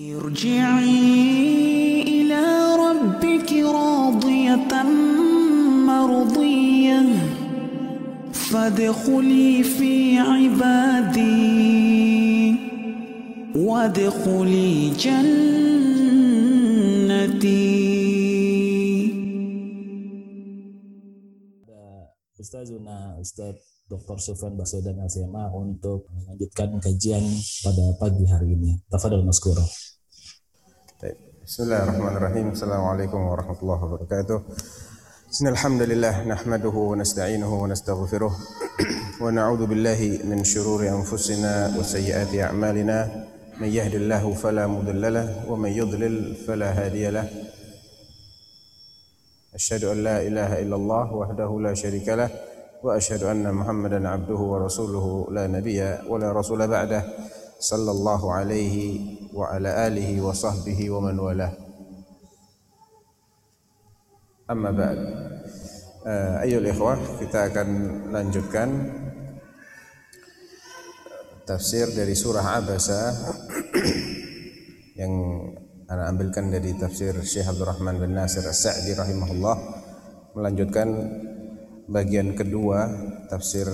ارجعي 0.00 1.22
إلى 2.02 2.76
ربك 2.76 3.52
راضية 3.52 4.82
مرضية. 5.86 7.02
فادخلي 8.32 9.62
في 9.62 10.18
عبادي. 10.18 11.50
وادخلي 13.56 14.90
جنتي. 14.90 15.50
Ustazuna 22.40 23.16
Ustaz 23.20 23.69
Dr. 23.90 24.22
Sufan 24.22 24.54
Baswedan 24.54 25.02
LCMA 25.02 25.50
untuk 25.50 26.06
melanjutkan 26.14 26.78
kajian 26.78 27.26
pada 27.66 27.90
pagi 27.98 28.22
hari 28.22 28.54
ini. 28.54 28.78
Tafadhol 28.86 29.26
Maskuro. 29.26 29.66
Bismillahirrahmanirrahim. 31.42 32.54
Assalamualaikum 32.54 33.18
warahmatullahi 33.18 33.82
wabarakatuh. 33.82 34.38
Innalhamdulillah 35.42 36.22
nahmaduhu 36.22 36.94
wa 36.94 37.02
nasta'inuhu 37.02 37.50
wa 37.50 37.66
nastaghfiruh 37.66 38.30
wa 38.30 39.26
na'udzu 39.26 39.66
billahi 39.66 40.22
min 40.22 40.46
shururi 40.46 40.86
anfusina 40.86 41.74
wa 41.74 41.82
sayyiati 41.82 42.46
a'malina. 42.46 43.10
Man 43.58 43.74
yahdihillahu 43.74 44.38
fala 44.38 44.70
mudilla 44.70 45.10
lahu 45.10 45.50
wa 45.50 45.66
man 45.66 45.74
yudlil 45.74 46.38
fala 46.46 46.70
hadiya 46.70 47.10
lahu. 47.10 47.50
أشهد 49.50 49.82
أن 49.84 49.98
لا 50.06 50.22
إله 50.22 50.62
إلا 50.62 50.76
الله 50.78 51.06
وحده 51.10 51.50
لا 51.58 51.74
شريك 51.74 52.06
له 52.14 52.30
وأشهد 52.83 53.23
أن 53.23 53.53
محمدا 53.53 54.09
عبده 54.09 54.35
ورسوله 54.35 55.27
لا 55.31 55.47
نبي 55.47 55.81
ولا 56.09 56.31
رسول 56.31 56.67
بعده 56.67 57.03
صلى 57.59 57.91
الله 57.91 58.33
عليه 58.33 58.75
وعلى 59.33 59.87
آله 59.87 60.21
وصحبه 60.21 60.89
ومن 60.89 61.19
والاه 61.19 61.53
أما 64.51 64.71
بعد 64.71 64.99
أيها 66.45 66.59
الإخوة 66.61 66.93
kita 67.25 67.49
akan 67.49 67.67
lanjutkan 68.13 68.69
tafsir 71.49 71.89
dari 71.97 72.13
surah 72.13 72.61
Abasa 72.61 73.09
yang 75.01 75.13
Ana 75.85 76.09
ambilkan 76.09 76.49
dari 76.49 76.73
tafsir 76.73 77.13
Syekh 77.21 77.45
Abdul 77.45 77.69
Rahman 77.69 78.01
bin 78.01 78.17
Nasir 78.17 78.41
As-Sa'di 78.41 78.97
rahimahullah 78.97 79.53
melanjutkan 80.33 80.89
bagian 81.90 82.38
kedua 82.38 82.86
tafsir 83.26 83.66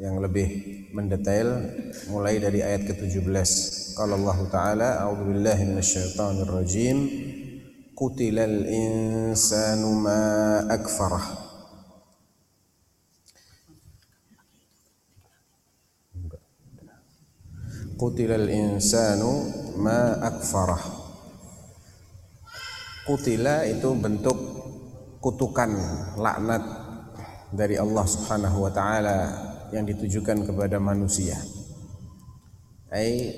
yang 0.00 0.24
lebih 0.24 0.48
mendetail 0.96 1.68
mulai 2.08 2.40
dari 2.40 2.64
ayat 2.64 2.88
ke-17. 2.88 3.50
Qala 3.96 4.16
Allah 4.16 4.38
Ta'ala, 4.48 4.88
A'udzu 5.04 5.24
billahi 5.28 5.62
minasyaitonir 5.68 6.48
rajim. 6.48 6.96
Qutilal 7.96 8.64
insanu 8.68 9.88
ma 10.00 10.20
akfarah. 10.68 11.26
Qutilal 17.96 18.48
insanu 18.52 19.32
ma 19.80 20.20
akfarah. 20.20 20.84
Kutila 23.06 23.62
itu 23.64 23.94
bentuk 23.94 24.34
kutukan 25.22 25.70
laknat 26.18 26.85
dari 27.56 27.80
Allah 27.80 28.04
Subhanahu 28.04 28.68
wa 28.68 28.72
taala 28.72 29.18
yang 29.74 29.88
ditujukan 29.88 30.46
kepada 30.46 30.78
manusia. 30.78 31.34
Ai 32.92 33.34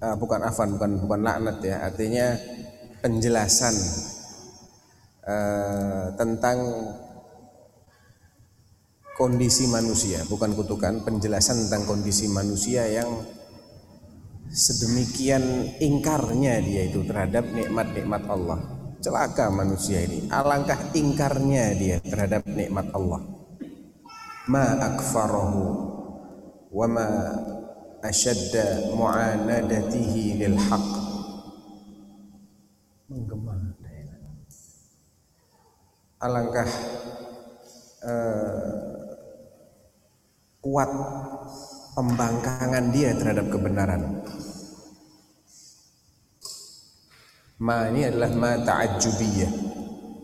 uh, 0.00 0.16
bukan 0.16 0.40
afan 0.46 0.78
bukan 0.78 1.04
bukan 1.04 1.20
laknat 1.20 1.58
ya, 1.60 1.84
artinya 1.84 2.32
penjelasan 3.04 3.74
uh, 5.28 6.06
tentang 6.16 6.58
kondisi 9.14 9.70
manusia, 9.70 10.24
bukan 10.26 10.58
kutukan, 10.58 11.06
penjelasan 11.06 11.68
tentang 11.68 11.86
kondisi 11.86 12.26
manusia 12.26 12.88
yang 12.90 13.06
sedemikian 14.50 15.74
ingkarnya 15.78 16.62
dia 16.62 16.82
itu 16.90 17.06
terhadap 17.06 17.46
nikmat-nikmat 17.54 18.22
Allah. 18.26 18.73
Celaka 19.04 19.52
manusia 19.52 20.00
ini. 20.00 20.32
Alangkah 20.32 20.80
ingkarnya 20.96 21.76
dia 21.76 22.00
terhadap 22.00 22.48
nikmat 22.48 22.88
Allah. 22.96 23.20
Ma 24.48 24.80
akfarahu 24.80 25.60
wa 26.72 26.86
ma 26.88 27.08
ashadda 28.00 28.96
mu'anadatihi 28.96 30.40
lil 30.40 30.56
haq. 30.56 30.88
Menggema. 33.12 33.76
Alangkah 36.24 36.70
uh, 38.08 38.72
kuat 40.64 40.90
pembangkangan 41.92 42.88
dia 42.88 43.12
terhadap 43.12 43.52
kebenaran. 43.52 44.24
Ma 47.62 47.86
ini 47.86 48.02
adalah 48.02 48.30
ma 48.34 48.52
ta'ajjubiyah 48.58 49.52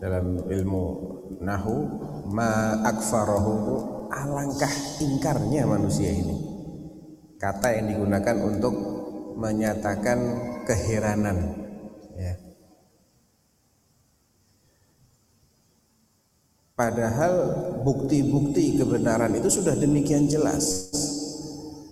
dalam 0.03 0.43
ilmu 0.51 0.85
nahu 1.39 1.75
ma 2.27 2.83
akfarahu 2.83 3.55
alangkah 4.11 4.71
ingkarnya 4.99 5.63
manusia 5.63 6.11
ini. 6.11 6.35
Kata 7.39 7.71
yang 7.71 7.95
digunakan 7.95 8.37
untuk 8.43 8.75
menyatakan 9.39 10.19
keheranan 10.67 11.55
ya. 12.19 12.35
Padahal 16.75 17.33
bukti-bukti 17.87 18.75
kebenaran 18.75 19.31
itu 19.39 19.47
sudah 19.47 19.73
demikian 19.79 20.27
jelas. 20.27 20.91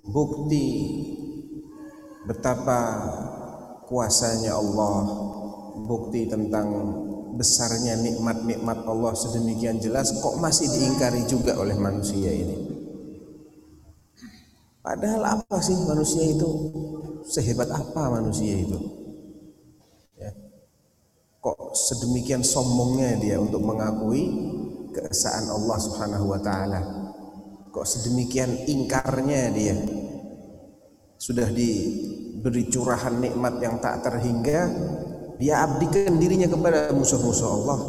Bukti 0.04 0.66
betapa 2.28 2.82
kuasanya 3.90 4.54
Allah, 4.54 5.02
bukti 5.90 6.30
tentang 6.30 6.70
besarnya 7.34 7.98
nikmat-nikmat 7.98 8.86
Allah 8.86 9.18
sedemikian 9.18 9.82
jelas 9.82 10.14
kok 10.22 10.38
masih 10.38 10.70
diingkari 10.70 11.26
juga 11.26 11.58
oleh 11.58 11.74
manusia 11.74 12.30
ini. 12.30 12.70
Padahal 14.80 15.42
apa 15.42 15.58
sih 15.60 15.76
manusia 15.86 16.24
itu? 16.30 16.50
Sehebat 17.26 17.70
apa 17.70 18.10
manusia 18.10 18.64
itu? 18.64 18.80
Ya. 20.18 20.32
Kok 21.44 21.76
sedemikian 21.76 22.42
sombongnya 22.42 23.20
dia 23.20 23.38
untuk 23.38 23.62
mengakui 23.62 24.30
keesaan 24.96 25.52
Allah 25.52 25.78
Subhanahu 25.78 26.26
wa 26.32 26.40
taala. 26.42 26.82
Kok 27.70 27.86
sedemikian 27.86 28.66
ingkarnya 28.66 29.54
dia. 29.54 29.76
Sudah 31.20 31.52
diberi 32.40 32.72
curahan 32.72 33.20
nikmat 33.20 33.60
yang 33.60 33.84
tak 33.84 34.00
terhingga, 34.00 34.72
dia 35.36 35.60
abdikan 35.60 36.16
dirinya 36.16 36.48
kepada 36.48 36.88
musuh-musuh 36.96 37.50
Allah. 37.52 37.80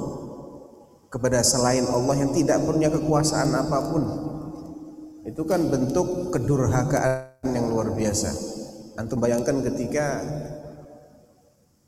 Kepada 1.06 1.38
selain 1.46 1.86
Allah 1.86 2.18
yang 2.18 2.34
tidak 2.34 2.58
punya 2.66 2.90
kekuasaan 2.90 3.54
apa 3.54 3.78
pun. 3.94 4.02
Itu 5.22 5.46
kan 5.46 5.70
bentuk 5.70 6.34
kedurhakaan 6.34 7.46
yang 7.46 7.70
luar 7.70 7.94
biasa. 7.94 8.34
Antum 8.98 9.22
bayangkan 9.22 9.62
ketika 9.70 10.18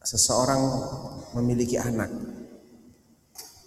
seseorang 0.06 0.62
memiliki 1.34 1.83
anak 1.83 2.15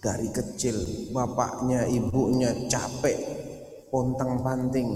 dari 0.00 0.32
kecil 0.32 0.76
bapaknya 1.12 1.84
ibunya 1.84 2.64
capek 2.72 3.16
pontang 3.92 4.40
panting 4.40 4.88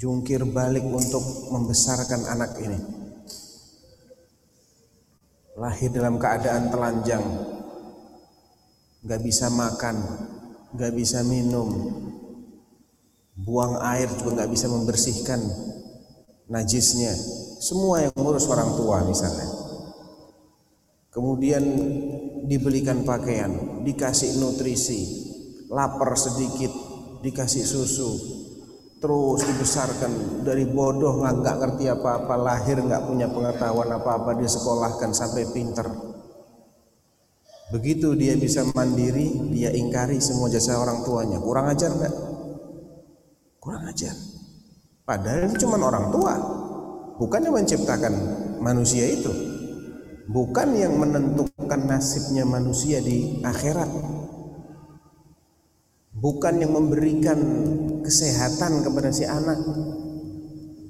jungkir 0.00 0.40
balik 0.48 0.80
untuk 0.88 1.52
membesarkan 1.52 2.24
anak 2.24 2.56
ini. 2.64 2.80
Lahir 5.60 5.92
dalam 5.92 6.16
keadaan 6.16 6.72
telanjang. 6.72 7.24
Nggak 9.04 9.20
bisa 9.20 9.52
makan 9.52 9.96
nggak 10.74 10.92
bisa 10.94 11.26
minum. 11.26 11.68
Buang 13.40 13.80
air 13.80 14.06
juga 14.20 14.42
nggak 14.42 14.50
bisa 14.52 14.66
membersihkan 14.68 15.40
najisnya. 16.52 17.10
Semua 17.60 18.04
yang 18.04 18.12
ngurus 18.14 18.46
orang 18.46 18.76
tua 18.76 19.02
misalnya. 19.04 19.48
Kemudian 21.10 21.64
dibelikan 22.46 23.02
pakaian, 23.02 23.82
dikasih 23.82 24.38
nutrisi, 24.38 25.00
lapar 25.66 26.14
sedikit, 26.14 26.70
dikasih 27.24 27.66
susu, 27.66 28.10
terus 29.00 29.40
dibesarkan 29.48 30.44
dari 30.44 30.68
bodoh 30.68 31.24
nggak 31.24 31.56
ngerti 31.56 31.88
apa-apa, 31.88 32.34
lahir 32.36 32.78
nggak 32.78 33.08
punya 33.08 33.26
pengetahuan 33.32 33.90
apa-apa, 33.96 34.36
disekolahkan 34.36 35.10
sampai 35.16 35.48
pinter. 35.50 35.88
Begitu 37.72 38.12
dia 38.18 38.36
bisa 38.36 38.66
mandiri, 38.76 39.50
dia 39.50 39.72
ingkari 39.72 40.20
semua 40.20 40.52
jasa 40.52 40.76
orang 40.76 41.00
tuanya. 41.02 41.40
Kurang 41.40 41.70
ajar 41.72 41.90
nggak? 41.96 42.14
Kurang 43.56 43.88
ajar. 43.88 44.14
Padahal 45.08 45.48
itu 45.48 45.64
cuma 45.64 45.80
orang 45.80 46.12
tua, 46.12 46.34
bukan 47.16 47.40
yang 47.40 47.56
menciptakan 47.56 48.14
manusia 48.60 49.08
itu 49.08 49.50
bukan 50.30 50.78
yang 50.78 50.94
menentukan 50.94 51.80
nasibnya 51.90 52.46
manusia 52.46 53.02
di 53.02 53.42
akhirat 53.42 53.90
bukan 56.14 56.58
yang 56.58 56.74
memberikan 56.74 57.38
kesehatan 58.02 58.82
kepada 58.82 59.14
si 59.14 59.26
anak. 59.26 59.58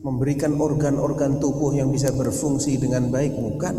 Memberikan 0.01 0.57
organ-organ 0.57 1.45
tubuh 1.45 1.77
yang 1.77 1.93
bisa 1.93 2.09
berfungsi 2.17 2.81
dengan 2.81 3.13
baik 3.13 3.37
bukan. 3.37 3.77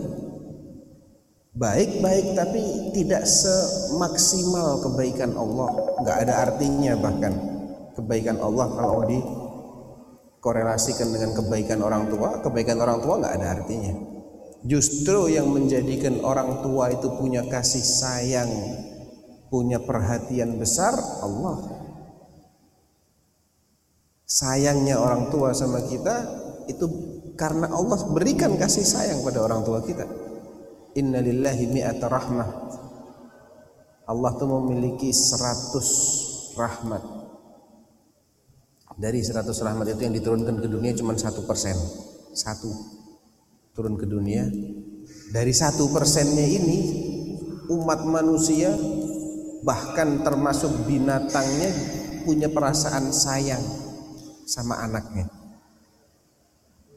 Baik-baik 1.57 2.37
tapi 2.37 2.93
tidak 2.93 3.25
semaksimal 3.25 4.85
kebaikan 4.85 5.33
Allah. 5.33 5.97
Nggak 6.05 6.17
ada 6.21 6.33
artinya 6.45 6.93
bahkan 7.01 7.33
kebaikan 7.97 8.37
Allah 8.37 8.69
kalau 8.69 9.01
dikorelasikan 9.09 11.09
dengan 11.09 11.33
kebaikan 11.35 11.81
orang 11.81 12.07
tua 12.07 12.39
kebaikan 12.39 12.77
orang 12.79 13.01
tua 13.01 13.17
nggak 13.17 13.35
ada 13.41 13.47
artinya. 13.57 13.93
Justru 14.61 15.33
yang 15.33 15.49
menjadikan 15.49 16.21
orang 16.21 16.61
tua 16.61 16.93
itu 16.93 17.09
punya 17.17 17.41
kasih 17.49 17.81
sayang 17.81 18.51
punya 19.51 19.83
perhatian 19.83 20.55
besar 20.55 20.95
Allah. 21.19 21.59
Sayangnya 24.23 24.95
orang 24.95 25.27
tua 25.27 25.51
sama 25.51 25.83
kita 25.91 26.23
itu 26.71 26.87
karena 27.35 27.67
Allah 27.67 27.99
berikan 28.15 28.55
kasih 28.55 28.87
sayang 28.87 29.19
pada 29.27 29.43
orang 29.43 29.67
tua 29.67 29.83
kita. 29.83 30.07
Innalillahi 30.95 31.67
mi'ata 31.67 32.07
rahmah. 32.07 32.49
Allah 34.07 34.31
tuh 34.39 34.47
memiliki 34.47 35.11
100 35.11 36.55
rahmat. 36.55 37.03
Dari 38.95 39.19
100 39.19 39.51
rahmat 39.51 39.87
itu 39.91 40.01
yang 40.03 40.15
diturunkan 40.15 40.63
ke 40.63 40.67
dunia 40.71 40.95
cuma 40.95 41.11
satu 41.19 41.43
persen. 41.43 41.75
Satu. 42.31 42.71
Turun 43.75 43.99
ke 43.99 44.07
dunia. 44.07 44.47
Dari 45.31 45.51
satu 45.55 45.91
persennya 45.91 46.43
ini 46.43 46.79
umat 47.71 48.03
manusia 48.03 48.75
bahkan 49.61 50.25
termasuk 50.25 50.73
binatangnya 50.89 51.69
punya 52.25 52.49
perasaan 52.49 53.09
sayang 53.13 53.61
sama 54.45 54.81
anaknya. 54.81 55.29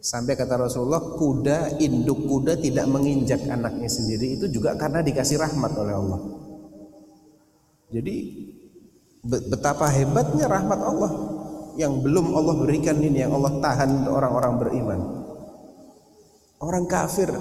Sampai 0.04 0.36
kata 0.36 0.60
Rasulullah 0.60 1.00
kuda 1.16 1.80
induk 1.80 2.28
kuda 2.28 2.60
tidak 2.60 2.84
menginjak 2.92 3.40
anaknya 3.48 3.88
sendiri. 3.88 4.36
Itu 4.36 4.52
juga 4.52 4.76
karena 4.76 5.00
dikasih 5.00 5.40
rahmat 5.40 5.72
oleh 5.80 5.94
Allah. 5.96 6.20
Jadi 7.88 8.16
betapa 9.24 9.88
hebatnya 9.88 10.44
rahmat 10.44 10.80
Allah 10.84 11.12
yang 11.80 12.04
belum 12.04 12.36
Allah 12.36 12.54
berikan 12.60 13.00
ini 13.00 13.24
yang 13.24 13.32
Allah 13.32 13.56
tahan 13.64 14.04
orang-orang 14.04 14.54
beriman. 14.60 15.00
Orang 16.60 16.84
kafir 16.84 17.32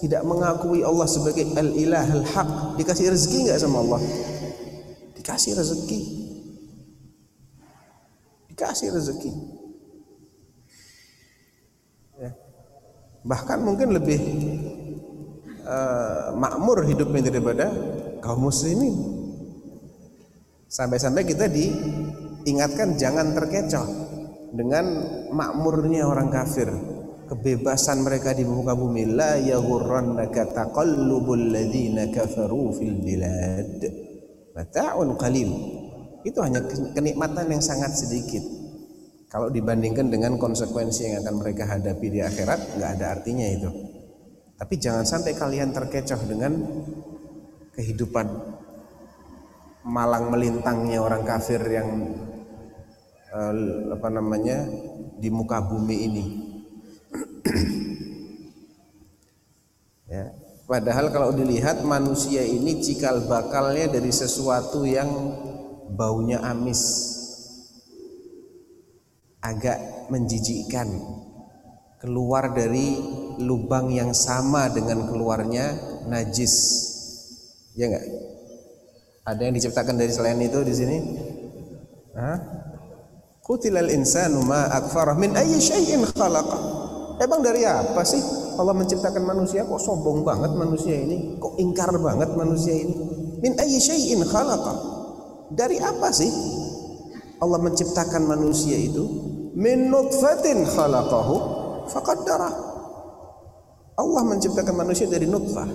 tidak 0.00 0.24
mengakui 0.24 0.80
Allah 0.80 1.04
sebagai 1.04 1.52
al-ilah 1.52 2.08
al-haq 2.08 2.80
dikasih 2.80 3.12
rezeki 3.12 3.38
nggak 3.52 3.60
sama 3.60 3.84
Allah 3.84 4.00
dikasih 5.20 5.52
rezeki. 5.52 6.00
Dikasih 8.48 8.88
rezeki. 8.96 9.32
Ya. 12.20 12.32
bahkan 13.24 13.64
mungkin 13.64 13.96
lebih 13.96 14.20
uh, 15.64 16.36
makmur 16.36 16.84
hidupnya 16.88 17.28
daripada 17.28 17.68
kaum 18.24 18.48
muslimin. 18.48 18.96
Sampai-sampai 20.68 21.24
kita 21.28 21.48
diingatkan 21.52 22.96
jangan 22.96 23.36
terkecoh 23.36 23.88
dengan 24.56 24.84
makmurnya 25.32 26.08
orang 26.08 26.32
kafir. 26.32 26.68
Kebebasan 27.28 28.02
mereka 28.02 28.34
di 28.34 28.42
muka 28.42 28.74
bumi. 28.74 29.06
La 29.06 29.38
yaghurrannaka 29.38 30.50
taqallubul 30.50 31.54
ladzina 31.54 32.10
kafaru 32.10 32.74
fil 32.74 32.98
bilad 32.98 34.09
mata'un 34.60 35.16
qalil 35.16 35.50
itu 36.20 36.38
hanya 36.44 36.60
kenikmatan 36.92 37.48
yang 37.48 37.64
sangat 37.64 37.96
sedikit. 37.96 38.44
Kalau 39.30 39.48
dibandingkan 39.48 40.10
dengan 40.12 40.36
konsekuensi 40.36 41.06
yang 41.08 41.24
akan 41.24 41.34
mereka 41.40 41.64
hadapi 41.64 42.06
di 42.12 42.20
akhirat 42.20 42.76
nggak 42.76 42.90
ada 42.98 43.06
artinya 43.16 43.46
itu. 43.48 43.70
Tapi 44.60 44.74
jangan 44.76 45.08
sampai 45.08 45.32
kalian 45.32 45.72
terkecoh 45.72 46.20
dengan 46.28 46.52
kehidupan 47.72 48.26
malang 49.86 50.28
melintangnya 50.28 51.00
orang 51.00 51.24
kafir 51.24 51.62
yang 51.64 51.88
eh, 53.32 53.54
apa 53.96 54.08
namanya 54.12 54.68
di 55.16 55.28
muka 55.32 55.64
bumi 55.64 55.96
ini. 56.04 56.24
Ya 60.10 60.39
Padahal 60.70 61.10
kalau 61.10 61.34
dilihat 61.34 61.82
manusia 61.82 62.46
ini 62.46 62.78
cikal 62.78 63.26
bakalnya 63.26 63.90
dari 63.90 64.14
sesuatu 64.14 64.86
yang 64.86 65.10
baunya 65.90 66.38
amis. 66.46 67.10
Agak 69.42 70.06
menjijikkan. 70.14 71.18
Keluar 71.98 72.54
dari 72.54 73.02
lubang 73.42 73.90
yang 73.90 74.14
sama 74.14 74.70
dengan 74.70 75.10
keluarnya 75.10 75.74
najis. 76.06 76.54
Ya 77.74 77.90
enggak? 77.90 78.06
Ada 79.26 79.40
yang 79.50 79.54
diciptakan 79.58 79.98
dari 79.98 80.14
selain 80.14 80.38
itu 80.38 80.62
di 80.62 80.70
sini? 80.70 80.96
Hah? 82.14 82.38
Qutilal 83.42 83.90
insanu 83.90 84.46
ma 84.46 84.70
akfarah 84.70 85.18
min 85.18 85.34
ayyi 85.34 85.58
syai'in 85.58 86.06
khalaqa. 86.14 86.58
Emang 87.18 87.42
dari 87.42 87.66
apa 87.66 88.06
sih? 88.06 88.39
Allah 88.60 88.76
menciptakan 88.76 89.24
manusia 89.24 89.64
kok 89.64 89.80
sombong 89.80 90.20
banget 90.20 90.52
manusia 90.52 90.92
ini? 90.92 91.40
Kok 91.40 91.56
ingkar 91.56 91.96
banget 91.96 92.36
manusia 92.36 92.76
ini? 92.76 92.92
Min 93.40 93.56
ayyi 93.56 93.80
syai'in 93.80 94.20
khalaqa. 94.20 94.74
Dari 95.48 95.80
apa 95.80 96.12
sih? 96.12 96.28
Allah 97.40 97.56
menciptakan 97.56 98.28
manusia 98.28 98.76
itu 98.76 99.00
min 99.56 99.88
nutfatin 99.88 100.68
khalaqahu 100.68 101.36
faqaddara 101.88 102.70
Allah 104.00 104.22
menciptakan 104.24 104.76
manusia 104.76 105.04
dari 105.08 105.28
nutfah. 105.28 105.68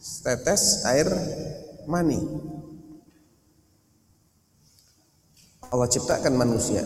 Setetes 0.00 0.84
air 0.84 1.08
mani. 1.88 2.20
Allah 5.70 5.88
ciptakan 5.88 6.34
manusia 6.34 6.82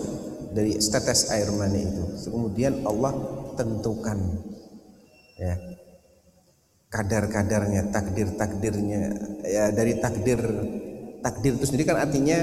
dari 0.55 0.79
setetes 0.79 1.31
air 1.35 1.51
mani 1.51 1.83
itu. 1.83 2.31
Kemudian 2.31 2.87
Allah 2.87 3.11
tentukan 3.59 4.19
ya. 5.39 5.55
Kadar-kadarnya 6.91 7.91
takdir-takdirnya. 7.91 9.03
Ya 9.43 9.75
dari 9.75 9.99
takdir 9.99 10.39
takdir 11.19 11.59
itu 11.59 11.67
sendiri 11.67 11.91
kan 11.91 11.99
artinya 11.99 12.39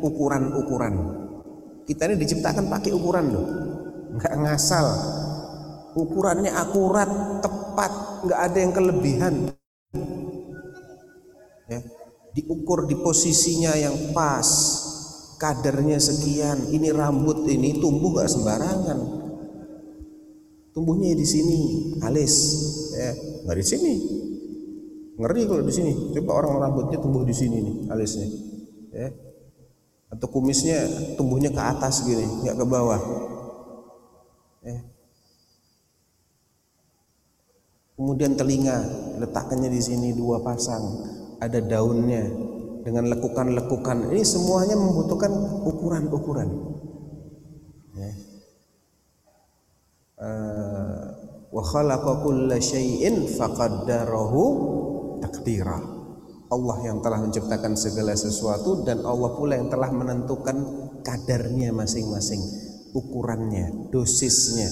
ukuran-ukuran. 0.00 0.94
Kita 1.84 2.08
ini 2.08 2.16
diciptakan 2.16 2.72
pakai 2.72 2.90
ukuran 2.96 3.26
loh. 3.28 3.46
Nggak 4.16 4.34
ngasal. 4.44 4.86
Ukurannya 5.92 6.52
akurat 6.56 7.10
tepat. 7.44 7.92
Nggak 8.24 8.40
ada 8.40 8.58
yang 8.58 8.72
kelebihan. 8.72 9.34
Ya. 11.68 11.80
Diukur 12.32 12.88
di 12.88 12.96
posisinya 12.96 13.76
yang 13.76 14.16
pas. 14.16 14.48
Kadarnya 15.36 16.00
sekian. 16.00 16.70
Ini 16.72 16.96
rambut 16.96 17.44
ini 17.44 17.76
tumbuh 17.76 18.16
nggak 18.16 18.30
sembarangan 18.30 19.22
tumbuhnya 20.72 21.12
di 21.12 21.26
sini 21.28 21.58
alis 22.02 22.34
ya. 22.96 23.12
Nggak 23.46 23.56
di 23.60 23.66
sini. 23.66 23.92
Ngeri 25.20 25.42
kalau 25.44 25.62
di 25.64 25.72
sini. 25.72 25.92
Coba 26.16 26.30
orang 26.42 26.68
rambutnya 26.68 26.98
tumbuh 26.98 27.22
di 27.22 27.34
sini 27.36 27.56
nih 27.60 27.76
alisnya 27.92 28.28
ya. 28.92 29.08
Atau 30.12 30.28
kumisnya 30.28 30.84
tumbuhnya 31.16 31.48
ke 31.52 31.62
atas 31.62 32.04
gini 32.04 32.24
nggak 32.44 32.56
ke 32.60 32.64
bawah 32.68 33.00
ya. 34.60 34.76
kemudian 37.96 38.34
telinga 38.34 38.82
letakkannya 39.22 39.70
di 39.70 39.80
sini 39.80 40.12
dua 40.16 40.42
pasang. 40.42 40.82
Ada 41.42 41.58
daunnya 41.58 42.22
dengan 42.86 43.10
lekukan-lekukan. 43.10 44.14
Ini 44.14 44.22
semuanya 44.22 44.78
membutuhkan 44.78 45.32
ukuran-ukuran 45.66 46.48
ya 47.92 48.31
wa 51.52 51.62
khalaqa 51.62 52.22
kulla 52.22 52.56
syai'in 52.62 53.26
faqaddarahu 53.26 54.42
takdira. 55.20 55.78
Allah 56.52 56.76
yang 56.84 57.00
telah 57.00 57.16
menciptakan 57.24 57.72
segala 57.80 58.12
sesuatu 58.12 58.84
dan 58.84 59.00
Allah 59.08 59.32
pula 59.40 59.56
yang 59.56 59.72
telah 59.72 59.88
menentukan 59.88 60.56
kadarnya 61.00 61.72
masing-masing, 61.72 62.44
ukurannya, 62.92 63.88
dosisnya. 63.88 64.68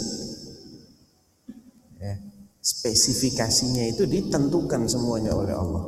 Ya, 1.96 2.20
spesifikasinya 2.60 3.96
itu 3.96 4.04
ditentukan 4.04 4.84
semuanya 4.92 5.32
oleh 5.32 5.56
Allah. 5.56 5.84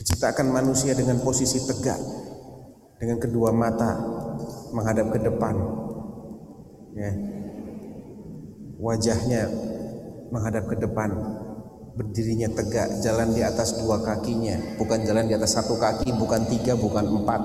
Diciptakan 0.00 0.48
manusia 0.48 0.96
dengan 0.96 1.20
posisi 1.20 1.60
tegak, 1.68 2.00
dengan 2.96 3.20
kedua 3.20 3.52
mata 3.52 4.00
menghadap 4.72 5.12
ke 5.12 5.18
depan. 5.28 5.54
Ya, 6.96 7.12
wajahnya 8.82 9.46
menghadap 10.34 10.66
ke 10.66 10.76
depan. 10.82 11.14
Berdirinya 11.92 12.48
tegak 12.50 13.04
jalan 13.04 13.36
di 13.36 13.46
atas 13.46 13.78
dua 13.78 14.02
kakinya. 14.02 14.58
Bukan 14.80 15.06
jalan 15.06 15.30
di 15.30 15.38
atas 15.38 15.54
satu 15.54 15.78
kaki 15.78 16.10
bukan 16.18 16.50
tiga 16.50 16.74
bukan 16.74 17.04
empat. 17.22 17.40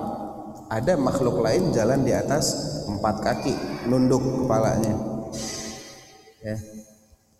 Ada 0.73 0.97
makhluk 0.97 1.45
lain 1.45 1.69
jalan 1.75 2.01
di 2.01 2.15
atas 2.15 2.55
empat 2.89 3.21
kaki 3.21 3.53
nunduk 3.85 4.23
kepalanya. 4.23 4.95
Ya. 6.41 6.57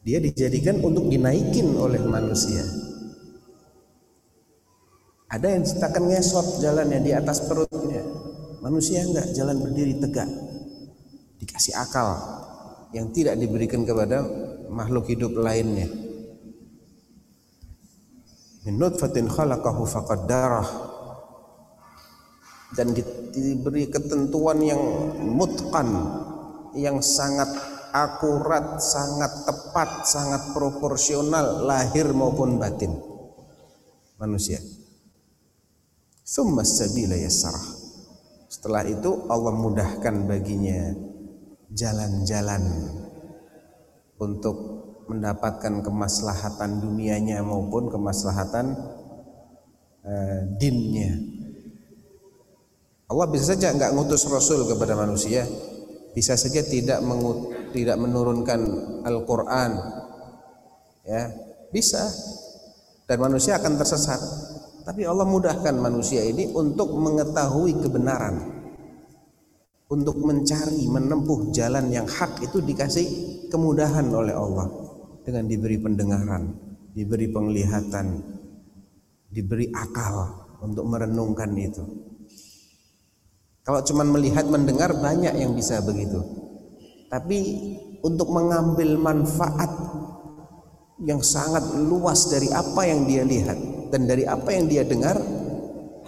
Dia 0.03 0.19
dijadikan 0.23 0.79
untuk 0.83 1.07
dinaikin 1.11 1.75
oleh 1.75 1.99
manusia. 1.99 2.63
Ada 5.27 5.47
yang 5.51 5.67
diciptakan 5.67 6.07
ngesot 6.07 6.63
jalannya 6.63 7.03
di 7.03 7.11
atas 7.11 7.43
perutnya. 7.43 8.03
Manusia 8.63 9.03
enggak 9.03 9.31
jalan 9.35 9.59
berdiri 9.59 9.99
tegak. 9.99 10.27
Dikasih 11.39 11.75
akal 11.75 12.15
yang 12.95 13.11
tidak 13.11 13.35
diberikan 13.35 13.83
kepada 13.83 14.23
makhluk 14.71 15.11
hidup 15.11 15.35
lainnya 15.35 15.87
min 18.67 18.75
nutfatin 18.75 19.31
khalaqahu 19.31 19.87
faqaddarah 19.87 20.67
dan 22.75 22.91
di- 22.91 23.31
diberi 23.31 23.87
ketentuan 23.87 24.59
yang 24.59 24.81
mutqan 25.23 25.87
yang 26.75 26.99
sangat 26.99 27.47
akurat, 27.95 28.77
sangat 28.83 29.47
tepat, 29.47 30.03
sangat 30.03 30.51
proporsional 30.51 31.63
lahir 31.63 32.11
maupun 32.11 32.59
batin 32.59 32.91
manusia. 34.19 34.59
Tsumma 36.27 36.67
sabila 36.67 37.15
yassarah. 37.15 37.87
Setelah 38.51 38.83
itu 38.83 39.31
Allah 39.31 39.55
mudahkan 39.55 40.27
baginya 40.27 40.91
jalan-jalan 41.71 42.63
untuk 44.17 44.55
mendapatkan 45.07 45.83
kemaslahatan 45.83 46.83
dunianya 46.83 47.39
maupun 47.43 47.87
kemaslahatan 47.87 48.75
eh, 50.03 50.41
dinnya. 50.59 51.15
Allah 53.07 53.27
bisa 53.31 53.55
saja 53.55 53.71
nggak 53.71 53.95
ngutus 53.95 54.27
Rasul 54.27 54.67
kepada 54.67 54.99
manusia, 54.99 55.47
bisa 56.11 56.35
saja 56.35 56.59
tidak 56.59 56.99
mengut, 56.99 57.71
tidak 57.71 57.95
menurunkan 57.95 58.59
Al-Quran, 59.07 59.71
ya 61.07 61.31
bisa, 61.71 62.03
dan 63.07 63.17
manusia 63.23 63.55
akan 63.55 63.79
tersesat. 63.79 64.19
Tapi 64.83 65.03
Allah 65.07 65.27
mudahkan 65.27 65.75
manusia 65.79 66.23
ini 66.23 66.51
untuk 66.51 66.95
mengetahui 66.95 67.79
kebenaran, 67.79 68.56
untuk 69.87 70.19
mencari, 70.19 70.83
menempuh 70.91 71.55
jalan 71.55 71.87
yang 71.87 72.03
hak 72.03 72.43
itu 72.43 72.59
dikasih 72.59 73.07
kemudahan 73.47 74.07
oleh 74.11 74.35
Allah 74.35 74.67
dengan 75.23 75.47
diberi 75.47 75.79
pendengaran, 75.79 76.43
diberi 76.91 77.31
penglihatan, 77.31 78.19
diberi 79.31 79.71
akal 79.71 80.47
untuk 80.59 80.83
merenungkan 80.87 81.51
itu. 81.55 81.83
Kalau 83.63 83.83
cuma 83.83 84.07
melihat 84.07 84.47
mendengar 84.47 84.95
banyak 84.95 85.35
yang 85.35 85.51
bisa 85.51 85.83
begitu. 85.83 86.23
Tapi 87.07 87.39
untuk 88.03 88.31
mengambil 88.31 88.95
manfaat 88.99 89.71
yang 91.03 91.23
sangat 91.23 91.63
luas 91.75 92.27
dari 92.31 92.51
apa 92.51 92.83
yang 92.87 93.07
dia 93.07 93.23
lihat 93.23 93.59
dan 93.91 94.07
dari 94.07 94.23
apa 94.27 94.49
yang 94.51 94.65
dia 94.67 94.83
dengar 94.83 95.19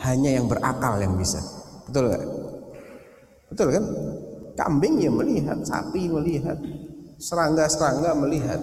hanya 0.03 0.39
yang 0.39 0.47
berakal 0.47 0.99
yang 0.99 1.15
bisa. 1.19 1.39
Betul 1.87 2.11
nggak? 2.11 2.38
Betul 3.49 3.73
kan? 3.73 3.85
Kambing 4.55 5.01
ya 5.01 5.11
melihat, 5.11 5.59
sapi 5.65 6.07
melihat, 6.09 6.57
serangga-serangga 7.17 8.13
melihat. 8.15 8.59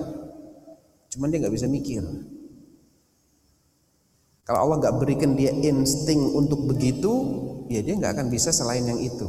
Cuman 1.12 1.32
dia 1.32 1.42
nggak 1.42 1.54
bisa 1.54 1.66
mikir. 1.66 2.02
Kalau 4.46 4.58
Allah 4.62 4.76
nggak 4.78 4.96
berikan 5.02 5.34
dia 5.34 5.50
insting 5.50 6.22
untuk 6.36 6.70
begitu, 6.70 7.12
ya 7.66 7.82
dia 7.82 7.98
nggak 7.98 8.14
akan 8.14 8.26
bisa 8.30 8.54
selain 8.54 8.86
yang 8.86 9.02
itu. 9.02 9.26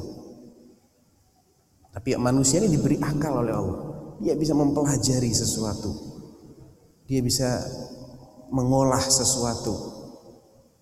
Tapi 1.90 2.14
manusia 2.22 2.62
ini 2.62 2.70
diberi 2.70 3.02
akal 3.02 3.42
oleh 3.42 3.54
Allah. 3.58 3.80
Dia 4.22 4.38
bisa 4.38 4.54
mempelajari 4.54 5.34
sesuatu. 5.34 5.90
Dia 7.10 7.26
bisa 7.26 7.58
mengolah 8.54 9.02
sesuatu 9.02 9.98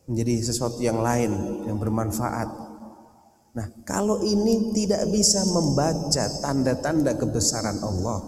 menjadi 0.05 0.43
sesuatu 0.51 0.81
yang 0.81 1.01
lain 1.01 1.63
yang 1.65 1.77
bermanfaat. 1.81 2.64
Nah, 3.55 3.71
kalau 3.87 4.19
ini 4.19 4.75
tidak 4.75 5.07
bisa 5.07 5.39
membaca 5.47 6.27
tanda-tanda 6.43 7.15
kebesaran 7.15 7.79
Allah, 7.79 8.19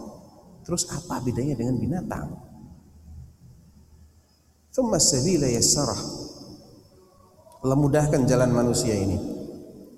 terus 0.63 0.87
apa 0.87 1.19
bedanya 1.19 1.59
dengan 1.59 1.75
binatang? 1.75 2.31
Thumma 4.71 4.95
sabila 5.03 5.51
yassarah. 5.51 5.99
Allah 7.59 8.23
jalan 8.23 8.55
manusia 8.55 8.95
ini 8.95 9.19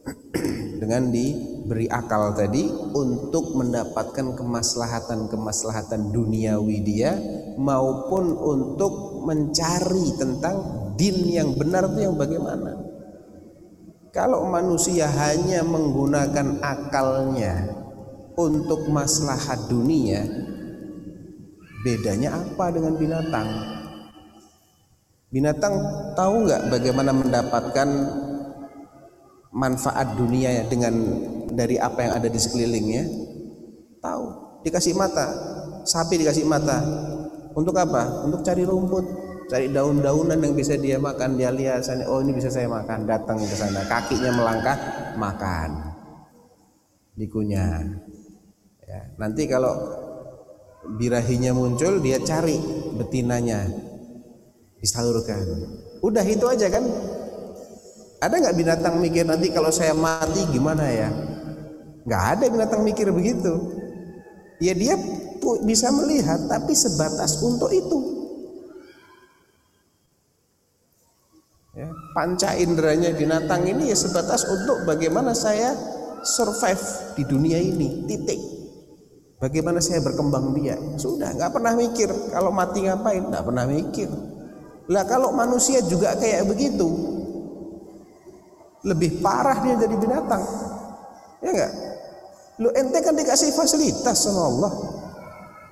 dengan 0.82 1.14
diberi 1.14 1.86
akal 1.86 2.34
tadi 2.34 2.66
untuk 2.98 3.54
mendapatkan 3.54 4.34
kemaslahatan-kemaslahatan 4.34 6.10
duniawi 6.10 6.82
dia 6.82 7.14
maupun 7.62 8.34
untuk 8.34 9.22
mencari 9.30 10.18
tentang 10.18 10.56
din 10.98 11.38
yang 11.38 11.54
benar 11.54 11.86
itu 11.94 12.10
yang 12.10 12.18
bagaimana. 12.18 12.89
Kalau 14.10 14.42
manusia 14.50 15.06
hanya 15.06 15.62
menggunakan 15.62 16.58
akalnya 16.66 17.70
untuk 18.34 18.90
maslahat 18.90 19.70
dunia, 19.70 20.26
bedanya 21.86 22.42
apa 22.42 22.74
dengan 22.74 22.98
binatang? 22.98 23.50
Binatang 25.30 25.74
tahu 26.18 26.50
nggak 26.50 26.74
bagaimana 26.74 27.14
mendapatkan 27.14 27.90
manfaat 29.54 30.18
dunia 30.18 30.66
dengan 30.66 30.94
dari 31.54 31.78
apa 31.78 32.10
yang 32.10 32.14
ada 32.18 32.34
di 32.34 32.40
sekelilingnya? 32.42 33.06
Tahu. 34.02 34.26
Dikasih 34.66 34.98
mata, 34.98 35.30
sapi 35.86 36.18
dikasih 36.18 36.50
mata. 36.50 36.82
Untuk 37.54 37.78
apa? 37.78 38.26
Untuk 38.26 38.42
cari 38.42 38.66
rumput, 38.66 39.29
cari 39.50 39.68
daun-daunan 39.74 40.38
yang 40.38 40.54
bisa 40.54 40.78
dia 40.78 41.02
makan. 41.02 41.36
Dia 41.36 41.50
lihat 41.50 41.82
sana, 41.82 42.06
oh 42.06 42.22
ini 42.22 42.38
bisa 42.38 42.54
saya 42.54 42.70
makan. 42.70 43.10
Datang 43.10 43.42
ke 43.42 43.56
sana, 43.58 43.82
kakinya 43.90 44.32
melangkah, 44.32 44.78
makan. 45.18 45.98
Dikunyah. 47.18 47.84
Ya, 48.86 49.02
nanti 49.18 49.50
kalau 49.50 49.74
birahinya 51.02 51.52
muncul, 51.52 51.98
dia 52.00 52.22
cari 52.22 52.62
betinanya, 52.96 53.66
disalurkan. 54.78 55.42
Udah 56.06 56.24
itu 56.24 56.46
aja 56.46 56.70
kan? 56.70 56.86
Ada 58.20 58.36
nggak 58.36 58.56
binatang 58.56 58.96
mikir 59.00 59.24
nanti 59.24 59.48
kalau 59.52 59.72
saya 59.72 59.96
mati 59.96 60.44
gimana 60.52 60.86
ya? 60.88 61.10
Nggak 62.04 62.24
ada 62.36 62.46
binatang 62.52 62.82
mikir 62.84 63.12
begitu. 63.16 63.80
Ya 64.60 64.76
dia 64.76 65.00
bisa 65.64 65.88
melihat 65.96 66.52
tapi 66.52 66.76
sebatas 66.76 67.40
untuk 67.40 67.72
itu. 67.72 68.19
Panca 72.14 72.58
inderanya 72.58 73.14
binatang 73.14 73.66
ini 73.70 73.94
ya 73.94 73.98
sebatas 73.98 74.46
untuk 74.50 74.86
bagaimana 74.86 75.34
saya 75.38 75.74
survive 76.26 77.16
di 77.16 77.24
dunia 77.26 77.60
ini. 77.60 78.06
Titik. 78.06 78.42
Bagaimana 79.40 79.80
saya 79.80 80.04
berkembang 80.04 80.52
biak? 80.52 81.00
Sudah 81.00 81.32
nggak 81.32 81.56
pernah 81.56 81.72
mikir 81.80 82.12
kalau 82.36 82.52
mati 82.52 82.84
ngapain? 82.84 83.24
Nggak 83.24 83.46
pernah 83.48 83.66
mikir. 83.70 84.10
Lah 84.92 85.06
kalau 85.08 85.32
manusia 85.32 85.80
juga 85.86 86.18
kayak 86.18 86.50
begitu, 86.50 86.90
lebih 88.84 89.24
parah 89.24 89.64
dia 89.64 89.80
jadi 89.80 89.96
binatang. 89.96 90.44
Ya 91.40 91.50
enggak? 91.56 91.72
Lu 92.60 92.68
ente 92.76 93.00
kan 93.00 93.16
dikasih 93.16 93.56
fasilitas 93.56 94.18
sama 94.20 94.44
Allah. 94.44 94.72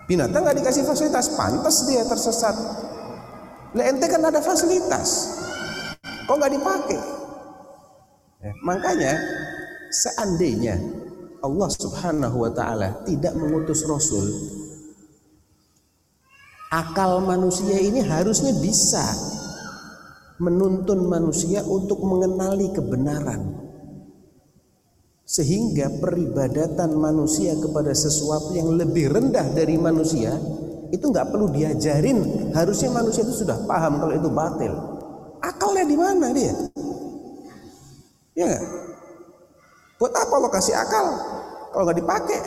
Binatang 0.07 0.47
nggak 0.47 0.63
dikasih 0.63 0.87
fasilitas, 0.87 1.35
pantas 1.35 1.83
dia 1.83 2.07
tersesat. 2.07 2.55
Lah 3.75 3.83
ente 3.83 4.07
kan 4.07 4.23
ada 4.23 4.39
fasilitas. 4.39 5.35
Kok 6.27 6.35
nggak 6.35 6.53
dipakai? 6.59 6.99
Ya, 8.43 8.51
makanya 8.61 9.13
seandainya 9.89 10.75
Allah 11.39 11.69
Subhanahu 11.71 12.37
wa 12.43 12.51
taala 12.51 13.01
tidak 13.07 13.33
mengutus 13.39 13.87
rasul, 13.87 14.27
akal 16.69 17.23
manusia 17.23 17.79
ini 17.79 18.03
harusnya 18.03 18.51
bisa 18.59 19.03
menuntun 20.37 21.07
manusia 21.07 21.65
untuk 21.65 22.03
mengenali 22.03 22.69
kebenaran 22.75 23.65
sehingga 25.27 25.91
peribadatan 25.99 26.95
manusia 26.95 27.51
kepada 27.59 27.91
sesuatu 27.91 28.55
yang 28.55 28.79
lebih 28.79 29.11
rendah 29.11 29.43
dari 29.51 29.75
manusia 29.75 30.31
itu 30.87 31.03
nggak 31.03 31.35
perlu 31.35 31.51
diajarin 31.51 32.51
harusnya 32.55 32.95
manusia 32.95 33.27
itu 33.27 33.43
sudah 33.43 33.59
paham 33.67 33.99
kalau 33.99 34.13
itu 34.15 34.29
batil 34.31 34.96
akalnya 35.41 35.85
di 35.85 35.97
mana 35.97 36.27
dia 36.33 36.53
ya 38.37 38.45
nggak 38.45 38.63
buat 39.97 40.13
apa 40.13 40.33
lo 40.37 40.49
kasih 40.53 40.75
akal 40.77 41.05
kalau 41.73 41.83
nggak 41.89 41.99
dipakai 41.99 42.39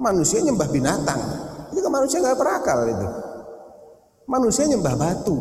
manusia 0.00 0.40
nyembah 0.40 0.68
binatang 0.72 1.20
itu 1.72 1.80
kan 1.80 1.92
manusia 1.92 2.18
nggak 2.20 2.38
berakal 2.40 2.84
itu 2.88 3.08
Manusia 4.32 4.64
nyembah 4.70 4.94
batu. 4.94 5.36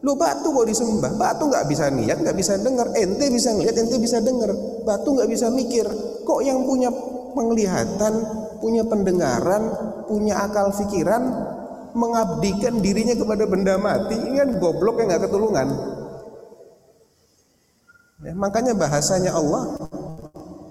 Lu 0.00 0.14
batu 0.14 0.54
kok 0.54 0.66
disembah? 0.68 1.12
Batu 1.18 1.50
nggak 1.50 1.66
bisa 1.66 1.90
niat, 1.90 2.22
nggak 2.22 2.36
bisa 2.38 2.54
dengar. 2.62 2.94
Ente 2.94 3.26
bisa 3.28 3.50
ngeliat, 3.50 3.74
ente 3.74 3.96
bisa 3.98 4.22
dengar. 4.22 4.54
Batu 4.86 5.18
nggak 5.18 5.28
bisa 5.28 5.50
mikir. 5.50 5.84
Kok 6.22 6.40
yang 6.46 6.62
punya 6.62 6.88
penglihatan, 7.34 8.14
punya 8.62 8.86
pendengaran, 8.86 9.62
punya 10.06 10.46
akal 10.46 10.70
pikiran, 10.70 11.22
mengabdikan 11.96 12.78
dirinya 12.84 13.16
kepada 13.16 13.48
benda 13.48 13.80
mati, 13.80 14.14
ini 14.14 14.36
kan 14.36 14.50
goblok 14.60 15.00
yang 15.00 15.08
nggak 15.08 15.24
ketulungan. 15.26 15.68
Ya, 18.24 18.32
makanya 18.36 18.76
bahasanya 18.76 19.32
Allah 19.32 19.76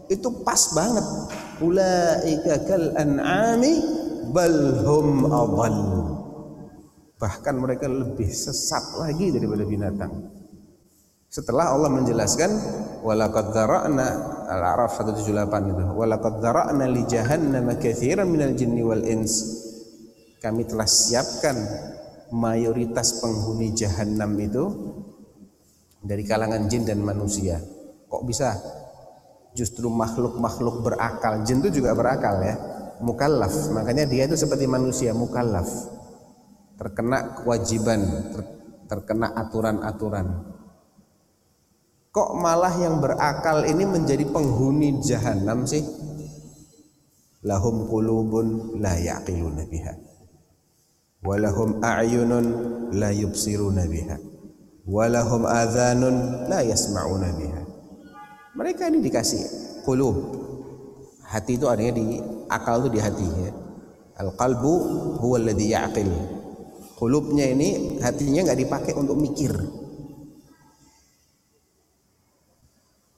itu 0.09 0.29
pas 0.45 0.61
banget. 0.73 1.05
Ulaika 1.63 2.67
kal 2.67 2.93
an'ami 2.99 3.73
bal 4.29 4.85
hum. 4.85 5.23
Bahkan 7.15 7.55
mereka 7.55 7.87
lebih 7.87 8.27
sesat 8.27 8.99
lagi 8.99 9.31
daripada 9.31 9.63
binatang. 9.63 10.11
Setelah 11.31 11.75
Allah 11.75 11.91
menjelaskan 11.91 12.51
walaqad 13.03 13.51
dzara'na 13.51 14.07
Al-A'raf 14.45 14.99
178 15.03 15.71
itu 15.73 15.83
walaqad 15.95 16.39
dzara'na 16.39 16.85
li 16.87 17.03
jahannam 17.07 17.71
katsiran 17.75 18.27
minal 18.27 18.55
jinni 18.55 18.83
wal 18.83 19.03
ins. 19.03 19.64
Kami 20.45 20.61
telah 20.61 20.85
siapkan 20.85 21.57
mayoritas 22.29 23.17
penghuni 23.17 23.73
jahanam 23.73 24.29
itu 24.37 24.63
dari 26.05 26.21
kalangan 26.21 26.69
jin 26.69 26.85
dan 26.85 27.01
manusia. 27.01 27.57
Kok 28.05 28.23
bisa? 28.29 28.53
Justru 29.57 29.89
makhluk-makhluk 29.89 30.85
berakal. 30.85 31.41
Jin 31.49 31.65
itu 31.65 31.81
juga 31.81 31.97
berakal 31.97 32.45
ya. 32.45 32.55
Mukallaf. 33.01 33.73
Makanya 33.73 34.05
dia 34.05 34.29
itu 34.29 34.37
seperti 34.37 34.69
manusia, 34.69 35.17
mukallaf. 35.17 35.65
Terkena 36.77 37.41
kewajiban, 37.41 38.05
ter, 38.29 38.41
terkena 38.85 39.33
aturan-aturan. 39.33 40.45
Kok 42.13 42.31
malah 42.37 42.75
yang 42.77 43.01
berakal 43.01 43.65
ini 43.65 43.81
menjadi 43.89 44.29
penghuni 44.29 45.01
jahanam 45.01 45.65
sih? 45.65 45.81
Lahum 47.41 47.89
qulubun 47.89 48.77
la 48.77 48.93
yaqiluna 48.93 49.65
biha. 49.65 50.14
Walahum 51.25 51.81
a'yunun 51.81 52.45
la 52.93 53.09
yubsiruna 53.09 53.89
biha 53.89 54.35
walahum 54.85 55.49
adhanun 55.49 56.45
la 56.45 56.61
yasma'una 56.61 57.33
biha. 57.33 57.61
Mereka 58.55 58.87
ini 58.93 59.03
dikasih 59.03 59.41
qulub. 59.83 60.15
Hati 61.25 61.57
itu 61.57 61.65
adanya 61.65 61.97
di 61.97 62.21
akal 62.47 62.85
itu 62.85 62.89
di 62.95 62.99
hati 63.01 63.25
ya. 63.25 63.51
Al 64.15 64.31
qalbu 64.37 64.73
huwa 65.19 65.35
alladhi 65.41 65.75
ya'qil. 65.75 66.07
Qulubnya 66.95 67.51
ini 67.51 67.99
hatinya 67.99 68.47
nggak 68.47 68.59
dipakai 68.63 68.93
untuk 68.95 69.19
mikir. 69.19 69.51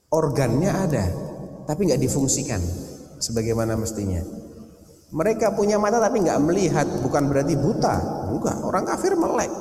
Organnya 0.08 0.72
ada, 0.72 1.06
tapi 1.70 1.86
nggak 1.86 2.02
difungsikan 2.02 2.64
sebagaimana 3.22 3.78
mestinya. 3.78 4.24
Mereka 5.08 5.56
punya 5.56 5.80
mata 5.80 6.04
tapi 6.04 6.20
nggak 6.20 6.42
melihat, 6.44 6.88
bukan 7.00 7.32
berarti 7.32 7.56
buta. 7.56 7.96
Enggak, 8.28 8.60
orang 8.60 8.84
kafir 8.84 9.16
melek. 9.16 9.52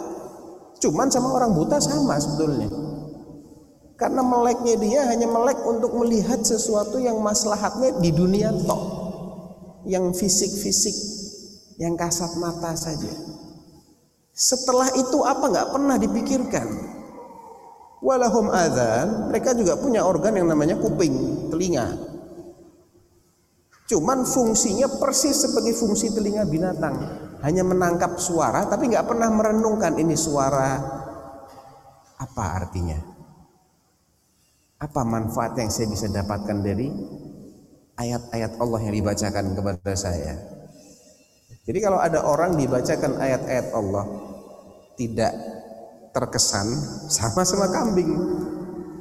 Cuman 0.82 1.06
sama 1.06 1.30
orang 1.32 1.54
buta 1.54 1.78
sama 1.78 2.18
sebetulnya. 2.18 2.66
Karena 3.96 4.20
meleknya 4.20 4.74
dia 4.76 5.00
hanya 5.08 5.24
melek 5.30 5.62
untuk 5.64 5.94
melihat 5.96 6.42
sesuatu 6.44 7.00
yang 7.00 7.22
maslahatnya 7.22 7.96
di 8.02 8.10
dunia 8.12 8.52
tok. 8.66 8.82
Yang 9.86 10.18
fisik-fisik, 10.18 10.96
yang 11.78 11.94
kasat 11.94 12.36
mata 12.42 12.74
saja. 12.74 13.08
Setelah 14.36 14.92
itu 14.98 15.18
apa 15.24 15.46
nggak 15.48 15.68
pernah 15.72 15.96
dipikirkan. 15.96 16.68
Walahum 18.04 18.52
adhan, 18.52 19.32
mereka 19.32 19.56
juga 19.56 19.80
punya 19.80 20.04
organ 20.04 20.36
yang 20.36 20.50
namanya 20.50 20.76
kuping, 20.76 21.48
telinga. 21.48 22.05
Cuman 23.86 24.26
fungsinya 24.26 24.90
persis 24.98 25.46
seperti 25.46 25.70
fungsi 25.70 26.10
telinga 26.10 26.42
binatang. 26.42 26.94
Hanya 27.46 27.62
menangkap 27.62 28.18
suara 28.18 28.66
tapi 28.66 28.90
nggak 28.90 29.06
pernah 29.06 29.30
merenungkan 29.30 29.94
ini 29.94 30.18
suara 30.18 30.74
apa 32.18 32.44
artinya. 32.58 32.98
Apa 34.82 35.06
manfaat 35.06 35.54
yang 35.56 35.70
saya 35.70 35.86
bisa 35.88 36.10
dapatkan 36.10 36.58
dari 36.60 36.90
ayat-ayat 37.96 38.58
Allah 38.58 38.80
yang 38.82 38.94
dibacakan 38.98 39.54
kepada 39.54 39.94
saya? 39.94 40.34
Jadi 41.62 41.78
kalau 41.78 42.02
ada 42.02 42.26
orang 42.26 42.58
dibacakan 42.58 43.22
ayat-ayat 43.22 43.70
Allah 43.70 44.04
tidak 44.98 45.32
terkesan 46.10 46.66
sama 47.06 47.46
sama 47.46 47.70
kambing. 47.70 48.10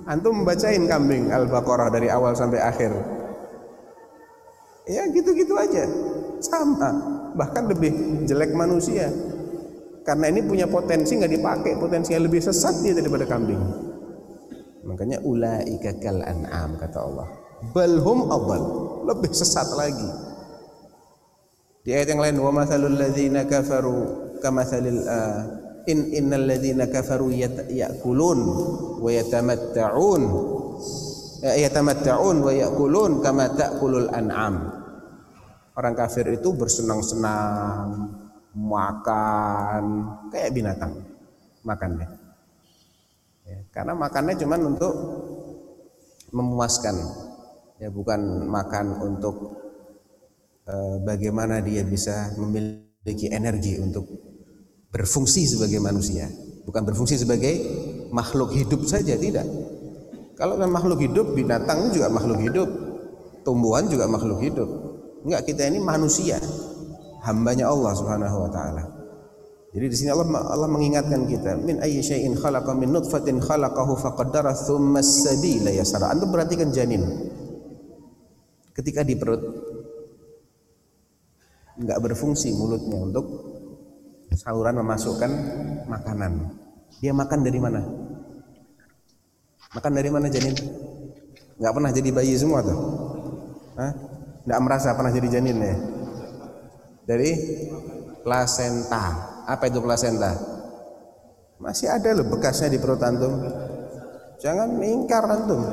Antum 0.05 0.45
membacain 0.45 0.85
kambing 0.85 1.33
Al-Baqarah 1.33 1.89
dari 1.89 2.13
awal 2.13 2.37
sampai 2.37 2.61
akhir 2.61 3.14
ya 4.89 5.05
gitu-gitu 5.09 5.53
aja. 5.57 5.85
Sama. 6.41 6.89
Bahkan 7.35 7.63
lebih 7.69 7.91
jelek 8.29 8.53
manusia. 8.55 9.09
Karena 10.05 10.29
ini 10.29 10.45
punya 10.45 10.69
potensi 10.69 11.17
nggak 11.17 11.33
dipakai 11.33 11.71
potensinya 11.81 12.21
lebih 12.21 12.37
sesat 12.37 12.85
dia 12.85 12.93
daripada 12.93 13.25
kambing. 13.25 13.57
Makanya 14.85 15.17
ulaika 15.25 15.97
kal 15.97 16.21
an'am 16.21 16.77
kata 16.77 16.99
Allah. 17.01 17.27
Balhum 17.73 18.29
adal 18.29 18.63
lebih 19.09 19.33
sesat 19.33 19.73
lagi. 19.73 20.09
Di 21.81 21.93
ayat 21.93 22.13
yang 22.13 22.21
lain 22.21 22.37
wa 22.37 22.53
mathalul 22.53 22.93
ladzina 22.93 23.49
kafaru 23.49 23.97
kamathalil 24.41 25.01
uh, 25.05 25.41
in 25.89 26.13
innal 26.13 26.45
ladzina 26.45 26.89
kafaru 26.89 27.29
ya'kulun 27.69 28.39
wa 29.01 29.09
yatamatta'un 29.09 30.21
yatamatta'un 31.45 32.37
wa 32.41 32.51
ya'kulun 32.53 33.21
kama 33.21 33.53
ta'kulul 33.53 34.09
an'am 34.09 34.74
Orang 35.75 35.93
kafir 35.93 36.23
itu 36.31 36.55
bersenang-senang, 36.55 38.15
makan 38.55 39.83
kayak 40.31 40.55
binatang 40.55 41.03
makannya. 41.67 42.07
Ya, 43.45 43.59
karena 43.69 43.93
makannya 43.93 44.39
cuma 44.39 44.55
untuk 44.57 44.93
memuaskan, 46.31 46.95
ya 47.77 47.91
bukan 47.91 48.47
makan 48.47 49.03
untuk 49.03 49.35
eh, 50.65 50.97
bagaimana 51.03 51.59
dia 51.59 51.83
bisa 51.83 52.33
memiliki 52.39 53.29
energi 53.29 53.77
untuk 53.77 54.07
berfungsi 54.89 55.45
sebagai 55.45 55.83
manusia, 55.83 56.31
bukan 56.63 56.81
berfungsi 56.87 57.19
sebagai 57.19 57.53
makhluk 58.15 58.55
hidup 58.55 58.87
saja 58.87 59.19
tidak. 59.19 59.45
Kalau 60.39 60.55
makhluk 60.67 60.99
hidup, 60.99 61.31
binatang 61.35 61.91
juga 61.95 62.11
makhluk 62.11 62.39
hidup, 62.43 62.69
tumbuhan 63.43 63.87
juga 63.87 64.07
makhluk 64.07 64.39
hidup. 64.43 64.69
Enggak, 65.25 65.41
kita 65.49 65.65
ini 65.65 65.81
manusia. 65.81 66.37
Hambanya 67.25 67.73
Allah 67.73 67.91
Subhanahu 67.97 68.45
wa 68.45 68.49
taala. 68.53 68.83
Jadi 69.73 69.85
di 69.91 69.95
sini 69.97 70.13
Allah 70.13 70.23
Allah 70.45 70.69
mengingatkan 70.71 71.25
kita, 71.27 71.57
min 71.59 71.81
ayyi 71.81 71.99
syai'in 71.99 72.37
khalaqa 72.37 72.71
min 72.77 72.93
nutfatin 72.93 73.41
khalaqahu 73.41 73.97
faqaddara 73.99 74.53
tsumma 74.53 75.01
as-sabila 75.01 75.73
yasara. 75.73 76.13
Antum 76.13 76.29
perhatikan 76.29 76.69
janin. 76.69 77.03
Ketika 78.71 79.01
di 79.01 79.17
perut 79.17 79.41
enggak 81.75 81.99
berfungsi 81.99 82.55
mulutnya 82.55 83.03
untuk 83.03 83.25
saluran 84.31 84.79
memasukkan 84.79 85.31
makanan. 85.91 86.53
Dia 87.03 87.11
makan 87.11 87.39
dari 87.43 87.59
mana? 87.59 87.81
Makan 89.75 89.91
dari 89.91 90.07
mana 90.07 90.31
janin? 90.31 90.55
Enggak 91.59 91.73
pernah 91.75 91.91
jadi 91.91 92.09
bayi 92.13 92.37
semua 92.39 92.63
tuh. 92.63 92.79
Hah? 93.75 94.14
Tidak 94.45 94.59
merasa 94.61 94.93
pernah 94.93 95.09
jadi 95.09 95.41
janin 95.41 95.57
ya? 95.57 95.75
Dari 97.09 97.31
plasenta. 98.21 99.05
Apa 99.49 99.69
itu 99.69 99.81
plasenta? 99.81 100.37
Masih 101.57 101.89
ada 101.89 102.13
loh 102.13 102.29
bekasnya 102.29 102.69
di 102.69 102.77
perut 102.77 103.01
antum. 103.01 103.41
Jangan 104.37 104.69
mingkar 104.77 105.25
antum. 105.25 105.65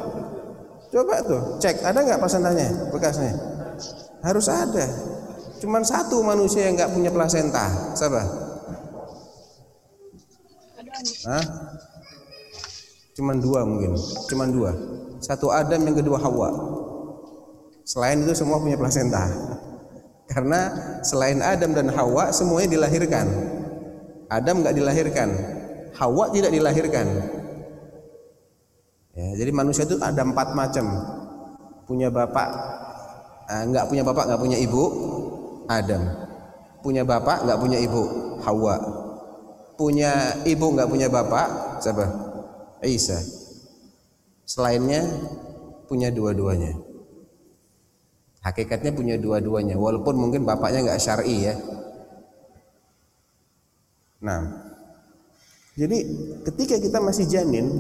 Coba 0.89 1.21
tuh 1.25 1.61
cek 1.61 1.85
ada 1.85 2.01
nggak 2.05 2.21
plasentanya 2.21 2.69
bekasnya? 2.93 3.33
Harus 4.25 4.49
ada. 4.49 4.89
Cuman 5.61 5.85
satu 5.85 6.25
manusia 6.25 6.69
yang 6.69 6.81
nggak 6.81 6.93
punya 6.97 7.13
plasenta. 7.13 7.93
Siapa? 7.93 8.23
Hah? 11.29 11.45
Cuman 13.17 13.37
dua 13.37 13.69
mungkin. 13.69 13.93
Cuman 14.33 14.49
dua. 14.49 14.73
Satu 15.21 15.53
Adam 15.53 15.81
yang 15.85 15.97
kedua 15.97 16.17
Hawa. 16.21 16.51
Selain 17.83 18.19
itu 18.23 18.33
semua 18.35 18.63
punya 18.63 18.79
plasenta. 18.79 19.27
Karena 20.31 20.73
selain 21.05 21.43
Adam 21.45 21.77
dan 21.77 21.93
Hawa 21.93 22.33
semuanya 22.33 22.79
dilahirkan. 22.79 23.27
Adam 24.33 24.65
nggak 24.65 24.73
dilahirkan, 24.73 25.29
Hawa 25.93 26.33
tidak 26.33 26.57
dilahirkan. 26.57 27.07
Ya, 29.13 29.29
jadi 29.37 29.53
manusia 29.53 29.85
itu 29.85 30.01
ada 30.01 30.25
empat 30.25 30.57
macam. 30.57 30.89
Punya 31.85 32.09
bapak, 32.09 32.49
eh, 33.53 33.63
nggak 33.69 33.93
punya 33.93 34.01
bapak, 34.01 34.25
nggak 34.25 34.41
punya 34.41 34.57
ibu, 34.57 34.85
Adam. 35.69 36.01
Punya 36.81 37.05
bapak, 37.05 37.45
nggak 37.45 37.61
punya 37.61 37.77
ibu, 37.77 38.03
Hawa. 38.41 38.77
punya 39.83 40.39
ibu 40.47 40.67
nggak 40.79 40.87
punya 40.87 41.09
bapak 41.09 41.81
siapa 41.83 42.07
Isa 42.87 43.19
selainnya 44.47 45.03
punya 45.89 46.13
dua-duanya 46.13 46.77
hakikatnya 48.43 48.91
punya 48.91 49.15
dua-duanya 49.17 49.79
walaupun 49.79 50.19
mungkin 50.19 50.43
bapaknya 50.43 50.91
nggak 50.91 51.03
syar'i 51.03 51.47
ya. 51.47 51.55
Nah 54.23 54.43
jadi 55.79 55.99
ketika 56.45 56.77
kita 56.77 56.99
masih 57.01 57.31
janin 57.31 57.71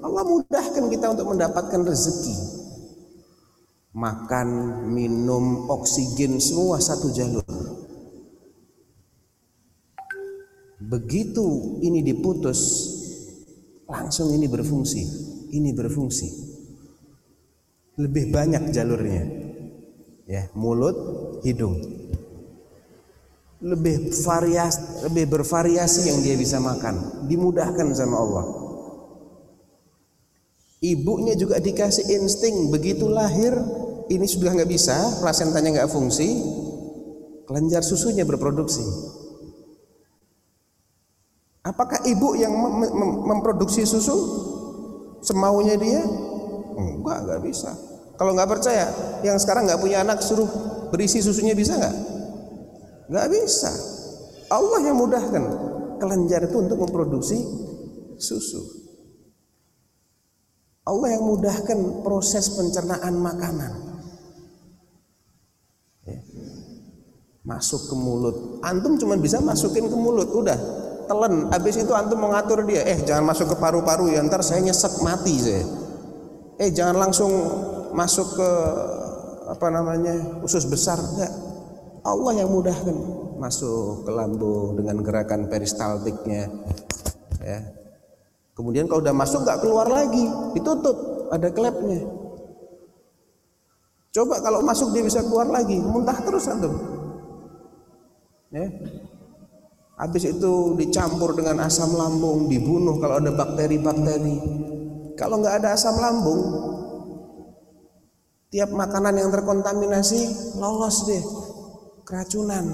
Allah 0.00 0.24
mudahkan 0.24 0.86
kita 0.88 1.06
untuk 1.12 1.26
mendapatkan 1.34 1.80
rezeki. 1.82 2.62
Makan 3.94 4.48
minum 4.90 5.70
oksigen 5.70 6.42
semua 6.42 6.82
satu 6.82 7.14
jalur. 7.14 7.46
Begitu 10.82 11.78
ini 11.78 12.02
diputus 12.02 12.90
langsung 13.86 14.34
ini 14.34 14.50
berfungsi 14.50 15.02
ini 15.54 15.70
berfungsi. 15.70 16.28
Lebih 18.02 18.34
banyak 18.34 18.74
jalurnya 18.74 19.43
ya 20.28 20.48
mulut 20.56 20.96
hidung. 21.44 21.76
Lebih 23.64 24.12
variasi 24.28 25.08
lebih 25.08 25.24
bervariasi 25.32 26.12
yang 26.12 26.20
dia 26.20 26.36
bisa 26.36 26.60
makan. 26.60 27.24
Dimudahkan 27.24 27.96
sama 27.96 28.16
Allah. 28.20 28.46
Ibunya 30.84 31.32
juga 31.32 31.56
dikasih 31.56 32.04
insting 32.12 32.68
begitu 32.68 33.08
lahir 33.08 33.56
ini 34.12 34.28
sudah 34.28 34.52
nggak 34.52 34.68
bisa 34.68 35.16
plasentanya 35.24 35.80
nggak 35.80 35.92
fungsi 35.92 36.28
kelenjar 37.48 37.80
susunya 37.80 38.28
berproduksi. 38.28 38.84
Apakah 41.64 42.04
ibu 42.04 42.36
yang 42.36 42.52
mem 42.52 42.92
mem 42.92 43.10
memproduksi 43.32 43.88
susu? 43.88 44.12
Semaunya 45.24 45.80
dia? 45.80 46.04
Enggak 46.76 47.24
nggak 47.24 47.40
bisa 47.48 47.72
kalau 48.14 48.32
nggak 48.34 48.50
percaya 48.50 48.86
yang 49.26 49.38
sekarang 49.42 49.66
nggak 49.66 49.82
punya 49.82 50.06
anak 50.06 50.22
suruh 50.22 50.46
berisi 50.94 51.18
susunya 51.18 51.56
bisa 51.56 51.74
nggak? 51.74 51.94
Nggak 53.10 53.26
bisa. 53.34 53.70
Allah 54.48 54.80
yang 54.86 54.96
mudahkan 54.96 55.42
kelenjar 55.98 56.46
itu 56.46 56.56
untuk 56.62 56.78
memproduksi 56.78 57.42
susu. 58.20 58.62
Allah 60.84 61.16
yang 61.16 61.24
mudahkan 61.24 62.04
proses 62.04 62.54
pencernaan 62.54 63.16
makanan. 63.16 63.72
Ya. 66.04 66.20
masuk 67.40 67.88
ke 67.88 67.94
mulut. 67.96 68.60
Antum 68.60 69.00
cuma 69.00 69.16
bisa 69.16 69.40
masukin 69.40 69.88
ke 69.88 69.96
mulut 69.96 70.28
udah. 70.28 70.56
Telan. 71.08 71.48
Habis 71.48 71.84
itu 71.84 71.92
antum 71.96 72.20
mengatur 72.20 72.60
dia. 72.68 72.84
Eh 72.84 73.00
jangan 73.04 73.32
masuk 73.32 73.52
ke 73.52 73.56
paru-paru 73.56 74.12
ya 74.12 74.20
ntar 74.22 74.44
saya 74.44 74.60
nyesek 74.60 75.00
mati 75.00 75.34
saya. 75.40 75.64
Eh 76.60 76.68
jangan 76.68 77.08
langsung 77.08 77.32
masuk 77.94 78.34
ke 78.34 78.50
apa 79.48 79.66
namanya 79.70 80.42
usus 80.42 80.66
besar 80.66 80.98
enggak. 80.98 81.30
Allah 82.04 82.32
yang 82.44 82.50
mudahkan. 82.50 82.96
Masuk 83.38 84.04
ke 84.04 84.10
lambung 84.12 84.76
dengan 84.78 85.00
gerakan 85.00 85.46
peristaltiknya 85.48 86.50
ya. 87.42 87.60
Kemudian 88.54 88.86
kalau 88.86 89.02
udah 89.02 89.14
masuk 89.14 89.42
nggak 89.42 89.60
keluar 89.62 89.86
lagi 89.90 90.24
ditutup 90.54 90.96
ada 91.30 91.48
klepnya. 91.50 92.02
Coba 94.14 94.38
kalau 94.38 94.62
masuk 94.62 94.94
dia 94.94 95.02
bisa 95.02 95.26
keluar 95.26 95.50
lagi 95.50 95.78
muntah 95.82 96.14
terus 96.22 96.46
antum. 96.46 96.74
Ya. 98.54 98.70
Habis 99.94 100.38
itu 100.38 100.74
dicampur 100.78 101.34
dengan 101.34 101.66
asam 101.66 101.94
lambung 101.94 102.46
dibunuh 102.50 102.98
kalau 102.98 103.18
ada 103.18 103.30
bakteri-bakteri. 103.34 104.38
Kalau 105.18 105.38
nggak 105.42 105.62
ada 105.62 105.74
asam 105.74 105.98
lambung 105.98 106.73
tiap 108.54 108.70
makanan 108.70 109.18
yang 109.18 109.34
terkontaminasi 109.34 110.54
lolos 110.62 111.10
deh. 111.10 111.18
Keracunan. 112.06 112.70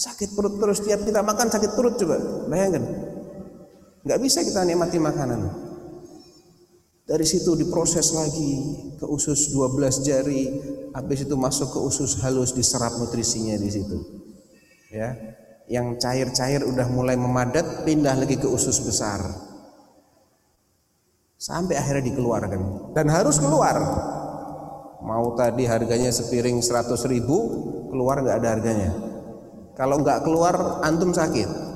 Sakit 0.00 0.32
perut 0.32 0.56
terus. 0.56 0.80
Tiap 0.80 1.04
kita 1.04 1.20
makan 1.20 1.52
sakit 1.52 1.76
perut 1.76 2.00
coba 2.00 2.16
bayangkan. 2.48 2.80
Nggak 4.08 4.20
bisa 4.24 4.40
kita 4.40 4.64
nikmati 4.64 4.96
makanan. 4.96 5.52
Dari 7.06 7.22
situ 7.28 7.54
diproses 7.60 8.08
lagi 8.16 8.50
ke 8.96 9.04
usus 9.04 9.52
12 9.52 10.00
jari. 10.00 10.44
Habis 10.96 11.28
itu 11.28 11.36
masuk 11.36 11.76
ke 11.76 11.80
usus 11.84 12.16
halus 12.24 12.56
diserap 12.56 12.96
nutrisinya 12.96 13.52
di 13.60 13.68
situ. 13.68 14.00
Ya. 14.88 15.12
Yang 15.68 16.00
cair-cair 16.00 16.64
udah 16.64 16.88
mulai 16.88 17.20
memadat 17.20 17.84
pindah 17.84 18.16
lagi 18.16 18.40
ke 18.40 18.48
usus 18.48 18.80
besar. 18.80 19.20
Sampai 21.36 21.76
akhirnya 21.76 22.08
dikeluarkan. 22.08 22.94
Dan 22.96 23.12
harus 23.12 23.36
keluar 23.36 23.76
mau 25.02 25.34
tadi 25.36 25.68
harganya 25.68 26.08
sepiring 26.12 26.60
100 26.60 26.96
ribu 27.10 27.36
keluar 27.92 28.20
nggak 28.20 28.36
ada 28.40 28.48
harganya. 28.56 28.90
Kalau 29.76 30.00
nggak 30.00 30.24
keluar 30.24 30.80
antum 30.84 31.12
sakit. 31.12 31.68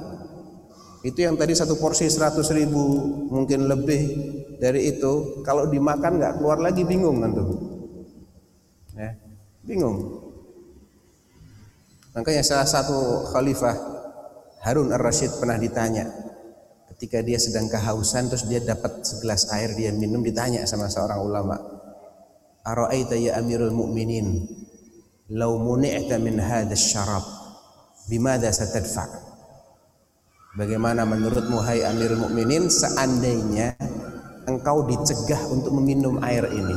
Itu 1.01 1.25
yang 1.25 1.41
tadi 1.41 1.57
satu 1.57 1.81
porsi 1.81 2.09
100 2.09 2.45
ribu 2.53 2.83
mungkin 3.33 3.69
lebih 3.69 4.03
dari 4.61 4.93
itu. 4.93 5.45
Kalau 5.45 5.69
dimakan 5.69 6.21
nggak 6.21 6.35
keluar 6.41 6.61
lagi 6.61 6.85
bingung 6.85 7.21
antum. 7.25 7.57
Ya 8.97 9.17
bingung. 9.65 10.29
Makanya 12.17 12.43
salah 12.43 12.67
satu 12.67 13.31
khalifah 13.31 13.77
Harun 14.61 14.93
ar-Rasyid 14.93 15.41
pernah 15.41 15.57
ditanya 15.57 16.05
ketika 16.93 17.25
dia 17.25 17.41
sedang 17.41 17.65
kehausan 17.71 18.29
terus 18.29 18.45
dia 18.45 18.61
dapat 18.61 19.01
segelas 19.01 19.49
air 19.57 19.73
dia 19.73 19.89
minum 19.89 20.21
ditanya 20.21 20.69
sama 20.69 20.85
seorang 20.91 21.17
ulama 21.25 21.80
Ara'aita 22.61 23.17
ya 23.17 23.41
Amirul 23.41 23.73
Mukminin 23.73 24.45
law 25.33 25.57
muni'ta 25.57 26.21
min 26.21 26.37
hadha 26.37 26.77
syarab 26.77 27.25
bimada 28.05 28.53
satadfa? 28.53 29.09
Bagaimana 30.61 31.09
menurutmu 31.09 31.57
hai 31.65 31.81
Amirul 31.89 32.29
Mukminin 32.29 32.69
seandainya 32.69 33.81
engkau 34.45 34.85
dicegah 34.85 35.41
untuk 35.49 35.73
meminum 35.81 36.21
air 36.21 36.45
ini 36.53 36.77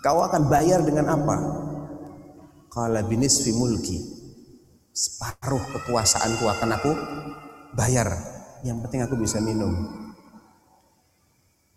kau 0.00 0.24
akan 0.24 0.48
bayar 0.48 0.80
dengan 0.80 1.12
apa? 1.12 1.36
Qala 2.72 3.04
binisfi 3.04 3.52
mulki 3.52 3.98
separuh 4.94 5.62
kekuasaanku 5.76 6.44
akan 6.48 6.70
aku 6.80 6.92
bayar. 7.76 8.08
Yang 8.64 8.88
penting 8.88 9.00
aku 9.04 9.14
bisa 9.20 9.38
minum 9.38 10.07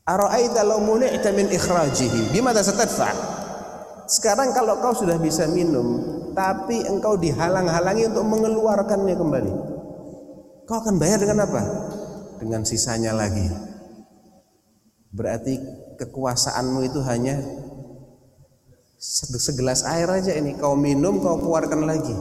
Ara'aita 0.05 0.65
law 0.65 0.81
muni'ta 0.81 1.29
min 1.33 1.49
ikhrajihi. 1.51 2.33
Bimada 2.33 2.65
satadfa 2.65 3.39
sekarang 4.11 4.51
kalau 4.51 4.75
kau 4.83 4.91
sudah 4.91 5.15
bisa 5.15 5.47
minum 5.47 6.03
tapi 6.35 6.83
engkau 6.83 7.15
dihalang-halangi 7.15 8.11
untuk 8.11 8.27
mengeluarkannya 8.27 9.15
kembali 9.15 9.53
kau 10.71 10.79
akan 10.79 10.95
bayar 10.99 11.19
dengan 11.19 11.43
apa? 11.43 11.61
Dengan 12.39 12.63
sisanya 12.63 13.11
lagi. 13.11 13.43
Berarti 15.11 15.59
kekuasaanmu 15.99 16.79
itu 16.87 17.03
hanya 17.03 17.43
segelas 18.95 19.83
air 19.83 20.07
aja 20.07 20.31
ini. 20.31 20.55
Kau 20.55 20.79
minum 20.79 21.19
kau 21.19 21.43
keluarkan 21.43 21.83
lagi. 21.83 22.15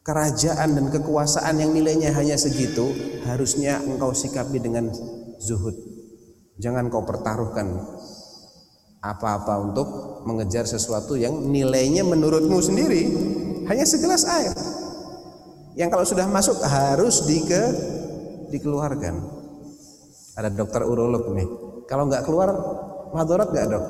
Kerajaan 0.00 0.80
dan 0.80 0.86
kekuasaan 0.88 1.60
yang 1.60 1.76
nilainya 1.76 2.10
hanya 2.16 2.40
segitu 2.40 2.90
harusnya 3.28 3.78
engkau 3.84 4.16
sikapi 4.16 4.58
dengan 4.58 4.90
zuhud 5.38 5.91
jangan 6.60 6.92
kau 6.92 7.04
pertaruhkan 7.04 7.80
apa-apa 9.02 9.54
untuk 9.58 9.88
mengejar 10.22 10.62
sesuatu 10.62 11.18
yang 11.18 11.34
nilainya 11.50 12.06
menurutmu 12.06 12.62
sendiri. 12.62 13.02
Hanya 13.66 13.82
segelas 13.82 14.22
air. 14.26 14.54
Yang 15.74 15.88
kalau 15.90 16.06
sudah 16.06 16.26
masuk 16.30 16.58
harus 16.62 17.26
dike, 17.26 17.62
dikeluarkan. 18.54 19.18
Ada 20.38 20.54
dokter 20.54 20.86
urolog 20.86 21.34
nih. 21.34 21.48
Kalau 21.90 22.06
nggak 22.06 22.24
keluar 22.24 22.54
madorat 23.10 23.50
nggak 23.50 23.66
dok? 23.68 23.84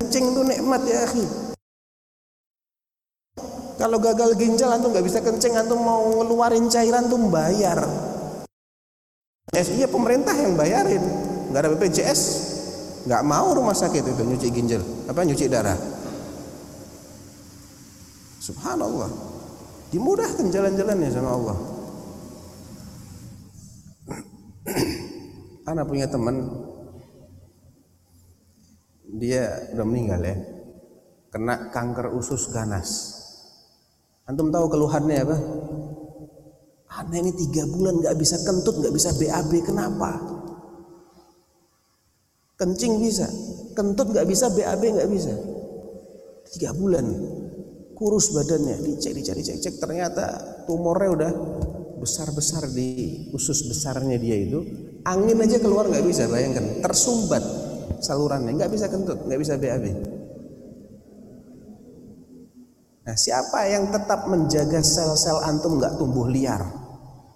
Kencing 0.00 0.24
itu 0.32 0.42
nikmat 0.46 0.82
ya 0.86 1.04
kalau 3.80 3.96
gagal 3.96 4.36
ginjal 4.36 4.68
antum 4.68 4.92
nggak 4.92 5.08
bisa 5.08 5.24
kencing 5.24 5.56
antum 5.56 5.80
mau 5.80 6.04
ngeluarin 6.04 6.68
cairan 6.68 7.08
tuh 7.08 7.16
bayar. 7.32 7.80
Eh, 9.56 9.64
iya 9.80 9.88
pemerintah 9.88 10.36
yang 10.36 10.52
bayarin. 10.52 11.00
Nggak 11.48 11.60
ada 11.64 11.70
BPJS 11.72 12.20
nggak 13.08 13.24
mau 13.24 13.56
rumah 13.56 13.72
sakit 13.72 14.04
itu 14.04 14.20
nyuci 14.20 14.52
ginjal. 14.52 14.84
Apa 15.08 15.24
nyuci 15.24 15.48
darah? 15.48 15.80
Subhanallah. 18.44 19.08
Dimudahkan 19.88 20.52
jalan-jalannya 20.52 21.08
sama 21.08 21.30
Allah. 21.32 21.56
Anak 25.72 25.88
punya 25.88 26.04
teman 26.04 26.36
dia 29.16 29.72
udah 29.72 29.86
meninggal 29.88 30.20
ya. 30.20 30.36
Kena 31.32 31.72
kanker 31.72 32.12
usus 32.12 32.52
ganas 32.52 33.19
Antum 34.30 34.54
tahu 34.54 34.70
keluhannya 34.70 35.26
apa? 35.26 35.36
Anak 37.02 37.18
ini 37.18 37.34
tiga 37.34 37.66
bulan 37.66 37.98
nggak 37.98 38.14
bisa 38.14 38.38
kentut, 38.46 38.78
nggak 38.78 38.94
bisa 38.94 39.10
BAB, 39.18 39.66
kenapa? 39.66 40.22
Kencing 42.54 43.02
bisa, 43.02 43.26
kentut 43.74 44.14
nggak 44.14 44.28
bisa, 44.30 44.46
BAB 44.54 44.82
nggak 44.94 45.10
bisa. 45.10 45.34
Tiga 46.54 46.70
bulan, 46.78 47.10
kurus 47.98 48.30
badannya, 48.30 48.78
dicek, 48.86 49.18
dicek, 49.18 49.34
dicek, 49.34 49.56
cek, 49.58 49.74
ternyata 49.82 50.38
tumornya 50.70 51.10
udah 51.10 51.32
besar-besar 51.98 52.70
di 52.70 53.26
usus 53.34 53.66
besarnya 53.66 54.14
dia 54.14 54.38
itu. 54.38 54.62
Angin 55.10 55.42
aja 55.42 55.58
keluar 55.58 55.90
nggak 55.90 56.06
bisa, 56.06 56.30
bayangkan, 56.30 56.78
tersumbat 56.84 57.42
salurannya, 57.98 58.54
nggak 58.54 58.70
bisa 58.70 58.86
kentut, 58.86 59.26
nggak 59.26 59.40
bisa 59.42 59.58
BAB. 59.58 60.19
Nah, 63.10 63.18
siapa 63.18 63.66
yang 63.66 63.90
tetap 63.90 64.30
menjaga 64.30 64.78
sel-sel 64.86 65.42
antum 65.42 65.82
nggak 65.82 65.98
tumbuh 65.98 66.30
liar? 66.30 66.62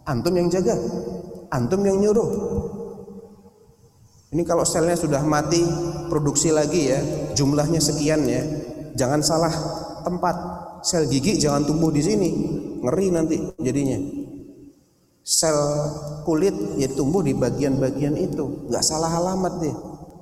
Antum 0.06 0.30
yang 0.38 0.46
jaga, 0.46 0.78
antum 1.50 1.82
yang 1.82 1.98
nyuruh. 1.98 2.30
Ini 4.30 4.46
kalau 4.46 4.62
selnya 4.62 4.94
sudah 4.94 5.26
mati, 5.26 5.66
produksi 6.06 6.54
lagi 6.54 6.94
ya, 6.94 7.02
jumlahnya 7.34 7.82
sekian 7.82 8.22
ya. 8.22 8.46
Jangan 8.94 9.18
salah 9.26 9.50
tempat. 10.06 10.36
Sel 10.86 11.10
gigi 11.10 11.42
jangan 11.42 11.66
tumbuh 11.66 11.90
di 11.90 12.06
sini, 12.06 12.30
ngeri 12.78 13.10
nanti 13.10 13.34
jadinya. 13.58 13.98
Sel 15.26 15.58
kulit 16.22 16.54
ya 16.78 16.86
tumbuh 16.94 17.26
di 17.26 17.34
bagian-bagian 17.34 18.14
itu, 18.14 18.70
nggak 18.70 18.84
salah 18.86 19.10
alamat 19.10 19.58
deh. 19.58 19.74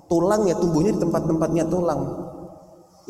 Tulang 0.09 0.49
ya 0.49 0.57
tumbuhnya 0.57 0.97
di 0.97 1.01
tempat-tempatnya 1.05 1.69
tulang. 1.69 2.01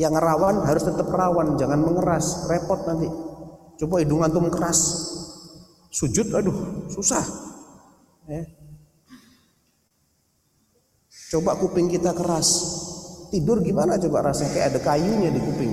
Yang 0.01 0.15
rawan 0.25 0.65
harus 0.65 0.85
tetap 0.89 1.09
rawan, 1.13 1.61
jangan 1.61 1.81
mengeras, 1.85 2.49
repot 2.49 2.81
nanti. 2.89 3.09
Coba 3.77 4.01
hidung 4.01 4.25
antum 4.25 4.49
keras, 4.49 4.81
sujud, 5.93 6.33
aduh 6.33 6.89
susah. 6.89 7.21
Ya. 8.25 8.49
Coba 11.33 11.57
kuping 11.61 11.93
kita 11.93 12.13
keras, 12.17 12.49
tidur 13.33 13.61
gimana 13.61 13.97
coba 13.97 14.33
rasanya 14.33 14.53
kayak 14.53 14.67
ada 14.73 14.81
kayunya 14.81 15.29
di 15.33 15.41
kuping. 15.41 15.73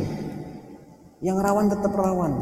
Yang 1.20 1.38
rawan 1.44 1.68
tetap 1.68 1.92
rawan, 1.92 2.34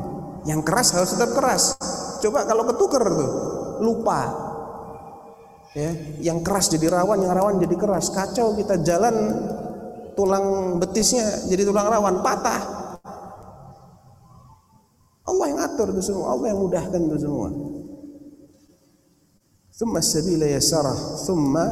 yang 0.45 0.61
keras 0.61 0.93
harus 0.93 1.13
tetap 1.17 1.33
keras. 1.33 1.77
Coba 2.21 2.45
kalau 2.45 2.65
ketuker 2.69 3.03
tuh, 3.05 3.31
lupa. 3.81 4.49
Ya, 5.77 5.93
yang 6.33 6.41
keras 6.41 6.73
jadi 6.73 6.89
rawan, 6.89 7.21
yang 7.21 7.33
rawan 7.37 7.61
jadi 7.61 7.75
keras. 7.77 8.09
Kacau 8.09 8.57
kita 8.57 8.81
jalan 8.81 9.13
tulang 10.17 10.77
betisnya 10.81 11.45
jadi 11.45 11.61
tulang 11.61 11.85
rawan 11.85 12.25
patah. 12.25 12.61
Allah 15.27 15.45
yang 15.53 15.59
atur 15.61 15.93
itu 15.93 16.01
semua, 16.01 16.33
Allah 16.33 16.55
yang 16.55 16.59
mudahkan 16.65 16.97
itu 16.97 17.17
semua. 17.21 17.53
Thumma 19.77 20.01
sabila 20.01 20.47
yasarah, 20.49 20.97
thumma 21.29 21.65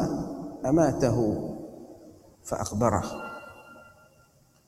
amatahu 0.62 1.26
fa'akbarah. 2.46 3.08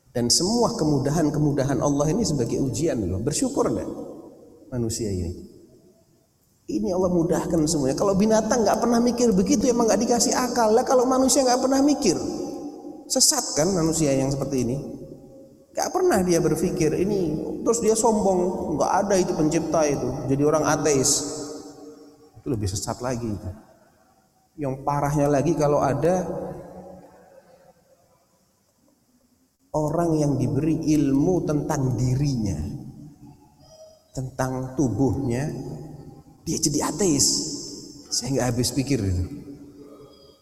Dan 0.09 0.33
semua 0.33 0.73
kemudahan-kemudahan 0.73 1.77
Allah 1.77 2.09
ini 2.09 2.25
sebagai 2.25 2.57
ujian 2.57 2.97
loh. 3.05 3.21
Bersyukur 3.21 3.69
enggak 3.69 3.85
manusia 4.73 5.13
ini? 5.13 5.29
Ini 6.67 6.89
Allah 6.91 7.13
mudahkan 7.13 7.63
semuanya. 7.69 7.93
Kalau 7.93 8.17
binatang 8.17 8.65
nggak 8.65 8.81
pernah 8.81 8.97
mikir 8.97 9.29
begitu, 9.31 9.69
emang 9.69 9.85
nggak 9.85 10.01
dikasih 10.03 10.33
akal. 10.33 10.73
Lah 10.73 10.81
kalau 10.81 11.05
manusia 11.05 11.45
nggak 11.45 11.61
pernah 11.61 11.79
mikir, 11.85 12.17
Sesat 13.07 13.55
kan 13.55 13.71
manusia 13.71 14.11
yang 14.11 14.27
seperti 14.27 14.67
ini? 14.67 14.77
Gak 15.71 15.93
pernah 15.93 16.19
dia 16.25 16.41
berpikir 16.41 16.89
ini, 16.97 17.37
terus 17.61 17.79
dia 17.85 17.93
sombong, 17.93 18.73
nggak 18.75 18.91
ada 19.05 19.13
itu 19.13 19.29
pencipta 19.37 19.85
itu, 19.85 20.09
jadi 20.25 20.41
orang 20.41 20.65
ateis. 20.65 21.21
Itu 22.41 22.49
lebih 22.49 22.65
sesat 22.65 22.97
lagi. 22.97 23.29
Itu. 23.29 23.49
Yang 24.57 24.81
parahnya 24.81 25.29
lagi 25.29 25.53
kalau 25.53 25.77
ada 25.77 26.25
orang 29.77 30.17
yang 30.17 30.33
diberi 30.41 30.81
ilmu 30.97 31.45
tentang 31.45 31.93
dirinya, 31.93 32.57
tentang 34.17 34.73
tubuhnya, 34.73 35.45
dia 36.41 36.57
jadi 36.57 36.89
ateis. 36.89 37.53
Saya 38.09 38.33
nggak 38.33 38.47
habis 38.49 38.73
pikir 38.73 38.97
itu. 38.97 39.36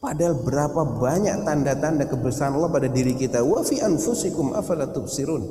Padahal 0.05 0.37
berapa 0.37 1.01
banyak 1.01 1.49
tanda-tanda 1.49 2.05
kebesaran 2.05 2.61
Allah 2.61 2.69
pada 2.69 2.85
diri 2.85 3.17
kita. 3.17 3.41
Wa 3.41 3.65
fi 3.65 3.81
anfusikum 3.81 4.53
afala 4.53 4.85
tubsirun. 4.93 5.41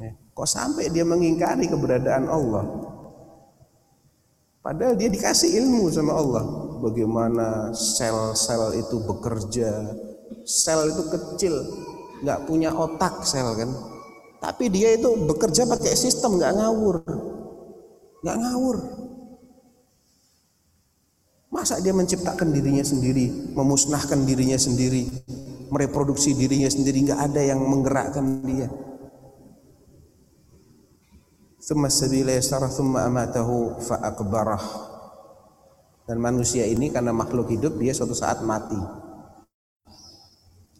Ya, 0.00 0.16
kok 0.32 0.48
sampai 0.48 0.88
dia 0.88 1.04
mengingkari 1.04 1.68
keberadaan 1.68 2.32
Allah? 2.32 2.64
Padahal 4.64 4.96
dia 4.96 5.12
dikasih 5.12 5.52
ilmu 5.52 5.92
sama 5.92 6.16
Allah. 6.16 6.44
Bagaimana 6.80 7.76
sel-sel 7.76 8.80
itu 8.80 9.04
bekerja. 9.04 9.84
Sel 10.48 10.96
itu 10.96 11.04
kecil, 11.12 11.54
nggak 12.24 12.48
punya 12.48 12.72
otak 12.72 13.20
sel 13.20 13.52
kan. 13.52 13.68
Tapi 14.40 14.72
dia 14.72 14.96
itu 14.96 15.12
bekerja 15.28 15.68
pakai 15.68 15.92
sistem 15.92 16.40
nggak 16.40 16.56
ngawur, 16.56 17.04
nggak 18.24 18.36
ngawur. 18.48 18.76
Masa 21.56 21.80
dia 21.80 21.96
menciptakan 21.96 22.52
dirinya 22.52 22.84
sendiri, 22.84 23.56
memusnahkan 23.56 24.28
dirinya 24.28 24.60
sendiri, 24.60 25.08
mereproduksi 25.72 26.36
dirinya 26.36 26.68
sendiri, 26.68 27.08
nggak 27.08 27.16
ada 27.32 27.40
yang 27.40 27.64
menggerakkan 27.64 28.44
dia. 28.44 28.68
Thumma 31.64 31.88
sabila 31.88 32.36
yasara 32.36 32.68
thumma 32.68 33.08
amatahu 33.08 33.80
fa'akbarah. 33.80 34.64
Dan 36.04 36.20
manusia 36.20 36.68
ini 36.68 36.92
karena 36.92 37.16
makhluk 37.16 37.48
hidup 37.48 37.80
dia 37.80 37.96
suatu 37.96 38.12
saat 38.12 38.44
mati. 38.44 38.76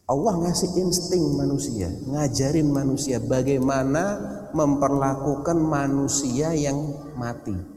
Allah 0.07 0.33
ngasih 0.39 0.77
insting 0.77 1.35
manusia, 1.35 1.89
ngajarin 2.05 2.69
manusia 2.69 3.19
bagaimana 3.19 4.21
memperlakukan 4.53 5.57
manusia 5.57 6.55
yang 6.55 6.79
mati. 7.19 7.76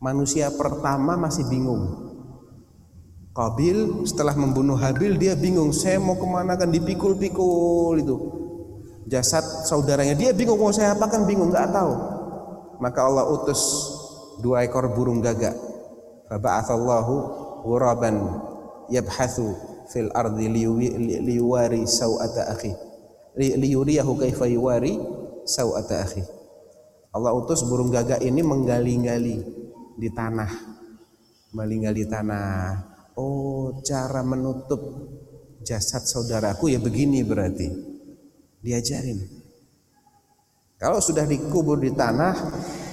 Manusia 0.00 0.48
pertama 0.48 1.12
masih 1.12 1.44
bingung. 1.52 2.08
Kabil 3.36 4.08
setelah 4.08 4.32
membunuh 4.32 4.72
Habil 4.72 5.20
dia 5.20 5.36
bingung. 5.36 5.76
Saya 5.76 6.00
mau 6.00 6.16
ke 6.16 6.24
mana 6.24 6.56
kan 6.56 6.72
dipikul-pikul 6.72 8.00
itu 8.00 8.16
jasad 9.04 9.44
saudaranya. 9.68 10.16
Dia 10.16 10.32
bingung 10.32 10.56
mau 10.56 10.72
saya 10.72 10.96
apa 10.96 11.04
kan 11.04 11.28
bingung 11.28 11.52
nggak 11.52 11.68
tahu. 11.68 11.92
Maka 12.80 13.00
Allah 13.04 13.28
utus 13.28 13.60
dua 14.40 14.64
ekor 14.64 14.88
burung 14.96 15.20
gagak. 15.20 15.52
Faba'athallahu 16.32 17.14
ghuraban 17.68 18.40
yabhathu 18.88 19.52
fil 19.92 20.08
ardi 20.16 20.48
liwari 21.28 21.84
sawata 21.84 22.56
akhi. 22.56 22.72
Liyuriyahu 23.36 24.16
kaifa 24.16 24.48
yuwari 24.48 24.96
sawata 25.44 26.08
akhi. 26.08 26.24
Allah 27.12 27.36
utus 27.36 27.68
burung 27.68 27.92
gagak 27.92 28.24
ini 28.24 28.40
menggali-gali 28.40 29.59
di 30.00 30.08
tanah 30.08 30.80
melinggal 31.52 31.92
di 31.92 32.06
tanah. 32.08 32.88
Oh 33.20 33.84
cara 33.84 34.24
menutup 34.24 34.80
jasad 35.60 36.06
saudaraku 36.06 36.72
ya 36.72 36.80
begini 36.80 37.20
berarti. 37.20 37.68
Diajarin. 38.60 39.20
Kalau 40.80 41.00
sudah 41.00 41.28
dikubur 41.28 41.76
di 41.80 41.92
tanah 41.92 42.34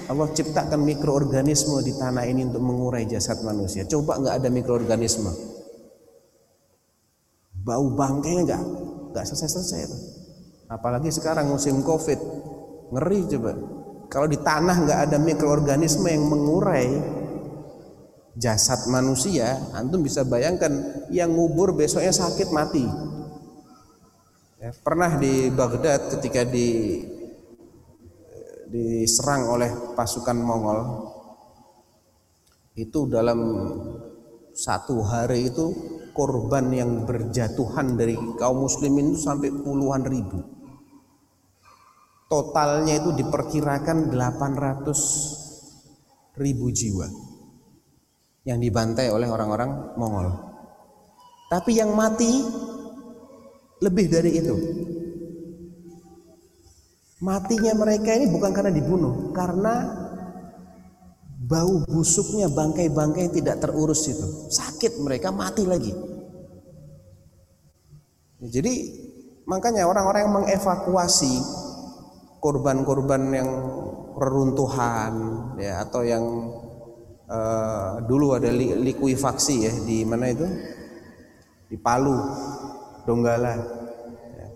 Allah 0.08 0.28
ciptakan 0.32 0.84
mikroorganisme 0.84 1.84
di 1.84 1.96
tanah 1.96 2.24
ini 2.28 2.48
untuk 2.48 2.64
mengurai 2.64 3.08
jasad 3.08 3.44
manusia. 3.44 3.84
Coba 3.88 4.20
nggak 4.20 4.36
ada 4.44 4.50
mikroorganisme? 4.52 5.32
Bau 7.64 7.92
bangkainya 7.96 8.42
nggak? 8.48 8.64
Nggak 9.12 9.26
selesai 9.28 9.50
selesai 9.52 9.82
apalagi 10.68 11.12
sekarang 11.12 11.48
musim 11.48 11.80
covid. 11.84 12.20
Ngeri 12.88 13.20
coba 13.36 13.52
kalau 14.08 14.28
di 14.28 14.40
tanah 14.40 14.76
nggak 14.88 15.00
ada 15.12 15.18
mikroorganisme 15.20 16.08
yang 16.08 16.24
mengurai 16.32 16.88
jasad 18.38 18.88
manusia, 18.88 19.60
antum 19.76 20.00
bisa 20.00 20.24
bayangkan 20.24 20.72
yang 21.12 21.34
ngubur 21.36 21.76
besoknya 21.76 22.16
sakit 22.16 22.54
mati. 22.56 22.86
Ya, 24.58 24.72
pernah 24.82 25.20
di 25.20 25.52
Baghdad 25.54 26.18
ketika 26.18 26.48
di 26.48 27.02
diserang 28.68 29.48
oleh 29.48 29.72
pasukan 29.96 30.38
Mongol 30.44 30.80
itu 32.76 33.08
dalam 33.08 33.40
satu 34.52 35.00
hari 35.08 35.48
itu 35.48 35.72
korban 36.12 36.68
yang 36.74 37.08
berjatuhan 37.08 37.96
dari 37.96 38.18
kaum 38.36 38.68
muslimin 38.68 39.16
itu 39.16 39.24
sampai 39.24 39.54
puluhan 39.54 40.04
ribu 40.04 40.57
totalnya 42.28 43.00
itu 43.00 43.16
diperkirakan 43.16 44.12
800 44.12 45.48
ribu 46.38 46.70
jiwa 46.70 47.10
yang 48.48 48.64
dibantai 48.64 49.12
oleh 49.12 49.28
orang-orang 49.28 50.00
Mongol. 50.00 50.32
Tapi 51.48 51.80
yang 51.80 51.96
mati 51.96 52.44
lebih 53.84 54.12
dari 54.12 54.32
itu. 54.36 54.56
Matinya 57.18 57.74
mereka 57.74 58.14
ini 58.14 58.30
bukan 58.30 58.52
karena 58.54 58.70
dibunuh, 58.70 59.34
karena 59.34 59.90
bau 61.48 61.82
busuknya 61.88 62.52
bangkai-bangkai 62.52 63.34
tidak 63.34 63.64
terurus 63.64 64.06
itu. 64.06 64.52
Sakit 64.54 65.02
mereka 65.02 65.34
mati 65.34 65.66
lagi. 65.66 65.96
Jadi 68.38 68.74
makanya 69.50 69.90
orang-orang 69.90 70.30
yang 70.30 70.36
mengevakuasi 70.44 71.42
korban-korban 72.38 73.22
yang 73.34 73.50
reruntuhan 74.18 75.14
ya 75.62 75.86
atau 75.86 76.02
yang 76.02 76.24
uh, 77.30 78.02
dulu 78.06 78.38
ada 78.38 78.50
li 78.50 78.74
likuifaksi 78.78 79.56
ya 79.68 79.74
di 79.86 80.06
mana 80.06 80.32
itu? 80.32 80.46
Di 81.68 81.76
Palu 81.76 82.16
Donggala 83.04 83.54
ya. 84.40 84.48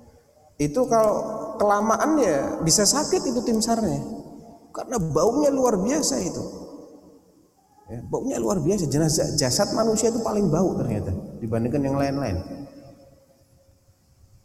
itu 0.60 0.82
kalau 0.88 1.16
kelamaan 1.60 2.20
ya 2.20 2.60
bisa 2.64 2.88
sakit 2.88 3.22
itu 3.22 3.40
tim 3.44 3.60
sarnya. 3.60 4.02
Karena 4.72 4.98
baunya 5.00 5.52
luar 5.52 5.76
biasa 5.76 6.16
itu. 6.24 6.44
Ya, 7.92 8.00
baunya 8.08 8.40
luar 8.40 8.64
biasa. 8.64 8.88
Jenazah 8.88 9.36
jasad 9.36 9.76
manusia 9.76 10.08
itu 10.08 10.24
paling 10.24 10.48
bau 10.48 10.72
ternyata 10.80 11.12
dibandingkan 11.44 11.82
yang 11.84 12.00
lain-lain 12.00 12.61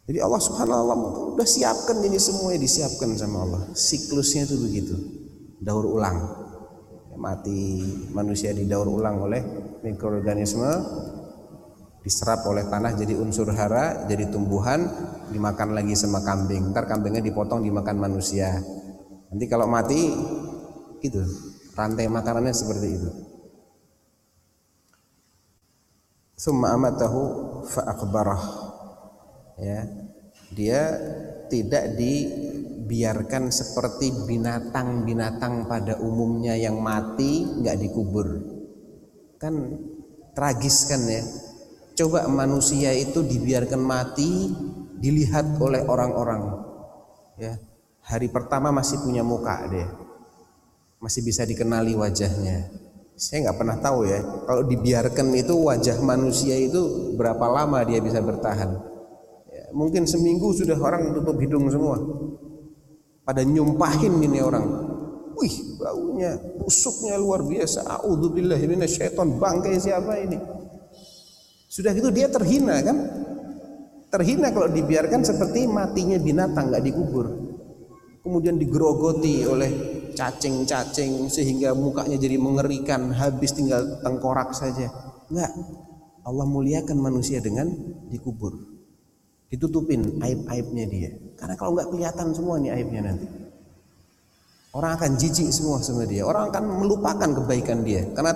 jadi 0.07 0.23
Allah 0.23 0.39
subhanahu 0.39 0.71
wa 0.71 0.79
ta'ala 0.87 0.95
udah 1.35 1.47
siapkan 1.47 1.99
ini 2.01 2.15
semuanya 2.15 2.63
disiapkan 2.63 3.11
sama 3.19 3.43
Allah 3.43 3.61
siklusnya 3.75 4.47
itu 4.47 4.55
begitu 4.57 4.95
daur 5.59 5.83
ulang 5.83 6.17
ya, 7.11 7.17
mati 7.19 7.83
manusia 8.15 8.55
didaur 8.55 8.87
ulang 8.87 9.19
oleh 9.19 9.43
mikroorganisme 9.83 10.71
diserap 12.07 12.47
oleh 12.47 12.63
tanah 12.71 12.95
jadi 12.95 13.19
unsur 13.19 13.51
hara, 13.51 14.07
jadi 14.07 14.31
tumbuhan, 14.31 14.87
dimakan 15.27 15.75
lagi 15.75 15.91
sama 15.91 16.23
kambing. 16.23 16.71
Ntar 16.71 16.87
kambingnya 16.87 17.19
dipotong 17.19 17.67
dimakan 17.67 17.99
manusia. 17.99 18.63
Nanti 19.27 19.45
kalau 19.51 19.67
mati 19.67 20.07
gitu, 21.03 21.19
rantai 21.75 22.07
makanannya 22.07 22.55
seperti 22.55 22.87
itu. 22.95 23.11
Summa 26.39 26.71
amatahu 26.79 27.21
fa. 27.67 27.91
Ya. 29.57 29.89
Dia 30.53 30.81
tidak 31.51 31.99
dibiarkan 31.99 33.51
seperti 33.51 34.15
binatang-binatang 34.25 35.67
pada 35.67 35.99
umumnya 35.99 36.55
yang 36.55 36.79
mati 36.79 37.43
nggak 37.43 37.77
dikubur. 37.83 38.27
Kan 39.37 39.53
tragis 40.31 40.87
kan 40.87 41.03
ya 41.03 41.21
Coba 41.97 42.29
manusia 42.29 42.93
itu 42.93 43.25
dibiarkan 43.25 43.81
mati 43.81 44.53
dilihat 45.01 45.57
oleh 45.57 45.81
orang-orang. 45.81 46.61
Ya, 47.41 47.57
hari 48.05 48.29
pertama 48.29 48.69
masih 48.69 49.01
punya 49.01 49.25
muka 49.25 49.65
dia, 49.65 49.89
masih 51.01 51.25
bisa 51.25 51.41
dikenali 51.41 51.97
wajahnya. 51.97 52.69
Saya 53.17 53.49
nggak 53.49 53.57
pernah 53.57 53.77
tahu 53.81 54.05
ya, 54.05 54.21
kalau 54.45 54.61
dibiarkan 54.69 55.41
itu 55.41 55.57
wajah 55.57 55.97
manusia 56.05 56.53
itu 56.53 57.17
berapa 57.17 57.49
lama 57.49 57.81
dia 57.81 57.97
bisa 57.97 58.21
bertahan. 58.21 58.77
Mungkin 59.75 60.07
seminggu 60.07 60.55
sudah 60.55 60.79
orang 60.79 61.11
tutup 61.11 61.35
hidung 61.43 61.67
semua. 61.67 61.99
Pada 63.27 63.43
nyumpahin 63.43 64.23
ini 64.23 64.39
orang. 64.39 64.63
Wih, 65.37 65.77
baunya, 65.77 66.39
busuknya 66.63 67.19
luar 67.19 67.43
biasa. 67.43 67.83
A'udzubillahi 67.83 68.65
minasyaiton. 68.65 69.37
Bangkai 69.37 69.75
siapa 69.77 70.17
ini? 70.23 70.39
Sudah 71.67 71.91
gitu 71.91 72.09
dia 72.09 72.31
terhina 72.31 72.79
kan? 72.79 72.97
Terhina 74.07 74.55
kalau 74.55 74.71
dibiarkan 74.71 75.27
seperti 75.27 75.67
matinya 75.67 76.15
binatang 76.15 76.71
nggak 76.71 76.85
dikubur. 76.87 77.27
Kemudian 78.23 78.55
digerogoti 78.55 79.43
oleh 79.43 79.71
cacing-cacing 80.15 81.29
sehingga 81.29 81.75
mukanya 81.77 82.17
jadi 82.17 82.39
mengerikan, 82.39 83.13
habis 83.13 83.53
tinggal 83.53 83.99
tengkorak 84.01 84.55
saja. 84.55 84.89
Enggak. 85.29 85.51
Allah 86.27 86.43
muliakan 86.47 86.97
manusia 86.99 87.39
dengan 87.39 87.71
dikubur. 88.11 88.76
Ditutupin 89.47 90.19
aib-aibnya 90.19 90.85
dia. 90.87 91.11
Karena 91.39 91.55
kalau 91.55 91.75
nggak 91.77 91.89
kelihatan 91.93 92.35
semua 92.35 92.59
nih 92.59 92.71
aibnya 92.75 93.01
nanti. 93.11 93.27
Orang 94.75 94.99
akan 94.99 95.11
jijik 95.15 95.49
semua 95.49 95.79
sama 95.79 96.03
dia. 96.03 96.27
Orang 96.27 96.51
akan 96.51 96.63
melupakan 96.83 97.29
kebaikan 97.41 97.81
dia 97.81 98.05
karena 98.13 98.35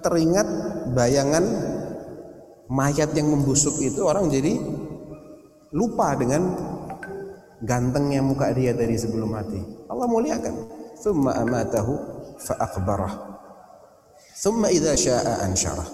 teringat 0.00 0.48
bayangan 0.94 1.44
mayat 2.72 3.12
yang 3.12 3.28
membusuk 3.28 3.76
itu 3.84 4.00
orang 4.02 4.32
jadi 4.32 4.56
lupa 5.76 6.16
dengan 6.16 6.42
gantengnya 7.62 8.20
muka 8.24 8.50
dia 8.56 8.72
dari 8.72 8.96
sebelum 8.98 9.30
mati. 9.30 9.60
Allah 9.88 10.06
muliakan. 10.08 10.54
Thumma 11.02 11.34
amatahu 11.42 11.94
fa 12.38 12.54
akbarah. 12.62 13.14
Thumma 14.38 14.70
idza 14.70 14.94
syaa 14.94 15.44
ansyarah. 15.46 15.88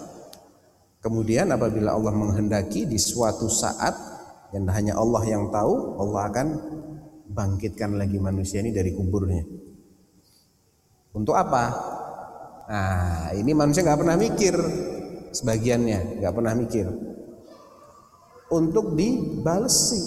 Kemudian 0.99 1.49
apabila 1.55 1.95
Allah 1.95 2.11
menghendaki 2.11 2.85
di 2.85 2.99
suatu 2.99 3.47
saat 3.47 4.18
yang 4.55 4.65
hanya 4.73 4.95
Allah 4.97 5.23
yang 5.29 5.53
tahu, 5.53 6.01
Allah 6.01 6.21
akan 6.33 6.49
bangkitkan 7.29 7.97
lagi 8.01 8.17
manusia 8.17 8.65
ini 8.65 8.73
dari 8.73 8.97
kuburnya. 8.97 9.45
Untuk 11.13 11.37
apa? 11.37 11.65
Nah, 12.69 13.33
ini 13.33 13.53
manusia 13.57 13.85
nggak 13.85 14.01
pernah 14.01 14.17
mikir 14.17 14.55
sebagiannya 15.33 16.21
nggak 16.21 16.35
pernah 16.35 16.55
mikir 16.57 16.87
untuk 18.49 18.97
dibalesi 18.97 20.01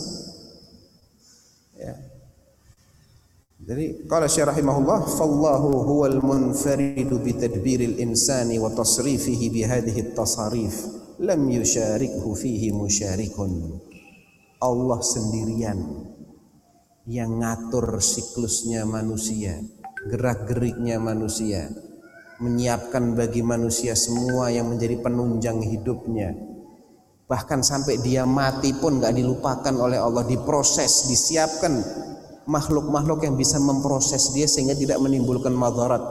ya. 1.78 1.94
jadi 3.62 4.10
kalau 4.10 4.26
syarah 4.26 4.54
rahimahullah 4.58 5.00
fallahu 5.06 5.70
huwal 5.86 6.18
munfaridu 6.26 7.22
bitadbiril 7.22 8.02
insani 8.02 8.58
wa 8.58 8.74
tasrifihi 8.74 9.54
bihadhihi 9.54 10.18
tasarif 10.18 10.90
lam 11.22 11.42
yusharikhu 11.54 12.34
fihi 12.34 12.74
musyarikun 12.74 13.78
Allah 14.62 15.02
sendirian 15.02 15.78
yang 17.10 17.42
ngatur 17.42 17.98
siklusnya 17.98 18.86
manusia 18.86 19.58
gerak-geriknya 20.06 20.98
manusia 20.98 21.70
menyiapkan 22.42 23.14
bagi 23.14 23.46
manusia 23.46 23.94
semua 23.94 24.50
yang 24.50 24.74
menjadi 24.74 24.98
penunjang 24.98 25.62
hidupnya. 25.62 26.34
Bahkan 27.30 27.62
sampai 27.62 28.02
dia 28.02 28.26
mati 28.26 28.74
pun 28.74 28.98
gak 28.98 29.14
dilupakan 29.14 29.72
oleh 29.78 30.02
Allah 30.02 30.26
diproses 30.26 31.06
disiapkan 31.06 31.80
makhluk-makhluk 32.50 33.24
yang 33.24 33.38
bisa 33.38 33.62
memproses 33.62 34.34
dia 34.34 34.50
sehingga 34.50 34.74
tidak 34.74 34.98
menimbulkan 34.98 35.54
madarat 35.54 36.02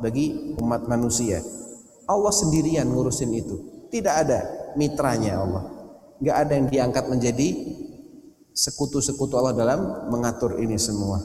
bagi 0.00 0.56
umat 0.58 0.88
manusia. 0.88 1.44
Allah 2.08 2.32
sendirian 2.32 2.88
ngurusin 2.88 3.30
itu. 3.36 3.86
Tidak 3.92 4.10
ada 4.10 4.40
mitranya 4.74 5.44
Allah. 5.44 5.62
Gak 6.24 6.36
ada 6.48 6.52
yang 6.56 6.66
diangkat 6.72 7.04
menjadi 7.12 7.48
sekutu-sekutu 8.54 9.34
Allah 9.34 9.52
dalam 9.52 9.80
mengatur 10.14 10.62
ini 10.62 10.78
semua 10.78 11.18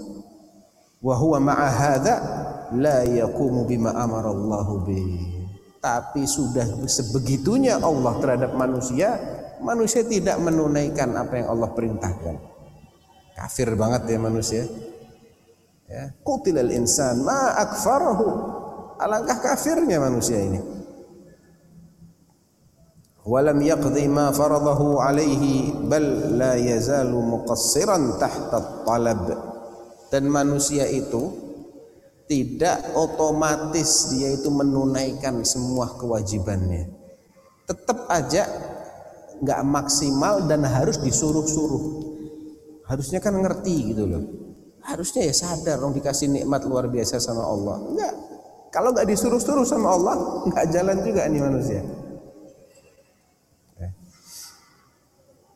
wa 1.00 1.16
huwa 1.16 1.40
ma'a 1.40 1.70
hadza 1.72 2.16
la 2.76 3.08
yaqumu 3.08 3.66
bima 3.66 3.96
amarallahu 3.96 4.86
bi. 4.86 5.02
Tapi 5.80 6.28
sudah 6.28 6.68
sebegitunya 6.92 7.80
Allah 7.80 8.20
terhadap 8.20 8.52
manusia, 8.52 9.16
manusia 9.64 10.04
tidak 10.04 10.36
menunaikan 10.44 11.16
apa 11.16 11.40
yang 11.40 11.48
Allah 11.56 11.72
perintahkan. 11.72 12.36
Kafir 13.40 13.80
banget 13.80 14.12
ya 14.12 14.20
manusia. 14.20 14.64
Ya, 15.88 16.12
qutilal 16.22 16.76
insan 16.76 17.24
ma 17.24 17.56
akfarahu. 17.56 18.28
Alangkah 19.00 19.40
kafirnya 19.40 20.04
manusia 20.04 20.36
ini. 20.44 20.60
Walam 23.28 23.60
yaqdi 23.60 24.08
ma 24.08 24.32
faradahu 24.32 25.04
alaihi 25.04 25.76
bal 25.88 26.40
la 26.40 26.56
yazalu 26.56 27.20
muqassiran 27.20 28.16
tahta 28.16 28.84
talab. 28.88 29.28
Dan 30.10 30.32
manusia 30.32 30.88
itu 30.88 31.30
tidak 32.26 32.96
otomatis 32.96 34.16
dia 34.16 34.34
itu 34.34 34.50
menunaikan 34.50 35.44
semua 35.44 36.00
kewajibannya. 36.00 36.90
Tetap 37.68 38.10
aja 38.10 38.48
nggak 39.40 39.62
maksimal 39.68 40.48
dan 40.48 40.66
harus 40.66 40.98
disuruh-suruh. 41.04 42.08
Harusnya 42.90 43.22
kan 43.22 43.38
ngerti 43.38 43.94
gitu 43.94 44.10
loh. 44.10 44.24
Harusnya 44.82 45.28
ya 45.28 45.36
sadar 45.36 45.78
dong 45.78 45.94
dikasih 45.94 46.32
nikmat 46.32 46.66
luar 46.66 46.90
biasa 46.90 47.22
sama 47.22 47.46
Allah. 47.46 47.78
Enggak 47.84 48.14
kalau 48.74 48.94
nggak 48.94 49.06
disuruh-suruh 49.10 49.66
sama 49.66 49.94
Allah 49.94 50.16
nggak 50.50 50.66
jalan 50.74 50.98
juga 51.02 51.26
nih 51.26 51.42
manusia 51.42 51.82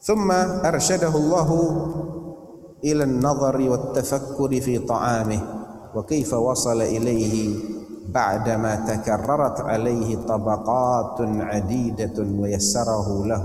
ثم 0.02 0.30
أرشده 0.64 1.14
الله 1.16 1.50
إلى 2.84 3.04
النظر 3.04 3.56
والتفكر 3.70 4.50
في 4.60 4.78
طعامه 4.78 5.40
وكيف 5.94 6.30
وصل 6.34 6.82
إليه 6.82 7.58
بعدما 8.08 8.72
تكررت 8.76 9.60
عليه 9.60 10.16
طبقات 10.16 11.18
عديدة 11.20 12.16
ويسره 12.18 13.08
له 13.26 13.44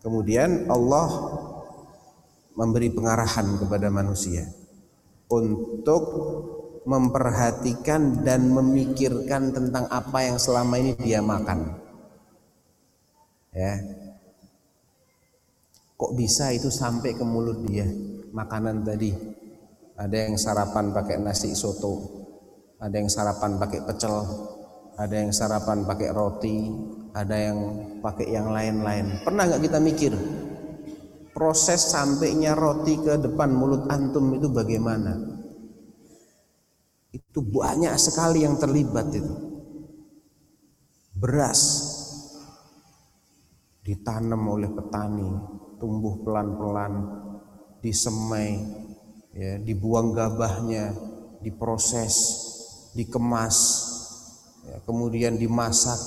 kemudian 0.00 0.68
Allah 0.68 1.08
memberi 2.56 2.92
pengarahan 2.92 3.56
kepada 3.56 3.88
manusia 3.88 4.48
untuk 5.30 6.02
memperhatikan 6.84 8.24
dan 8.24 8.50
memikirkan 8.50 9.52
tentang 9.52 9.86
apa 9.92 10.18
yang 10.26 10.40
selama 10.40 10.80
ini 10.80 10.96
dia 10.96 11.20
makan. 11.20 11.76
Ya. 13.52 13.74
Kok 15.95 16.11
bisa 16.11 16.51
itu 16.51 16.67
sampai 16.67 17.15
ke 17.15 17.23
mulut 17.23 17.63
dia 17.63 17.87
makanan 18.35 18.83
tadi? 18.83 19.15
Ada 19.95 20.27
yang 20.27 20.35
sarapan 20.35 20.91
pakai 20.91 21.23
nasi 21.23 21.55
soto, 21.55 22.03
ada 22.83 22.99
yang 22.99 23.07
sarapan 23.07 23.55
pakai 23.55 23.79
pecel, 23.87 24.15
ada 24.99 25.15
yang 25.15 25.31
sarapan 25.31 25.87
pakai 25.87 26.11
roti, 26.11 26.67
ada 27.15 27.35
yang 27.39 27.59
pakai 28.03 28.27
yang 28.27 28.51
lain-lain. 28.51 29.23
Pernah 29.23 29.47
nggak 29.47 29.63
kita 29.63 29.79
mikir 29.79 30.11
proses 31.31 31.79
sampainya 31.91 32.51
roti 32.55 32.99
ke 32.99 33.15
depan 33.15 33.55
mulut 33.55 33.87
antum 33.87 34.35
itu 34.35 34.51
bagaimana? 34.51 35.15
Itu 37.15 37.39
banyak 37.39 37.95
sekali 37.95 38.43
yang 38.43 38.59
terlibat 38.59 39.15
itu. 39.15 39.35
Beras 41.15 41.61
ditanam 43.79 44.43
oleh 44.51 44.67
petani, 44.67 45.31
tumbuh 45.77 46.21
pelan-pelan, 46.23 46.93
disemai, 47.79 48.59
ya, 49.35 49.59
dibuang 49.61 50.15
gabahnya, 50.15 50.95
diproses, 51.43 52.15
dikemas, 52.97 53.57
ya, 54.65 54.81
kemudian 54.87 55.37
dimasak, 55.37 55.99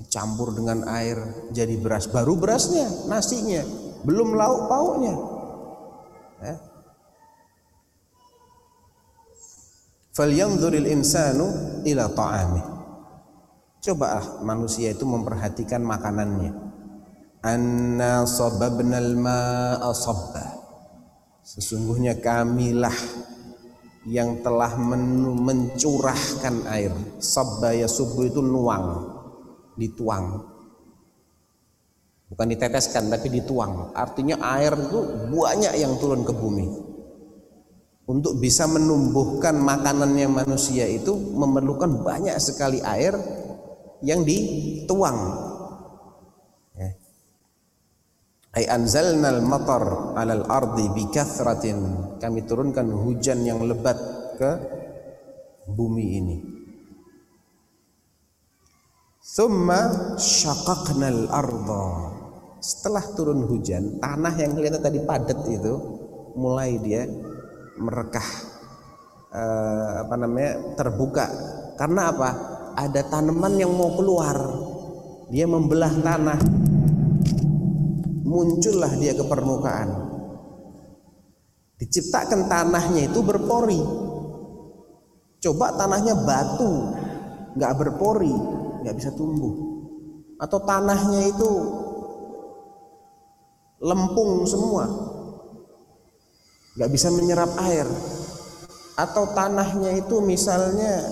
dicampur 0.00 0.52
dengan 0.52 0.84
air 0.88 1.16
jadi 1.52 1.76
beras. 1.80 2.08
Baru 2.08 2.36
berasnya, 2.36 2.88
nasinya, 3.08 3.64
belum 4.04 4.36
lauk 4.36 4.68
pauknya. 4.68 5.14
Ya. 6.40 6.56
Falyanzuril 10.10 10.88
insanu 10.90 11.48
ila 11.86 12.08
ta'amih. 12.12 12.66
Cobalah 13.80 14.44
manusia 14.44 14.92
itu 14.92 15.08
memperhatikan 15.08 15.80
makanannya. 15.80 16.69
Anna 17.40 18.28
sababnal 18.28 19.16
ma'a 19.16 19.90
sabba. 19.96 20.60
Sesungguhnya 21.40 22.20
kamilah 22.20 22.94
yang 24.04 24.44
telah 24.44 24.76
men 24.76 25.24
mencurahkan 25.40 26.68
air. 26.68 26.92
Sabba 27.20 27.72
ya 27.72 27.88
subuh 27.88 28.28
itu 28.28 28.44
nuang, 28.44 29.16
dituang. 29.80 30.44
Bukan 32.30 32.46
diteteskan 32.46 33.10
tapi 33.10 33.26
dituang. 33.26 33.90
Artinya 33.96 34.38
air 34.54 34.76
itu 34.78 35.00
banyak 35.34 35.74
yang 35.80 35.98
turun 35.98 36.22
ke 36.22 36.30
bumi. 36.30 36.68
Untuk 38.06 38.38
bisa 38.38 38.66
menumbuhkan 38.66 39.58
makanannya 39.58 40.26
manusia 40.30 40.86
itu 40.86 41.14
memerlukan 41.14 42.02
banyak 42.06 42.34
sekali 42.38 42.78
air 42.82 43.14
yang 44.02 44.22
dituang. 44.22 45.18
Ya. 46.74 46.90
Ay 48.50 48.66
anzalnal 48.66 49.46
matar 49.46 50.14
'alal 50.18 50.42
ardi 50.50 50.90
bikathratin. 50.90 51.78
Kami 52.18 52.40
turunkan 52.42 52.90
hujan 52.90 53.46
yang 53.46 53.62
lebat 53.62 53.94
ke 54.34 54.50
bumi 55.70 56.06
ini. 56.18 56.36
Thumma 59.22 60.16
syaqaqnal 60.18 61.30
arda. 61.30 61.86
Setelah 62.58 63.06
turun 63.14 63.46
hujan, 63.46 64.02
tanah 64.02 64.34
yang 64.36 64.52
kelihatan 64.58 64.82
tadi 64.82 65.00
padat 65.06 65.40
itu 65.48 65.74
mulai 66.34 66.76
dia 66.82 67.06
merekah 67.78 68.28
eh, 69.30 69.92
apa 70.04 70.14
namanya 70.18 70.74
terbuka. 70.74 71.30
Karena 71.78 72.10
apa? 72.10 72.30
Ada 72.74 73.06
tanaman 73.06 73.54
yang 73.56 73.70
mau 73.72 73.94
keluar. 73.94 74.36
Dia 75.30 75.46
membelah 75.46 75.94
tanah 76.02 76.59
muncullah 78.30 78.94
dia 78.94 79.10
ke 79.18 79.26
permukaan. 79.26 79.90
Diciptakan 81.82 82.46
tanahnya 82.46 83.10
itu 83.10 83.20
berpori. 83.26 83.80
Coba 85.40 85.74
tanahnya 85.74 86.14
batu, 86.22 86.94
nggak 87.58 87.72
berpori, 87.74 88.30
nggak 88.84 88.94
bisa 88.94 89.10
tumbuh. 89.16 89.82
Atau 90.38 90.62
tanahnya 90.62 91.26
itu 91.26 91.50
lempung 93.80 94.44
semua, 94.44 94.84
nggak 96.76 96.90
bisa 96.92 97.08
menyerap 97.10 97.50
air. 97.64 97.88
Atau 99.00 99.32
tanahnya 99.32 99.96
itu 99.96 100.20
misalnya 100.20 101.08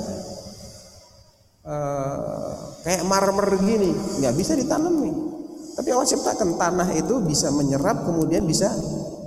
uh, 1.64 2.52
kayak 2.84 3.08
marmer 3.08 3.56
gini, 3.64 3.96
nggak 4.20 4.36
bisa 4.36 4.52
ditanami. 4.52 5.37
Tapi 5.78 5.94
Allah 5.94 6.10
ciptakan 6.10 6.58
tanah 6.58 6.90
itu 6.98 7.22
bisa 7.22 7.54
menyerap 7.54 8.02
kemudian 8.02 8.42
bisa 8.42 8.66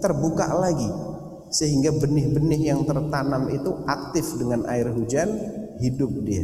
terbuka 0.03 0.51
lagi 0.51 0.91
sehingga 1.47 1.95
benih-benih 1.95 2.75
yang 2.75 2.83
tertanam 2.83 3.47
itu 3.47 3.71
aktif 3.87 4.35
dengan 4.35 4.67
air 4.67 4.91
hujan 4.91 5.31
hidup 5.79 6.11
dia. 6.27 6.43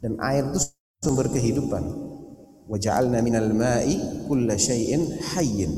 Dan 0.00 0.16
air 0.24 0.48
itu 0.48 0.72
sumber 1.04 1.28
kehidupan. 1.28 1.84
Wa 2.64 2.80
ja'alna 2.80 3.20
minal 3.20 3.52
ma'i 3.52 4.24
kulla 4.24 4.56
syai'in 4.56 5.20
hayyin. 5.36 5.72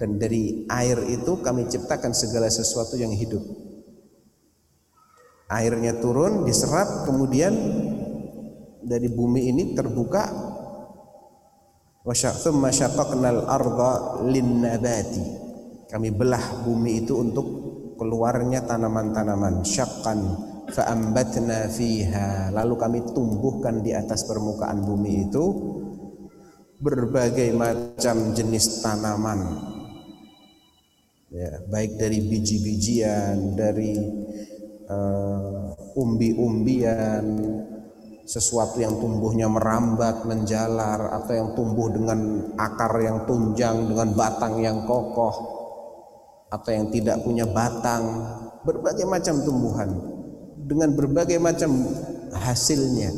Dan 0.00 0.16
dari 0.16 0.64
air 0.72 1.04
itu 1.04 1.44
kami 1.44 1.68
ciptakan 1.68 2.16
segala 2.16 2.48
sesuatu 2.48 2.96
yang 2.96 3.12
hidup. 3.12 3.44
Airnya 5.48 5.96
turun, 6.00 6.44
diserap, 6.44 7.08
kemudian 7.08 7.52
dari 8.84 9.08
bumi 9.12 9.48
ini 9.48 9.72
terbuka 9.72 10.47
arda 13.44 13.92
linnabati. 14.24 15.24
Kami 15.88 16.08
belah 16.12 16.64
bumi 16.64 17.04
itu 17.04 17.20
untuk 17.20 17.46
keluarnya 17.96 18.64
tanaman-tanaman. 18.64 19.64
Syaqqan 19.64 20.20
fa'ambatna 20.72 21.68
fiha. 21.68 22.52
Lalu 22.52 22.74
kami 22.76 22.98
tumbuhkan 23.12 23.80
di 23.84 23.92
atas 23.92 24.24
permukaan 24.24 24.84
bumi 24.84 25.28
itu 25.28 25.44
berbagai 26.78 27.50
macam 27.52 28.32
jenis 28.32 28.80
tanaman. 28.84 29.40
Ya 31.28 31.60
baik 31.68 32.00
dari 32.00 32.24
biji-bijian 32.24 33.52
dari 33.52 34.00
uh, 34.88 35.76
umbi-umbian 35.92 37.24
sesuatu 38.28 38.76
yang 38.76 39.00
tumbuhnya 39.00 39.48
merambat, 39.48 40.28
menjalar 40.28 41.16
atau 41.16 41.32
yang 41.32 41.48
tumbuh 41.56 41.88
dengan 41.88 42.52
akar 42.60 43.00
yang 43.00 43.24
tunjang, 43.24 43.88
dengan 43.88 44.12
batang 44.12 44.60
yang 44.60 44.84
kokoh 44.84 45.56
atau 46.52 46.68
yang 46.68 46.92
tidak 46.92 47.24
punya 47.24 47.48
batang, 47.48 48.04
berbagai 48.68 49.08
macam 49.08 49.40
tumbuhan 49.40 49.88
dengan 50.60 50.92
berbagai 50.92 51.40
macam 51.40 51.72
hasilnya. 52.36 53.08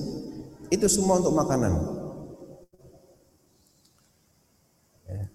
Itu 0.71 0.87
semua 0.87 1.19
untuk 1.19 1.35
makanan. 1.35 1.75
Ya. 5.11 5.27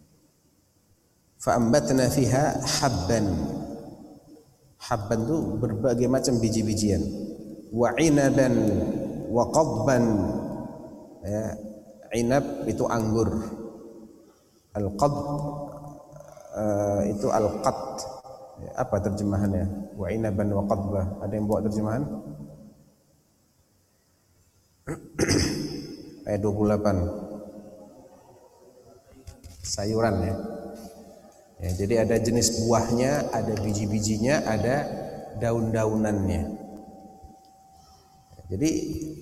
Fa'ambatna 1.43 2.07
fiha 2.07 2.63
habban. 2.79 3.27
Habban 4.79 5.19
itu 5.27 5.37
berbagai 5.59 6.07
macam 6.07 6.39
biji-bijian. 6.39 7.03
Wa 7.75 7.91
inaban 7.99 8.55
wa 9.35 9.43
qadban 9.51 10.03
ya 11.27 11.43
inab 12.15 12.63
itu 12.71 12.87
anggur. 12.87 13.27
Al 14.75 14.91
qad 14.95 15.13
uh, 16.55 17.03
itu 17.07 17.31
al 17.31 17.47
qat 17.59 17.79
ya, 18.63 18.71
apa 18.79 18.99
terjemahannya? 19.03 19.67
Wa 19.99 20.07
inaban 20.11 20.51
wa 20.55 20.63
qadba. 20.63 21.19
Ada 21.23 21.33
yang 21.35 21.47
buat 21.47 21.63
terjemahan? 21.67 22.03
Ayat 26.27 26.41
28 26.41 27.09
sayuran 29.63 30.15
ya. 30.23 30.35
Ya 31.55 31.71
jadi 31.71 32.03
ada 32.03 32.19
jenis 32.19 32.67
buahnya 32.67 33.31
ada 33.31 33.55
biji-bijinya 33.63 34.43
ada 34.43 34.83
daun-daunannya 35.39 36.64
jadi 38.45 38.69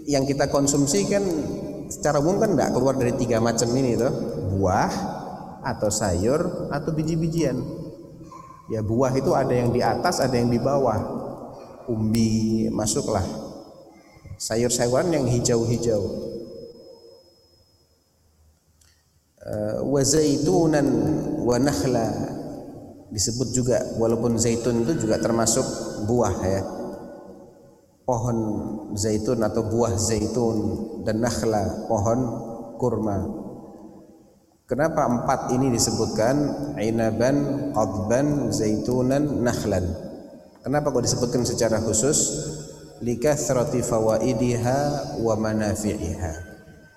yang 0.04 0.28
kita 0.28 0.52
konsumsi 0.52 1.08
kan 1.08 1.24
secara 1.88 2.20
umum 2.20 2.44
kan 2.44 2.52
tidak 2.56 2.76
keluar 2.76 2.96
dari 3.00 3.16
tiga 3.16 3.40
macam 3.40 3.72
ini 3.72 3.96
tuh 3.96 4.12
buah 4.56 4.92
atau 5.64 5.88
sayur 5.88 6.68
atau 6.68 6.92
biji-bijian. 6.92 7.56
Ya 8.68 8.84
buah 8.84 9.16
itu 9.16 9.32
ada 9.32 9.52
yang 9.56 9.72
di 9.72 9.80
atas, 9.80 10.20
ada 10.20 10.36
yang 10.36 10.52
di 10.52 10.60
bawah. 10.60 11.24
Umbi 11.88 12.68
masuklah. 12.72 13.24
Sayur-sayuran 14.40 15.12
yang 15.12 15.28
hijau-hijau. 15.28 16.04
Wa 19.84 20.02
zaitunan 20.04 20.88
wa 21.44 21.60
nakhla 21.60 22.08
disebut 23.12 23.52
juga 23.52 23.78
walaupun 24.00 24.40
zaitun 24.40 24.88
itu 24.88 25.04
juga 25.04 25.20
termasuk 25.20 25.64
buah 26.08 26.36
ya 26.42 26.83
pohon 28.04 28.38
zaitun 28.96 29.40
atau 29.44 29.64
buah 29.68 29.96
zaitun 29.96 30.58
dan 31.08 31.24
nakhla 31.24 31.88
pohon 31.88 32.20
kurma. 32.76 33.18
Kenapa 34.64 35.08
empat 35.08 35.52
ini 35.56 35.72
disebutkan? 35.76 36.36
Inaban 36.80 37.70
qadban 37.76 38.50
zaitunan 38.52 39.44
nakhlan. 39.44 39.86
Kenapa 40.64 40.96
kok 40.96 41.04
disebutkan 41.04 41.44
secara 41.44 41.84
khusus? 41.84 42.50
Likathrati 43.04 43.84
fawaidiha 43.84 44.80
wa 45.20 45.36
manafi'iha. 45.36 46.34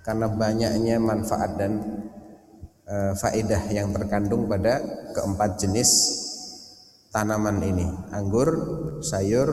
Karena 0.06 0.30
banyaknya 0.30 1.02
manfaat 1.02 1.58
dan 1.58 1.82
uh, 2.86 3.12
faedah 3.18 3.66
yang 3.74 3.90
terkandung 3.90 4.46
pada 4.46 4.78
keempat 5.10 5.58
jenis 5.58 5.90
tanaman 7.10 7.58
ini. 7.66 7.90
Anggur, 8.14 8.48
sayur, 9.02 9.48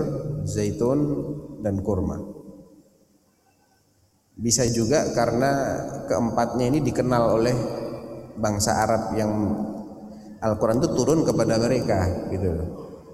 zaitun 0.45 0.99
dan 1.64 1.80
kurma. 1.80 2.20
Bisa 4.36 4.68
juga 4.68 5.16
karena 5.16 5.80
keempatnya 6.11 6.66
ini 6.68 6.80
dikenal 6.84 7.39
oleh 7.39 7.55
bangsa 8.36 8.84
Arab 8.84 9.16
yang 9.16 9.32
Al-Quran 10.43 10.84
itu 10.84 10.89
turun 10.91 11.24
kepada 11.24 11.55
mereka 11.55 12.28
gitu. 12.28 12.51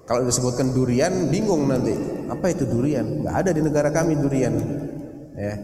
Kalau 0.02 0.26
disebutkan 0.26 0.74
durian 0.74 1.30
bingung 1.30 1.70
nanti 1.70 1.94
apa 2.26 2.50
itu 2.50 2.66
durian? 2.66 3.22
Nggak 3.22 3.36
ada 3.46 3.50
di 3.54 3.62
negara 3.62 3.88
kami 3.94 4.18
durian 4.18 4.54
ya. 5.38 5.54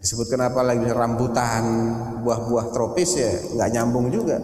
Disebutkan 0.00 0.40
apa 0.48 0.64
lagi 0.64 0.88
rambutan 0.88 1.64
buah-buah 2.24 2.72
tropis 2.72 3.10
ya 3.20 3.32
nggak 3.60 3.70
nyambung 3.76 4.08
juga. 4.08 4.40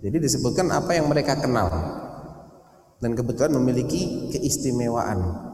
Jadi 0.00 0.16
disebutkan 0.16 0.72
apa 0.72 0.96
yang 0.96 1.12
mereka 1.12 1.36
kenal. 1.36 1.68
Dan 3.00 3.12
kebetulan 3.12 3.52
memiliki 3.52 4.32
keistimewaan 4.32 5.49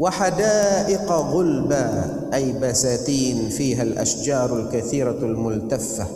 وحدائق 0.00 1.08
غلبا 1.12 1.86
أي 2.34 2.52
بساتين 2.60 3.48
فيها 3.48 3.82
الأشجار 3.82 4.48
الكثيرة 4.60 5.18
الملتفة 5.24 6.06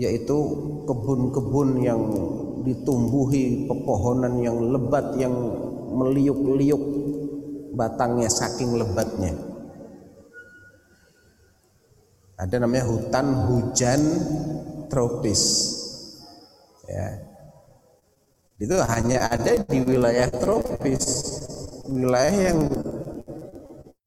yaitu 0.00 0.38
kebun-kebun 0.88 1.82
yang 1.84 2.00
ditumbuhi 2.64 3.68
pepohonan 3.68 4.40
yang 4.40 4.56
lebat 4.72 5.12
yang 5.20 5.34
meliuk-liuk 5.92 6.80
batangnya 7.76 8.32
saking 8.32 8.80
lebatnya 8.80 9.36
ada 12.40 12.56
namanya 12.64 12.88
hutan 12.88 13.26
hujan 13.50 14.00
tropis 14.88 15.42
ya 16.88 17.20
itu 18.56 18.76
hanya 18.80 19.28
ada 19.28 19.52
di 19.68 19.78
wilayah 19.84 20.32
tropis 20.32 21.04
wilayah 21.84 22.54
yang 22.54 22.58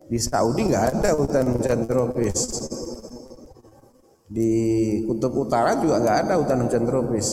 di 0.08 0.20
Saudi 0.20 0.68
nggak 0.68 0.86
ada 1.00 1.10
hutan 1.16 1.56
hujan 1.56 1.88
tropis. 1.88 2.40
Di 4.28 4.52
kutub 5.06 5.46
utara 5.46 5.78
juga 5.80 6.02
nggak 6.02 6.18
ada 6.28 6.34
hutan 6.38 6.66
hujan 6.68 6.84
tropis. 6.86 7.28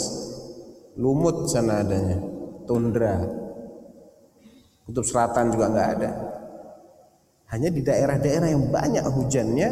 Lumut 1.00 1.48
sana 1.48 1.82
adanya, 1.82 2.18
tundra. 2.64 3.20
Kutub 4.86 5.04
selatan 5.04 5.52
juga 5.52 5.66
nggak 5.70 5.88
ada. 5.98 6.10
Hanya 7.50 7.68
di 7.74 7.82
daerah-daerah 7.82 8.48
yang 8.48 8.70
banyak 8.70 9.04
hujannya 9.10 9.68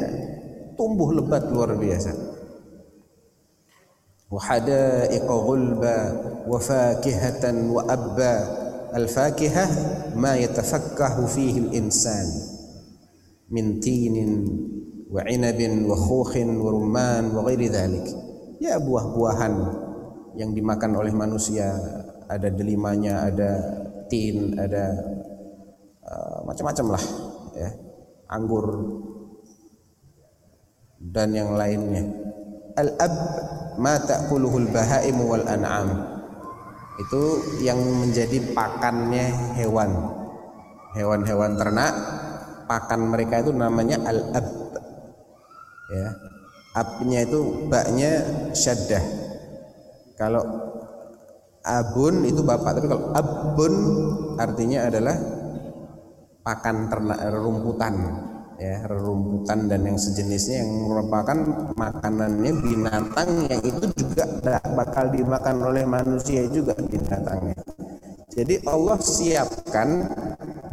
tumbuh 0.75 1.15
lebat 1.15 1.47
luar 1.53 1.79
biasa. 1.79 2.29
وحدائق 4.29 5.25
غلبا 5.25 6.01
وفاكهة 6.49 7.45
وأبا 7.73 8.37
الفاكهة 8.95 9.67
ما 10.17 10.37
يتفكه 10.37 11.27
فيه 11.27 11.59
الإنسان 11.59 12.52
من 13.53 13.81
تين 13.81 14.17
وعنب 15.11 15.61
وخوخ 15.89 16.33
ورمان 16.37 17.25
وغير 17.37 17.63
ذلك 17.73 18.07
ya 18.59 18.75
buah-buahan 18.83 19.55
yang 20.35 20.51
dimakan 20.51 20.99
oleh 20.99 21.15
manusia 21.15 21.79
ada 22.27 22.51
delimanya 22.51 23.31
ada 23.31 23.51
tin 24.11 24.59
ada 24.59 24.99
uh, 26.03 26.39
macam-macam 26.43 26.99
lah 26.99 27.05
ya 27.55 27.71
anggur 28.29 28.67
dan 30.99 31.31
yang 31.33 31.55
lainnya 31.55 32.03
al-ab 32.75 33.15
ma 33.79 33.95
ta'kuluhul 34.03 34.69
bahaim 34.75 35.17
wal 35.23 35.47
an'am 35.47 36.19
itu 36.99 37.23
yang 37.63 37.79
menjadi 37.79 38.43
pakannya 38.51 39.55
hewan 39.55 39.91
hewan-hewan 40.99 41.55
ternak 41.55 41.95
pakan 42.66 43.12
mereka 43.12 43.44
itu 43.44 43.52
namanya 43.52 44.00
al-ab. 44.04 44.48
Ya. 45.92 46.10
Abnya 46.74 47.22
itu 47.22 47.70
baknya 47.70 48.12
syaddah. 48.58 49.04
Kalau 50.18 50.42
abun 51.64 52.28
itu 52.28 52.42
bapak 52.44 52.76
tapi 52.76 52.88
kalau 52.92 53.14
abun 53.16 53.74
artinya 54.36 54.90
adalah 54.90 55.16
pakan 56.44 56.92
ternak 56.92 57.20
rumputan 57.40 57.94
ya 58.60 58.84
rumputan 58.86 59.72
dan 59.72 59.82
yang 59.88 59.98
sejenisnya 59.98 60.62
yang 60.62 60.72
merupakan 60.92 61.38
makanannya 61.74 62.52
binatang 62.62 63.30
yang 63.48 63.62
itu 63.64 63.86
juga 63.96 64.28
bakal 64.76 65.10
dimakan 65.10 65.58
oleh 65.72 65.84
manusia 65.88 66.46
juga 66.52 66.76
binatangnya 66.78 67.58
jadi 68.34 68.66
Allah 68.66 68.98
siapkan 69.00 70.10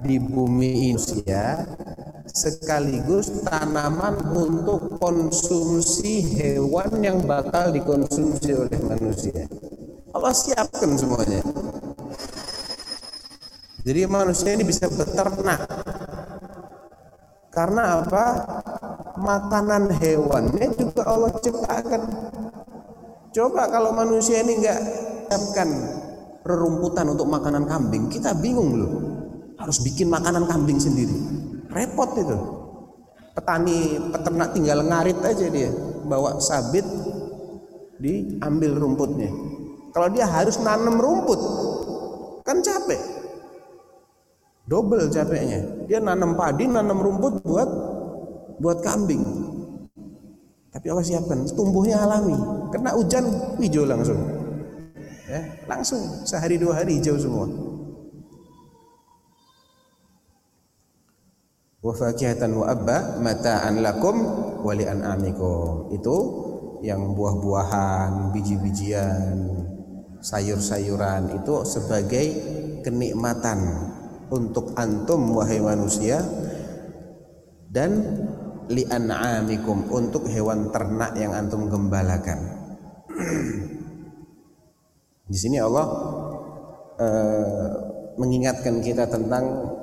di 0.00 0.16
bumi 0.16 0.96
Indonesia 0.96 1.68
sekaligus 2.30 3.44
tanaman 3.44 4.16
untuk 4.32 4.96
konsumsi 4.96 6.24
hewan 6.40 7.04
yang 7.04 7.20
bakal 7.28 7.68
dikonsumsi 7.68 8.50
oleh 8.56 8.80
manusia 8.80 9.44
Allah 10.16 10.32
siapkan 10.32 10.96
semuanya 10.96 11.44
jadi 13.84 14.08
manusia 14.08 14.56
ini 14.56 14.64
bisa 14.64 14.88
beternak 14.88 15.68
karena 17.50 17.98
apa? 18.00 18.26
Makanan 19.20 19.92
hewannya 20.00 20.70
juga 20.80 21.02
Allah 21.04 21.34
ciptakan. 21.44 22.02
Coba 23.36 23.68
kalau 23.68 23.92
manusia 23.92 24.40
ini 24.40 24.62
enggak 24.62 24.80
siapkan 25.28 25.70
rerumputan 26.44 27.10
untuk 27.12 27.28
makanan 27.28 27.64
kambing, 27.68 28.08
kita 28.08 28.36
bingung 28.38 28.76
loh. 28.76 28.92
Harus 29.60 29.80
bikin 29.84 30.08
makanan 30.08 30.48
kambing 30.48 30.80
sendiri. 30.80 31.12
Repot 31.68 32.16
itu. 32.16 32.38
Petani 33.36 34.00
peternak 34.10 34.56
tinggal 34.56 34.82
ngarit 34.82 35.18
aja 35.22 35.46
dia, 35.46 35.70
bawa 36.08 36.40
sabit 36.42 36.84
diambil 38.00 38.74
rumputnya. 38.80 39.30
Kalau 39.92 40.08
dia 40.10 40.26
harus 40.26 40.58
nanam 40.62 40.98
rumput, 40.98 41.40
kan 42.50 42.58
capek 42.64 43.00
double 44.70 45.10
capeknya 45.10 45.86
dia 45.90 45.98
nanam 45.98 46.38
padi 46.38 46.66
nanam 46.66 46.98
rumput 47.02 47.42
buat 47.42 47.70
buat 48.62 48.78
kambing 48.82 49.22
tapi 50.70 50.86
Allah 50.90 51.02
siapkan 51.06 51.42
tumbuhnya 51.54 51.98
alami 52.02 52.34
kena 52.70 52.94
hujan 52.94 53.26
hijau 53.58 53.82
langsung 53.82 54.18
ya 55.30 55.40
langsung 55.70 56.26
sehari 56.26 56.58
dua 56.58 56.82
hari 56.82 56.98
hijau 56.98 57.14
semua 57.14 57.46
wa 61.80 61.92
fakihatan 61.94 62.50
wa 62.58 62.66
abba 62.66 63.22
mata'an 63.22 63.78
lakum 63.78 64.16
wa 64.58 64.72
li 64.74 64.82
an'amikum 64.82 65.94
itu 65.94 66.16
yang 66.82 67.14
buah-buahan 67.14 68.34
biji-bijian 68.34 69.38
sayur-sayuran 70.18 71.40
itu 71.40 71.54
sebagai 71.62 72.26
kenikmatan 72.82 73.60
untuk 74.34 74.74
antum 74.74 75.38
wahai 75.38 75.62
manusia 75.62 76.20
dan 77.70 78.02
li 78.66 78.82
an'amikum 78.82 79.86
untuk 79.94 80.26
hewan 80.26 80.70
ternak 80.70 81.14
yang 81.18 81.34
antum 81.34 81.66
gembalakan. 81.66 82.38
Di 85.30 85.38
sini 85.38 85.62
Allah 85.62 85.86
uh, 86.98 87.68
mengingatkan 88.18 88.82
kita 88.82 89.06
tentang 89.06 89.78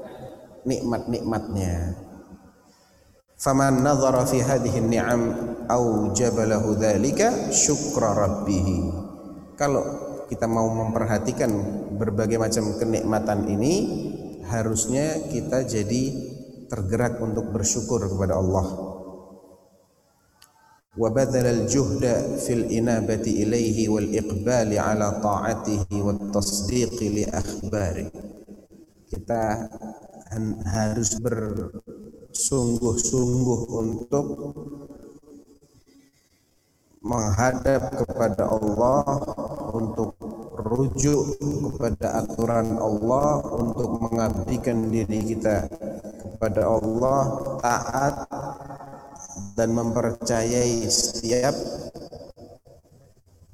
nikmat-nikmatnya. 0.67 2.03
Faman 3.39 3.79
nadhara 3.79 4.27
fi 4.27 4.43
hadhihi 4.43 4.83
ni'am 4.83 5.21
au 5.71 6.11
jabalahu 6.11 6.75
dzalika 6.75 7.53
syukra 7.55 8.11
rabbih. 8.11 8.91
Kalau 9.55 9.83
kita 10.27 10.51
mau 10.51 10.67
memperhatikan 10.67 11.47
berbagai 11.95 12.35
macam 12.35 12.75
kenikmatan 12.75 13.47
ini, 13.47 13.73
harusnya 14.51 15.31
kita 15.31 15.63
jadi 15.63 16.03
tergerak 16.67 17.23
untuk 17.23 17.55
bersyukur 17.55 18.03
kepada 18.03 18.35
Allah. 18.35 18.86
وبذل 20.98 21.46
الجهد 21.46 22.36
في 22.36 22.52
الإنابة 22.52 23.22
إليه 23.22 23.88
والإقبال 23.88 24.78
على 24.78 25.20
طاعته 25.22 25.86
والتصديق 25.92 27.02
لأخباره 27.02 28.10
kita 29.12 29.68
harus 30.72 31.20
bersungguh-sungguh 31.20 33.60
untuk 33.68 34.26
menghadap 37.04 37.92
kepada 37.92 38.48
Allah 38.48 39.04
untuk 39.76 40.16
rujuk 40.56 41.36
kepada 41.36 42.24
aturan 42.24 42.80
Allah 42.80 43.44
untuk 43.52 44.00
mengabdikan 44.00 44.88
diri 44.88 45.36
kita 45.36 45.68
kepada 46.24 46.64
Allah 46.64 47.20
taat 47.60 48.24
dan 49.57 49.73
mempercayai 49.73 50.85
setiap 50.88 51.55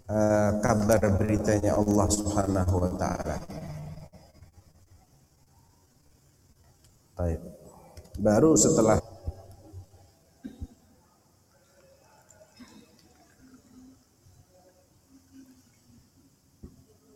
uh, 0.07 0.51
kabar 0.59 1.01
beritanya 1.19 1.79
Allah 1.79 2.07
Subhanahu 2.11 2.75
wa 2.79 2.91
taala. 2.99 3.37
Baik. 7.13 7.39
Baru 8.19 8.53
setelah 8.57 9.01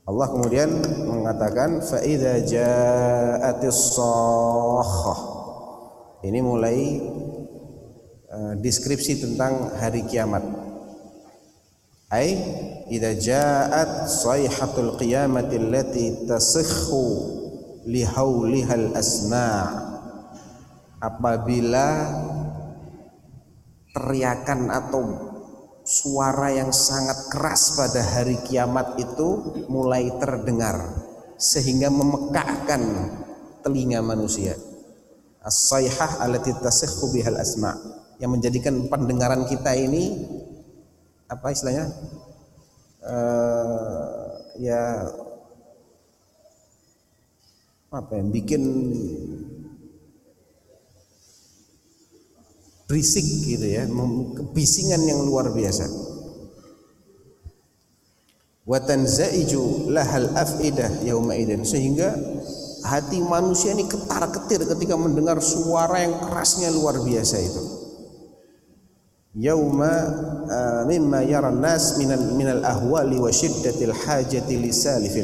Allah 0.08 0.28
kemudian 0.32 0.72
mengatakan 1.04 1.84
fa 1.84 2.00
idza 2.00 2.40
ja'atis 2.40 4.00
Ini 6.24 6.40
mulai 6.40 6.80
deskripsi 8.60 9.24
tentang 9.24 9.72
hari 9.80 10.04
kiamat. 10.04 10.44
Ai 12.08 12.40
idza 12.88 13.12
ja'at 13.20 14.08
sayhatul 14.08 14.96
qiyamati 14.96 15.60
allati 15.60 16.24
tasikhu 16.24 17.04
li 17.88 18.04
haulihal 18.04 18.96
asma' 18.96 19.64
apabila 21.04 21.88
teriakan 23.92 24.72
atau 24.72 25.04
suara 25.84 26.52
yang 26.52 26.72
sangat 26.72 27.32
keras 27.32 27.76
pada 27.76 28.04
hari 28.04 28.40
kiamat 28.44 29.00
itu 29.00 29.60
mulai 29.72 30.08
terdengar 30.20 30.80
sehingga 31.40 31.92
memekakkan 31.92 32.84
telinga 33.64 34.00
manusia. 34.00 34.56
As-sayhah 35.44 36.24
allati 36.24 36.52
tasihhu 36.56 37.16
bihal 37.16 37.40
asma 37.40 37.76
yang 38.18 38.34
menjadikan 38.34 38.90
pendengaran 38.90 39.46
kita 39.46 39.78
ini 39.78 40.26
apa 41.30 41.54
istilahnya? 41.54 41.94
Uh, 43.08 44.28
ya 44.58 45.06
apa 47.94 48.12
yang 48.20 48.30
bikin 48.34 48.64
berisik 52.88 53.24
gitu 53.24 53.68
ya, 53.68 53.84
kebisingan 54.36 55.04
yang 55.08 55.24
luar 55.28 55.52
biasa. 55.52 55.86
Wa 58.68 58.84
tanzaiju 58.84 59.88
lahal 59.96 60.28
afidah 60.36 60.92
yauma 61.08 61.40
idzin 61.40 61.64
sehingga 61.64 62.12
hati 62.84 63.24
manusia 63.24 63.72
ini 63.72 63.88
ketar-ketir 63.88 64.68
ketika 64.68 65.00
mendengar 65.00 65.40
suara 65.40 66.04
yang 66.04 66.20
kerasnya 66.20 66.72
luar 66.76 67.00
biasa 67.00 67.36
itu. 67.40 67.77
Yauma 69.38 69.94
uh, 70.50 70.82
mimma 70.90 71.22
yara 71.22 71.54
nas 71.54 72.02
minal 72.02 72.34
minal 72.34 72.66
ahwali 72.66 73.22
wa 73.22 73.30
syiddatil 73.30 73.94
hajati 73.94 74.58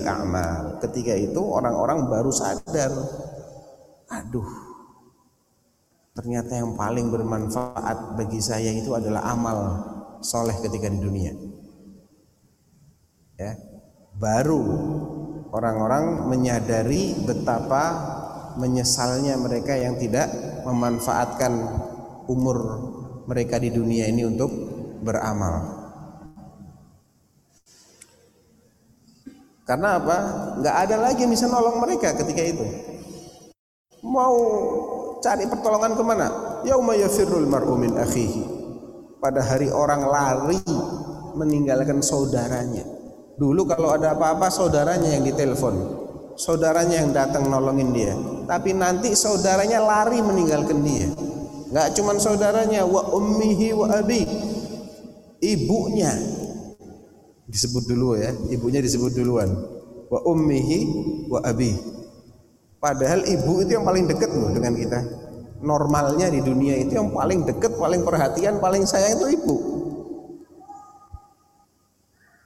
a'mal. 0.05 0.77
Ketika 0.85 1.17
itu 1.17 1.41
orang-orang 1.41 2.05
baru 2.05 2.29
sadar, 2.29 2.93
aduh 4.13 4.73
ternyata 6.13 6.61
yang 6.61 6.77
paling 6.77 7.09
bermanfaat 7.09 8.13
bagi 8.13 8.37
saya 8.37 8.69
itu 8.69 8.93
adalah 8.93 9.33
amal 9.33 9.57
soleh 10.21 10.53
ketika 10.61 10.85
di 10.85 11.01
dunia 11.01 11.33
ya 13.41 13.57
baru 14.13 14.61
orang-orang 15.49 16.29
menyadari 16.29 17.17
betapa 17.25 17.83
menyesalnya 18.61 19.33
mereka 19.41 19.73
yang 19.73 19.97
tidak 19.97 20.29
memanfaatkan 20.61 21.53
umur 22.29 22.92
mereka 23.27 23.59
di 23.59 23.69
dunia 23.71 24.07
ini 24.07 24.27
untuk 24.27 24.51
beramal 25.03 25.83
karena 29.63 29.95
apa? 29.95 30.17
nggak 30.59 30.75
ada 30.87 30.95
lagi 30.99 31.23
yang 31.23 31.31
bisa 31.31 31.47
nolong 31.47 31.79
mereka 31.79 32.15
ketika 32.19 32.43
itu 32.43 32.65
mau 34.03 34.35
cari 35.23 35.47
pertolongan 35.47 35.95
ke 35.95 36.03
mana? 36.03 36.27
Yauma 36.67 36.99
yafirrul 36.99 37.47
mar'u 37.47 37.79
min 37.79 37.95
akhihi. 37.95 38.43
Pada 39.23 39.39
hari 39.39 39.71
orang 39.71 40.03
lari 40.03 40.59
meninggalkan 41.39 42.03
saudaranya. 42.03 42.83
Dulu 43.39 43.63
kalau 43.65 43.95
ada 43.95 44.13
apa-apa 44.13 44.51
saudaranya 44.51 45.15
yang 45.15 45.23
ditelepon. 45.23 46.03
Saudaranya 46.35 46.99
yang 46.99 47.15
datang 47.15 47.47
nolongin 47.47 47.95
dia. 47.95 48.13
Tapi 48.43 48.75
nanti 48.75 49.15
saudaranya 49.15 49.79
lari 49.79 50.19
meninggalkan 50.19 50.83
dia. 50.83 51.07
Enggak 51.73 51.97
cuman 51.97 52.21
saudaranya 52.21 52.85
wa 52.85 53.01
ummihi 53.17 53.73
wa 53.73 53.89
abi. 53.89 54.29
Ibunya 55.41 56.13
disebut 57.49 57.89
dulu 57.89 58.13
ya, 58.13 58.29
ibunya 58.53 58.77
disebut 58.77 59.09
duluan. 59.17 59.49
Wa 60.05 60.21
ummihi 60.21 60.79
wa 61.33 61.41
abi 61.41 61.73
Padahal 62.83 63.25
ibu 63.25 63.63
itu 63.63 63.79
yang 63.79 63.87
paling 63.87 64.05
dekat 64.05 64.27
loh 64.35 64.53
dengan 64.53 64.77
kita. 64.77 64.99
Normalnya 65.63 66.27
di 66.27 66.43
dunia 66.43 66.75
itu 66.75 66.99
yang 66.99 67.15
paling 67.15 67.47
dekat, 67.47 67.79
paling 67.79 68.03
perhatian, 68.03 68.59
paling 68.59 68.83
sayang 68.83 69.15
itu 69.15 69.39
ibu. 69.39 69.55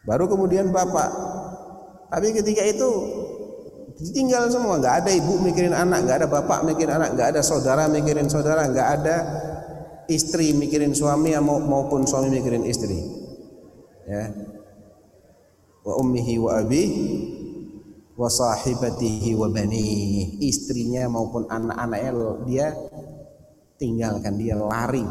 Baru 0.06 0.30
kemudian 0.30 0.70
bapak. 0.70 1.10
Tapi 2.14 2.32
ketika 2.38 2.64
itu 2.64 2.90
ditinggal 3.98 4.54
semua, 4.54 4.78
nggak 4.78 4.96
ada 5.06 5.12
ibu 5.12 5.42
mikirin 5.42 5.74
anak, 5.74 6.06
nggak 6.06 6.18
ada 6.24 6.28
bapak 6.30 6.62
mikirin 6.70 6.94
anak, 7.02 7.18
nggak 7.18 7.34
ada 7.34 7.42
saudara 7.42 7.90
mikirin 7.90 8.30
saudara, 8.30 8.70
nggak 8.70 8.90
ada 9.02 9.16
istri 10.08 10.54
mikirin 10.54 10.94
suami 10.94 11.34
maupun 11.42 12.06
suami 12.06 12.30
mikirin 12.32 12.64
istri. 12.64 12.98
Ya. 14.08 14.32
Wa 15.84 16.00
ummihi 16.00 16.36
wa 16.40 16.62
abi 16.62 16.84
wa 18.16 18.30
sahibatihi 18.30 19.36
wa 19.36 19.52
bani. 19.52 19.88
Istrinya 20.46 21.10
maupun 21.12 21.50
anak-anaknya 21.50 22.12
dia 22.48 22.68
tinggalkan 23.82 24.38
dia 24.40 24.56
lari. 24.56 25.04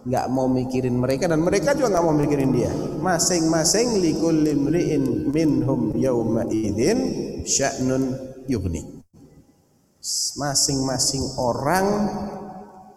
Nggak 0.00 0.26
mau 0.32 0.48
mikirin 0.48 0.96
mereka 0.96 1.28
dan 1.28 1.44
mereka 1.44 1.76
juga 1.76 1.92
nggak 1.92 2.04
mau 2.08 2.16
mikirin 2.16 2.50
dia. 2.56 2.72
Masing-masing 3.04 4.00
likul 4.00 4.32
limriin 4.32 5.28
minhum 5.28 5.92
yauma 5.94 6.48
idzin 6.48 7.29
sya'nun 7.44 8.16
yughni. 8.50 9.00
Masing-masing 10.40 11.36
orang 11.36 11.86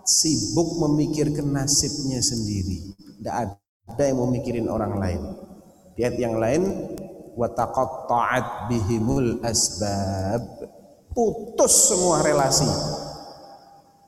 sibuk 0.08 0.80
memikirkan 0.80 1.52
nasibnya 1.52 2.24
sendiri. 2.24 2.96
Tidak 3.20 3.36
ada 3.36 4.04
yang 4.04 4.24
mau 4.24 4.30
mikirin 4.32 4.72
orang 4.72 4.96
lain. 4.96 5.22
Di 6.00 6.08
ayat 6.08 6.16
yang 6.16 6.40
lain 6.40 6.62
wa 7.36 7.48
taqatta'at 7.52 8.72
bihimul 8.72 9.44
asbab. 9.44 10.44
Putus 11.12 11.92
semua 11.92 12.24
relasi. 12.24 12.72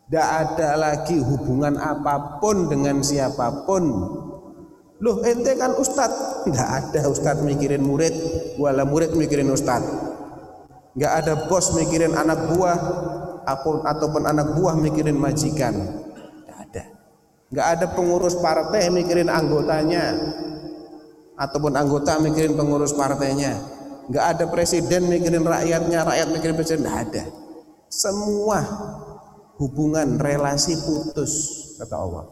Tidak 0.07 0.27
ada 0.45 0.79
lagi 0.79 1.19
hubungan 1.19 1.75
apa 1.75 2.39
pun 2.39 2.71
dengan 2.71 3.03
siapa 3.03 3.67
pun. 3.67 3.83
Loh 5.03 5.19
ente 5.27 5.51
kan 5.59 5.75
ustad. 5.75 6.09
Tidak 6.47 6.69
ada 6.79 7.11
ustad 7.11 7.43
mikirin 7.43 7.83
murid. 7.83 8.15
Wala 8.55 8.87
murid 8.87 9.11
mikirin 9.19 9.51
ustad 9.51 9.83
nggak 10.95 11.13
ada 11.21 11.33
bos 11.51 11.75
mikirin 11.75 12.15
anak 12.15 12.55
buah 12.55 12.79
ataupun 13.83 14.23
anak 14.25 14.55
buah 14.55 14.73
mikirin 14.79 15.19
majikan. 15.19 15.75
Nggak 16.47 16.57
ada. 16.57 16.83
Nggak 17.51 17.67
ada 17.77 17.85
pengurus 17.93 18.35
partai 18.39 18.89
mikirin 18.89 19.29
anggotanya 19.29 20.15
ataupun 21.35 21.75
anggota 21.75 22.17
mikirin 22.23 22.55
pengurus 22.55 22.95
partainya. 22.95 23.59
Nggak 24.09 24.25
ada 24.37 24.43
presiden 24.49 25.11
mikirin 25.11 25.45
rakyatnya 25.45 26.07
rakyat 26.07 26.27
mikirin 26.31 26.55
presiden 26.57 26.87
nggak 26.87 26.99
ada. 27.11 27.23
Semua 27.91 28.59
hubungan 29.61 30.17
relasi 30.17 30.73
putus 30.79 31.31
kata 31.77 31.95
Allah. 31.95 32.25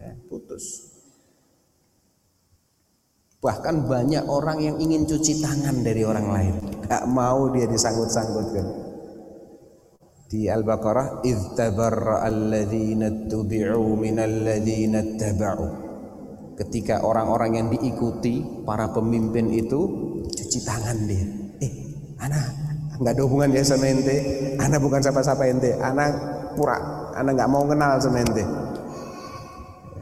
Ya, 0.00 0.16
putus 0.32 0.89
bahkan 3.40 3.88
banyak 3.88 4.28
orang 4.28 4.60
yang 4.60 4.76
ingin 4.76 5.08
cuci 5.08 5.40
tangan 5.40 5.80
dari 5.80 6.04
orang 6.04 6.26
lain. 6.28 6.54
Nggak 6.84 7.04
mau 7.08 7.48
dia 7.50 7.64
disangkut-sangkutkan 7.64 8.66
di 10.30 10.46
Al-Baqarah 10.46 11.26
idh 11.26 11.58
tabarra 11.58 12.22
alladhina 12.22 13.26
tubi'u 13.26 13.98
ladhina 13.98 15.18
taba'u. 15.18 15.68
Ketika 16.54 17.02
orang-orang 17.02 17.56
yang 17.56 17.66
diikuti 17.72 18.44
para 18.68 18.92
pemimpin 18.92 19.48
itu 19.48 19.80
cuci 20.28 20.58
tangan 20.62 20.98
dia. 21.08 21.24
Eh 21.64 21.72
anak 22.20 22.44
nggak 23.00 23.12
ada 23.16 23.22
hubungan 23.24 23.50
ya 23.56 23.64
sama 23.64 23.88
ente? 23.88 24.16
Anak 24.60 24.78
bukan 24.84 25.00
siapa-siapa 25.00 25.48
ente? 25.48 25.72
Anak 25.80 26.12
pura 26.52 26.76
anak 27.16 27.32
nggak 27.40 27.50
mau 27.50 27.64
kenal 27.64 27.96
sama 27.96 28.20
ente 28.20 28.44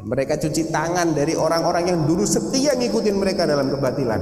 mereka 0.09 0.40
cuci 0.40 0.72
tangan 0.72 1.12
dari 1.12 1.36
orang-orang 1.36 1.92
yang 1.92 2.00
dulu 2.09 2.24
setia 2.24 2.72
ngikutin 2.72 3.16
mereka 3.20 3.44
dalam 3.44 3.68
kebatilan. 3.68 4.20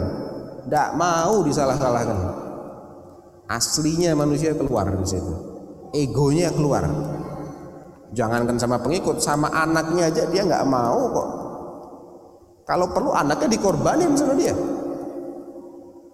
Tidak 0.67 0.89
mau 0.99 1.47
disalah-salahkan. 1.47 2.19
Aslinya 3.47 4.19
manusia 4.19 4.51
keluar 4.59 4.91
di 4.91 5.07
situ. 5.07 5.35
Egonya 5.95 6.51
keluar. 6.51 6.91
Jangankan 8.11 8.59
sama 8.59 8.83
pengikut 8.83 9.23
sama 9.23 9.47
anaknya 9.55 10.11
aja 10.11 10.27
dia 10.27 10.43
nggak 10.43 10.67
mau 10.67 11.07
kok. 11.15 11.29
Kalau 12.67 12.91
perlu 12.91 13.15
anaknya 13.15 13.55
dikorbanin 13.55 14.19
sama 14.19 14.35
dia. 14.35 14.59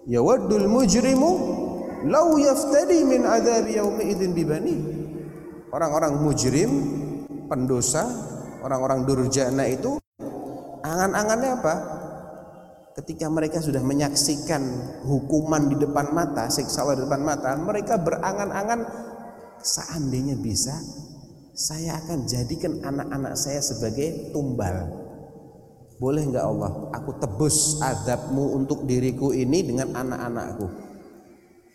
Ya 0.05 0.21
waddul 0.21 0.69
mujrimu 0.69 1.31
lau 2.05 2.37
yaftadi 2.37 3.01
min 3.09 3.25
adab 3.25 3.65
yaumi 3.65 4.05
idzin 4.13 4.37
bibani. 4.37 4.77
Orang-orang 5.73 6.21
mujrim, 6.21 6.69
pendosa, 7.49 8.05
orang-orang 8.63 9.03
durjana 9.03 9.67
itu 9.67 9.99
angan-angannya 10.81 11.51
apa? 11.59 11.75
Ketika 12.93 13.25
mereka 13.27 13.57
sudah 13.59 13.81
menyaksikan 13.81 14.61
hukuman 15.03 15.67
di 15.67 15.75
depan 15.81 16.13
mata, 16.13 16.47
siksa 16.47 16.85
Allah 16.85 17.01
di 17.01 17.03
depan 17.09 17.25
mata, 17.25 17.57
mereka 17.57 17.97
berangan-angan 17.97 18.85
seandainya 19.59 20.37
bisa 20.37 20.77
saya 21.53 21.97
akan 22.05 22.25
jadikan 22.29 22.81
anak-anak 22.85 23.33
saya 23.33 23.61
sebagai 23.61 24.29
tumbal. 24.29 25.03
Boleh 25.97 26.25
nggak 26.25 26.45
Allah 26.45 26.93
aku 26.93 27.17
tebus 27.17 27.81
adabmu 27.81 28.57
untuk 28.57 28.85
diriku 28.85 29.33
ini 29.33 29.65
dengan 29.65 29.93
anak-anakku? 29.93 30.67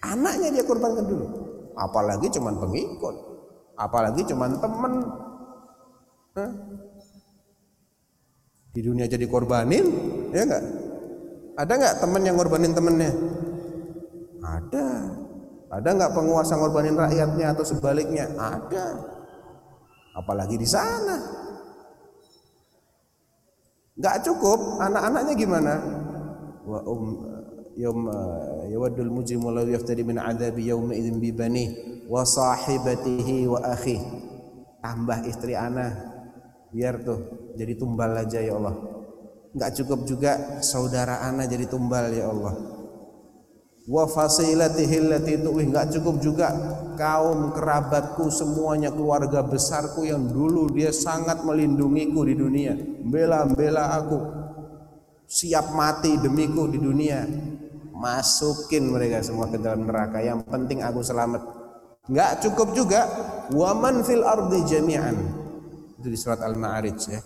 Anaknya 0.06 0.54
dia 0.54 0.64
korbankan 0.66 1.06
dulu. 1.06 1.26
Apalagi 1.74 2.30
cuman 2.30 2.58
pengikut 2.62 3.28
apalagi 3.78 4.26
cuman 4.26 4.58
temen 4.58 4.92
Hah? 6.38 6.50
di 8.78 8.86
dunia 8.86 9.10
jadi 9.10 9.26
korbanin 9.26 9.86
ya 10.30 10.46
nggak? 10.46 10.64
Ada 11.58 11.72
nggak 11.74 11.94
temen 11.98 12.22
yang 12.22 12.38
ngorbanin 12.38 12.70
temennya? 12.70 13.10
Ada. 14.38 14.86
Ada 15.74 15.88
nggak 15.98 16.14
penguasa 16.14 16.54
ngorbanin 16.54 16.94
rakyatnya 16.94 17.58
atau 17.58 17.66
sebaliknya? 17.66 18.30
Ada. 18.38 18.86
Apalagi 20.14 20.54
di 20.54 20.68
sana. 20.70 21.18
Nggak 23.98 24.30
cukup, 24.30 24.78
anak-anaknya 24.78 25.34
gimana? 25.34 25.74
Wa 26.62 26.78
um 26.86 27.02
yawm 27.74 28.06
yawaddul 28.70 29.10
mujrimu 29.10 29.50
law 29.50 29.66
yaftadi 29.66 30.06
min 30.06 30.22
adzabi 30.22 30.70
yawma 30.70 30.94
idzin 30.94 31.18
bi 31.18 31.34
bani 31.34 31.66
wa 32.06 32.22
sahibatihi 32.22 33.50
wa 33.50 33.58
akhi. 33.74 33.98
Tambah 34.78 35.26
istri 35.26 35.58
anak 35.58 36.07
biar 36.72 37.00
tuh 37.00 37.52
jadi 37.56 37.72
tumbal 37.76 38.12
aja 38.14 38.38
ya 38.40 38.56
Allah. 38.56 38.76
Nggak 39.56 39.72
cukup 39.82 40.00
juga 40.04 40.60
saudara 40.60 41.24
anak 41.24 41.48
jadi 41.48 41.64
tumbal 41.66 42.12
ya 42.12 42.28
Allah. 42.28 42.54
Wa 43.88 44.04
fasilatihi 44.04 45.00
allati 45.00 45.40
tuwih 45.40 45.64
enggak 45.72 45.96
cukup 45.96 46.20
juga 46.20 46.52
kaum 47.00 47.56
kerabatku 47.56 48.28
semuanya 48.28 48.92
keluarga 48.92 49.40
besarku 49.40 50.04
yang 50.04 50.28
dulu 50.28 50.68
dia 50.68 50.92
sangat 50.92 51.40
melindungiku 51.40 52.20
di 52.28 52.36
dunia. 52.36 52.76
Bela-bela 53.08 53.96
aku. 53.96 54.18
Siap 55.24 55.72
mati 55.72 56.20
demiku 56.20 56.68
di 56.68 56.76
dunia. 56.76 57.24
Masukin 57.96 58.92
mereka 58.92 59.24
semua 59.24 59.48
ke 59.48 59.56
dalam 59.56 59.88
neraka. 59.88 60.20
Yang 60.20 60.44
penting 60.52 60.84
aku 60.84 61.00
selamat. 61.00 61.40
Enggak 62.12 62.44
cukup 62.44 62.76
juga. 62.76 63.08
Waman 63.56 64.04
fil 64.04 64.20
ardi 64.20 64.68
jami'an 64.68 65.47
itu 65.98 66.08
di 66.08 66.18
surat 66.18 66.40
al-ma'arij 66.40 67.00
ya 67.10 67.20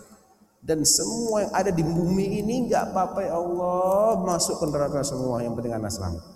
dan 0.63 0.83
semua 0.87 1.45
yang 1.47 1.53
ada 1.55 1.71
di 1.71 1.85
bumi 1.85 2.41
ini 2.41 2.67
enggak 2.67 2.91
apa-apa 2.91 3.21
ya 3.23 3.35
Allah 3.37 4.19
masuk 4.25 4.57
ke 4.63 4.67
neraka 4.73 5.05
semua 5.05 5.45
yang 5.45 5.53
penting 5.53 5.75
anak 5.77 5.93
selamat 5.93 6.33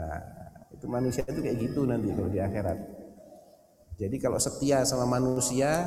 Nah, 0.00 0.20
itu 0.72 0.86
manusia 0.88 1.22
itu 1.28 1.40
kayak 1.44 1.58
gitu 1.60 1.84
nanti 1.84 2.08
kalau 2.16 2.30
di 2.32 2.40
akhirat. 2.40 2.78
Jadi 4.00 4.16
kalau 4.16 4.40
setia 4.40 4.80
sama 4.88 5.04
manusia 5.04 5.84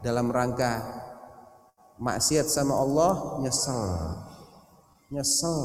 dalam 0.00 0.32
rangka 0.32 0.80
maksiat 2.00 2.48
sama 2.48 2.80
Allah 2.80 3.36
nyesel. 3.44 3.84
Nyesel. 5.12 5.60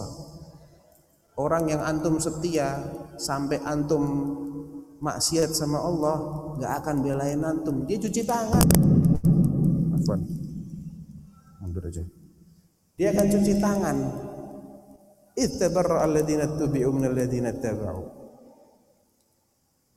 Orang 1.40 1.72
yang 1.72 1.84
antum 1.84 2.20
setia 2.20 2.80
sampai 3.16 3.64
antum 3.64 4.04
maksiat 5.00 5.52
sama 5.52 5.82
Allah 5.82 6.16
nggak 6.60 6.74
akan 6.84 6.96
belain 7.04 7.42
antum. 7.44 7.84
Dia 7.88 7.98
cuci 8.00 8.22
tangan. 8.24 8.66
Afwan. 9.96 10.22
Mundur 11.64 11.84
aja. 11.88 12.04
Dia 12.96 13.12
akan 13.12 13.28
cuci 13.28 13.54
tangan 13.60 13.98
ittabarra 15.36 16.08
alladhina 16.08 16.48
tubi'u 16.56 16.90
min 16.96 17.12
alladhina 17.12 17.52
taba'u 17.52 18.04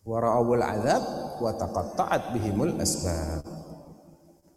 wa 0.09 0.17
ra'awul 0.19 0.63
azab 0.63 1.03
wa 1.39 1.51
taqatta'at 1.55 2.35
bihimul 2.35 2.75
asbab 2.83 3.47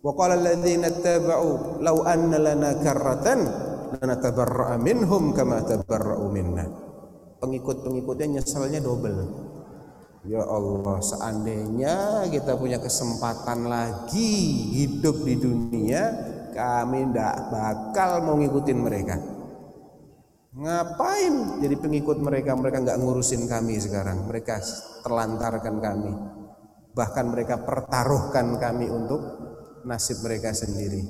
wa 0.01 0.11
qala 0.17 0.41
alladhina 0.41 0.89
taba'u 0.89 1.77
law 1.85 2.01
anna 2.01 2.41
lana 2.41 2.81
karratan 2.81 3.45
lanatabarra'a 3.93 4.81
minhum 4.81 5.37
kama 5.37 5.61
tabarra'u 5.61 6.25
minna 6.33 6.65
pengikut-pengikutnya 7.37 8.41
nyesalnya 8.41 8.81
double 8.81 9.50
Ya 10.21 10.45
Allah, 10.45 11.01
seandainya 11.01 12.29
kita 12.29 12.53
punya 12.53 12.77
kesempatan 12.77 13.65
lagi 13.65 14.29
hidup 14.69 15.25
di 15.25 15.33
dunia, 15.33 16.13
kami 16.53 17.09
tidak 17.09 17.49
bakal 17.49 18.21
mau 18.21 18.37
ngikutin 18.37 18.77
mereka. 18.77 19.17
Ngapain 20.51 21.63
jadi 21.63 21.73
pengikut 21.73 22.21
mereka? 22.21 22.53
Mereka 22.53 22.85
nggak 22.85 22.99
ngurusin 23.01 23.49
kami 23.49 23.81
sekarang. 23.81 24.29
Mereka 24.29 24.61
terlantarkan 25.01 25.75
kami. 25.81 26.11
Bahkan 26.91 27.25
mereka 27.31 27.55
pertaruhkan 27.65 28.61
kami 28.61 28.93
untuk 28.93 29.25
nasib 29.89 30.21
mereka 30.21 30.53
sendiri. 30.53 31.01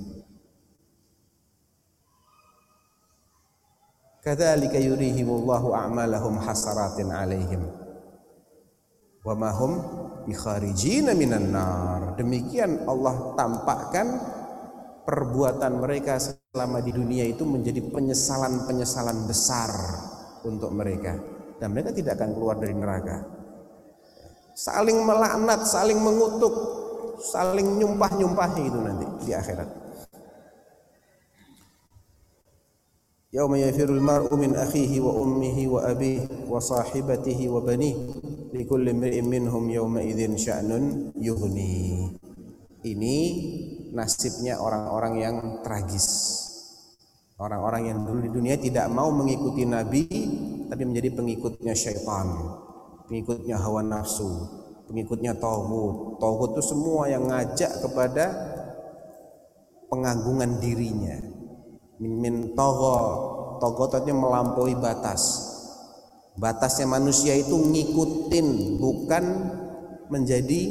Kadzalika 4.22 4.78
yurihimullahu 4.78 5.74
a'malahum 5.74 6.38
hasaratin 6.38 7.09
'alaihim. 7.09 7.80
Wa 9.22 9.34
ma 9.38 9.53
hum 9.53 9.72
bikharijina 10.26 11.13
minan 11.13 11.53
nar. 11.53 12.17
Demikian 12.17 12.86
Allah 12.89 13.38
tampakkan 13.38 14.07
perbuatan 15.05 15.82
mereka 15.82 16.17
selama 16.17 16.82
di 16.82 16.91
dunia 16.93 17.26
itu 17.26 17.45
menjadi 17.45 17.86
penyesalan-penyesalan 17.89 19.30
besar 19.30 19.69
untuk 20.45 20.74
mereka. 20.74 21.17
Dan 21.61 21.78
mereka 21.78 21.93
tidak 21.93 22.17
akan 22.17 22.34
keluar 22.34 22.57
dari 22.57 22.74
neraka. 22.74 23.22
Saling 24.57 25.05
melaknat, 25.05 25.63
saling 25.69 26.01
mengutuk 26.01 26.82
saling 27.22 27.78
nyumpah-nyumpahi 27.78 28.63
itu 28.65 28.80
nanti 28.82 29.05
di 29.22 29.32
akhirat 29.38 29.69
Wa 33.32 33.47
ummihi 33.47 33.79
wa 35.71 35.88
abihi 35.88 36.51
wa 36.51 36.59
sahibatihi 36.59 37.47
wa 37.47 37.63
banihi 37.63 37.95
likulli 38.51 38.91
imri'in 38.91 39.23
minhum 39.23 39.71
yawma 39.71 40.03
idzin 40.03 40.36
sya'nun 40.36 41.15
yughni 41.15 42.11
ini 42.82 43.17
nasibnya 43.93 44.57
orang-orang 44.57 45.13
yang 45.21 45.36
tragis. 45.61 46.39
Orang-orang 47.38 47.89
yang 47.89 47.99
dulu 48.05 48.19
di 48.21 48.29
dunia 48.29 48.55
tidak 48.57 48.86
mau 48.89 49.09
mengikuti 49.13 49.65
Nabi 49.65 50.05
tapi 50.69 50.84
menjadi 50.86 51.09
pengikutnya 51.13 51.73
syaitan, 51.73 52.29
pengikutnya 53.09 53.57
hawa 53.57 53.82
nafsu, 53.82 54.29
pengikutnya 54.89 55.38
tauhid. 55.38 56.21
Tauhid 56.21 56.49
itu 56.57 56.63
semua 56.65 57.09
yang 57.09 57.29
ngajak 57.29 57.82
kepada 57.82 58.25
pengagungan 59.89 60.57
dirinya. 60.61 61.17
Min, 62.02 62.58
togo, 62.58 62.97
togo 63.62 63.86
artinya 63.86 64.18
melampaui 64.18 64.74
batas. 64.74 65.54
Batasnya 66.34 66.89
manusia 66.89 67.38
itu 67.38 67.54
ngikutin 67.54 68.82
bukan 68.82 69.24
menjadi 70.10 70.62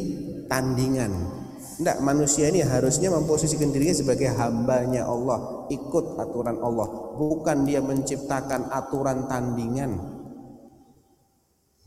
tandingan 0.50 1.40
tidak, 1.80 1.96
manusia 2.04 2.52
ini 2.52 2.60
harusnya 2.60 3.08
memposisikan 3.08 3.72
dirinya 3.72 3.96
sebagai 3.96 4.28
hambanya 4.36 5.08
Allah, 5.08 5.64
ikut 5.72 6.20
aturan 6.20 6.60
Allah, 6.60 7.16
bukan 7.16 7.64
dia 7.64 7.80
menciptakan 7.80 8.68
aturan 8.68 9.24
tandingan, 9.24 9.96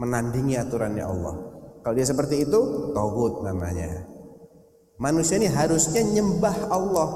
menandingi 0.01 0.57
aturannya 0.57 1.05
Allah. 1.05 1.35
Kalau 1.85 1.93
dia 1.93 2.09
seperti 2.09 2.41
itu, 2.41 2.89
togut 2.89 3.45
namanya. 3.45 4.09
Manusia 4.97 5.37
ini 5.37 5.45
harusnya 5.45 6.01
nyembah 6.01 6.73
Allah. 6.73 7.09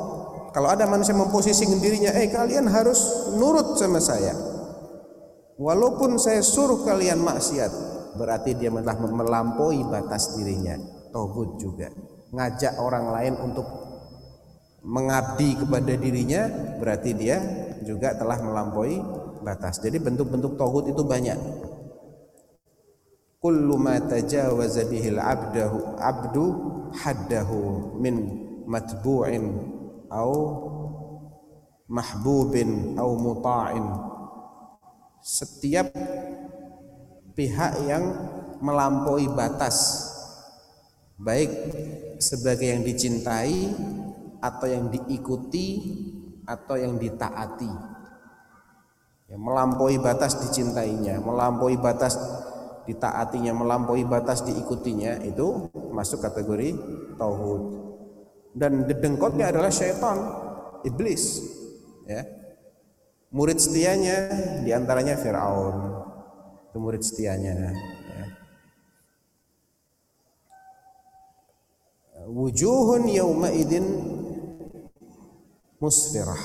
Kalau 0.57 0.73
ada 0.73 0.89
manusia 0.89 1.13
memposisikan 1.13 1.77
dirinya, 1.77 2.09
eh 2.17 2.33
kalian 2.33 2.65
harus 2.65 3.29
nurut 3.37 3.77
sama 3.77 4.01
saya. 4.01 4.33
Walaupun 5.53 6.17
saya 6.17 6.41
suruh 6.41 6.81
kalian 6.81 7.21
maksiat, 7.21 7.69
berarti 8.17 8.57
dia 8.57 8.73
telah 8.73 8.97
melampaui 8.97 9.85
batas 9.85 10.33
dirinya. 10.33 10.73
Togut 11.13 11.61
juga. 11.61 11.93
Ngajak 12.33 12.73
orang 12.81 13.05
lain 13.13 13.33
untuk 13.37 13.69
mengabdi 14.81 15.61
kepada 15.61 15.93
dirinya, 15.93 16.49
berarti 16.81 17.13
dia 17.13 17.37
juga 17.85 18.17
telah 18.17 18.41
melampaui 18.41 18.97
batas. 19.45 19.77
Jadi 19.77 20.01
bentuk-bentuk 20.01 20.57
togut 20.57 20.89
itu 20.89 21.05
banyak. 21.05 21.37
Kullu 23.37 23.77
ma 23.77 24.01
tajawaza 24.01 24.89
abdu 26.01 26.45
haddahu 26.97 27.93
min 28.01 28.15
matbu'in 28.65 29.76
au 30.11 30.33
mahbubin 31.87 32.95
au 32.99 33.15
muta'in. 33.15 33.87
Setiap 35.23 35.91
pihak 37.35 37.73
yang 37.85 38.03
melampaui 38.63 39.29
batas 39.29 40.07
baik 41.17 41.49
sebagai 42.21 42.69
yang 42.69 42.85
dicintai 42.85 43.73
atau 44.37 44.69
yang 44.69 44.89
diikuti 44.93 45.97
atau 46.45 46.77
yang 46.77 46.95
ditaati 47.01 47.97
ya, 49.27 49.35
melampaui 49.35 49.97
batas 49.97 50.37
dicintainya 50.39 51.19
melampaui 51.19 51.75
batas 51.75 52.15
ditaatinya 52.87 53.51
melampaui 53.51 54.07
batas 54.07 54.45
diikutinya 54.47 55.25
itu 55.25 55.73
masuk 55.91 56.23
kategori 56.23 56.77
tauhid 57.19 57.61
dan 58.57 58.89
dedengkotnya 58.89 59.53
adalah 59.53 59.69
syaitan 59.69 60.17
iblis 60.81 61.45
ya. 62.09 62.25
Murid 63.27 63.59
setianya 63.59 64.17
di 64.65 64.71
antaranya 64.73 65.19
Fir'aun. 65.19 65.77
Itu 66.71 66.77
murid 66.79 67.03
setianya 67.05 67.53
ya. 67.53 67.71
wujuhun 72.27 73.07
yauma 73.07 73.49
idin 73.55 73.87
musfirah. 75.79 76.43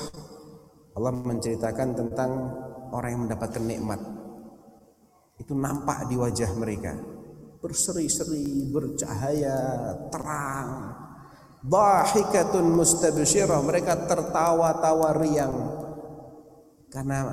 Allah 0.93 1.11
menceritakan 1.11 1.89
tentang 1.97 2.31
orang 2.93 3.09
yang 3.11 3.21
mendapatkan 3.27 3.63
nikmat. 3.65 3.99
Itu 5.41 5.57
nampak 5.57 6.07
di 6.07 6.15
wajah 6.15 6.51
mereka. 6.55 6.93
Berseri-seri 7.59 8.69
bercahaya 8.69 9.55
terang 10.11 10.69
dhahikatun 11.63 12.67
mustabsyirah 12.75 13.59
mereka 13.63 13.95
tertawa-tawa 14.03 15.15
riang. 15.15 15.55
Karena 16.91 17.25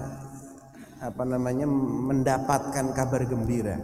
apa 1.01 1.23
namanya 1.27 1.67
mendapatkan 2.09 2.95
kabar 2.95 3.23
gembira. 3.27 3.77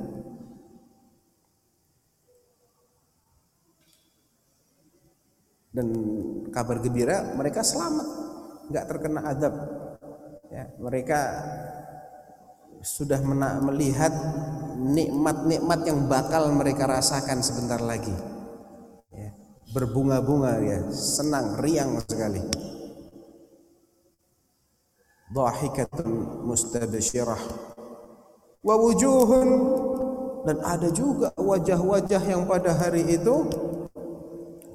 Dan 5.76 5.92
kabar 6.48 6.80
gembira 6.80 7.36
mereka 7.36 7.60
selamat. 7.60 8.08
Nggak 8.72 8.86
terkena 8.88 9.20
adab. 9.28 9.54
Ya, 10.48 10.72
mereka 10.80 11.20
sudah 12.80 13.18
melihat 13.60 14.14
nikmat-nikmat 14.78 15.80
yang 15.84 16.06
bakal 16.06 16.54
mereka 16.54 16.86
rasakan 16.86 17.42
sebentar 17.42 17.82
lagi 17.82 18.35
berbunga-bunga 19.76 20.56
ya 20.64 20.78
senang 20.88 21.60
riang 21.60 22.00
sekali 22.08 22.40
dhahikatun 25.36 26.08
mustabsyirah 26.48 27.42
wa 28.64 28.74
wujuhun 28.80 29.48
dan 30.48 30.56
ada 30.64 30.88
juga 30.88 31.28
wajah-wajah 31.36 32.22
yang 32.24 32.48
pada 32.48 32.72
hari 32.72 33.04
itu 33.04 33.44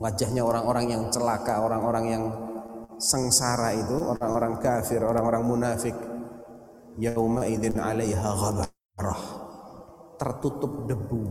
wajahnya 0.02 0.41
orang-orang 0.41 0.86
yang 0.89 1.04
celaka, 1.14 1.62
orang-orang 1.62 2.06
yang 2.10 2.24
sengsara 2.97 3.78
itu, 3.78 3.93
orang-orang 4.02 4.58
kafir, 4.58 5.06
orang-orang 5.06 5.45
munafik. 5.45 5.93
Yauma 6.97 7.45
idzin 7.45 7.78
'alaiha 7.78 8.30
ghabarah. 8.36 9.24
Tertutup 10.18 10.89
debu 10.89 11.24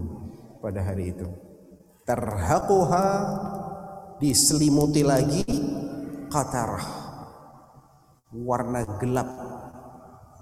pada 0.63 0.87
hari 0.87 1.13
itu. 1.13 1.50
Terhaquha 2.11 3.07
diselimuti 4.19 5.07
lagi 5.07 5.47
qatarah. 6.27 6.83
Warna 8.35 8.83
gelap 8.99 9.31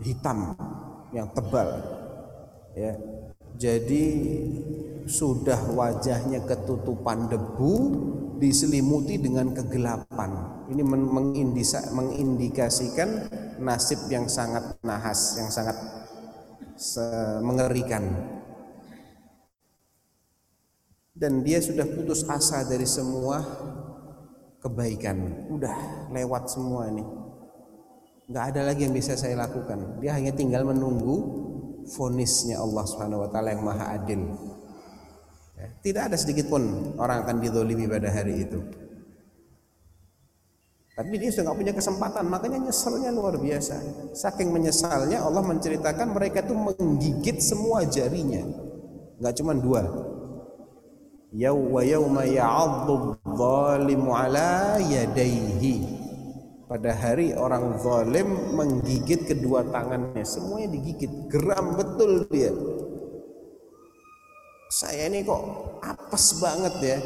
hitam 0.01 0.57
yang 1.13 1.29
tebal. 1.37 1.69
Ya. 2.73 2.97
Jadi 3.61 4.05
sudah 5.05 5.61
wajahnya 5.77 6.41
ketutupan 6.49 7.29
debu 7.29 7.73
diselimuti 8.41 9.21
dengan 9.21 9.53
kegelapan. 9.53 10.65
Ini 10.73 10.81
mengindisa, 10.81 11.93
mengindikasikan 11.93 13.29
nasib 13.61 14.09
yang 14.09 14.25
sangat 14.25 14.73
nahas, 14.81 15.37
yang 15.37 15.53
sangat 15.53 15.77
mengerikan. 17.45 18.38
Dan 21.19 21.43
dia 21.43 21.59
sudah 21.59 21.83
putus 21.83 22.23
asa 22.31 22.63
dari 22.63 22.87
semua 22.87 23.43
kebaikan. 24.63 25.51
Udah 25.51 26.09
lewat 26.15 26.47
semua 26.47 26.87
ini. 26.95 27.03
Nggak 28.31 28.45
ada 28.55 28.61
lagi 28.71 28.87
yang 28.87 28.95
bisa 28.95 29.19
saya 29.19 29.35
lakukan. 29.35 29.99
Dia 29.99 30.15
hanya 30.15 30.31
tinggal 30.31 30.63
menunggu 30.63 31.17
fonisnya 31.91 32.63
Allah 32.63 32.85
Subhanahu 32.87 33.27
wa 33.27 33.29
taala 33.35 33.51
yang 33.51 33.65
maha 33.67 33.99
adil. 33.99 34.31
Ya, 35.59 35.67
tidak 35.83 36.03
ada 36.13 36.17
sedikit 36.21 36.47
pun 36.47 36.95
orang 37.03 37.27
akan 37.27 37.43
didolimi 37.43 37.91
pada 37.91 38.15
hari 38.15 38.47
itu. 38.47 38.63
Tapi 40.95 41.15
dia 41.15 41.31
sudah 41.31 41.51
nggak 41.51 41.59
punya 41.63 41.75
kesempatan, 41.75 42.25
makanya 42.27 42.59
nyesalnya 42.71 43.15
luar 43.15 43.39
biasa. 43.39 43.75
Saking 44.19 44.51
menyesalnya 44.51 45.23
Allah 45.23 45.47
menceritakan 45.47 46.11
mereka 46.11 46.43
itu 46.43 46.55
menggigit 46.59 47.39
semua 47.39 47.87
jarinya, 47.87 48.43
nggak 49.23 49.35
cuma 49.39 49.55
dua. 49.55 49.83
Yawa 51.29 51.85
yauma 51.85 52.25
ya'addu 52.25 53.21
dhalimu 53.37 54.17
ala 54.17 54.81
yadaihi. 54.81 56.01
Pada 56.65 56.93
hari 56.97 57.37
orang 57.37 57.81
zalim 57.81 58.57
menggigit 58.57 59.29
kedua 59.29 59.65
tangannya, 59.69 60.25
semuanya 60.25 60.73
digigit, 60.73 61.09
geram 61.29 61.77
betul 61.77 62.25
dia. 62.29 62.53
Saya 64.69 65.09
ini 65.09 65.25
kok 65.25 65.41
apes 65.81 66.41
banget 66.41 66.75
ya. 66.81 66.99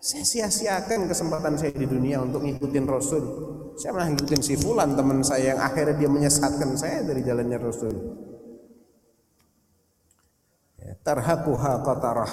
Saya 0.00 0.24
sia-siakan 0.24 1.08
kesempatan 1.08 1.56
saya 1.56 1.72
di 1.76 1.88
dunia 1.88 2.20
untuk 2.24 2.44
ngikutin 2.44 2.84
Rasul. 2.88 3.24
Saya 3.76 3.96
malah 3.96 4.12
ngikutin 4.12 4.40
si 4.44 4.56
Fulan 4.56 4.96
teman 4.96 5.24
saya 5.24 5.56
yang 5.56 5.60
akhirnya 5.64 5.96
dia 5.96 6.08
menyesatkan 6.12 6.76
saya 6.76 7.04
dari 7.04 7.24
jalannya 7.24 7.56
Rasul 7.56 7.96
tarhaquha 11.04 11.84
qatarah 11.84 12.32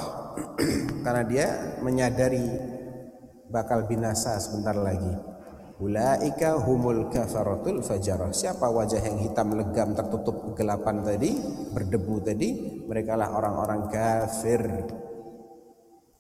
karena 1.04 1.24
dia 1.28 1.48
menyadari 1.84 2.48
bakal 3.52 3.84
binasa 3.84 4.40
sebentar 4.40 4.80
lagi 4.80 5.12
Ulaika 5.82 6.62
humul 6.62 7.10
kafaratul 7.10 7.82
fajarah. 7.82 8.30
Siapa 8.30 8.70
wajah 8.70 9.02
yang 9.02 9.18
hitam 9.18 9.58
legam 9.58 9.98
tertutup 9.98 10.54
kegelapan 10.54 11.02
tadi, 11.02 11.34
berdebu 11.74 12.22
tadi? 12.22 12.50
Mereka 12.86 13.18
lah 13.18 13.34
orang-orang 13.34 13.90
kafir. 13.90 14.62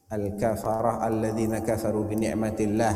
Al-kafarah 0.10 1.06
alladzina 1.06 1.62
kafaru 1.62 2.10
bi 2.10 2.26
ni'matillah 2.26 2.93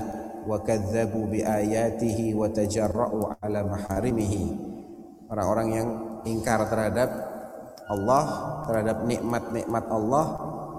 wa 0.49 0.57
kadzabu 0.65 1.29
bi 1.29 1.45
ayatihi 1.45 2.33
wa 2.33 2.49
tajarra'u 2.49 3.37
ala 3.37 3.61
maharimihi. 3.61 4.43
Orang-orang 5.29 5.67
yang 5.69 5.89
ingkar 6.25 6.65
terhadap 6.65 7.34
Allah, 7.85 8.23
terhadap 8.65 9.05
nikmat-nikmat 9.05 9.85
Allah, 9.89 10.25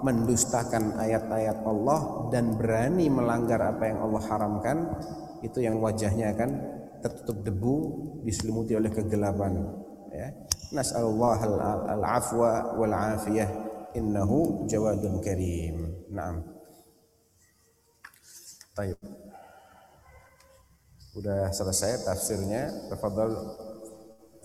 mendustakan 0.05 0.93
ayat-ayat 0.99 1.65
Allah 1.65 2.29
dan 2.29 2.53
berani 2.53 3.09
melanggar 3.09 3.57
apa 3.63 3.89
yang 3.89 3.99
Allah 4.05 4.21
haramkan 4.29 4.77
itu 5.41 5.57
yang 5.61 5.81
wajahnya 5.81 6.37
akan 6.37 6.49
tertutup 7.01 7.41
debu 7.41 7.75
diselimuti 8.21 8.77
oleh 8.77 8.93
kegelapan 8.93 9.57
ya 10.13 10.33
nas'alullah 10.69 11.39
al-afwa 11.97 12.77
wal 12.77 12.93
afiyah 12.93 13.49
innahu 13.97 14.69
jawadun 14.69 15.17
karim 15.17 16.05
na'am 16.13 16.57
Taib. 18.77 18.93
Udah 21.17 21.49
selesai 21.49 22.05
tafsirnya. 22.05 22.69
Tafadhol 22.93 23.33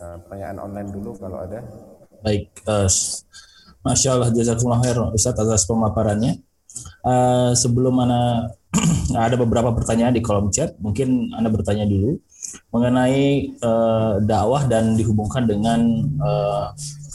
uh, 0.01 0.17
pertanyaan 0.25 0.57
online 0.57 0.89
dulu 0.89 1.13
kalau 1.21 1.45
ada. 1.45 1.61
Baik, 2.23 2.55
uh, 2.71 2.87
Masya 3.83 4.15
Allah 4.15 4.31
jazakumullah 4.31 4.79
khair 4.79 4.99
Ustaz 5.11 5.35
atas 5.35 5.67
pemaparannya. 5.67 6.39
Eh, 7.03 7.53
sebelum 7.59 7.99
Ana 7.99 8.49
ada 9.27 9.35
beberapa 9.37 9.75
pertanyaan 9.75 10.15
di 10.15 10.23
kolom 10.23 10.49
chat, 10.55 10.79
mungkin 10.79 11.35
Anda 11.35 11.51
bertanya 11.51 11.85
dulu 11.85 12.17
mengenai 12.71 13.53
eh, 13.59 14.13
dakwah 14.23 14.71
dan 14.71 14.95
dihubungkan 14.95 15.51
dengan 15.51 15.83
eh, 16.23 16.67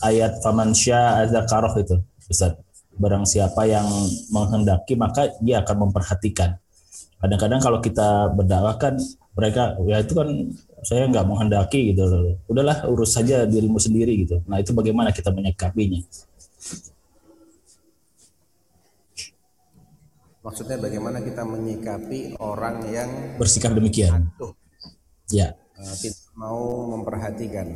ayat 0.04 0.44
faman 0.44 0.76
syaa 0.76 1.24
azakaroh 1.24 1.74
itu, 1.80 1.98
Ustaz. 2.28 2.60
Barang 2.98 3.24
siapa 3.24 3.64
yang 3.64 3.88
menghendaki 4.34 5.00
maka 5.00 5.32
dia 5.40 5.62
akan 5.64 5.88
memperhatikan. 5.88 6.58
Kadang-kadang 7.22 7.62
kalau 7.62 7.80
kita 7.80 8.34
berdakwah 8.34 8.76
kan 8.76 8.98
mereka 9.38 9.78
ya 9.86 10.02
itu 10.02 10.14
kan 10.18 10.30
saya 10.86 11.10
nggak 11.10 11.26
menghendaki 11.26 11.94
gitu 11.94 12.06
loh. 12.06 12.38
Udahlah 12.46 12.86
urus 12.90 13.18
saja 13.18 13.48
dirimu 13.50 13.82
sendiri 13.82 14.14
gitu. 14.22 14.42
Nah 14.46 14.62
itu 14.62 14.74
bagaimana 14.78 15.10
kita 15.10 15.34
menyikapinya? 15.34 16.02
Maksudnya 20.46 20.78
bagaimana 20.80 21.20
kita 21.20 21.44
menyikapi 21.44 22.40
orang 22.40 22.80
yang 22.88 23.10
Bersikap 23.36 23.76
demikian. 23.76 24.32
Ya. 25.28 25.60
uh, 25.76 25.96
tidak 26.00 26.24
mau 26.40 26.88
memperhatikan. 26.96 27.68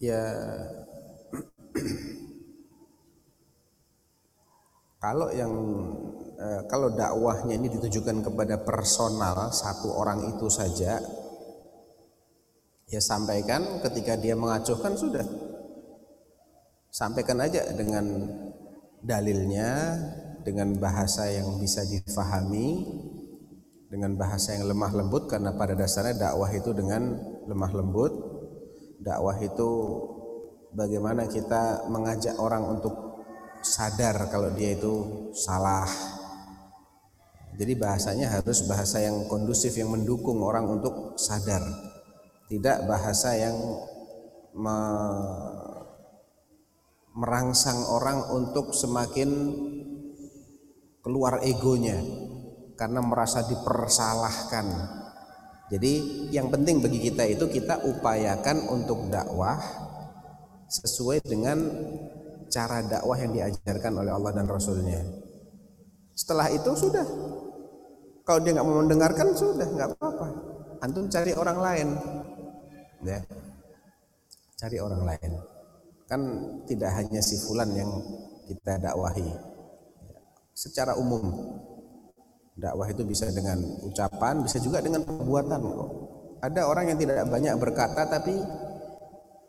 Ya 0.00 0.26
kalau 5.00 5.32
yang 5.32 5.52
eh, 6.36 6.60
kalau 6.68 6.92
dakwahnya 6.92 7.56
ini 7.56 7.72
ditujukan 7.72 8.20
kepada 8.20 8.60
personal 8.60 9.48
satu 9.48 9.96
orang 9.96 10.28
itu 10.36 10.46
saja 10.52 11.00
ya 12.84 13.00
sampaikan 13.00 13.80
ketika 13.80 14.20
dia 14.20 14.36
mengacuhkan 14.36 14.92
sudah. 14.98 15.24
Sampaikan 16.90 17.40
aja 17.40 17.64
dengan 17.72 18.28
dalilnya 19.00 19.96
dengan 20.44 20.76
bahasa 20.76 21.30
yang 21.32 21.56
bisa 21.56 21.86
difahami 21.86 22.84
dengan 23.88 24.14
bahasa 24.20 24.54
yang 24.54 24.68
lemah 24.68 24.92
lembut 24.94 25.30
karena 25.30 25.54
pada 25.56 25.72
dasarnya 25.72 26.28
dakwah 26.28 26.50
itu 26.52 26.70
dengan 26.76 27.16
lemah 27.48 27.72
lembut. 27.72 28.12
Dakwah 29.00 29.40
itu 29.40 29.70
bagaimana 30.76 31.24
kita 31.24 31.88
mengajak 31.88 32.36
orang 32.36 32.68
untuk 32.68 33.09
sadar 33.60 34.28
kalau 34.32 34.52
dia 34.52 34.74
itu 34.74 34.94
salah 35.36 35.88
jadi 37.56 37.76
bahasanya 37.76 38.40
harus 38.40 38.64
bahasa 38.64 39.04
yang 39.04 39.28
kondusif 39.28 39.76
yang 39.76 39.92
mendukung 39.92 40.40
orang 40.40 40.64
untuk 40.66 41.20
sadar 41.20 41.60
tidak 42.50 42.82
bahasa 42.88 43.36
yang 43.36 43.56
me- 44.56 45.70
merangsang 47.14 47.78
orang 47.90 48.32
untuk 48.32 48.72
semakin 48.72 49.30
keluar 51.02 51.42
egonya 51.42 51.98
karena 52.78 53.04
merasa 53.04 53.44
dipersalahkan. 53.44 54.66
Jadi 55.70 56.26
yang 56.34 56.50
penting 56.50 56.82
bagi 56.82 56.98
kita 56.98 57.28
itu 57.28 57.46
kita 57.46 57.86
upayakan 57.86 58.66
untuk 58.72 59.06
dakwah 59.06 59.58
sesuai 60.66 61.22
dengan 61.22 61.58
cara 62.50 62.82
dakwah 62.82 63.16
yang 63.16 63.32
diajarkan 63.32 64.02
oleh 64.02 64.12
Allah 64.12 64.34
dan 64.34 64.46
Rasulnya. 64.50 65.00
Setelah 66.12 66.50
itu 66.50 66.70
sudah. 66.74 67.06
Kalau 68.26 68.42
dia 68.42 68.52
nggak 68.52 68.66
mau 68.66 68.82
mendengarkan 68.84 69.32
sudah 69.32 69.64
nggak 69.64 69.88
apa-apa. 69.96 70.28
Antum 70.84 71.06
cari 71.08 71.32
orang 71.32 71.58
lain, 71.60 71.88
ya. 73.06 73.20
Cari 74.60 74.76
orang 74.76 75.02
lain. 75.06 75.32
Kan 76.10 76.20
tidak 76.66 76.90
hanya 77.00 77.22
si 77.22 77.38
fulan 77.40 77.70
yang 77.72 77.90
kita 78.50 78.76
dakwahi. 78.82 79.30
Secara 80.52 80.98
umum 80.98 81.22
dakwah 82.58 82.88
itu 82.90 83.06
bisa 83.06 83.30
dengan 83.32 83.56
ucapan, 83.86 84.44
bisa 84.44 84.60
juga 84.60 84.84
dengan 84.84 85.06
perbuatan 85.06 85.60
kok. 85.62 85.90
Ada 86.40 86.64
orang 86.68 86.92
yang 86.92 86.98
tidak 87.00 87.28
banyak 87.28 87.54
berkata 87.60 88.08
tapi 88.08 88.32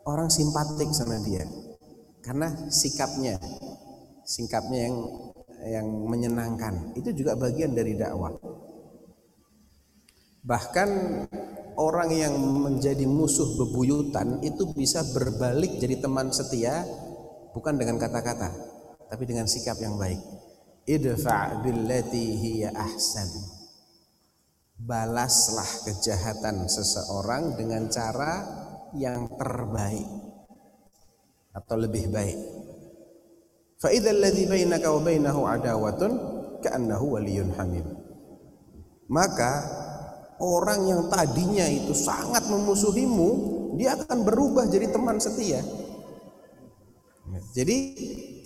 orang 0.04 0.28
simpatik 0.28 0.92
sama 0.92 1.16
dia 1.24 1.44
karena 2.22 2.48
sikapnya, 2.70 3.36
sikapnya 4.22 4.88
yang 4.88 4.96
yang 5.62 5.86
menyenangkan 5.86 6.94
itu 6.98 7.10
juga 7.14 7.38
bagian 7.38 7.74
dari 7.74 7.94
dakwah. 7.94 8.34
Bahkan 10.42 10.88
orang 11.78 12.10
yang 12.10 12.34
menjadi 12.38 13.06
musuh 13.06 13.58
bebuyutan 13.58 14.42
itu 14.42 14.70
bisa 14.74 15.06
berbalik 15.14 15.78
jadi 15.78 16.02
teman 16.02 16.34
setia 16.34 16.82
bukan 17.54 17.78
dengan 17.78 17.98
kata-kata 17.98 18.50
tapi 19.06 19.22
dengan 19.26 19.46
sikap 19.46 19.78
yang 19.78 19.94
baik. 19.98 20.18
Idfa' 20.82 21.62
billati 21.62 22.26
hiya 22.42 22.74
ahsan. 22.74 23.30
Balaslah 24.82 25.86
kejahatan 25.86 26.66
seseorang 26.66 27.54
dengan 27.54 27.86
cara 27.86 28.42
yang 28.98 29.30
terbaik 29.38 30.21
atau 31.52 31.76
lebih 31.76 32.08
baik. 32.08 32.38
Fa 33.80 33.92
idzal 33.92 34.18
ladzi 34.18 34.48
bainaka 34.48 34.88
wa 34.88 35.00
bainahu 35.02 35.40
adawatun 35.44 36.12
ka'annahu 36.62 37.18
waliyyun 37.18 37.52
hamim. 37.58 37.86
Maka 39.10 39.52
orang 40.40 40.88
yang 40.88 41.02
tadinya 41.12 41.66
itu 41.68 41.92
sangat 41.92 42.48
memusuhimu, 42.48 43.30
dia 43.76 43.98
akan 43.98 44.24
berubah 44.24 44.64
jadi 44.70 44.88
teman 44.88 45.20
setia. 45.20 45.60
Jadi 47.52 47.76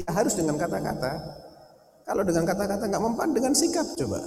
harus 0.07 0.35
dengan 0.35 0.59
kata-kata. 0.59 1.13
Kalau 2.07 2.23
dengan 2.23 2.47
kata-kata 2.47 2.87
nggak 2.87 3.03
mempan 3.03 3.31
dengan 3.35 3.53
sikap 3.55 3.87
coba. 3.99 4.23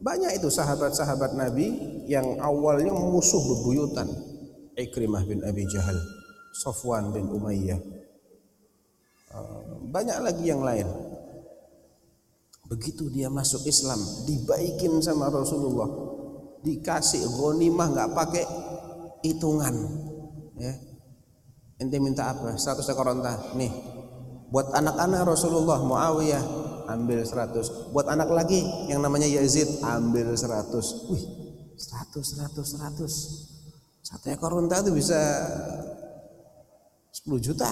Banyak 0.00 0.40
itu 0.40 0.48
sahabat-sahabat 0.48 1.36
Nabi 1.36 1.68
yang 2.08 2.40
awalnya 2.40 2.94
musuh 2.94 3.42
bebuyutan. 3.44 4.08
Ikrimah 4.72 5.28
bin 5.28 5.44
Abi 5.44 5.68
Jahal, 5.68 5.98
Sofwan 6.56 7.12
bin 7.12 7.28
Umayyah. 7.28 7.99
Eh, 9.30 9.60
Banyak 9.90 10.18
lagi 10.22 10.44
yang 10.46 10.62
lain. 10.62 10.86
Begitu 12.70 13.10
dia 13.10 13.26
masuk 13.26 13.66
Islam, 13.66 13.98
dibaikin 14.30 15.02
sama 15.02 15.26
Rasulullah, 15.26 15.90
dikasih 16.62 17.26
ghanimah 17.26 17.90
nggak 17.90 18.10
pakai 18.14 18.46
hitungan, 19.26 19.74
ya. 20.54 20.70
Ente 21.82 21.98
minta 21.98 22.30
apa? 22.30 22.54
100 22.54 22.86
ekor 22.86 23.10
onta. 23.10 23.58
Nih, 23.58 23.74
buat 24.54 24.70
anak-anak 24.70 25.34
Rasulullah 25.34 25.82
Muawiyah 25.82 26.44
ambil 26.94 27.26
100. 27.26 27.90
Buat 27.90 28.06
anak 28.06 28.30
lagi 28.30 28.62
yang 28.86 29.02
namanya 29.02 29.26
Yazid 29.26 29.82
ambil 29.82 30.30
100. 30.38 31.10
Wih, 31.10 31.24
100 31.74 32.22
100 32.22 32.62
100. 32.62 34.06
Satu 34.06 34.26
ekor 34.30 34.54
unta 34.60 34.78
itu 34.78 34.94
bisa 34.94 35.18
10 37.10 37.40
juta. 37.42 37.70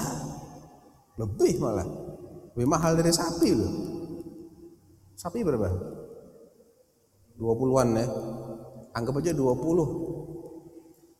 Lebih 1.18 1.52
malah. 1.58 1.86
Lebih 2.54 2.68
mahal 2.70 2.94
dari 2.94 3.10
sapi 3.10 3.50
loh. 3.52 3.72
Sapi 5.18 5.42
berapa? 5.42 5.66
20-an 7.38 7.88
ya. 7.98 8.06
Anggap 8.94 9.18
aja 9.18 9.34
20. 9.34 10.18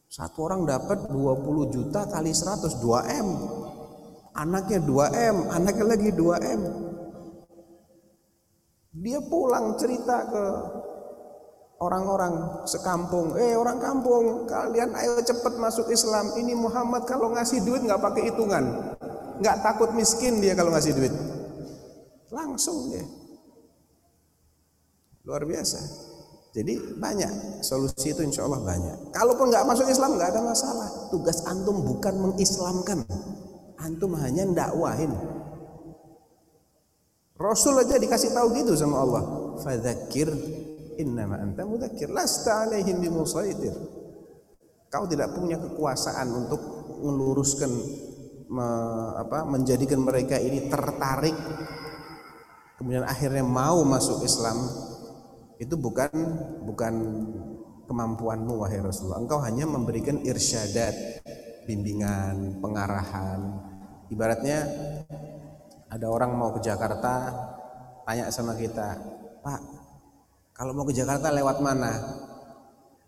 Satu 0.09 0.39
orang 0.49 0.65
dapat 0.65 1.11
20 1.13 1.75
juta 1.75 2.07
kali 2.09 2.33
100 2.33 2.81
2 2.81 3.19
M. 3.23 3.29
Anaknya 4.39 4.79
2 4.87 5.35
M, 5.35 5.37
anaknya 5.51 5.85
lagi 5.99 6.11
2 6.15 6.39
M. 6.39 6.63
Dia 8.99 9.19
pulang 9.27 9.75
cerita 9.79 10.27
ke 10.31 10.45
orang-orang 11.79 12.67
sekampung, 12.67 13.39
eh 13.39 13.55
orang 13.55 13.79
kampung, 13.79 14.47
kalian 14.47 14.95
ayo 14.95 15.23
cepet 15.23 15.55
masuk 15.59 15.87
Islam. 15.91 16.35
Ini 16.35 16.55
Muhammad 16.55 17.07
kalau 17.07 17.35
ngasih 17.35 17.63
duit 17.63 17.83
nggak 17.83 18.03
pakai 18.03 18.31
hitungan, 18.31 18.95
nggak 19.39 19.57
takut 19.63 19.91
miskin 19.95 20.43
dia 20.43 20.53
kalau 20.59 20.75
ngasih 20.75 20.95
duit, 20.95 21.15
langsung 22.31 22.93
dia, 22.93 23.07
luar 25.25 25.47
biasa. 25.47 26.09
Jadi 26.57 26.99
banyak 26.99 27.63
solusi 27.63 28.11
itu 28.11 28.25
insya 28.25 28.49
Allah 28.49 28.59
banyak. 28.65 29.15
Kalaupun 29.15 29.53
nggak 29.53 29.69
masuk 29.69 29.87
Islam 29.87 30.17
nggak 30.17 30.33
ada 30.35 30.43
masalah. 30.43 30.89
Tugas 31.13 31.45
antum 31.47 31.87
bukan 31.87 32.19
mengislamkan, 32.19 33.05
antum 33.79 34.17
hanya 34.19 34.43
dakwahin. 34.49 35.13
Rasul 37.39 37.79
aja 37.79 38.01
dikasih 38.01 38.35
tahu 38.35 38.51
gitu 38.59 38.75
sama 38.75 39.07
Allah. 39.07 39.23
Fadzakir 39.63 40.27
innama 40.99 41.39
anta 41.39 41.63
mudzakir 41.63 42.11
lasta 42.11 42.67
alaihim 42.67 42.99
bimusaitir. 42.99 43.71
Kau 44.91 45.07
tidak 45.07 45.37
punya 45.37 45.61
kekuasaan 45.61 46.27
untuk 46.33 46.59
meluruskan 47.05 47.71
me, 48.49 48.69
apa, 49.17 49.45
menjadikan 49.45 50.01
mereka 50.01 50.41
ini 50.41 50.67
tertarik 50.67 51.37
kemudian 52.81 53.05
akhirnya 53.05 53.45
mau 53.45 53.83
masuk 53.85 54.23
Islam 54.25 54.57
itu 55.59 55.75
bukan 55.75 56.11
bukan 56.63 56.95
kemampuanmu 57.89 58.63
wahai 58.63 58.85
Rasulullah. 58.85 59.19
Engkau 59.19 59.41
hanya 59.43 59.65
memberikan 59.65 60.21
irsyadat, 60.21 61.25
bimbingan, 61.65 62.61
pengarahan. 62.61 63.65
Ibaratnya 64.13 64.69
ada 65.89 66.07
orang 66.07 66.37
mau 66.37 66.53
ke 66.55 66.61
Jakarta 66.63 67.33
tanya 68.05 68.29
sama 68.29 68.55
kita, 68.55 69.01
Pak, 69.41 69.61
kalau 70.53 70.77
mau 70.77 70.85
ke 70.85 70.95
Jakarta 70.95 71.33
lewat 71.33 71.65
mana? 71.65 71.93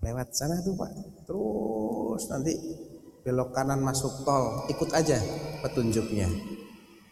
Lewat 0.00 0.32
sana 0.32 0.64
tuh 0.64 0.72
Pak. 0.80 0.90
Terus 1.28 2.22
nanti 2.32 2.52
belok 3.30 3.54
kanan 3.54 3.78
masuk 3.78 4.26
tol, 4.26 4.66
ikut 4.66 4.90
aja 4.90 5.22
petunjuknya. 5.62 6.26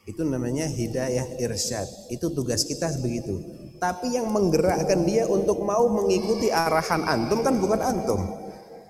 Itu 0.02 0.26
namanya 0.26 0.66
hidayah 0.66 1.38
irsyad. 1.38 1.86
Itu 2.10 2.34
tugas 2.34 2.66
kita 2.66 2.90
begitu. 2.98 3.38
Tapi 3.78 4.18
yang 4.18 4.26
menggerakkan 4.34 5.06
dia 5.06 5.30
untuk 5.30 5.62
mau 5.62 5.86
mengikuti 5.86 6.50
arahan 6.50 7.06
antum 7.06 7.46
kan 7.46 7.54
bukan 7.62 7.78
antum. 7.78 8.18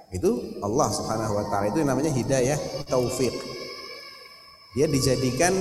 Itu 0.08 0.56
Allah 0.64 0.88
Subhanahu 0.88 1.36
wa 1.36 1.44
taala. 1.52 1.68
Itu 1.68 1.84
namanya 1.84 2.08
hidayah 2.08 2.56
taufik. 2.88 3.36
Dia 4.72 4.88
dijadikan 4.88 5.52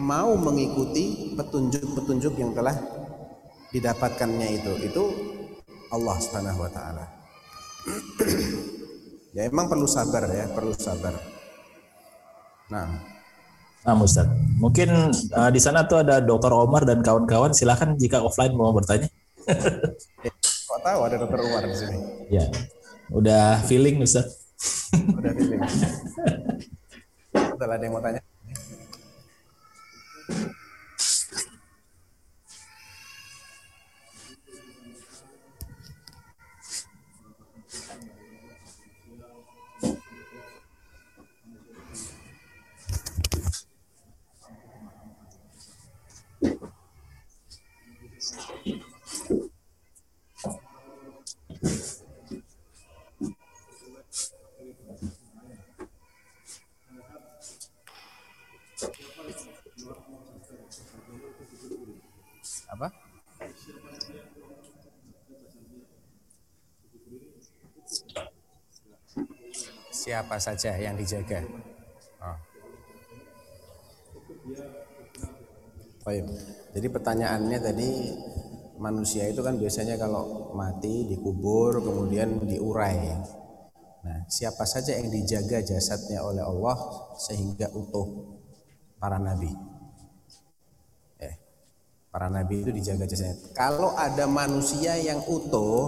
mau 0.00 0.32
mengikuti 0.40 1.36
petunjuk-petunjuk 1.36 2.40
yang 2.40 2.56
telah 2.56 2.78
didapatkannya 3.68 4.48
itu. 4.48 4.72
Itu 4.88 5.02
Allah 5.92 6.16
Subhanahu 6.24 6.64
wa 6.64 6.70
taala. 6.72 7.04
ya 9.32 9.48
emang 9.48 9.66
perlu 9.68 9.88
sabar 9.88 10.28
ya, 10.28 10.48
perlu 10.52 10.72
sabar. 10.76 11.16
Nah, 12.68 13.12
Nah, 13.82 13.98
Ustaz, 13.98 14.30
mungkin 14.62 15.10
uh, 15.10 15.50
di 15.50 15.58
sana 15.58 15.82
tuh 15.82 16.06
ada 16.06 16.22
Dokter 16.22 16.54
Omar 16.54 16.86
dan 16.86 17.02
kawan-kawan. 17.02 17.50
Silakan 17.50 17.98
jika 17.98 18.22
offline 18.22 18.54
mau 18.54 18.70
bertanya. 18.70 19.10
kok 20.70 20.80
tahu 20.86 21.00
ada 21.02 21.18
dokter 21.18 21.42
Umar 21.42 21.66
di 21.66 21.74
sini? 21.74 21.98
Ya, 22.30 22.46
udah 23.10 23.58
feeling 23.66 23.98
Ustaz. 23.98 24.38
Udah 24.94 25.34
feeling. 25.34 25.58
Betul 27.58 27.68
ada 27.74 27.82
yang 27.82 27.94
mau 27.98 27.98
tanya? 27.98 28.22
Siapa 70.02 70.34
saja 70.42 70.74
yang 70.82 70.98
dijaga? 70.98 71.46
Oh. 72.18 72.38
Baik. 76.02 76.26
Jadi 76.74 76.86
pertanyaannya 76.90 77.58
tadi 77.62 77.90
manusia 78.82 79.30
itu 79.30 79.38
kan 79.46 79.54
biasanya 79.54 79.94
kalau 79.94 80.50
mati 80.58 81.06
dikubur 81.06 81.78
kemudian 81.78 82.42
diurai. 82.42 83.14
Nah, 84.02 84.26
siapa 84.26 84.66
saja 84.66 84.98
yang 84.98 85.06
dijaga 85.06 85.62
jasadnya 85.62 86.26
oleh 86.26 86.42
Allah 86.42 86.74
sehingga 87.22 87.70
utuh 87.70 88.34
para 88.98 89.22
nabi? 89.22 89.54
Eh, 91.22 91.34
para 92.10 92.26
nabi 92.26 92.66
itu 92.66 92.74
dijaga 92.74 93.06
jasadnya. 93.06 93.38
Kalau 93.54 93.94
ada 93.94 94.26
manusia 94.26 94.98
yang 94.98 95.22
utuh, 95.30 95.86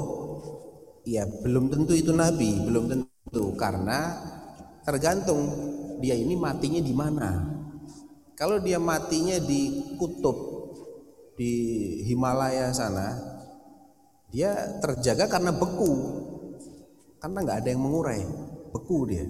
ya 1.02 1.26
belum 1.26 1.66
tentu 1.74 1.98
itu 1.98 2.14
nabi, 2.14 2.62
belum 2.62 2.86
tentu 2.86 3.13
karena 3.58 4.14
tergantung 4.84 5.42
dia 5.98 6.14
ini 6.14 6.36
matinya 6.36 6.78
di 6.78 6.94
mana. 6.94 7.30
Kalau 8.34 8.58
dia 8.58 8.82
matinya 8.82 9.38
di 9.38 9.94
kutub 9.94 10.36
di 11.38 11.52
Himalaya 12.06 12.74
sana, 12.74 13.14
dia 14.30 14.50
terjaga 14.82 15.30
karena 15.30 15.54
beku. 15.54 15.92
Karena 17.22 17.38
nggak 17.40 17.58
ada 17.64 17.68
yang 17.70 17.82
mengurai, 17.82 18.20
beku 18.74 19.06
dia. 19.06 19.24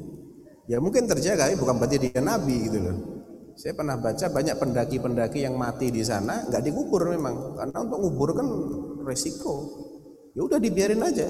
Ya 0.64 0.80
mungkin 0.80 1.04
terjaga, 1.04 1.52
tapi 1.52 1.60
bukan 1.60 1.76
berarti 1.76 1.96
dia 2.00 2.20
nabi 2.24 2.56
gitu 2.64 2.80
loh. 2.80 2.96
Saya 3.54 3.76
pernah 3.76 3.94
baca 4.00 4.26
banyak 4.32 4.56
pendaki-pendaki 4.58 5.46
yang 5.46 5.54
mati 5.54 5.92
di 5.92 6.02
sana 6.02 6.48
nggak 6.48 6.64
dikubur 6.64 7.06
memang, 7.06 7.54
karena 7.54 7.76
untuk 7.84 7.98
ngubur 8.02 8.30
kan 8.34 8.48
resiko. 9.04 9.54
Ya 10.34 10.42
udah 10.42 10.58
dibiarin 10.58 11.04
aja. 11.04 11.28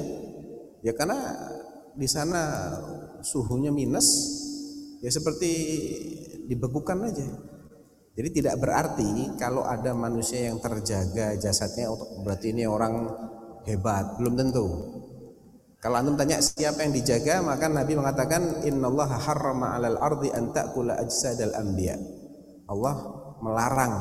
Ya 0.81 0.93
karena 0.97 1.19
di 1.95 2.09
sana 2.11 2.75
suhunya 3.23 3.71
minus, 3.71 4.09
ya 5.01 5.11
seperti 5.11 5.51
dibekukan 6.51 7.09
aja. 7.09 7.27
Jadi 8.15 8.29
tidak 8.31 8.63
berarti 8.63 9.35
kalau 9.35 9.67
ada 9.67 9.91
manusia 9.91 10.47
yang 10.47 10.63
terjaga 10.63 11.35
jasadnya 11.35 11.91
berarti 12.23 12.55
ini 12.55 12.63
orang 12.63 13.11
hebat, 13.67 14.19
belum 14.23 14.39
tentu. 14.39 14.67
Kalau 15.83 16.01
antum 16.01 16.17
tanya 16.17 16.41
siapa 16.41 16.81
yang 16.87 16.95
dijaga, 16.97 17.45
maka 17.45 17.69
Nabi 17.69 17.93
mengatakan 17.99 18.65
innallaha 18.65 19.21
harrama 19.21 19.77
'alal 19.77 19.99
ardi 20.01 20.33
an 20.33 20.55
ta'kula 20.55 20.97
ajsadal 20.97 21.53
anbiya. 21.53 21.99
Allah 22.71 22.95
melarang 23.45 23.95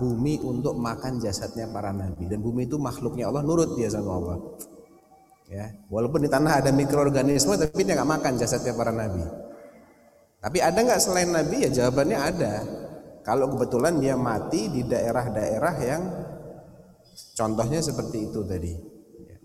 bumi 0.00 0.40
untuk 0.40 0.80
makan 0.80 1.20
jasadnya 1.20 1.68
para 1.68 1.92
nabi 1.92 2.24
dan 2.32 2.40
bumi 2.40 2.64
itu 2.64 2.80
makhluknya 2.80 3.28
Allah 3.28 3.44
nurut 3.44 3.76
dia 3.76 3.92
sama 3.92 4.16
Allah. 4.16 4.38
Ya, 5.46 5.70
walaupun 5.86 6.26
di 6.26 6.30
tanah 6.30 6.58
ada 6.58 6.74
mikroorganisme 6.74 7.54
tapi 7.54 7.86
dia 7.86 7.94
nggak 7.94 8.10
makan 8.18 8.32
jasadnya 8.34 8.74
para 8.74 8.90
nabi. 8.90 9.22
Tapi 10.42 10.58
ada 10.58 10.74
nggak 10.74 11.00
selain 11.02 11.30
nabi? 11.30 11.66
Ya 11.66 11.70
jawabannya 11.70 12.18
ada. 12.18 12.54
Kalau 13.22 13.54
kebetulan 13.54 13.98
dia 14.02 14.18
mati 14.18 14.70
di 14.70 14.82
daerah-daerah 14.86 15.74
yang 15.82 16.02
contohnya 17.38 17.78
seperti 17.78 18.30
itu 18.30 18.42
tadi. 18.42 18.74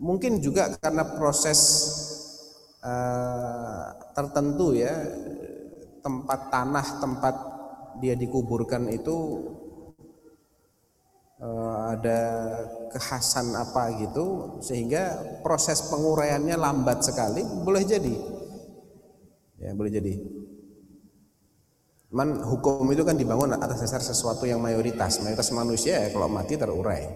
Mungkin 0.01 0.41
juga 0.41 0.73
karena 0.81 1.05
proses 1.05 1.59
uh, 2.81 3.93
tertentu 4.17 4.73
ya 4.73 4.93
tempat 6.01 6.49
tanah 6.49 6.85
tempat 6.97 7.35
dia 8.01 8.17
dikuburkan 8.17 8.89
itu 8.89 9.17
uh, 11.41 11.97
ada 11.97 12.19
kekhasan 12.93 13.57
apa 13.57 13.97
gitu 13.99 14.57
sehingga 14.61 15.17
proses 15.41 15.81
penguraiannya 15.89 16.55
lambat 16.55 17.01
sekali 17.03 17.41
boleh 17.41 17.83
jadi 17.83 18.15
ya 19.61 19.73
boleh 19.73 19.91
jadi 19.91 20.13
Man 22.11 22.43
hukum 22.43 22.91
itu 22.91 23.07
kan 23.07 23.15
dibangun 23.15 23.55
atas 23.55 23.87
dasar 23.87 24.03
sesuatu 24.03 24.43
yang 24.43 24.59
mayoritas. 24.59 25.23
Mayoritas 25.23 25.47
manusia 25.55 25.95
ya 25.95 26.07
kalau 26.11 26.27
mati 26.27 26.59
terurai. 26.59 27.07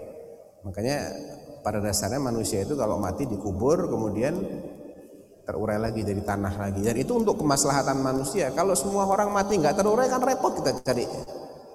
Makanya 0.64 1.11
pada 1.60 1.84
dasarnya 1.84 2.23
manusia 2.23 2.64
itu 2.64 2.80
kalau 2.80 2.95
mati 2.95 3.27
dikubur 3.27 3.91
kemudian 3.91 4.39
terurai 5.43 5.84
lagi 5.84 5.99
dari 5.99 6.23
tanah 6.23 6.56
lagi. 6.56 6.80
Dan 6.80 6.95
itu 6.95 7.11
untuk 7.11 7.43
kemaslahatan 7.43 7.99
manusia. 7.99 8.56
Kalau 8.56 8.72
semua 8.72 9.03
orang 9.03 9.35
mati 9.35 9.60
nggak 9.60 9.76
terurai 9.76 10.07
kan 10.07 10.23
repot 10.23 10.64
kita 10.64 10.80
cari 10.80 11.03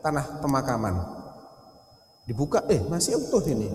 tanah 0.01 0.41
pemakaman. 0.41 1.20
Dibuka, 2.29 2.65
eh 2.69 2.81
masih 2.87 3.17
utuh 3.17 3.43
ini. 3.49 3.69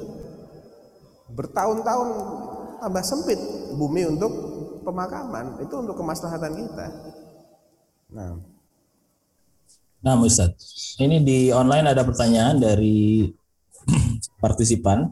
Bertahun-tahun 1.34 2.08
tambah 2.80 3.04
sempit 3.04 3.40
bumi 3.76 4.08
untuk 4.10 4.32
pemakaman. 4.86 5.60
Itu 5.64 5.82
untuk 5.82 5.98
kemaslahatan 5.98 6.54
kita. 6.54 6.88
Nah, 8.14 8.38
Nah, 10.06 10.22
Ustaz, 10.22 10.54
ini 11.02 11.18
di 11.18 11.50
online 11.50 11.90
ada 11.90 12.06
pertanyaan 12.06 12.62
dari 12.62 13.26
partisipan. 14.44 15.10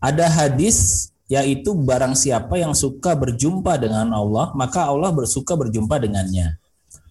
Ada 0.00 0.24
hadis 0.24 1.12
yaitu 1.28 1.76
barang 1.76 2.16
siapa 2.16 2.56
yang 2.56 2.72
suka 2.72 3.12
berjumpa 3.12 3.76
dengan 3.76 4.08
Allah, 4.16 4.48
maka 4.56 4.88
Allah 4.88 5.12
bersuka 5.12 5.52
berjumpa 5.52 6.00
dengannya. 6.00 6.56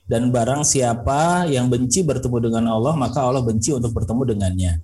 Dan 0.10 0.34
barang 0.34 0.66
siapa 0.66 1.46
yang 1.46 1.70
benci 1.70 2.02
bertemu 2.02 2.38
dengan 2.50 2.74
Allah, 2.74 2.98
maka 2.98 3.22
Allah 3.22 3.46
benci 3.46 3.70
untuk 3.70 3.94
bertemu 3.94 4.22
dengannya. 4.34 4.82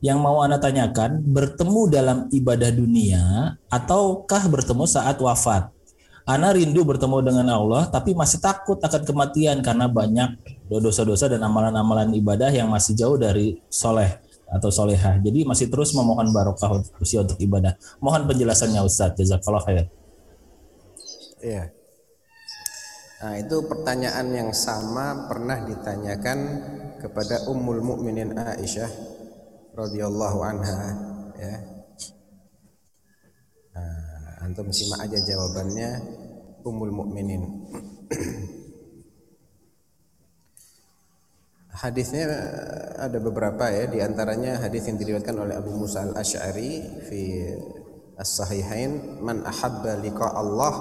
Yang 0.00 0.18
mau 0.24 0.40
Anda 0.40 0.56
tanyakan, 0.56 1.20
bertemu 1.28 1.80
dalam 1.92 2.18
ibadah 2.32 2.72
dunia 2.72 3.54
ataukah 3.68 4.48
bertemu 4.48 4.88
saat 4.88 5.20
wafat? 5.20 5.68
Ana 6.24 6.56
rindu 6.56 6.88
bertemu 6.88 7.20
dengan 7.20 7.46
Allah, 7.52 7.84
tapi 7.92 8.16
masih 8.16 8.40
takut 8.40 8.80
akan 8.80 9.02
kematian 9.04 9.60
karena 9.60 9.92
banyak 9.92 10.40
dosa-dosa 10.72 11.28
dan 11.28 11.44
amalan-amalan 11.44 12.16
ibadah 12.16 12.48
yang 12.48 12.72
masih 12.72 12.96
jauh 12.96 13.20
dari 13.20 13.60
soleh 13.68 14.08
atau 14.48 14.72
solehah. 14.72 15.20
Jadi 15.20 15.44
masih 15.44 15.68
terus 15.68 15.92
memohon 15.92 16.32
barokah 16.32 16.80
usia 16.96 17.20
untuk 17.20 17.36
ibadah. 17.36 17.76
Mohon 18.00 18.30
penjelasannya 18.30 18.80
Ustaz. 18.80 19.18
Jazakallah 19.20 19.62
khair. 19.68 19.86
Iya. 21.44 21.72
Nah, 23.20 23.34
itu 23.36 23.56
pertanyaan 23.68 24.26
yang 24.32 24.50
sama 24.56 25.28
pernah 25.28 25.60
ditanyakan 25.60 26.38
kepada 27.04 27.44
Ummul 27.52 27.84
Mukminin 27.84 28.32
Aisyah 28.32 29.09
radhiyallahu 29.80 30.38
anha 30.44 30.80
ya. 31.40 31.56
Nah, 33.72 34.44
antum 34.44 34.68
simak 34.68 35.08
aja 35.08 35.18
jawabannya 35.24 35.88
Ummul 36.60 36.92
Mukminin. 36.92 37.42
Hadisnya 41.80 42.28
ada 43.00 43.16
beberapa 43.16 43.72
ya, 43.72 43.88
di 43.88 44.04
antaranya 44.04 44.60
hadis 44.60 44.84
yang 44.84 45.00
diriwayatkan 45.00 45.32
oleh 45.32 45.56
Abu 45.56 45.72
Musa 45.72 46.04
al 46.04 46.12
Ashari 46.12 46.84
fi 47.08 47.48
As-Sahihain, 48.20 49.16
man 49.24 49.40
ahabba 49.48 49.96
liqa 50.04 50.28
Allah, 50.36 50.74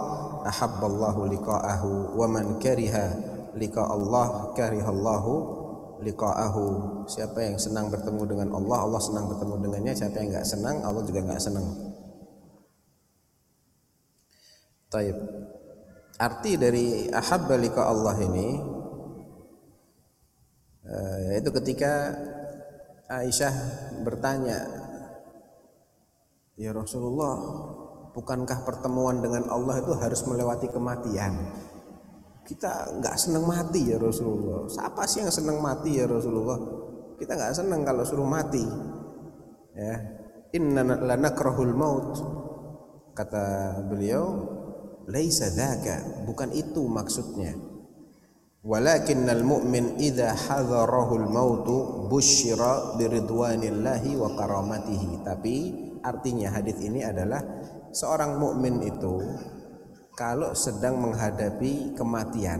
ahabba 0.43 0.91
Allahu 0.91 1.31
liqa'ahu, 1.31 2.19
wa 2.19 2.27
man 2.27 2.59
kariha 2.59 3.15
liqa 3.55 3.79
Allah, 3.79 4.51
kariha 4.59 4.91
Allahu 4.91 5.58
liqa'ahu. 5.99 6.65
Siapa 7.07 7.39
yang 7.43 7.55
senang 7.59 7.91
bertemu 7.91 8.23
dengan 8.25 8.49
Allah, 8.55 8.87
Allah 8.87 9.01
senang 9.03 9.27
bertemu 9.27 9.53
dengannya. 9.67 9.93
Siapa 9.95 10.15
yang 10.19 10.29
enggak 10.31 10.47
senang, 10.47 10.75
Allah 10.83 11.03
juga 11.03 11.19
enggak 11.23 11.43
senang. 11.43 11.65
Taib. 14.89 15.17
Arti 16.19 16.51
dari 16.59 17.07
ahabba 17.07 17.55
liqa 17.55 17.87
Allah 17.87 18.15
ini 18.19 18.47
eh, 20.83 21.17
yaitu 21.31 21.47
ketika 21.55 22.11
Aisyah 23.09 23.53
bertanya, 24.03 24.67
"Ya 26.59 26.75
Rasulullah, 26.75 27.39
bukankah 28.13 28.67
pertemuan 28.67 29.23
dengan 29.23 29.47
Allah 29.47 29.79
itu 29.79 29.95
harus 29.95 30.21
melewati 30.27 30.67
kematian?" 30.69 31.33
Kita 32.49 32.97
nggak 32.97 33.13
senang 33.13 33.45
mati 33.45 33.93
ya 33.93 34.01
Rasulullah. 34.01 34.65
Siapa 34.65 35.05
sih 35.05 35.21
yang 35.21 35.29
senang 35.29 35.61
mati 35.61 36.01
ya 36.01 36.09
Rasulullah? 36.09 36.57
Kita 37.21 37.37
nggak 37.37 37.53
senang 37.53 37.85
kalau 37.85 38.01
suruh 38.01 38.25
mati. 38.25 38.65
Ya, 39.77 39.95
inna 40.57 40.81
lanakrahul 40.81 41.77
maut. 41.77 42.09
Kata 43.13 43.77
beliau, 43.85 44.49
laisa 45.05 45.53
dzaka, 45.53 46.25
bukan 46.25 46.49
itu 46.49 46.89
maksudnya. 46.89 47.53
Walakinnal 48.65 49.45
mu'min 49.45 50.01
idza 50.01 50.33
hadarahul 50.33 51.29
mautu 51.29 52.09
busyira 52.09 52.97
biridwanillahi 52.97 54.17
wa 54.17 54.33
karamatihi. 54.33 55.21
Tapi 55.21 55.55
artinya 56.01 56.49
hadis 56.57 56.81
ini 56.81 57.05
adalah 57.05 57.45
seorang 57.93 58.41
mukmin 58.41 58.81
itu 58.83 59.21
kalau 60.19 60.51
sedang 60.51 60.99
menghadapi 60.99 61.95
kematian 61.95 62.59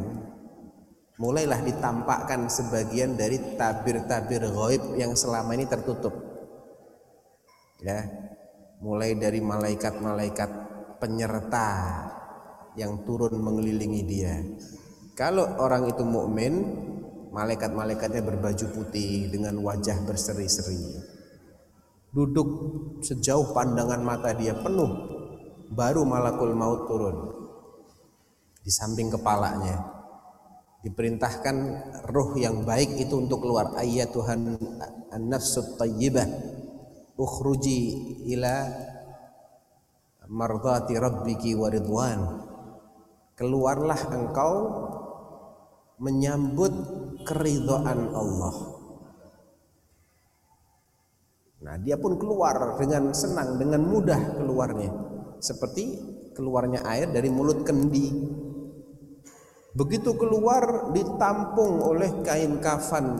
mulailah 1.19 1.59
ditampakkan 1.59 2.47
sebagian 2.47 3.19
dari 3.19 3.59
tabir-tabir 3.59 4.47
gaib 4.47 4.95
yang 4.95 5.11
selama 5.11 5.59
ini 5.59 5.67
tertutup. 5.67 6.15
Ya. 7.83 8.07
Mulai 8.79 9.19
dari 9.19 9.43
malaikat-malaikat 9.43 10.47
penyerta 11.03 11.67
yang 12.79 13.03
turun 13.03 13.35
mengelilingi 13.43 14.07
dia. 14.07 14.39
Kalau 15.19 15.59
orang 15.59 15.91
itu 15.91 16.07
mukmin, 16.07 16.63
malaikat-malaikatnya 17.35 18.23
berbaju 18.23 18.65
putih 18.71 19.27
dengan 19.27 19.59
wajah 19.59 19.99
berseri-seri. 20.07 20.79
Duduk 22.15 22.47
sejauh 23.03 23.51
pandangan 23.51 23.99
mata 23.99 24.31
dia 24.31 24.55
penuh, 24.55 24.91
baru 25.75 26.07
malakul 26.07 26.55
maut 26.55 26.87
turun 26.87 27.38
di 28.63 28.71
samping 28.71 29.09
kepalanya. 29.11 29.99
Diperintahkan 30.79 31.55
ruh 32.07 32.39
yang 32.39 32.63
baik 32.63 32.95
itu 33.03 33.19
untuk 33.19 33.43
keluar. 33.43 33.75
Ayat 33.75 34.15
Tuhan 34.15 34.55
an-nafsut 35.11 35.75
tayyibah 35.75 36.23
ukhruji 37.19 37.81
ila 38.31 38.63
mardati 40.29 40.95
rabbiki 40.95 41.57
wa 41.57 41.67
ridwan 41.67 42.21
keluarlah 43.39 43.99
engkau 44.11 44.53
menyambut 46.03 46.71
keridhaan 47.23 48.11
Allah. 48.11 48.55
Nah, 51.59 51.75
dia 51.79 51.99
pun 51.99 52.15
keluar 52.15 52.79
dengan 52.79 53.11
senang, 53.15 53.59
dengan 53.59 53.83
mudah 53.83 54.39
keluarnya. 54.39 54.91
Seperti 55.39 55.83
keluarnya 56.35 56.83
air 56.87 57.11
dari 57.11 57.27
mulut 57.31 57.67
kendi. 57.67 58.11
Begitu 59.79 60.11
keluar 60.19 60.91
ditampung 60.91 61.79
oleh 61.79 62.19
kain 62.19 62.59
kafan 62.59 63.15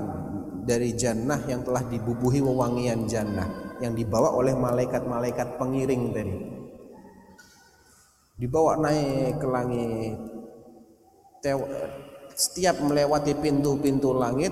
dari 0.68 0.92
jannah 0.92 1.40
yang 1.48 1.64
telah 1.64 1.88
dibubuhi 1.88 2.44
wewangian 2.44 3.08
jannah 3.08 3.80
yang 3.80 3.96
dibawa 3.96 4.36
oleh 4.36 4.52
malaikat-malaikat 4.60 5.56
pengiring 5.56 6.12
tadi. 6.12 6.36
Dibawa 8.36 8.76
naik 8.76 9.40
ke 9.40 9.48
langit. 9.48 10.20
Setiap 12.36 12.84
melewati 12.84 13.40
pintu-pintu 13.40 14.12
langit 14.12 14.52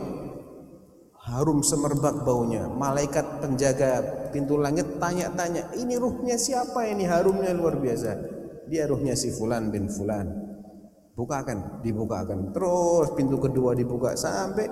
harum 1.28 1.60
semerbak 1.60 2.24
baunya. 2.24 2.72
Malaikat 2.72 3.44
penjaga 3.44 4.00
pintu 4.32 4.56
langit 4.56 4.96
tanya-tanya, 4.96 5.76
"Ini 5.76 6.00
ruhnya 6.00 6.40
siapa 6.40 6.88
ini? 6.88 7.04
Harumnya 7.04 7.52
luar 7.52 7.76
biasa." 7.84 8.16
Dia 8.72 8.88
ruhnya 8.88 9.12
si 9.12 9.28
fulan 9.36 9.68
bin 9.72 9.92
fulan. 9.92 10.47
Bukakan, 11.18 11.82
dibukakan. 11.82 12.54
Terus 12.54 13.10
pintu 13.18 13.42
kedua 13.42 13.74
dibuka 13.74 14.14
sampai 14.14 14.70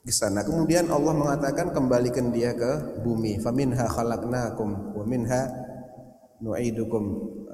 ke 0.00 0.08
sana. 0.08 0.40
Kemudian 0.40 0.88
Allah 0.88 1.12
mengatakan 1.12 1.68
kembalikan 1.76 2.32
dia 2.32 2.56
ke 2.56 3.04
bumi. 3.04 3.36
Faminha 3.36 3.84
khalaqnakum 3.92 4.96
wa 4.96 5.04
minha 5.04 5.52
nu'idukum 6.40 7.04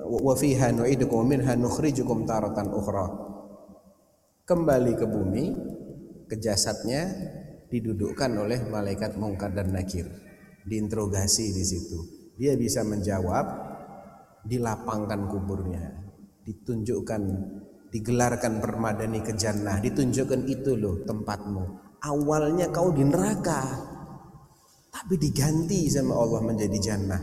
wa 0.07 0.35
fiha 0.39 0.71
nu'idukum 0.71 1.27
wa 1.27 1.27
minha 1.27 1.59
nukhrijukum 1.59 2.23
taratan 2.23 2.71
ukhra. 2.71 3.11
Kembali 4.47 4.95
ke 4.95 5.11
bumi, 5.11 5.45
ke 6.31 6.39
jasadnya 6.39 7.11
didudukkan 7.75 8.31
oleh 8.39 8.63
malaikat 8.71 9.19
mungkar 9.19 9.51
dan 9.51 9.75
nakir. 9.75 10.07
Diinterogasi 10.63 11.51
di 11.51 11.65
situ. 11.67 11.99
Dia 12.39 12.55
bisa 12.55 12.87
menjawab, 12.87 13.47
dilapangkan 14.47 15.27
kuburnya, 15.27 16.04
ditunjukkan, 16.45 17.23
digelarkan 17.89 18.61
permadani 18.61 19.25
ke 19.25 19.33
jannah, 19.33 19.81
ditunjukkan 19.81 20.45
itu 20.47 20.77
loh 20.77 21.03
tempatmu. 21.09 21.65
Awalnya 22.05 22.69
kau 22.69 22.93
di 22.93 23.01
neraka 23.01 23.93
tapi 24.95 25.19
diganti 25.19 25.91
sama 25.91 26.15
Allah 26.15 26.41
menjadi 26.47 26.79
jannah. 26.79 27.19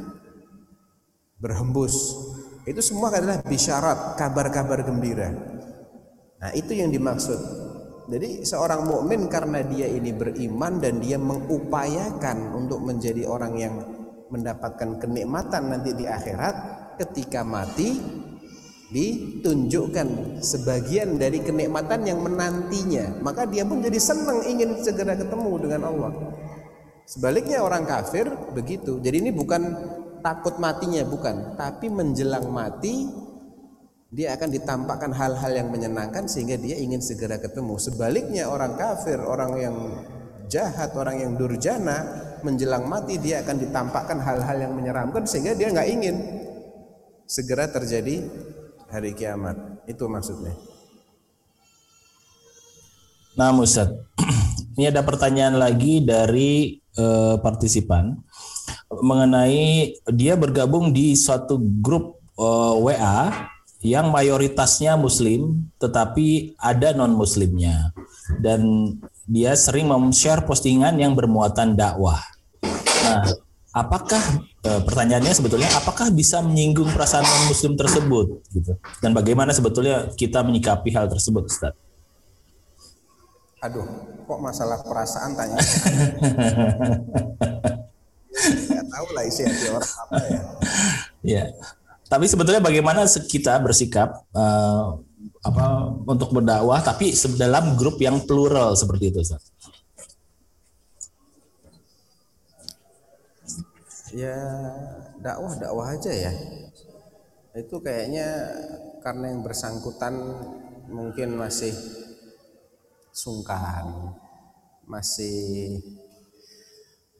Berhembus. 1.40 2.20
Itu 2.68 2.84
semua 2.84 3.10
adalah 3.10 3.40
bisyarat 3.42 4.20
kabar-kabar 4.20 4.84
gembira. 4.84 5.32
Nah 6.44 6.52
itu 6.52 6.76
yang 6.76 6.92
dimaksud. 6.92 7.40
Jadi 8.12 8.44
seorang 8.44 8.84
mukmin 8.84 9.32
karena 9.32 9.64
dia 9.64 9.88
ini 9.88 10.12
beriman 10.12 10.84
dan 10.84 11.00
dia 11.00 11.16
mengupayakan 11.16 12.52
untuk 12.52 12.84
menjadi 12.84 13.24
orang 13.24 13.54
yang 13.56 13.76
mendapatkan 14.28 15.00
kenikmatan 15.00 15.72
nanti 15.72 15.96
di 15.96 16.06
akhirat 16.06 16.56
ketika 17.00 17.48
mati 17.48 17.98
ditunjukkan 18.92 20.38
sebagian 20.44 21.16
dari 21.16 21.40
kenikmatan 21.40 22.04
yang 22.04 22.20
menantinya. 22.20 23.24
Maka 23.24 23.48
dia 23.48 23.64
pun 23.64 23.80
jadi 23.80 23.96
senang 23.96 24.44
ingin 24.44 24.84
segera 24.84 25.16
ketemu 25.16 25.52
dengan 25.64 25.82
Allah. 25.88 26.12
Sebaliknya 27.08 27.64
orang 27.64 27.88
kafir 27.88 28.28
begitu. 28.52 29.00
Jadi 29.00 29.24
ini 29.24 29.32
bukan 29.32 29.64
takut 30.20 30.60
matinya 30.60 31.02
bukan. 31.08 31.56
Tapi 31.56 31.88
menjelang 31.88 32.52
mati 32.52 33.08
dia 34.12 34.36
akan 34.36 34.50
ditampakkan 34.52 35.16
hal-hal 35.16 35.56
yang 35.56 35.72
menyenangkan 35.72 36.28
sehingga 36.28 36.60
dia 36.60 36.76
ingin 36.76 37.00
segera 37.00 37.40
ketemu. 37.40 37.80
Sebaliknya 37.80 38.52
orang 38.52 38.76
kafir 38.76 39.24
orang 39.24 39.52
yang 39.56 39.76
jahat 40.52 40.92
orang 41.00 41.24
yang 41.24 41.40
durjana 41.40 42.28
menjelang 42.44 42.92
mati 42.92 43.16
dia 43.16 43.40
akan 43.40 43.56
ditampakkan 43.56 44.20
hal-hal 44.20 44.58
yang 44.68 44.76
menyeramkan 44.76 45.24
sehingga 45.24 45.56
dia 45.56 45.72
nggak 45.72 45.88
ingin 45.88 46.16
segera 47.24 47.72
terjadi 47.72 48.28
hari 48.92 49.16
kiamat. 49.16 49.56
Itu 49.88 50.12
maksudnya. 50.12 50.54
Nah, 53.40 53.56
Ustaz, 53.56 53.88
ini 54.76 54.92
ada 54.92 55.02
pertanyaan 55.08 55.56
lagi 55.56 56.04
dari 56.04 56.84
uh, 57.00 57.40
partisipan 57.40 58.20
mengenai 58.92 59.96
dia 60.12 60.36
bergabung 60.36 60.92
di 60.92 61.16
suatu 61.16 61.56
grup 61.80 62.20
uh, 62.36 62.76
eh, 62.76 63.00
WA 63.00 63.20
yang 63.82 64.14
mayoritasnya 64.14 65.00
Muslim, 65.00 65.72
tetapi 65.80 66.60
ada 66.60 66.94
non 66.94 67.16
Muslimnya, 67.18 67.96
dan 68.38 68.94
dia 69.26 69.56
sering 69.58 69.90
share 70.14 70.46
postingan 70.46 71.00
yang 71.02 71.18
bermuatan 71.18 71.74
dakwah. 71.74 72.20
Nah, 73.02 73.26
apakah 73.72 74.20
e, 74.64 74.70
pertanyaannya 74.84 75.32
sebetulnya 75.32 75.72
apakah 75.80 76.12
bisa 76.12 76.44
menyinggung 76.44 76.92
perasaan 76.92 77.24
non 77.24 77.48
muslim 77.48 77.80
tersebut 77.80 78.44
gitu 78.52 78.76
dan 79.00 79.16
bagaimana 79.16 79.56
sebetulnya 79.56 80.12
kita 80.16 80.44
menyikapi 80.44 80.92
hal 80.92 81.08
tersebut 81.08 81.48
Ustaz? 81.48 81.74
Aduh, 83.62 83.86
kok 84.26 84.40
masalah 84.42 84.82
perasaan 84.82 85.38
tanya? 85.38 85.56
Gak 88.42 88.86
tahu 88.90 89.08
lah 89.14 89.24
isi 89.30 89.46
hati 89.46 89.70
orang 89.70 89.86
apa 89.86 90.18
ya. 90.26 90.42
Ya. 91.22 91.44
Tapi 92.10 92.26
sebetulnya 92.26 92.58
bagaimana 92.58 93.06
kita 93.06 93.62
bersikap 93.62 94.26
eh, 94.34 94.88
apa 95.46 95.66
untuk 96.10 96.34
berdakwah 96.34 96.82
tapi 96.82 97.14
dalam 97.38 97.78
grup 97.78 98.02
yang 98.02 98.26
plural 98.26 98.74
seperti 98.74 99.14
itu, 99.14 99.22
Ustaz? 99.22 99.54
Ya 104.12 104.36
dakwah 105.24 105.56
dakwah 105.56 105.96
aja 105.96 106.12
ya. 106.12 106.32
Itu 107.56 107.80
kayaknya 107.80 108.28
karena 109.00 109.32
yang 109.32 109.42
bersangkutan 109.44 110.16
mungkin 110.92 111.40
masih 111.40 111.72
sungkan, 113.16 114.16
masih 114.84 115.80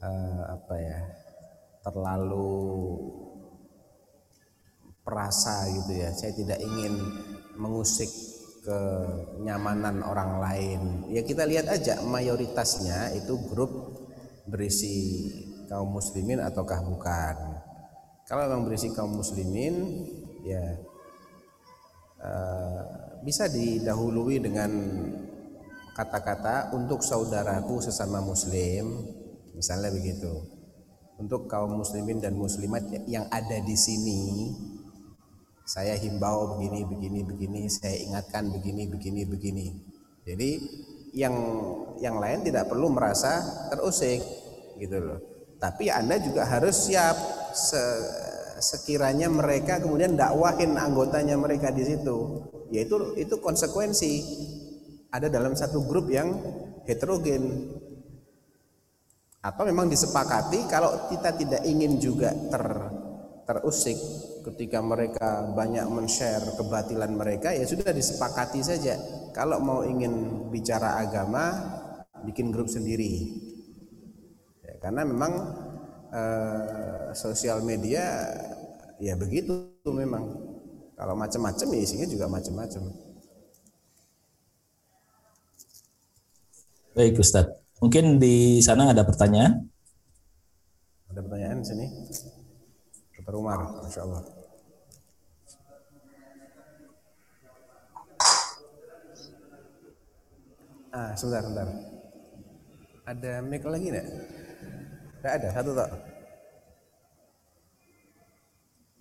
eh, 0.04 0.40
apa 0.44 0.74
ya 0.76 1.00
terlalu 1.80 2.60
perasa 5.00 5.64
gitu 5.72 5.92
ya. 5.96 6.12
Saya 6.12 6.36
tidak 6.36 6.60
ingin 6.60 6.92
mengusik 7.56 8.08
kenyamanan 8.62 10.04
orang 10.04 10.38
lain. 10.38 10.80
Ya 11.08 11.24
kita 11.24 11.48
lihat 11.48 11.72
aja 11.72 12.04
mayoritasnya 12.04 13.16
itu 13.16 13.34
grup 13.48 13.96
berisi 14.46 15.28
kaum 15.72 15.88
muslimin 15.88 16.36
ataukah 16.44 16.84
bukan. 16.84 17.36
Kalau 18.28 18.44
memang 18.44 18.68
berisi 18.68 18.92
kaum 18.92 19.16
muslimin 19.16 20.04
ya 20.44 20.60
eh, 22.20 22.82
bisa 23.24 23.48
didahului 23.48 24.36
dengan 24.36 24.68
kata-kata 25.96 26.76
untuk 26.76 27.00
saudaraku 27.00 27.80
sesama 27.80 28.20
muslim 28.20 29.00
misalnya 29.56 29.88
begitu. 29.88 30.44
Untuk 31.16 31.48
kaum 31.48 31.80
muslimin 31.80 32.20
dan 32.20 32.36
muslimat 32.36 32.84
yang 33.08 33.24
ada 33.32 33.56
di 33.64 33.72
sini 33.72 34.52
saya 35.64 35.96
himbau 35.96 36.58
begini 36.58 36.84
begini 36.84 37.20
begini 37.24 37.60
saya 37.72 37.96
ingatkan 37.96 38.52
begini 38.52 38.92
begini 38.92 39.24
begini. 39.24 39.66
Jadi 40.28 40.50
yang 41.16 41.32
yang 41.96 42.20
lain 42.20 42.44
tidak 42.44 42.68
perlu 42.68 42.92
merasa 42.92 43.40
terusik 43.72 44.20
gitu 44.76 45.00
loh 45.00 45.31
tapi 45.62 45.86
anda 45.86 46.18
juga 46.18 46.42
harus 46.42 46.90
siap. 46.90 47.14
Se- 47.54 48.18
sekiranya 48.62 49.26
mereka 49.26 49.82
kemudian 49.82 50.14
dakwahin 50.14 50.78
anggotanya 50.78 51.34
mereka 51.34 51.74
di 51.74 51.82
situ 51.82 52.46
yaitu 52.74 53.14
itu 53.14 53.38
konsekuensi. 53.38 54.12
Ada 55.12 55.28
dalam 55.28 55.52
satu 55.52 55.84
grup 55.84 56.08
yang 56.08 56.32
heterogen. 56.88 57.68
Atau 59.42 59.68
memang 59.68 59.90
disepakati 59.90 60.70
kalau 60.70 61.10
kita 61.12 61.36
tidak 61.36 61.62
ingin 61.68 62.00
juga 62.00 62.32
ter 62.32 62.64
terusik 63.42 63.98
ketika 64.46 64.78
mereka 64.78 65.52
banyak 65.52 65.82
men-share 65.90 66.56
kebatilan 66.56 67.10
mereka 67.12 67.52
ya 67.52 67.66
sudah 67.68 67.92
disepakati 67.92 68.64
saja. 68.64 68.96
Kalau 69.36 69.60
mau 69.60 69.84
ingin 69.84 70.46
bicara 70.48 70.96
agama 71.02 71.52
bikin 72.24 72.54
grup 72.54 72.70
sendiri 72.70 73.51
karena 74.82 75.06
memang 75.06 75.32
eh, 76.10 77.14
sosial 77.14 77.62
media 77.62 78.26
ya 78.98 79.14
begitu 79.14 79.78
memang 79.86 80.34
kalau 80.98 81.14
macam-macam 81.14 81.66
ya 81.72 81.80
isinya 81.80 82.06
juga 82.10 82.26
macam-macam 82.26 82.82
Baik, 86.92 87.24
Ustadz. 87.24 87.56
Mungkin 87.80 88.20
di 88.20 88.60
sana 88.60 88.92
ada 88.92 89.00
pertanyaan? 89.00 89.72
ada 91.12 91.20
pertanyaan 91.20 91.60
di 91.60 91.66
sini 91.68 91.86
Dr. 93.20 93.36
Umar 93.36 93.60
Masya 93.84 94.00
Allah 94.00 94.22
ah 100.92 101.12
sebentar 101.12 101.44
sebentar 101.44 101.68
ada 103.04 103.32
mic 103.44 103.60
lagi 103.68 103.92
enggak? 103.92 104.08
Enggak 105.22 105.38
ada 105.38 105.48
satu 105.54 105.70
tak 105.70 105.90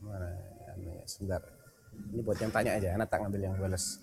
mana 0.05 0.29
ya, 0.77 1.01
sebentar. 1.09 1.41
Ini 2.13 2.21
buat 2.21 2.37
yang 2.37 2.53
tanya 2.53 2.77
aja 2.77 2.93
anak 2.93 3.09
tak 3.09 3.25
ngambil 3.25 3.41
yang 3.41 3.57
balas 3.57 3.97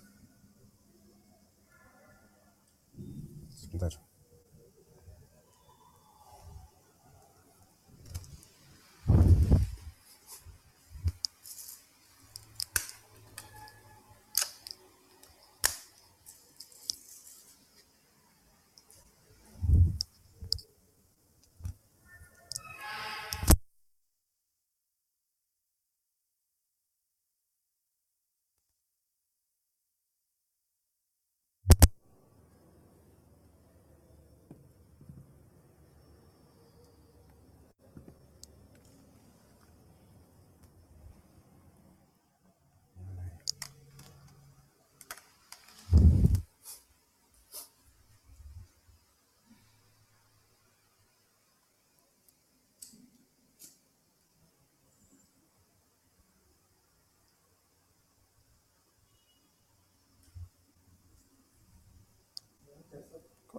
sebentar 3.47 3.87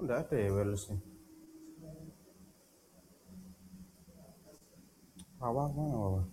Kok 0.00 0.08
enggak 0.08 0.32
ada 0.32 0.36
ya 0.40 0.48
wirelessnya? 0.48 0.96
Wawa 5.36 5.68
mana 5.76 5.92
wawa? 5.92 6.24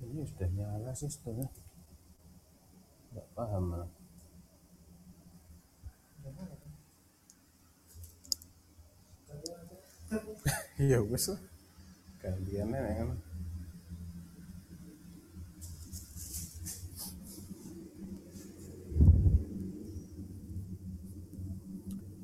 Ini 0.00 0.24
sudah 0.24 0.48
nyala 0.56 0.96
sih 0.96 1.04
sebetulnya. 1.04 1.52
Enggak 3.12 3.28
paham 3.36 3.64
malah. 3.68 3.92
Iya 10.80 11.04
wes 11.04 11.28
lah. 11.28 11.44
Gantiannya 12.24 12.80
ya 12.88 13.04
kan. 13.04 13.20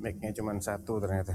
Mic-nya 0.06 0.30
cuma 0.38 0.54
satu 0.62 1.02
ternyata. 1.02 1.34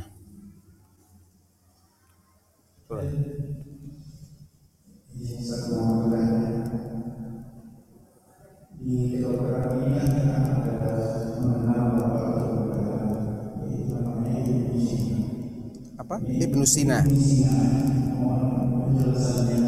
Apa? 15.99 16.15
Ibnu 16.23 16.63
Sina. 16.63 17.03
Hmm. 17.03 19.60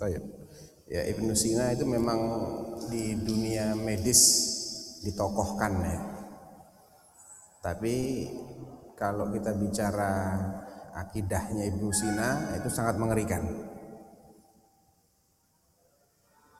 Taib. 0.00 0.24
Ya 0.88 1.04
Ibnu 1.04 1.36
Sina 1.36 1.76
itu 1.76 1.84
memang 1.84 2.20
di 2.88 3.12
dunia 3.20 3.76
medis 3.76 4.20
ditokohkan 5.04 5.72
ya. 5.84 6.00
Tapi 7.60 8.26
kalau 8.96 9.28
kita 9.28 9.52
bicara 9.60 10.40
akidahnya 10.96 11.68
Ibnu 11.68 11.92
Sina 11.92 12.56
itu 12.56 12.72
sangat 12.72 12.96
mengerikan. 12.96 13.44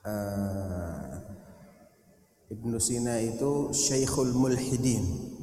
Eh, 0.05 1.11
Ibnu 2.53 2.77
Sina 2.77 3.17
itu 3.17 3.73
Syekhul 3.73 4.37
Mulhidin. 4.37 5.33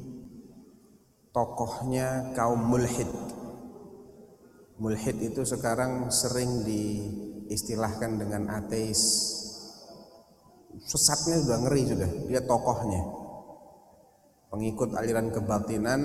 Tokohnya 1.29 2.33
kaum 2.33 2.57
mulhid. 2.57 3.05
Mulhid 4.81 5.17
itu 5.21 5.45
sekarang 5.45 6.09
sering 6.09 6.65
di 6.65 6.83
diistilahkan 7.49 8.21
dengan 8.21 8.45
ateis. 8.53 9.01
Sesatnya 10.85 11.41
sudah 11.41 11.57
ngeri 11.65 11.81
sudah 11.89 12.09
dia 12.29 12.41
tokohnya. 12.45 13.01
Pengikut 14.53 14.93
aliran 14.93 15.33
kebatinan 15.33 16.01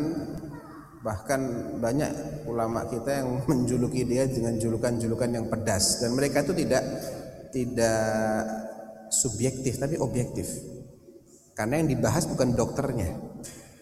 bahkan 1.04 1.40
banyak 1.84 2.48
ulama 2.48 2.88
kita 2.88 3.20
yang 3.20 3.28
menjuluki 3.48 4.08
dia 4.08 4.24
dengan 4.24 4.56
julukan-julukan 4.56 5.30
yang 5.30 5.46
pedas. 5.52 6.00
Dan 6.00 6.16
mereka 6.16 6.40
itu 6.40 6.56
tidak 6.56 6.82
tidak 7.52 8.08
subjektif 9.12 9.76
tapi 9.76 10.00
objektif. 10.00 10.48
Karena 11.54 11.78
yang 11.78 11.92
dibahas 11.92 12.24
bukan 12.24 12.56
dokternya 12.56 13.14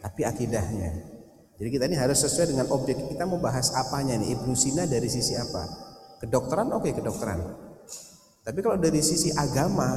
tapi 0.03 0.27
akidahnya. 0.27 1.15
Jadi 1.63 1.69
kita 1.71 1.87
ini 1.87 1.95
harus 1.95 2.19
sesuai 2.19 2.51
dengan 2.51 2.67
objek. 2.75 2.99
Kita 3.07 3.23
mau 3.23 3.39
bahas 3.39 3.71
apanya 3.71 4.19
nih? 4.19 4.35
Ibnu 4.35 4.51
Sina 4.59 4.83
dari 4.83 5.07
sisi 5.07 5.39
apa 5.39 5.92
kedokteran 6.23 6.71
oke 6.71 6.95
kedokteran 6.95 7.41
tapi 8.47 8.59
kalau 8.63 8.79
dari 8.79 9.03
sisi 9.03 9.35
agama 9.35 9.91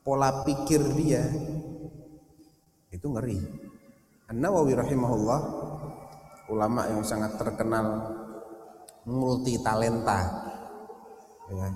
pola 0.00 0.42
pikir 0.42 0.80
dia 0.96 1.24
itu 2.88 3.06
ngeri 3.12 3.38
An-Nawawi 4.32 4.72
rahimahullah 4.72 5.40
ulama 6.48 6.88
yang 6.88 7.04
sangat 7.04 7.36
terkenal 7.36 8.16
multi 9.04 9.60
talenta 9.60 10.48
ya, 11.52 11.68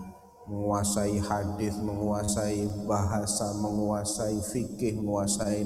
menguasai 0.48 1.20
hadis, 1.20 1.76
menguasai 1.76 2.64
bahasa, 2.88 3.52
menguasai 3.60 4.40
fikih, 4.40 4.96
menguasai 4.96 5.60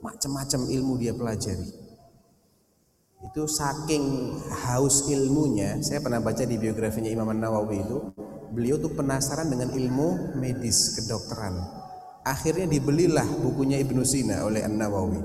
macam-macam 0.00 0.60
ilmu 0.72 0.96
dia 0.96 1.12
pelajari. 1.12 1.81
Itu 3.22 3.46
saking 3.46 4.34
haus 4.66 5.06
ilmunya, 5.06 5.78
saya 5.78 6.02
pernah 6.02 6.18
baca 6.18 6.42
di 6.42 6.58
biografinya 6.58 7.06
Imam 7.06 7.30
An-Nawawi 7.30 7.76
itu, 7.86 7.98
beliau 8.50 8.82
tuh 8.82 8.92
penasaran 8.98 9.46
dengan 9.46 9.70
ilmu 9.70 10.36
medis 10.42 10.98
kedokteran. 10.98 11.54
Akhirnya 12.26 12.66
dibelilah 12.66 13.26
bukunya 13.42 13.78
Ibnu 13.82 14.02
Sina 14.02 14.42
oleh 14.46 14.62
An-Nawawi 14.62 15.22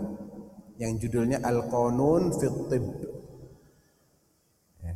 yang 0.78 0.98
judulnya 0.98 1.42
Al-Qanun 1.42 2.38
fi 2.38 2.46
ya. 4.82 4.94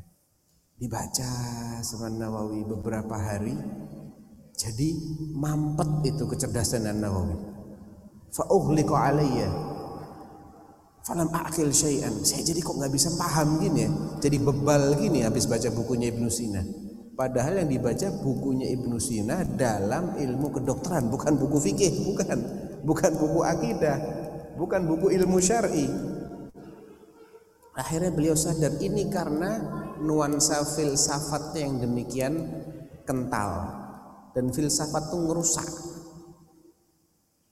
Dibaca 0.78 1.32
sama 1.82 2.10
Nawawi 2.10 2.66
beberapa 2.66 3.18
hari 3.18 3.54
jadi 4.58 4.94
mampet 5.34 6.14
itu 6.14 6.30
kecerdasan 6.30 6.86
An-Nawawi. 6.86 7.38
Fa 8.30 8.46
ughliqa 8.46 8.94
alayya 8.94 9.50
falam 11.02 11.30
akil 11.34 11.70
syai'an. 11.74 12.22
Saya 12.22 12.46
jadi 12.46 12.62
kok 12.62 12.78
nggak 12.78 12.94
bisa 12.94 13.10
paham 13.18 13.62
gini 13.62 13.86
ya. 13.86 13.90
Jadi 14.22 14.38
bebal 14.38 14.98
gini 14.98 15.26
habis 15.26 15.50
baca 15.50 15.70
bukunya 15.74 16.14
Ibnu 16.14 16.30
Sina. 16.30 16.62
Padahal 17.12 17.62
yang 17.62 17.70
dibaca 17.70 18.08
bukunya 18.24 18.72
Ibnu 18.72 18.98
Sina 18.98 19.46
dalam 19.46 20.18
ilmu 20.18 20.48
kedokteran, 20.58 21.12
bukan 21.12 21.38
buku 21.38 21.58
fikih, 21.60 21.94
bukan, 22.08 22.38
bukan 22.82 23.12
buku 23.14 23.40
akidah, 23.46 23.98
bukan 24.58 24.82
buku 24.90 25.14
ilmu 25.22 25.38
syar'i. 25.38 25.86
Akhirnya 27.78 28.12
beliau 28.12 28.36
sadar 28.36 28.74
ini 28.82 29.08
karena 29.08 29.60
nuansa 30.02 30.66
filsafatnya 30.66 31.62
yang 31.62 31.76
demikian 31.84 32.34
kental 33.06 33.70
dan 34.34 34.50
filsafat 34.52 35.12
itu 35.12 35.18
ngerusak. 35.20 35.70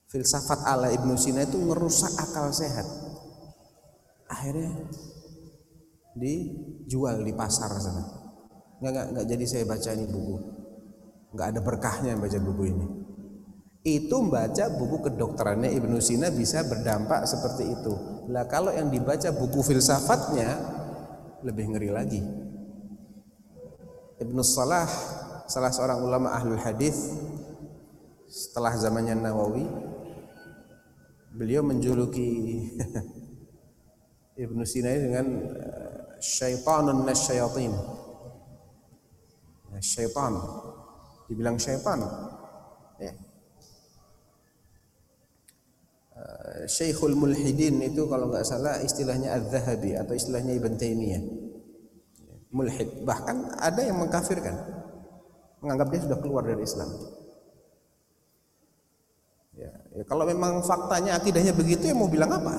Filsafat 0.09 0.65
ala 0.65 0.89
Ibnu 0.89 1.13
Sina 1.13 1.45
itu 1.45 1.61
ngerusak 1.61 2.17
akal 2.17 2.49
sehat. 2.49 3.08
Akhirnya 4.29 4.85
dijual 6.13 7.25
di 7.25 7.33
pasar 7.33 7.73
sana. 7.81 8.03
Nggak, 8.79 8.91
nggak, 8.93 9.07
nggak 9.11 9.25
jadi 9.25 9.45
saya 9.49 9.63
baca 9.65 9.89
ini 9.91 10.05
buku. 10.07 10.35
Nggak 11.33 11.47
ada 11.51 11.59
berkahnya 11.65 12.13
baca 12.15 12.39
buku 12.39 12.63
ini 12.69 12.87
itu 13.87 14.11
membaca 14.11 14.67
buku 14.75 15.07
kedokterannya 15.07 15.71
Ibnu 15.71 16.03
Sina 16.03 16.27
bisa 16.27 16.67
berdampak 16.67 17.23
seperti 17.23 17.63
itu. 17.63 17.93
Lah 18.27 18.43
kalau 18.43 18.75
yang 18.75 18.91
dibaca 18.91 19.31
buku 19.31 19.63
filsafatnya 19.63 20.49
lebih 21.47 21.71
ngeri 21.71 21.89
lagi. 21.89 22.21
Ibnu 24.19 24.43
Salah 24.43 24.83
salah 25.47 25.71
seorang 25.71 26.03
ulama 26.03 26.35
ahlul 26.35 26.59
hadis 26.59 27.15
setelah 28.27 28.75
zamannya 28.75 29.15
Nawawi 29.15 29.65
beliau 31.33 31.63
menjuluki 31.63 32.29
Ibnu 34.39 34.63
Sina 34.63 34.95
dengan 34.95 35.27
eh, 35.51 36.15
syaitanun 36.23 37.03
nasyayatin. 37.03 37.73
Syaitan 39.79 40.35
dibilang 41.31 41.55
syaitan 41.55 42.03
ya 42.99 43.15
Syekhul 46.67 47.15
Mulhidin 47.15 47.79
itu 47.79 48.03
kalau 48.09 48.27
nggak 48.27 48.43
salah 48.43 48.81
istilahnya 48.83 49.39
Az-Zahabi 49.39 49.95
atau 49.95 50.13
istilahnya 50.17 50.57
Ibn 50.59 50.73
Taimiyah. 50.75 51.23
Mulhid. 52.49 53.05
Bahkan 53.05 53.61
ada 53.61 53.81
yang 53.81 54.01
mengkafirkan. 54.01 54.55
Menganggap 55.61 55.87
dia 55.93 56.01
sudah 56.09 56.19
keluar 56.19 56.43
dari 56.43 56.65
Islam. 56.65 56.89
Ya, 59.53 59.71
ya 59.91 60.03
kalau 60.07 60.23
memang 60.23 60.63
faktanya 60.63 61.19
akidahnya 61.19 61.51
begitu 61.51 61.91
ya 61.91 61.95
mau 61.95 62.07
bilang 62.07 62.31
apa? 62.31 62.53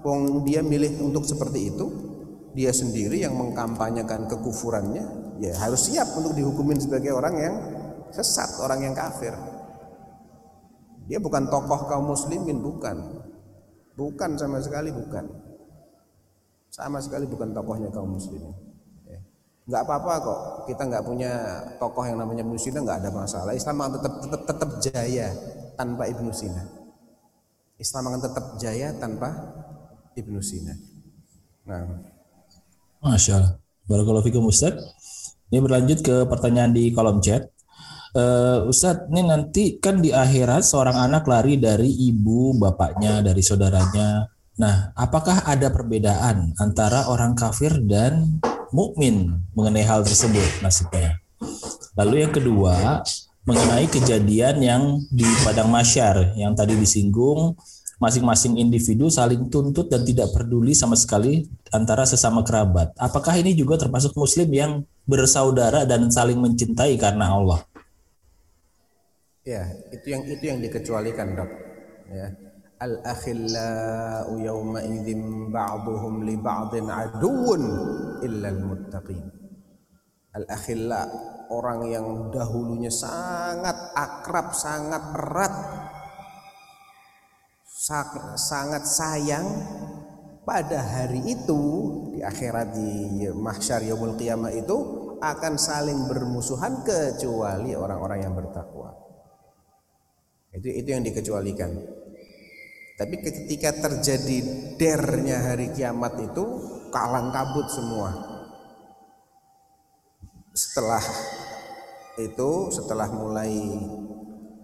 Wong 0.00 0.48
dia 0.48 0.64
milih 0.64 1.04
untuk 1.04 1.28
seperti 1.28 1.74
itu, 1.74 1.86
dia 2.56 2.72
sendiri 2.72 3.20
yang 3.20 3.36
mengkampanyekan 3.36 4.26
kekufurannya, 4.26 5.36
ya 5.38 5.52
harus 5.60 5.92
siap 5.92 6.08
untuk 6.16 6.32
dihukumin 6.32 6.80
sebagai 6.80 7.12
orang 7.12 7.34
yang 7.36 7.54
sesat, 8.10 8.58
orang 8.64 8.90
yang 8.90 8.94
kafir. 8.96 9.36
Dia 11.10 11.18
bukan 11.18 11.50
tokoh 11.50 11.90
kaum 11.90 12.06
muslimin, 12.10 12.62
bukan. 12.62 12.96
Bukan 13.98 14.38
sama 14.38 14.62
sekali 14.62 14.94
bukan. 14.94 15.26
Sama 16.70 17.02
sekali 17.02 17.26
bukan 17.26 17.50
tokohnya 17.50 17.90
kaum 17.90 18.14
muslimin. 18.14 18.54
Ya. 19.04 19.18
Nggak 19.66 19.82
apa-apa 19.84 20.12
kok. 20.22 20.40
Kita 20.70 20.82
nggak 20.86 21.04
punya 21.04 21.32
tokoh 21.82 22.06
yang 22.06 22.22
namanya 22.22 22.46
Ibnu 22.46 22.56
Sina 22.56 22.80
nggak 22.80 23.04
ada 23.04 23.10
masalah. 23.10 23.52
Islam 23.52 23.76
akan 23.82 23.92
tetap 23.98 24.14
tetap 24.22 24.42
tetap 24.46 24.70
jaya 24.80 25.28
tanpa 25.74 26.06
Ibnu 26.06 26.30
Sina. 26.30 26.62
Islam 27.76 28.14
akan 28.14 28.20
tetap 28.22 28.44
jaya 28.62 28.94
tanpa 28.96 29.28
Ibnu 30.16 30.40
Sina. 30.42 30.74
Nah, 31.66 31.86
Masya 33.02 33.32
Allah. 33.36 33.52
Barakallahu 33.86 34.26
fikum 34.26 34.46
Ustaz. 34.46 34.78
Ini 35.50 35.58
berlanjut 35.58 36.02
ke 36.02 36.26
pertanyaan 36.30 36.70
di 36.70 36.94
kolom 36.94 37.18
chat 37.18 37.50
uh, 38.14 38.66
Ustadz, 38.66 39.10
ini 39.10 39.22
nanti 39.26 39.62
kan 39.78 40.02
di 40.02 40.10
akhirat 40.10 40.66
seorang 40.66 40.96
anak 40.96 41.26
lari 41.26 41.60
dari 41.60 41.90
ibu, 42.10 42.56
bapaknya, 42.58 43.22
dari 43.22 43.42
saudaranya. 43.42 44.26
Nah, 44.60 44.92
apakah 44.92 45.46
ada 45.48 45.72
perbedaan 45.72 46.52
antara 46.60 47.08
orang 47.08 47.32
kafir 47.32 47.80
dan 47.80 48.40
mukmin 48.74 49.40
mengenai 49.56 49.86
hal 49.86 50.04
tersebut 50.04 50.60
nasibnya? 50.60 51.16
Lalu 51.96 52.28
yang 52.28 52.32
kedua, 52.34 53.00
mengenai 53.48 53.88
kejadian 53.88 54.60
yang 54.60 54.82
di 55.08 55.24
padang 55.40 55.72
masyar 55.72 56.36
yang 56.36 56.52
tadi 56.52 56.76
disinggung 56.76 57.56
masing-masing 58.00 58.56
individu 58.56 59.12
saling 59.12 59.52
tuntut 59.52 59.92
dan 59.92 60.00
tidak 60.08 60.32
peduli 60.32 60.72
sama 60.72 60.96
sekali 60.96 61.44
antara 61.68 62.08
sesama 62.08 62.40
kerabat. 62.40 62.96
Apakah 62.96 63.36
ini 63.36 63.52
juga 63.52 63.76
termasuk 63.76 64.16
muslim 64.16 64.48
yang 64.48 64.72
bersaudara 65.04 65.84
dan 65.84 66.08
saling 66.08 66.40
mencintai 66.40 66.96
karena 66.96 67.36
Allah? 67.36 67.60
Ya, 69.44 69.68
itu 69.92 70.06
yang 70.08 70.22
itu 70.24 70.44
yang 70.48 70.58
dikecualikan, 70.64 71.36
Dok. 71.36 71.50
Ya. 72.08 72.28
Al 72.80 72.96
akhillau 73.04 74.40
yawma 74.40 74.80
idzin 74.80 75.52
ba'dhum 75.52 76.24
li 76.24 76.36
ba'din 76.40 76.88
aduwwun 76.88 77.62
illa 78.24 78.48
al 78.48 78.60
muttaqin. 78.64 79.20
Al 80.32 80.44
akhilla 80.48 81.04
orang 81.52 81.80
yang 81.90 82.06
dahulunya 82.32 82.88
sangat 82.88 83.76
akrab, 83.92 84.56
sangat 84.56 85.02
erat, 85.12 85.54
sangat 88.38 88.86
sayang 88.86 89.46
pada 90.46 90.78
hari 90.78 91.34
itu 91.34 91.62
di 92.14 92.22
akhirat 92.22 92.74
di 92.74 93.26
mahsyar 93.34 93.82
yaumul 93.82 94.14
qiyamah 94.14 94.54
itu 94.54 94.76
akan 95.20 95.54
saling 95.60 96.08
bermusuhan 96.08 96.80
kecuali 96.86 97.76
orang-orang 97.76 98.24
yang 98.24 98.34
bertakwa. 98.34 98.96
Itu 100.50 100.66
itu 100.66 100.88
yang 100.90 101.04
dikecualikan. 101.04 101.70
Tapi 102.98 103.14
ketika 103.20 103.72
terjadi 103.72 104.38
dernya 104.76 105.52
hari 105.52 105.72
kiamat 105.72 106.20
itu 106.20 106.44
kalang 106.92 107.32
kabut 107.32 107.68
semua. 107.70 108.10
Setelah 110.52 111.04
itu 112.20 112.50
setelah 112.74 113.08
mulai 113.08 113.54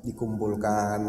dikumpulkan 0.04 1.00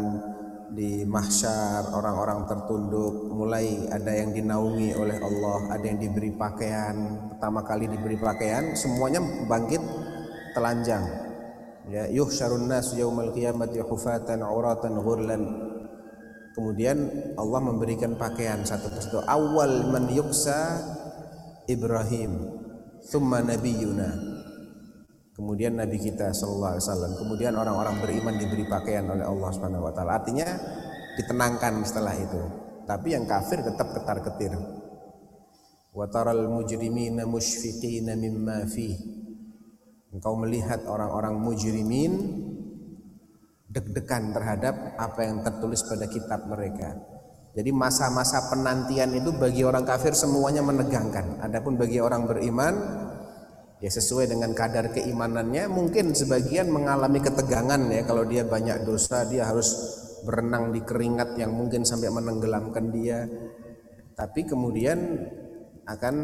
di 0.68 1.04
mahsyar 1.08 1.96
orang-orang 1.96 2.44
tertunduk 2.44 3.32
mulai 3.32 3.88
ada 3.88 4.12
yang 4.12 4.36
dinaungi 4.36 4.92
oleh 5.00 5.16
Allah 5.16 5.72
ada 5.72 5.84
yang 5.88 5.96
diberi 5.96 6.36
pakaian 6.36 6.96
pertama 7.32 7.64
kali 7.64 7.88
diberi 7.88 8.20
pakaian 8.20 8.76
semuanya 8.76 9.24
bangkit 9.48 9.80
telanjang. 10.52 11.04
Ya 11.88 12.04
yuhsyarun 12.12 12.68
nas 12.68 12.92
yaumal 12.92 13.32
qiyamati 13.32 13.80
hufatan 13.80 14.44
uratan 14.44 15.00
ghurlan. 15.00 15.42
Kemudian 16.52 16.98
Allah 17.38 17.60
memberikan 17.62 18.18
pakaian 18.18 18.60
satu 18.66 18.92
persatu. 18.92 19.18
Awal 19.24 19.88
man 19.88 20.10
yuksa 20.10 20.82
Ibrahim 21.64 22.60
thumma 23.08 23.40
nabiyuna 23.40 24.37
kemudian 25.38 25.78
nabi 25.78 26.02
kita 26.02 26.34
sallallahu 26.34 26.74
alaihi 26.74 26.84
wasallam 26.84 27.12
kemudian 27.14 27.54
orang-orang 27.54 28.02
beriman 28.02 28.34
diberi 28.34 28.66
pakaian 28.66 29.06
oleh 29.06 29.22
Allah 29.22 29.48
Subhanahu 29.54 29.86
wa 29.86 29.92
taala. 29.94 30.18
Artinya 30.18 30.48
ditenangkan 31.14 31.86
setelah 31.86 32.14
itu. 32.18 32.42
Tapi 32.82 33.14
yang 33.14 33.22
kafir 33.28 33.62
tetap 33.62 33.94
ketar-ketir 33.94 34.58
wa 35.94 36.06
taral 36.10 36.50
mujrimina 36.50 37.22
musyfiqina 37.24 38.18
mimma 38.18 38.66
fi 38.66 38.92
engkau 40.14 40.34
melihat 40.40 40.82
orang-orang 40.86 41.36
mujrimin 41.38 42.12
deg-degan 43.68 44.32
terhadap 44.32 44.96
apa 44.96 45.20
yang 45.22 45.44
tertulis 45.44 45.84
pada 45.84 46.08
kitab 46.08 46.48
mereka. 46.48 46.96
Jadi 47.52 47.70
masa-masa 47.74 48.48
penantian 48.48 49.12
itu 49.12 49.34
bagi 49.34 49.66
orang 49.66 49.84
kafir 49.84 50.16
semuanya 50.16 50.64
menegangkan. 50.64 51.42
Adapun 51.44 51.76
bagi 51.76 52.00
orang 52.00 52.24
beriman 52.24 52.74
ya 53.78 53.90
sesuai 53.90 54.26
dengan 54.26 54.50
kadar 54.58 54.90
keimanannya 54.90 55.70
mungkin 55.70 56.10
sebagian 56.10 56.66
mengalami 56.66 57.22
ketegangan 57.22 57.78
ya 57.94 58.02
kalau 58.02 58.26
dia 58.26 58.42
banyak 58.42 58.82
dosa 58.82 59.22
dia 59.22 59.46
harus 59.46 59.70
berenang 60.26 60.74
di 60.74 60.82
keringat 60.82 61.38
yang 61.38 61.54
mungkin 61.54 61.86
sampai 61.86 62.10
menenggelamkan 62.10 62.90
dia. 62.90 63.26
Tapi 64.18 64.42
kemudian 64.42 64.98
akan 65.86 66.14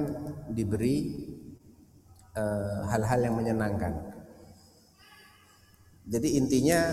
diberi 0.50 1.14
eh, 2.34 2.78
hal-hal 2.90 3.20
uh, 3.22 3.24
yang 3.30 3.34
menyenangkan. 3.38 3.92
Jadi 6.04 6.36
intinya 6.36 6.84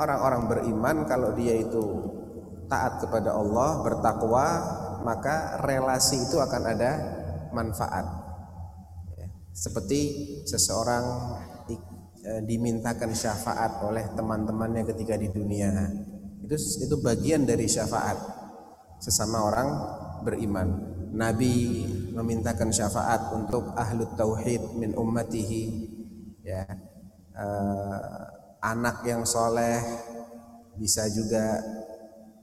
orang-orang 0.00 0.42
beriman 0.50 0.96
kalau 1.06 1.36
dia 1.38 1.54
itu 1.54 1.84
taat 2.66 2.98
kepada 2.98 3.30
Allah 3.30 3.78
bertakwa 3.86 4.46
maka 5.06 5.62
relasi 5.62 6.26
itu 6.26 6.42
akan 6.42 6.62
ada 6.74 6.92
manfaat 7.54 8.25
seperti 9.56 10.00
seseorang 10.44 11.04
eh, 11.72 12.42
dimintakan 12.44 13.16
syafaat 13.16 13.80
oleh 13.88 14.04
teman-temannya 14.12 14.84
ketika 14.84 15.16
di 15.16 15.32
dunia. 15.32 15.72
Itu 16.44 16.60
itu 16.60 16.96
bagian 17.00 17.48
dari 17.48 17.64
syafaat. 17.64 18.36
Sesama 19.00 19.48
orang 19.48 19.68
beriman. 20.20 20.92
Nabi 21.16 21.88
memintakan 22.12 22.68
syafaat 22.68 23.32
untuk 23.32 23.72
ahlu 23.72 24.04
tauhid 24.20 24.76
min 24.76 24.92
ummatihi 24.92 25.64
ya. 26.44 26.68
Uh, 27.36 28.00
anak 28.60 29.04
yang 29.04 29.28
soleh 29.28 29.80
bisa 30.76 31.04
juga 31.12 31.60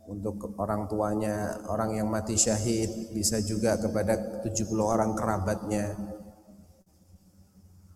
untuk 0.06 0.54
orang 0.62 0.86
tuanya 0.86 1.58
orang 1.66 1.98
yang 1.98 2.08
mati 2.12 2.38
syahid 2.38 3.10
bisa 3.10 3.42
juga 3.42 3.74
kepada 3.82 4.46
70 4.46 4.70
orang 4.78 5.18
kerabatnya 5.18 5.98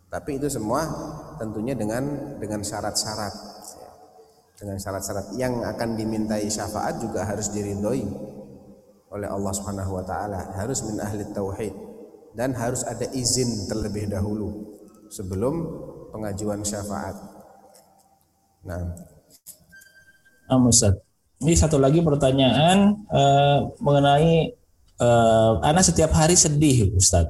tapi 0.08 0.40
itu 0.40 0.48
semua 0.48 0.88
tentunya 1.36 1.76
dengan 1.76 2.36
dengan 2.40 2.64
syarat-syarat 2.64 3.34
dengan 4.58 4.78
syarat-syarat 4.82 5.38
yang 5.38 5.62
akan 5.62 5.94
dimintai 5.94 6.50
syafaat 6.50 6.98
juga 6.98 7.22
harus 7.30 7.54
diridhoi 7.54 8.04
oleh 9.14 9.28
Allah 9.30 9.52
Subhanahu 9.56 10.02
wa 10.02 10.04
taala, 10.04 10.52
harus 10.58 10.84
min 10.84 11.00
ahli 11.00 11.24
tauhid. 11.32 11.74
Dan 12.38 12.54
harus 12.54 12.86
ada 12.86 13.02
izin 13.18 13.66
terlebih 13.66 14.14
dahulu 14.14 14.78
sebelum 15.10 15.58
pengajuan 16.14 16.62
syafaat. 16.62 17.18
Nah, 18.62 18.94
Nah, 20.48 20.72
Ini 21.38 21.54
satu 21.54 21.76
lagi 21.76 22.02
pertanyaan 22.02 22.98
uh, 23.10 23.68
mengenai 23.78 24.54
uh, 25.02 25.60
anak 25.66 25.86
setiap 25.86 26.14
hari 26.14 26.34
sedih, 26.34 26.94
Ustaz. 26.98 27.30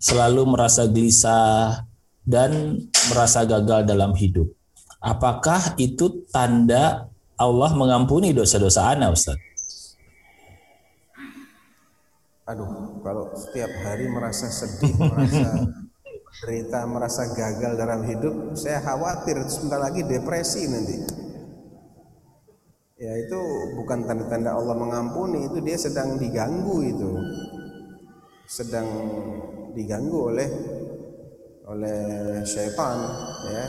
Selalu 0.00 0.44
merasa 0.48 0.88
gelisah 0.88 1.84
dan 2.30 2.78
merasa 3.10 3.42
gagal 3.42 3.82
dalam 3.90 4.14
hidup. 4.14 4.46
Apakah 5.02 5.74
itu 5.82 6.22
tanda 6.30 7.10
Allah 7.34 7.70
mengampuni 7.74 8.30
dosa-dosa 8.30 8.94
anak, 8.94 9.18
Ustaz? 9.18 9.34
Aduh, 12.46 13.02
kalau 13.02 13.34
setiap 13.34 13.70
hari 13.82 14.06
merasa 14.06 14.46
sedih, 14.46 14.94
merasa 14.94 15.70
cerita, 16.42 16.78
merasa 16.86 17.22
gagal 17.34 17.72
dalam 17.74 18.06
hidup, 18.06 18.54
saya 18.54 18.78
khawatir 18.82 19.42
sebentar 19.50 19.82
lagi 19.82 20.06
depresi 20.06 20.70
nanti. 20.70 20.96
Ya 23.00 23.16
itu 23.16 23.40
bukan 23.80 24.04
tanda-tanda 24.04 24.52
Allah 24.52 24.76
mengampuni, 24.76 25.48
itu 25.48 25.58
dia 25.64 25.80
sedang 25.80 26.20
diganggu 26.20 26.84
itu. 26.84 27.10
Sedang 28.44 28.86
diganggu 29.72 30.34
oleh 30.34 30.48
oleh 31.70 32.42
syaitan 32.42 32.98
ya 33.46 33.64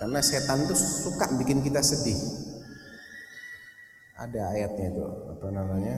karena 0.00 0.18
setan 0.24 0.64
itu 0.64 0.72
suka 0.72 1.28
bikin 1.36 1.60
kita 1.60 1.84
sedih. 1.84 2.16
Ada 4.16 4.52
ayatnya 4.56 4.96
itu, 4.96 5.04
apa 5.04 5.48
namanya? 5.52 5.96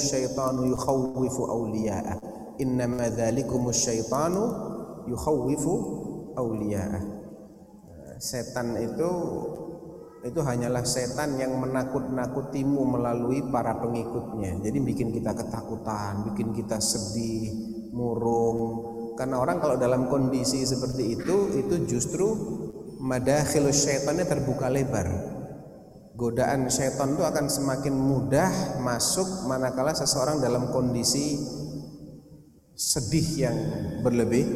Syaitanu 0.00 0.72
yukhawwifu 0.72 1.44
awliya'ah. 1.44 2.16
Innama 2.56 3.12
dzalikumus 3.12 3.84
syaitanu 3.84 4.42
yukhawwifu 5.12 5.72
awliya'ah. 6.40 7.02
Ah, 7.04 8.16
setan 8.16 8.80
itu 8.80 9.10
itu 10.24 10.40
hanyalah 10.40 10.80
setan 10.88 11.36
yang 11.36 11.52
menakut-nakutimu 11.60 12.96
melalui 12.96 13.44
para 13.52 13.76
pengikutnya. 13.76 14.56
Jadi 14.64 14.78
bikin 14.80 15.12
kita 15.12 15.36
ketakutan, 15.36 16.32
bikin 16.32 16.56
kita 16.56 16.80
sedih, 16.80 17.52
murung. 17.92 18.58
Karena 19.20 19.36
orang 19.36 19.60
kalau 19.60 19.76
dalam 19.76 20.08
kondisi 20.08 20.64
seperti 20.64 21.20
itu 21.20 21.36
itu 21.60 21.74
justru 21.84 22.26
madakhil 23.04 23.68
syaitannya 23.68 24.24
terbuka 24.24 24.72
lebar. 24.72 25.36
Godaan 26.16 26.72
syaitan 26.72 27.12
itu 27.12 27.22
akan 27.26 27.46
semakin 27.52 27.92
mudah 27.92 28.80
masuk 28.80 29.44
manakala 29.44 29.92
seseorang 29.92 30.40
dalam 30.40 30.72
kondisi 30.72 31.36
sedih 32.72 33.28
yang 33.44 33.56
berlebih 34.00 34.46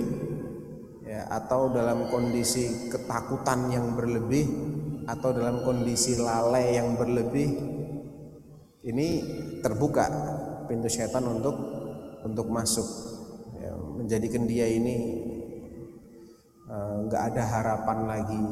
ya, 1.04 1.28
atau 1.28 1.68
dalam 1.70 2.08
kondisi 2.08 2.88
ketakutan 2.88 3.68
yang 3.68 3.94
berlebih 3.98 4.77
atau 5.08 5.32
dalam 5.32 5.64
kondisi 5.64 6.20
lalai 6.20 6.76
yang 6.76 7.00
berlebih 7.00 7.48
ini 8.84 9.08
terbuka 9.64 10.04
pintu 10.68 10.86
syaitan 10.92 11.24
untuk 11.24 11.56
untuk 12.28 12.46
masuk. 12.52 12.84
Menjadikan 13.98 14.46
dia 14.46 14.68
ini 14.70 14.96
eh, 16.70 16.96
nggak 17.08 17.22
uh, 17.24 17.28
ada 17.34 17.42
harapan 17.42 17.98
lagi. 18.06 18.44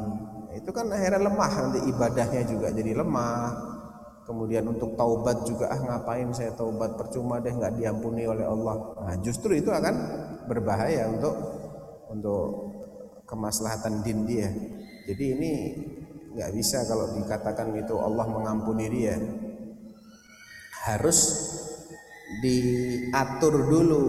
Itu 0.59 0.74
kan 0.74 0.91
akhirnya 0.91 1.23
lemah 1.28 1.53
nanti 1.61 1.81
ibadahnya 1.87 2.43
juga 2.49 2.73
jadi 2.74 2.99
lemah. 2.99 3.77
Kemudian 4.27 4.66
untuk 4.66 4.99
taubat 4.99 5.47
juga 5.47 5.70
ah 5.70 5.78
ngapain 5.78 6.27
saya 6.35 6.51
taubat? 6.59 6.99
Percuma 6.99 7.39
deh 7.39 7.55
nggak 7.55 7.78
diampuni 7.78 8.27
oleh 8.27 8.43
Allah. 8.43 8.74
Nah 9.07 9.15
justru 9.23 9.55
itu 9.55 9.70
akan 9.70 9.95
berbahaya 10.51 11.07
untuk 11.15 11.35
untuk 12.11 12.43
kemaslahatan 13.31 14.03
din 14.03 14.27
dia. 14.27 14.51
Jadi 15.07 15.24
ini 15.39 15.53
nggak 16.36 16.52
bisa 16.52 16.84
kalau 16.84 17.16
dikatakan 17.16 17.72
itu 17.72 17.96
Allah 17.96 18.28
mengampuni 18.28 18.92
dia. 18.92 19.16
Harus 20.84 21.18
diatur 22.44 23.64
dulu 23.72 24.02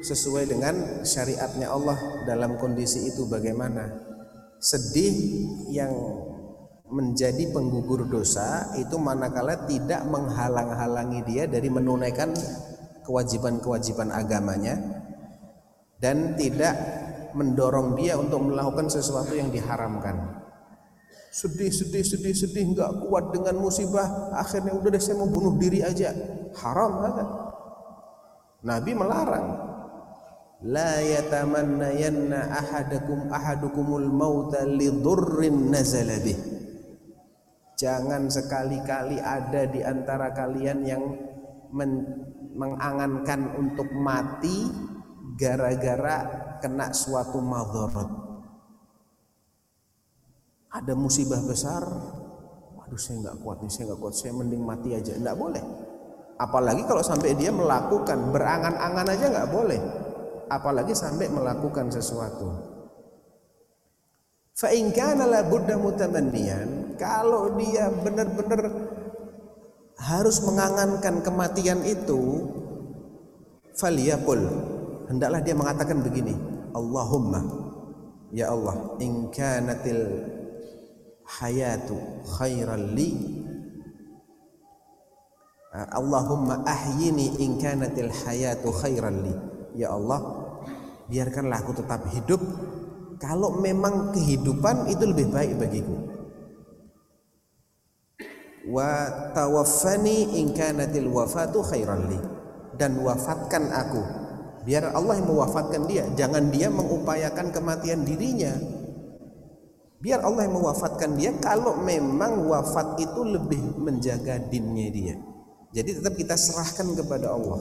sesuai 0.00 0.48
dengan 0.48 1.04
syariatnya 1.04 1.68
Allah 1.68 2.24
dalam 2.24 2.56
kondisi 2.56 3.04
itu 3.04 3.28
bagaimana. 3.28 3.92
Sedih 4.56 5.12
yang 5.68 5.92
menjadi 6.88 7.52
penggugur 7.52 8.08
dosa 8.08 8.72
itu 8.80 8.96
manakala 8.96 9.68
tidak 9.68 10.08
menghalang-halangi 10.08 11.20
dia 11.28 11.44
dari 11.44 11.68
menunaikan 11.68 12.32
kewajiban-kewajiban 13.04 14.08
agamanya 14.12 14.76
dan 15.98 16.36
tidak 16.36 16.74
mendorong 17.32 17.96
dia 17.96 18.20
untuk 18.20 18.44
melakukan 18.44 18.92
sesuatu 18.92 19.32
yang 19.32 19.48
diharamkan 19.48 20.41
sedih 21.32 21.72
sedih 21.72 22.04
sedih 22.04 22.36
sedih 22.36 22.64
nggak 22.76 23.08
kuat 23.08 23.32
dengan 23.32 23.56
musibah. 23.56 24.36
Akhirnya 24.36 24.76
udah 24.76 24.92
deh 24.92 25.00
saya 25.00 25.16
mau 25.16 25.32
bunuh 25.32 25.56
diri 25.56 25.80
aja. 25.80 26.12
Haram 26.60 26.92
kan? 27.00 27.28
Nabi 28.62 28.92
melarang. 28.92 29.48
La 30.62 31.02
yatamannayanna 31.02 32.38
ahadakum 32.54 33.32
ahadukumul 33.32 34.06
mauta 34.12 34.62
lidurrin 34.62 35.72
nazala 35.72 36.20
bih. 36.22 36.38
Jangan 37.80 38.30
sekali-kali 38.30 39.18
ada 39.18 39.66
di 39.66 39.82
antara 39.82 40.30
kalian 40.30 40.86
yang 40.86 41.02
men 41.74 42.22
mengangankan 42.52 43.58
untuk 43.58 43.90
mati 43.90 44.70
gara-gara 45.34 46.28
kena 46.62 46.94
suatu 46.94 47.42
madharat. 47.42 48.21
Ada 50.72 50.96
musibah 50.96 51.40
besar, 51.44 51.84
waduh 52.72 52.96
saya 52.96 53.20
nggak 53.28 53.44
kuat 53.44 53.60
nih, 53.60 53.68
saya 53.68 53.84
nggak 53.92 54.00
kuat, 54.00 54.14
saya 54.16 54.32
mending 54.32 54.64
mati 54.64 54.96
aja. 54.96 55.12
Nggak 55.12 55.36
boleh. 55.36 55.64
Apalagi 56.40 56.82
kalau 56.88 57.04
sampai 57.04 57.36
dia 57.36 57.52
melakukan 57.52 58.32
berangan-angan 58.32 59.06
aja 59.12 59.26
nggak 59.28 59.50
boleh. 59.52 59.80
Apalagi 60.48 60.96
sampai 60.96 61.28
melakukan 61.28 61.92
sesuatu. 61.92 62.72
Fa 64.56 64.72
in 64.72 64.96
kana 64.96 65.28
la 65.28 65.44
budda 65.44 65.76
mutamanniyan, 65.76 66.96
kalau 66.96 67.52
dia 67.60 67.92
benar-benar 67.92 68.72
harus 70.00 70.40
mengangankan 70.40 71.20
kematian 71.20 71.84
itu, 71.84 72.48
faliyaqul, 73.76 74.40
hendaklah 75.08 75.40
dia 75.44 75.52
mengatakan 75.52 76.00
begini, 76.00 76.32
Allahumma 76.72 77.40
ya 78.32 78.52
Allah, 78.52 78.96
in 79.04 79.28
kanatil 79.28 80.31
hayatu 81.26 81.96
khairan 82.38 82.94
li. 82.94 83.10
Allahumma 85.72 86.60
ahyini 86.68 87.40
in 87.40 87.56
kanatil 87.56 88.12
hayatu 88.12 88.68
khairan 88.76 89.24
li. 89.24 89.34
Ya 89.72 89.88
Allah, 89.88 90.20
biarkanlah 91.08 91.64
aku 91.64 91.72
tetap 91.80 92.04
hidup. 92.12 92.42
Kalau 93.16 93.56
memang 93.56 94.12
kehidupan 94.12 94.90
itu 94.92 95.04
lebih 95.08 95.32
baik 95.32 95.56
bagiku. 95.56 95.96
Wa 98.68 99.08
tawaffani 99.32 100.36
in 100.42 100.52
kanatil 100.52 101.08
wafatu 101.08 101.64
khairan 101.64 102.10
li. 102.12 102.20
Dan 102.76 103.00
wafatkan 103.00 103.72
aku. 103.72 104.02
Biar 104.62 104.92
Allah 104.92 105.18
yang 105.18 105.28
mewafatkan 105.30 105.88
dia. 105.88 106.04
Jangan 106.18 106.52
dia 106.52 106.68
mengupayakan 106.68 107.50
kematian 107.50 108.04
dirinya 108.04 108.81
biar 110.02 110.20
Allah 110.26 110.50
yang 110.50 110.58
mewafatkan 110.58 111.14
dia 111.14 111.30
kalau 111.38 111.78
memang 111.78 112.50
wafat 112.50 112.98
itu 112.98 113.22
lebih 113.22 113.62
menjaga 113.78 114.42
dinnya 114.50 114.88
dia 114.90 115.14
jadi 115.70 116.02
tetap 116.02 116.18
kita 116.18 116.34
serahkan 116.34 116.90
kepada 116.98 117.30
Allah 117.30 117.60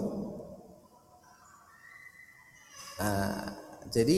nah, 2.97 3.45
jadi 3.91 4.17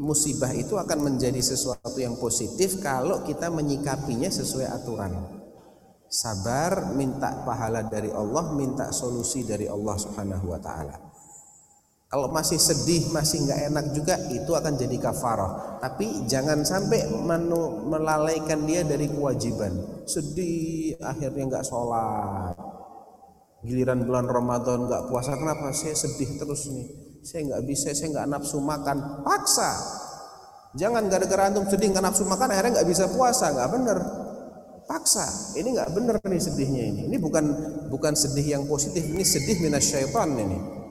musibah 0.00 0.50
itu 0.56 0.80
akan 0.80 1.12
menjadi 1.12 1.38
sesuatu 1.44 2.00
yang 2.00 2.16
positif 2.16 2.80
kalau 2.80 3.20
kita 3.22 3.52
menyikapinya 3.52 4.32
sesuai 4.32 4.68
aturan. 4.70 5.12
Sabar, 6.08 6.94
minta 6.94 7.42
pahala 7.42 7.84
dari 7.84 8.08
Allah, 8.08 8.54
minta 8.54 8.94
solusi 8.94 9.42
dari 9.42 9.66
Allah 9.66 9.96
Subhanahu 9.98 10.46
wa 10.54 10.60
taala. 10.62 10.94
Kalau 12.14 12.30
masih 12.30 12.62
sedih, 12.62 13.10
masih 13.10 13.42
nggak 13.42 13.60
enak 13.74 13.86
juga, 13.90 14.14
itu 14.30 14.54
akan 14.54 14.78
jadi 14.78 15.02
kafarah. 15.02 15.82
Tapi 15.82 16.30
jangan 16.30 16.62
sampai 16.62 17.10
melalaikan 17.90 18.62
dia 18.70 18.86
dari 18.86 19.10
kewajiban. 19.10 20.06
Sedih, 20.06 20.94
akhirnya 21.02 21.50
nggak 21.50 21.66
sholat. 21.66 22.54
Giliran 23.66 24.06
bulan 24.06 24.30
Ramadan 24.30 24.86
nggak 24.86 25.10
puasa, 25.10 25.34
kenapa? 25.34 25.74
Saya 25.74 25.98
sedih 25.98 26.38
terus 26.38 26.70
nih 26.70 26.86
saya 27.26 27.50
nggak 27.50 27.62
bisa, 27.66 27.90
saya 27.90 28.14
nggak 28.14 28.28
nafsu 28.30 28.62
makan, 28.62 29.26
paksa. 29.26 29.74
Jangan 30.78 31.10
gara-gara 31.10 31.50
antum 31.50 31.66
sedih 31.66 31.90
nggak 31.98 32.04
nafsu 32.14 32.30
makan, 32.30 32.46
akhirnya 32.46 32.78
nggak 32.78 32.88
bisa 32.94 33.10
puasa, 33.10 33.50
nggak 33.50 33.70
bener. 33.74 33.98
Paksa, 34.86 35.58
ini 35.58 35.74
nggak 35.74 35.90
bener 35.90 36.22
nih 36.22 36.38
sedihnya 36.38 36.82
ini. 36.94 37.00
Ini 37.10 37.16
bukan 37.18 37.44
bukan 37.90 38.14
sedih 38.14 38.54
yang 38.54 38.70
positif, 38.70 39.02
ini 39.02 39.26
sedih 39.26 39.58
minas 39.66 39.82
syaitan 39.82 40.30
ini. 40.38 40.83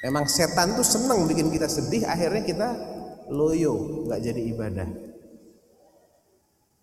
Memang 0.00 0.24
setan 0.24 0.72
tuh 0.76 0.86
seneng 0.86 1.28
bikin 1.28 1.52
kita 1.52 1.68
sedih, 1.68 2.08
akhirnya 2.08 2.40
kita 2.40 2.68
loyo, 3.28 4.04
nggak 4.08 4.20
jadi 4.24 4.42
ibadah. 4.56 4.88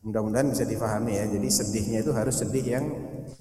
Mudah-mudahan 0.06 0.54
bisa 0.54 0.64
difahami 0.64 1.20
ya. 1.20 1.26
Jadi 1.28 1.50
sedihnya 1.52 2.00
itu 2.06 2.16
harus 2.16 2.40
sedih 2.40 2.64
yang 2.64 2.86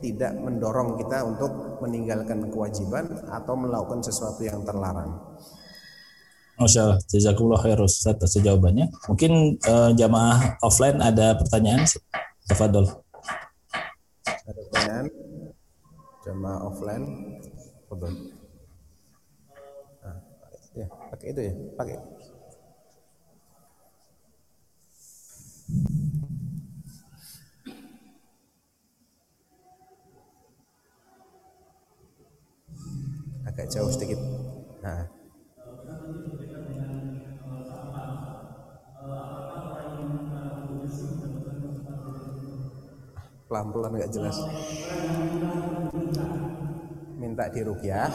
tidak 0.02 0.34
mendorong 0.34 0.98
kita 0.98 1.22
untuk 1.22 1.78
meninggalkan 1.84 2.48
kewajiban 2.50 3.06
atau 3.30 3.54
melakukan 3.54 4.02
sesuatu 4.02 4.42
yang 4.42 4.66
terlarang. 4.66 5.14
Masya 6.56 6.80
Allah, 6.88 6.98
jazakumullah 7.06 7.60
khair 7.60 7.78
Ustaz 7.78 8.16
atas 8.16 8.34
jawabannya. 8.40 8.88
Mungkin 9.06 9.60
uh, 9.62 9.92
jamaah 9.92 10.56
offline 10.64 10.98
ada 11.04 11.36
pertanyaan? 11.36 11.84
Tafadol. 12.48 12.88
Ada 14.24 14.60
pertanyaan? 14.72 15.06
Jamaah 16.24 16.60
offline? 16.64 17.04
Tafadol. 17.86 18.35
Ya, 20.76 20.86
pakai 21.10 21.32
itu 21.32 21.40
ya, 21.40 21.52
pakai. 21.80 21.96
agak 33.56 33.72
jauh 33.72 33.88
sedikit 33.88 34.20
nah. 34.84 35.08
pelan-pelan 43.48 43.96
nggak 43.96 44.12
jelas 44.12 44.36
minta 47.16 47.48
dirukyah 47.48 48.12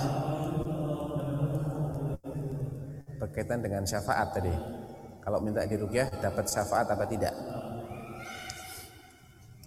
berkaitan 3.21 3.61
dengan 3.61 3.85
syafaat 3.85 4.33
tadi. 4.33 4.49
Kalau 5.21 5.37
minta 5.37 5.61
dirukyah 5.61 6.09
dapat 6.17 6.49
syafaat 6.49 6.89
apa 6.89 7.05
tidak? 7.05 7.29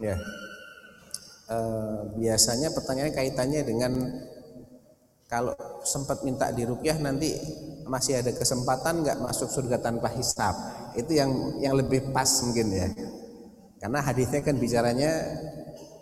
Ya. 0.02 0.18
E, 1.46 1.56
biasanya 2.18 2.74
pertanyaan 2.74 3.14
kaitannya 3.14 3.62
dengan 3.62 3.92
kalau 5.30 5.54
sempat 5.86 6.26
minta 6.26 6.50
dirukyah 6.50 6.98
nanti 6.98 7.30
masih 7.86 8.18
ada 8.18 8.34
kesempatan 8.34 9.06
nggak 9.06 9.22
masuk 9.22 9.46
surga 9.46 9.78
tanpa 9.78 10.10
hisab? 10.10 10.58
Itu 10.98 11.14
yang 11.14 11.62
yang 11.62 11.78
lebih 11.78 12.10
pas 12.10 12.26
mungkin 12.42 12.74
ya. 12.74 12.90
Karena 13.78 14.02
hadisnya 14.02 14.42
kan 14.42 14.58
bicaranya 14.58 15.12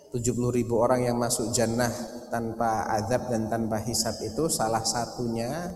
70 0.09 0.57
ribu 0.57 0.81
orang 0.81 1.05
yang 1.05 1.17
masuk 1.21 1.53
jannah 1.53 1.89
tanpa 2.33 2.89
azab 2.89 3.29
dan 3.29 3.45
tanpa 3.45 3.77
hisab 3.85 4.17
itu 4.25 4.49
salah 4.49 4.81
satunya 4.81 5.69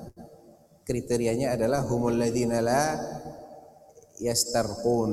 kriterianya 0.88 1.60
adalah 1.60 1.84
humul 1.84 2.16
ladzina 2.16 2.64
la 2.64 2.96
yastarqun 4.24 5.12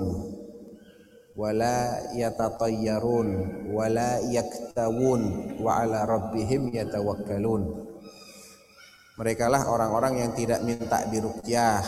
wala 1.34 1.98
yatatayyarun 2.14 3.28
wala 3.74 4.22
yaktawun 4.30 5.22
wa 5.58 5.82
ala 5.82 6.06
rabbihim 6.06 6.70
yatawakkalun 6.70 7.84
mereka 9.14 9.46
lah 9.46 9.70
orang-orang 9.70 10.26
yang 10.26 10.30
tidak 10.34 10.58
minta 10.66 11.06
dirukyah, 11.06 11.78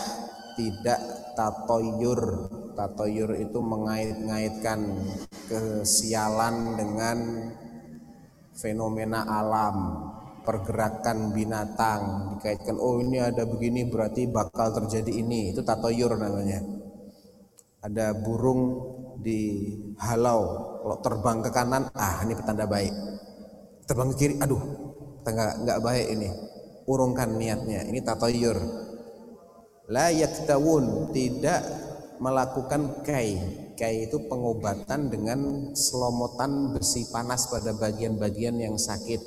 tidak 0.55 1.01
tatoyur. 1.35 2.47
Tatoyur 2.79 3.35
itu 3.35 3.59
mengait-ngaitkan 3.59 4.79
kesialan 5.51 6.79
dengan 6.79 7.19
fenomena 8.55 9.27
alam, 9.27 10.06
pergerakan 10.47 11.35
binatang, 11.35 12.03
dikaitkan 12.39 12.79
oh 12.79 13.03
ini 13.03 13.19
ada 13.19 13.43
begini 13.43 13.91
berarti 13.91 14.31
bakal 14.31 14.71
terjadi 14.71 15.11
ini. 15.11 15.51
Itu 15.51 15.67
tatoyur 15.67 16.15
namanya. 16.15 16.63
Ada 17.83 18.15
burung 18.15 18.63
di 19.19 19.75
halau, 19.99 20.43
kalau 20.87 20.99
terbang 21.03 21.39
ke 21.43 21.51
kanan, 21.51 21.91
ah 21.99 22.23
ini 22.23 22.39
petanda 22.39 22.71
baik. 22.71 22.95
Terbang 23.91 24.15
ke 24.15 24.17
kiri, 24.19 24.35
aduh, 24.39 24.87
nggak 25.33 25.53
nggak 25.67 25.79
baik 25.83 26.07
ini 26.15 26.29
urungkan 26.87 27.35
niatnya 27.35 27.83
ini 27.91 27.99
tatayur 27.99 28.59
la 29.91 30.11
yaktawun 30.15 31.11
tidak 31.11 31.63
melakukan 32.23 33.03
kai 33.03 33.39
kai 33.75 34.09
itu 34.09 34.23
pengobatan 34.31 35.11
dengan 35.13 35.71
selomotan 35.77 36.73
besi 36.73 37.11
panas 37.11 37.51
pada 37.51 37.75
bagian-bagian 37.77 38.57
yang 38.57 38.79
sakit 38.79 39.21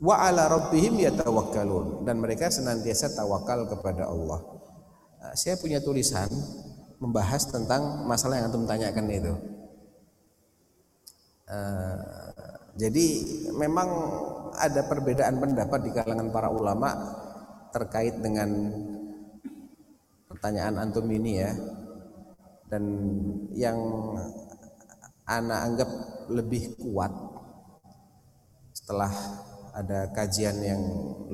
wa 0.00 0.14
ala 0.18 0.48
rabbihim 0.50 0.98
yatawakkalun. 0.98 2.02
Dan 2.06 2.18
mereka 2.22 2.50
senantiasa 2.50 3.14
tawakal 3.14 3.66
kepada 3.68 4.08
Allah. 4.10 4.40
Nah, 5.20 5.34
saya 5.36 5.56
punya 5.56 5.80
tulisan 5.80 6.28
membahas 7.00 7.48
tentang 7.48 8.06
masalah 8.08 8.40
yang 8.40 8.48
antum 8.48 8.64
tanyakan 8.64 9.06
itu. 9.10 9.34
Uh, 11.44 12.32
jadi 12.74 13.06
memang 13.52 13.88
ada 14.56 14.82
perbedaan 14.88 15.36
pendapat 15.38 15.80
di 15.84 15.90
kalangan 15.92 16.32
para 16.32 16.48
ulama 16.48 16.90
terkait 17.70 18.18
dengan 18.18 18.48
pertanyaan 20.26 20.80
antum 20.80 21.06
ini 21.10 21.44
ya. 21.44 21.52
Dan 22.66 22.84
yang 23.54 23.78
anak 25.28 25.60
anggap 25.62 25.90
lebih 26.32 26.74
kuat 26.80 27.12
setelah 28.74 29.12
ada 29.74 30.14
kajian 30.14 30.54
yang 30.62 30.82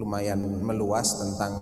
lumayan 0.01 0.41
meluas 0.65 1.21
tentang 1.21 1.61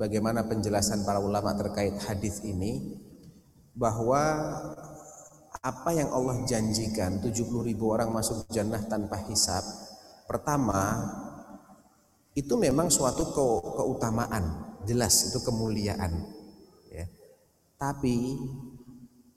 bagaimana 0.00 0.48
penjelasan 0.48 1.04
para 1.04 1.20
ulama 1.20 1.52
terkait 1.52 1.92
hadis 2.08 2.40
ini 2.40 2.96
bahwa 3.76 4.24
apa 5.60 5.90
yang 5.92 6.08
Allah 6.08 6.40
janjikan 6.48 7.20
70 7.20 7.68
ribu 7.68 7.92
orang 7.92 8.08
masuk 8.08 8.48
jannah 8.48 8.80
tanpa 8.88 9.20
hisab 9.28 9.60
pertama 10.24 11.04
itu 12.32 12.56
memang 12.56 12.88
suatu 12.88 13.32
ke 13.32 13.44
keutamaan 13.76 14.76
jelas 14.88 15.32
itu 15.32 15.40
kemuliaan 15.44 16.12
ya. 16.88 17.04
tapi 17.76 18.40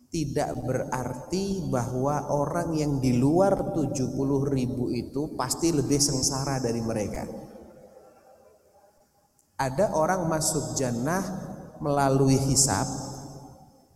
tidak 0.09 0.57
berarti 0.65 1.69
bahwa 1.69 2.33
orang 2.33 2.73
yang 2.73 2.97
di 2.97 3.13
luar 3.13 3.77
70 3.77 4.09
ribu 4.49 4.89
itu 4.89 5.37
pasti 5.37 5.69
lebih 5.69 6.01
sengsara 6.01 6.57
dari 6.57 6.81
mereka. 6.81 7.29
Ada 9.59 9.93
orang 9.93 10.25
masuk 10.25 10.73
jannah 10.73 11.21
melalui 11.77 12.41
hisab, 12.41 12.89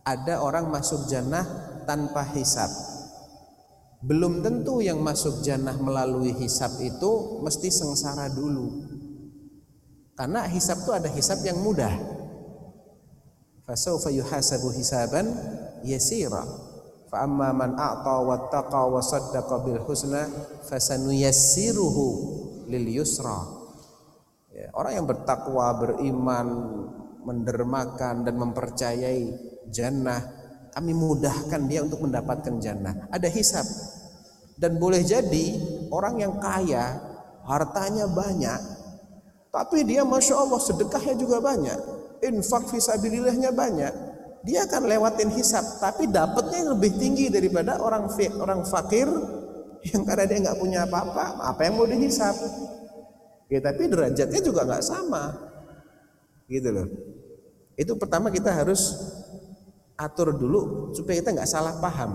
ada 0.06 0.38
orang 0.38 0.70
masuk 0.70 1.10
jannah 1.10 1.42
tanpa 1.82 2.22
hisab. 2.30 2.70
Belum 4.04 4.44
tentu 4.44 4.84
yang 4.84 5.00
masuk 5.00 5.40
jannah 5.42 5.74
melalui 5.80 6.36
hisab 6.36 6.78
itu 6.78 7.40
mesti 7.42 7.72
sengsara 7.72 8.28
dulu. 8.30 8.84
Karena 10.14 10.46
hisab 10.46 10.84
itu 10.84 10.92
ada 10.94 11.08
hisab 11.10 11.40
yang 11.42 11.58
mudah. 11.58 11.90
Fasawfa 13.64 14.12
yuhasabu 14.12 14.68
hisaban 14.76 15.32
yasira. 15.84 16.42
Fa 17.12 17.28
amma 17.28 17.52
man 17.52 17.76
a'ta 17.76 18.24
wattaqa 18.24 18.80
wa 18.88 18.98
saddaqa 18.98 19.62
bil 19.62 19.78
husna 19.84 20.26
fasanuyassiruhu 20.66 22.06
lil 22.66 22.86
yusra. 22.90 23.38
Ya, 24.54 24.70
orang 24.74 25.02
yang 25.02 25.06
bertakwa, 25.06 25.66
beriman, 25.78 26.48
mendermakan 27.22 28.22
dan 28.22 28.34
mempercayai 28.38 29.22
jannah, 29.68 30.20
kami 30.70 30.94
mudahkan 30.94 31.62
dia 31.66 31.82
untuk 31.82 32.06
mendapatkan 32.06 32.58
jannah. 32.62 33.10
Ada 33.10 33.28
hisab. 33.30 33.66
Dan 34.54 34.78
boleh 34.78 35.02
jadi 35.02 35.58
orang 35.90 36.22
yang 36.22 36.38
kaya, 36.38 37.02
hartanya 37.42 38.06
banyak, 38.06 38.60
tapi 39.50 39.86
dia 39.86 40.02
masya 40.02 40.34
Allah 40.38 40.58
sedekahnya 40.58 41.14
juga 41.14 41.38
banyak, 41.38 41.78
infak 42.26 42.70
visabilillahnya 42.70 43.50
banyak. 43.50 43.94
Dia 44.44 44.68
akan 44.68 44.82
lewatin 44.84 45.32
hisab, 45.32 45.64
tapi 45.80 46.04
dapatnya 46.04 46.76
lebih 46.76 47.00
tinggi 47.00 47.32
daripada 47.32 47.80
orang 47.80 48.12
orang 48.36 48.60
fakir 48.68 49.08
yang 49.88 50.04
karena 50.04 50.24
dia 50.28 50.38
nggak 50.44 50.58
punya 50.60 50.84
apa-apa, 50.84 51.40
apa 51.48 51.60
yang 51.64 51.80
mau 51.80 51.88
dihisap? 51.88 52.36
Ya, 53.48 53.60
tapi 53.64 53.88
derajatnya 53.88 54.40
juga 54.44 54.68
nggak 54.68 54.84
sama, 54.84 55.32
gitu 56.48 56.68
loh. 56.72 56.88
Itu 57.76 57.96
pertama 57.96 58.28
kita 58.28 58.52
harus 58.52 58.92
atur 59.96 60.36
dulu 60.36 60.92
supaya 60.92 61.24
kita 61.24 61.32
nggak 61.32 61.48
salah 61.48 61.80
paham. 61.80 62.12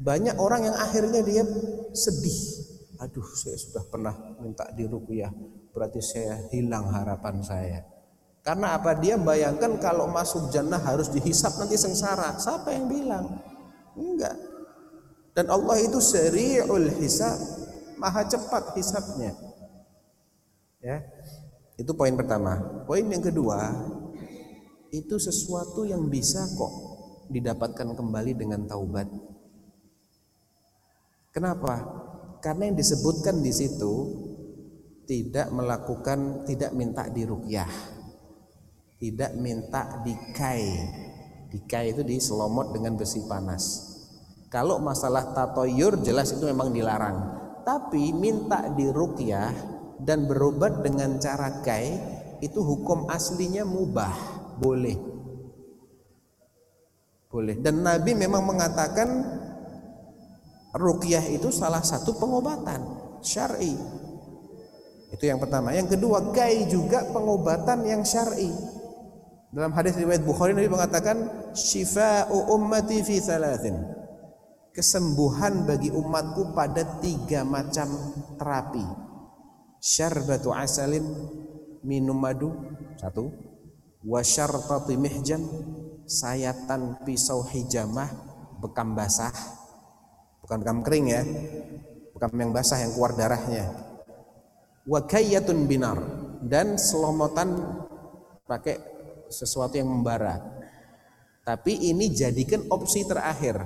Banyak 0.00 0.40
orang 0.40 0.72
yang 0.72 0.76
akhirnya 0.80 1.20
dia 1.20 1.44
sedih. 1.92 2.40
Aduh, 3.00 3.24
saya 3.36 3.56
sudah 3.60 3.84
pernah 3.88 4.16
minta 4.40 4.68
diruqyah, 4.72 5.32
berarti 5.72 6.00
saya 6.00 6.48
hilang 6.52 6.88
harapan 6.88 7.44
saya. 7.44 7.80
Karena 8.40 8.80
apa? 8.80 8.96
Dia 8.96 9.20
bayangkan 9.20 9.76
kalau 9.76 10.08
masuk 10.08 10.48
jannah 10.48 10.80
harus 10.80 11.12
dihisap 11.12 11.60
nanti 11.60 11.76
sengsara. 11.76 12.40
Siapa 12.40 12.72
yang 12.72 12.88
bilang? 12.88 13.24
Enggak. 13.92 14.36
Dan 15.36 15.46
Allah 15.52 15.76
itu 15.78 16.00
seriul 16.00 16.88
hisab, 16.98 17.36
maha 18.00 18.24
cepat 18.26 18.74
hisapnya. 18.74 19.36
Ya. 20.80 21.04
Itu 21.76 21.92
poin 21.96 22.16
pertama. 22.16 22.84
Poin 22.88 23.04
yang 23.04 23.24
kedua, 23.24 23.72
itu 24.90 25.16
sesuatu 25.20 25.84
yang 25.84 26.08
bisa 26.08 26.44
kok 26.56 26.72
didapatkan 27.30 27.94
kembali 27.94 28.32
dengan 28.34 28.66
taubat. 28.66 29.06
Kenapa? 31.30 31.78
Karena 32.42 32.72
yang 32.72 32.76
disebutkan 32.76 33.38
di 33.38 33.52
situ 33.54 33.94
tidak 35.06 35.48
melakukan, 35.54 36.42
tidak 36.44 36.74
minta 36.74 37.06
dirukyah, 37.06 37.70
tidak 39.00 39.32
minta 39.40 40.04
dikai. 40.04 40.76
Dikai 41.50 41.96
itu 41.96 42.04
diselomot 42.04 42.70
dengan 42.76 42.94
besi 42.94 43.24
panas. 43.24 43.88
Kalau 44.52 44.78
masalah 44.78 45.32
tatoyur 45.32 45.98
jelas 46.04 46.36
itu 46.36 46.44
memang 46.46 46.70
dilarang. 46.70 47.40
Tapi 47.64 48.12
minta 48.12 48.68
dirukyah 48.70 49.50
dan 49.98 50.28
berobat 50.28 50.84
dengan 50.84 51.16
cara 51.18 51.64
kai 51.64 51.96
itu 52.44 52.60
hukum 52.60 53.08
aslinya 53.10 53.64
mubah, 53.64 54.14
boleh. 54.60 54.96
Boleh. 57.30 57.56
Dan 57.58 57.82
Nabi 57.82 58.12
memang 58.14 58.42
mengatakan 58.42 59.08
rukyah 60.74 61.24
itu 61.30 61.48
salah 61.54 61.82
satu 61.82 62.18
pengobatan 62.18 62.80
syar'i. 63.22 63.74
Itu 65.10 65.26
yang 65.26 65.38
pertama. 65.38 65.74
Yang 65.74 65.98
kedua, 65.98 66.34
kai 66.34 66.66
juga 66.66 67.06
pengobatan 67.10 67.86
yang 67.86 68.02
syar'i. 68.02 68.50
Dalam 69.50 69.74
hadis 69.74 69.98
riwayat 69.98 70.22
Bukhari 70.22 70.54
Nabi 70.54 70.70
mengatakan 70.70 71.50
syifa'u 71.54 72.54
ummati 72.54 73.02
fi 73.02 73.18
thalathin. 73.18 73.76
Kesembuhan 74.70 75.66
bagi 75.66 75.90
umatku 75.90 76.54
pada 76.54 77.02
tiga 77.02 77.42
macam 77.42 77.90
terapi. 78.38 78.86
Syarbatu 79.82 80.54
asalin 80.54 81.02
minum 81.82 82.14
madu 82.14 82.54
satu. 82.94 83.50
Wasyartati 84.00 84.96
mihjan 84.96 85.44
sayatan 86.10 87.04
pisau 87.06 87.44
hijamah 87.46 88.08
bekam 88.58 88.98
basah 88.98 89.32
bukan 90.42 90.58
bekam 90.60 90.78
kering 90.82 91.06
ya 91.06 91.22
bekam 92.12 92.34
yang 92.34 92.50
basah 92.50 92.82
yang 92.82 92.90
keluar 92.92 93.14
darahnya 93.14 93.70
wakayatun 94.84 95.70
binar 95.70 95.96
dan 96.42 96.74
selomotan 96.74 97.54
pakai 98.44 98.99
sesuatu 99.30 99.78
yang 99.78 99.88
membara. 99.88 100.42
Tapi 101.46 101.88
ini 101.88 102.12
jadikan 102.12 102.66
opsi 102.68 103.06
terakhir. 103.06 103.62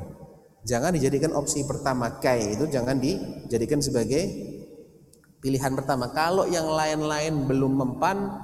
Jangan 0.65 0.97
dijadikan 0.97 1.33
opsi 1.37 1.67
pertama. 1.67 2.21
Kai 2.23 2.57
itu 2.57 2.65
jangan 2.71 2.97
dijadikan 2.97 3.83
sebagai 3.83 4.23
pilihan 5.43 5.75
pertama. 5.77 6.09
Kalau 6.15 6.49
yang 6.49 6.71
lain-lain 6.71 7.45
belum 7.45 7.73
mempan 7.77 8.41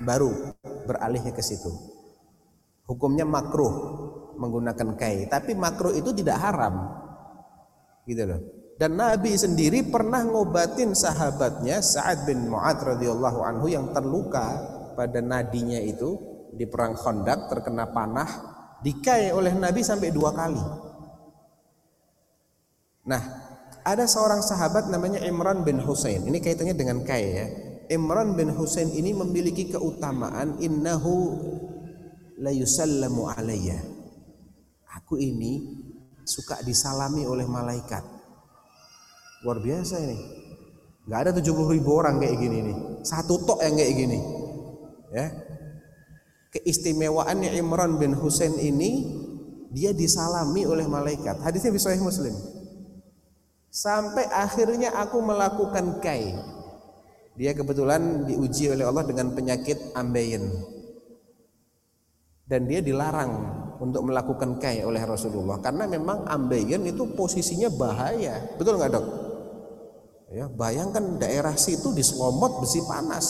baru 0.00 0.56
beralihnya 0.88 1.36
ke 1.36 1.42
situ. 1.44 1.68
Hukumnya 2.88 3.28
makruh 3.28 3.72
menggunakan 4.40 4.96
kai 4.96 5.28
tapi 5.28 5.52
makruh 5.52 5.92
itu 5.92 6.14
tidak 6.16 6.40
haram. 6.40 6.96
Gitu 8.08 8.24
loh. 8.24 8.40
Dan 8.80 8.96
Nabi 8.96 9.36
sendiri 9.36 9.84
pernah 9.84 10.24
ngobatin 10.24 10.96
sahabatnya 10.96 11.84
Sa'ad 11.84 12.24
bin 12.24 12.48
Mu'ad 12.48 12.80
radhiyallahu 12.80 13.44
anhu 13.44 13.68
yang 13.68 13.92
terluka 13.92 14.56
pada 14.96 15.20
nadinya 15.20 15.76
itu 15.76 16.29
di 16.60 16.68
perang 16.68 16.92
Khandaq 16.92 17.48
terkena 17.48 17.88
panah 17.88 18.28
dikai 18.84 19.32
oleh 19.32 19.56
Nabi 19.56 19.80
sampai 19.80 20.12
dua 20.12 20.36
kali. 20.36 20.60
Nah, 23.08 23.22
ada 23.80 24.04
seorang 24.04 24.44
sahabat 24.44 24.92
namanya 24.92 25.24
Imran 25.24 25.64
bin 25.64 25.80
Husain. 25.80 26.20
Ini 26.20 26.36
kaitannya 26.36 26.76
dengan 26.76 27.00
kai 27.00 27.24
ya. 27.24 27.46
Imran 27.88 28.36
bin 28.36 28.52
Husain 28.52 28.92
ini 28.92 29.16
memiliki 29.16 29.72
keutamaan 29.72 30.60
innahu 30.60 31.40
la 32.36 32.52
yusallamu 32.52 33.32
alayya. 33.32 33.80
Aku 35.00 35.16
ini 35.16 35.80
suka 36.28 36.60
disalami 36.60 37.24
oleh 37.24 37.48
malaikat. 37.48 38.04
Luar 39.48 39.64
biasa 39.64 39.96
ini. 39.96 40.18
Gak 41.08 41.20
ada 41.24 41.30
70 41.32 41.72
ribu 41.72 41.96
orang 41.96 42.20
kayak 42.20 42.36
gini 42.36 42.58
nih. 42.68 42.76
Satu 43.00 43.40
tok 43.48 43.64
yang 43.64 43.80
kayak 43.80 43.94
gini. 43.96 44.18
Ya. 45.10 45.49
Keistimewaannya 46.50 47.54
Imran 47.54 48.02
bin 48.02 48.10
Husain 48.18 48.58
ini 48.58 49.06
dia 49.70 49.94
disalami 49.94 50.66
oleh 50.66 50.86
malaikat. 50.90 51.38
Hadisnya 51.46 51.70
di 51.70 51.78
Sahih 51.78 52.02
Muslim. 52.02 52.34
Sampai 53.70 54.26
akhirnya 54.26 54.90
aku 54.98 55.22
melakukan 55.22 56.02
kai. 56.02 56.34
Dia 57.38 57.54
kebetulan 57.54 58.26
diuji 58.26 58.74
oleh 58.74 58.82
Allah 58.82 59.06
dengan 59.06 59.30
penyakit 59.30 59.94
ambeien. 59.94 60.42
Dan 62.50 62.66
dia 62.66 62.82
dilarang 62.82 63.30
untuk 63.78 64.10
melakukan 64.10 64.58
kai 64.58 64.82
oleh 64.82 65.00
Rasulullah 65.06 65.62
karena 65.62 65.86
memang 65.86 66.26
ambeien 66.26 66.82
itu 66.82 67.06
posisinya 67.14 67.70
bahaya. 67.70 68.58
Betul 68.58 68.74
nggak 68.74 68.90
dok? 68.90 69.06
Ya, 70.34 70.50
bayangkan 70.50 71.18
daerah 71.22 71.54
situ 71.54 71.94
diselomot 71.94 72.58
besi 72.58 72.82
panas. 72.86 73.26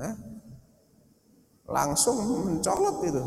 Hah? 0.00 0.16
Langsung 1.70 2.18
mencolot 2.50 2.98
itu. 3.06 3.24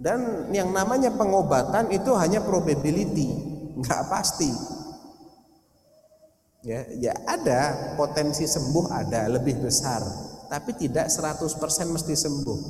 Dan 0.00 0.48
yang 0.50 0.72
namanya 0.74 1.12
pengobatan 1.12 1.92
itu 1.92 2.10
hanya 2.16 2.40
probability, 2.40 3.28
nggak 3.78 4.02
pasti. 4.08 4.48
Ya, 6.60 6.84
ya 6.92 7.12
ada 7.24 7.94
potensi 7.96 8.44
sembuh 8.44 8.92
ada 8.92 9.28
lebih 9.28 9.60
besar, 9.60 10.00
tapi 10.48 10.76
tidak 10.76 11.08
100% 11.12 11.92
mesti 11.92 12.14
sembuh. 12.16 12.60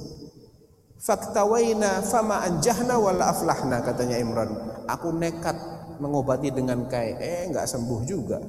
Faktawaina 1.00 2.04
fama 2.04 2.44
anjahna 2.44 3.00
wala 3.00 3.32
aflahna 3.32 3.80
katanya 3.80 4.20
Imran. 4.20 4.50
Aku 4.90 5.14
nekat 5.14 5.54
mengobati 6.02 6.50
dengan 6.50 6.90
kai, 6.90 7.14
eh 7.14 7.46
nggak 7.46 7.66
sembuh 7.66 8.00
juga. 8.04 8.42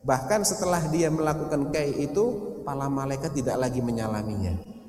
Bahkan 0.00 0.40
setelah 0.40 0.88
dia 0.88 1.12
melakukan 1.12 1.68
kai 1.68 2.00
itu, 2.00 2.56
para 2.64 2.88
malaikat 2.88 3.36
tidak 3.36 3.60
lagi 3.60 3.84
menyalaminya. 3.84 4.79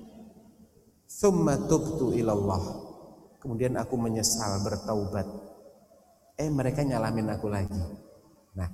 Thumma 1.20 1.60
tubtu 1.68 2.16
ilallah. 2.16 2.62
Kemudian 3.42 3.76
aku 3.76 3.98
menyesal 3.98 4.62
bertaubat. 4.64 5.28
Eh 6.38 6.48
mereka 6.48 6.86
nyalamin 6.86 7.28
aku 7.34 7.52
lagi. 7.52 7.82
Nah, 8.56 8.70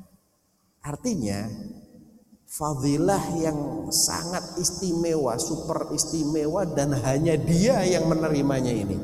artinya 0.84 1.48
fadilah 2.48 3.24
yang 3.40 3.90
sangat 3.90 4.60
istimewa, 4.60 5.36
super 5.42 5.90
istimewa 5.92 6.64
dan 6.68 6.94
hanya 6.96 7.36
dia 7.36 7.82
yang 7.88 8.06
menerimanya 8.06 8.72
ini. 8.72 8.98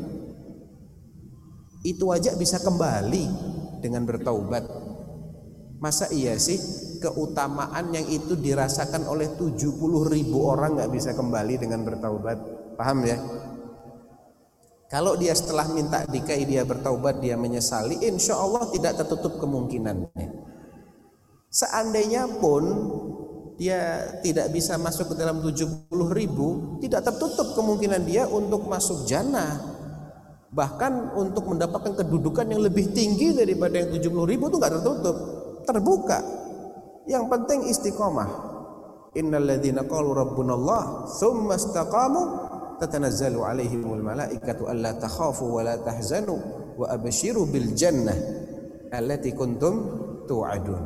Itu 1.83 2.15
aja 2.15 2.35
bisa 2.39 2.63
kembali 2.63 3.23
dengan 3.83 4.07
bertaubat. 4.07 4.63
Masa 5.83 6.07
iya 6.15 6.39
sih 6.39 6.55
keutamaan 7.03 7.91
yang 7.91 8.07
itu 8.07 8.39
dirasakan 8.39 9.03
oleh 9.11 9.35
70 9.35 9.75
ribu 10.07 10.47
orang 10.47 10.79
nggak 10.79 10.91
bisa 10.95 11.11
kembali 11.11 11.59
dengan 11.59 11.83
bertaubat? 11.83 12.39
Paham 12.73 13.05
ya? 13.05 13.17
Kalau 14.93 15.17
dia 15.17 15.33
setelah 15.33 15.65
minta 15.73 16.05
dikai 16.05 16.45
dia 16.45 16.61
bertaubat 16.61 17.17
dia 17.17 17.33
menyesali, 17.33 17.97
insya 18.05 18.37
Allah 18.37 18.69
tidak 18.69 19.01
tertutup 19.01 19.41
kemungkinannya. 19.41 20.29
Seandainya 21.49 22.29
pun 22.37 22.61
dia 23.57 24.05
tidak 24.21 24.53
bisa 24.53 24.77
masuk 24.77 25.13
ke 25.13 25.15
dalam 25.17 25.41
70 25.41 25.89
ribu, 26.13 26.77
tidak 26.77 27.09
tertutup 27.09 27.57
kemungkinan 27.57 28.05
dia 28.05 28.29
untuk 28.29 28.69
masuk 28.69 29.09
jannah. 29.09 29.61
Bahkan 30.53 31.17
untuk 31.17 31.49
mendapatkan 31.49 31.97
kedudukan 31.97 32.53
yang 32.53 32.61
lebih 32.61 32.93
tinggi 32.93 33.33
daripada 33.33 33.81
yang 33.81 33.89
70 33.89 34.29
ribu 34.29 34.53
itu 34.53 34.61
nggak 34.61 34.73
tertutup, 34.77 35.17
terbuka. 35.65 36.21
Yang 37.09 37.25
penting 37.33 37.59
istiqomah. 37.65 38.29
Innalladzina 39.17 39.89
qalu 39.89 40.13
rabbunallah 40.13 41.09
tsumma 41.09 41.57
istaqamu 41.57 42.21
tatanazzalu 42.79 43.39
alaihimul 43.43 44.01
malaikatu 44.01 44.69
alla 44.69 44.95
takhafu 44.97 45.49
wa 45.49 45.61
la 45.65 45.75
tahzanu 45.81 46.35
wa 46.77 46.85
abshiru 46.89 47.45
bil 47.49 47.73
jannah 47.77 48.15
allati 48.93 49.33
kuntum 49.33 49.75
tu'adun. 50.25 50.83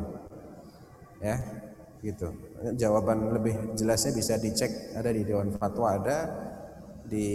Ya, 1.18 1.34
gitu 1.98 2.30
jawaban 2.78 3.34
lebih 3.34 3.74
jelasnya 3.74 4.14
bisa 4.14 4.34
dicek 4.38 4.94
ada 4.94 5.10
di 5.10 5.22
Dewan 5.26 5.50
Fatwa 5.54 5.98
ada 5.98 6.18
di 7.08 7.26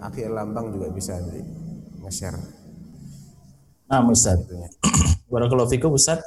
akhir 0.00 0.32
lambang 0.32 0.72
juga 0.72 0.88
bisa 0.92 1.18
di 1.18 1.40
nge-share. 2.04 2.38
Nah, 3.86 4.02
Ustaz. 4.06 4.38
Barakallahu 5.30 5.70
fikum 5.70 5.94
Ustaz. 5.94 6.22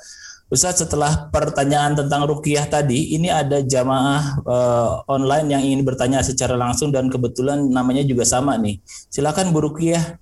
Ustaz 0.49 0.81
setelah 0.81 1.30
pertanyaan 1.30 1.93
tentang 1.93 2.26
ruqyah 2.26 2.65
tadi, 2.65 3.13
ini 3.13 3.30
ada 3.30 3.61
jamaah 3.61 4.41
uh, 4.41 5.05
online 5.05 5.45
yang 5.53 5.61
ingin 5.61 5.85
bertanya 5.85 6.26
secara 6.26 6.57
langsung 6.57 6.89
dan 6.89 7.05
kebetulan 7.05 7.69
namanya 7.69 8.01
juga 8.01 8.26
sama 8.26 8.57
nih. 8.57 8.81
Silakan 9.13 9.53
Bu 9.53 9.69
Ruqyah. 9.69 10.17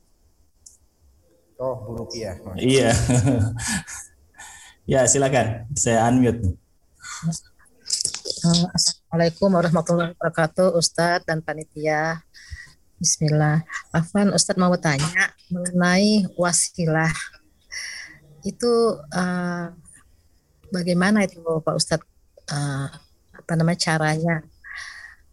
Oh, 1.64 1.80
Bu 1.80 2.04
Ruqyah. 2.04 2.44
Iya. 2.60 2.92
ya, 4.92 5.08
silakan. 5.08 5.64
Saya 5.80 6.12
unmute. 6.12 6.60
Assalamualaikum 8.76 9.48
warahmatullahi 9.48 10.12
wabarakatuh 10.14 10.76
Ustadz 10.76 11.26
dan 11.26 11.42
panitia 11.42 12.22
Bismillah 13.00 13.66
Afan 13.90 14.30
Ustadz 14.30 14.62
mau 14.62 14.76
tanya 14.78 15.34
mengenai 15.50 16.30
wasilah 16.38 17.10
itu 18.46 19.02
uh, 19.18 19.74
bagaimana 20.74 21.24
itu 21.24 21.40
Pak 21.42 21.76
Ustadz 21.76 22.08
uh, 22.52 22.88
apa 23.38 23.54
namanya 23.56 23.80
caranya 23.80 24.36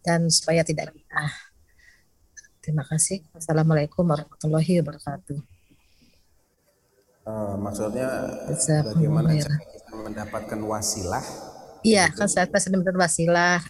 dan 0.05 0.29
supaya 0.29 0.61
tidak 0.61 0.93
kita 0.93 1.23
terima 2.61 2.83
kasih 2.87 3.23
Assalamualaikum 3.33 4.05
warahmatullahi 4.05 4.81
wabarakatuh 4.81 5.37
uh, 7.27 7.55
maksudnya 7.59 8.09
bagaimana 8.93 9.35
cara 9.35 9.57
kita 9.73 9.91
mendapatkan 9.93 10.59
wasilah 10.63 11.25
Iya, 11.85 12.09
kan 12.09 12.25
saya 12.25 12.49
benar 12.49 12.97
wasilah 12.97 13.61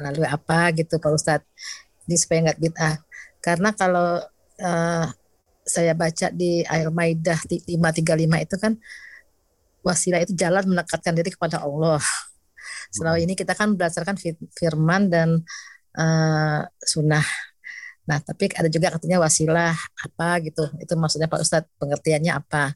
melalui 0.00 0.24
apa 0.24 0.72
gitu 0.72 0.96
Pak 0.96 1.12
Ustadz. 1.12 1.44
Jadi 2.08 2.16
supaya 2.16 2.38
nggak 2.48 2.60
bid'ah. 2.64 2.96
Karena 3.44 3.76
kalau 3.76 4.24
uh, 4.64 5.06
saya 5.68 5.92
baca 5.92 6.32
di 6.32 6.64
Al 6.64 6.88
Maidah 6.88 7.36
535 7.44 8.08
itu 8.40 8.56
kan 8.56 8.72
wasilah 9.82 10.22
itu 10.22 10.34
jalan 10.34 10.64
mendekatkan 10.66 11.12
diri 11.14 11.30
kepada 11.32 11.62
Allah. 11.62 12.02
Selama 12.94 13.18
ini 13.20 13.36
kita 13.36 13.52
kan 13.52 13.76
berdasarkan 13.76 14.16
firman 14.56 15.12
dan 15.12 15.44
uh, 15.96 16.60
sunnah. 16.82 17.24
Nah, 18.08 18.18
tapi 18.24 18.48
ada 18.56 18.72
juga 18.72 18.88
katanya 18.96 19.20
wasilah 19.20 19.76
apa 19.76 20.40
gitu. 20.40 20.64
Itu 20.80 20.96
maksudnya 20.96 21.28
Pak 21.28 21.40
Ustadz, 21.44 21.68
pengertiannya 21.76 22.32
apa. 22.32 22.72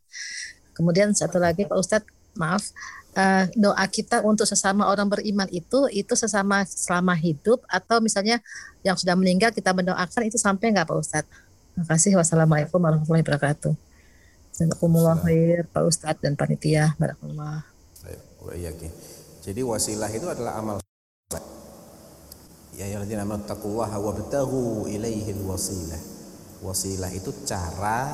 Kemudian 0.77 1.17
satu 1.17 1.41
lagi 1.41 1.65
Pak 1.65 1.79
Ustadz, 1.81 2.11
maaf, 2.37 2.69
uh, 3.17 3.49
doa 3.57 3.85
kita 3.89 4.21
untuk 4.25 4.45
sesama 4.45 4.89
orang 4.89 5.09
beriman 5.09 5.49
itu 5.49 5.89
itu 5.93 6.13
sesama 6.13 6.65
selama 6.69 7.17
hidup 7.17 7.65
atau 7.69 8.05
misalnya 8.05 8.41
yang 8.85 8.97
sudah 8.97 9.17
meninggal 9.17 9.53
kita 9.53 9.73
mendoakan 9.73 10.29
itu 10.29 10.37
sampai 10.37 10.73
nggak 10.77 10.85
Pak 10.89 10.97
Ustadz? 11.01 11.33
Terima 11.73 11.87
kasih. 11.89 12.13
Wassalamualaikum 12.21 12.77
warahmatullahi 12.77 13.25
wabarakatuh. 13.25 13.92
Jazakumullah 14.53 15.17
khair 15.25 15.65
Pak 15.73 15.83
Ustadz 15.89 16.21
dan 16.21 16.37
panitia. 16.37 16.93
Barakallah. 17.01 17.65
Jadi 19.43 19.61
wasilah 19.65 20.11
itu 20.13 20.29
adalah 20.29 20.61
amal 20.61 20.77
Ya 22.73 22.89
ayyuhalladzina 22.89 23.29
amanu 23.29 23.45
taqullaha 23.45 23.97
wabtaghu 24.01 24.89
ilaihi 24.89 25.37
wasilah. 25.45 26.01
Wasilah 26.65 27.11
itu 27.13 27.33
cara 27.45 28.09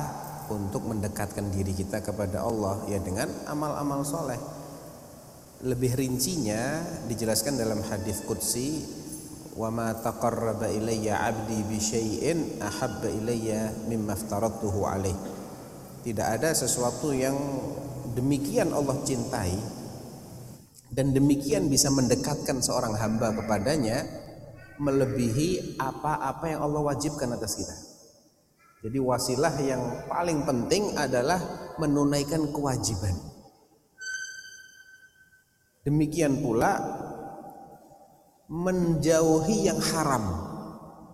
untuk 0.49 0.89
mendekatkan 0.89 1.47
diri 1.53 1.71
kita 1.71 2.01
kepada 2.01 2.43
Allah 2.43 2.81
ya 2.89 2.97
dengan 2.99 3.29
amal-amal 3.45 4.01
soleh 4.01 4.39
lebih 5.59 5.91
rincinya 5.99 6.79
dijelaskan 7.11 7.59
dalam 7.59 7.83
hadis 7.83 8.23
qudsi 8.23 8.79
wa 9.59 9.67
ma 9.67 9.91
taqarraba 9.91 10.71
ilayya 10.71 11.19
'abdi 11.19 11.59
bi 11.67 11.77
syai'in 11.77 12.63
ahabba 12.63 13.11
ilayya 13.11 13.75
mimma 13.91 14.15
aftaradtuhu 14.15 14.87
alaih 14.87 15.38
tidak 16.05 16.39
ada 16.39 16.55
sesuatu 16.55 17.11
yang 17.11 17.35
demikian 18.15 18.71
Allah 18.71 18.97
cintai 19.03 19.53
dan 20.89 21.13
demikian 21.13 21.69
bisa 21.69 21.93
mendekatkan 21.93 22.59
seorang 22.63 22.97
hamba 22.97 23.35
kepadanya 23.35 24.03
melebihi 24.79 25.77
apa-apa 25.77 26.55
yang 26.55 26.61
Allah 26.65 26.81
wajibkan 26.81 27.35
atas 27.35 27.59
kita. 27.59 27.75
Jadi 28.79 28.95
wasilah 28.95 29.53
yang 29.59 29.83
paling 30.07 30.47
penting 30.47 30.95
adalah 30.95 31.37
menunaikan 31.77 32.47
kewajiban. 32.55 33.11
Demikian 35.83 36.39
pula 36.39 36.79
menjauhi 38.47 39.67
yang 39.67 39.77
haram, 39.83 40.48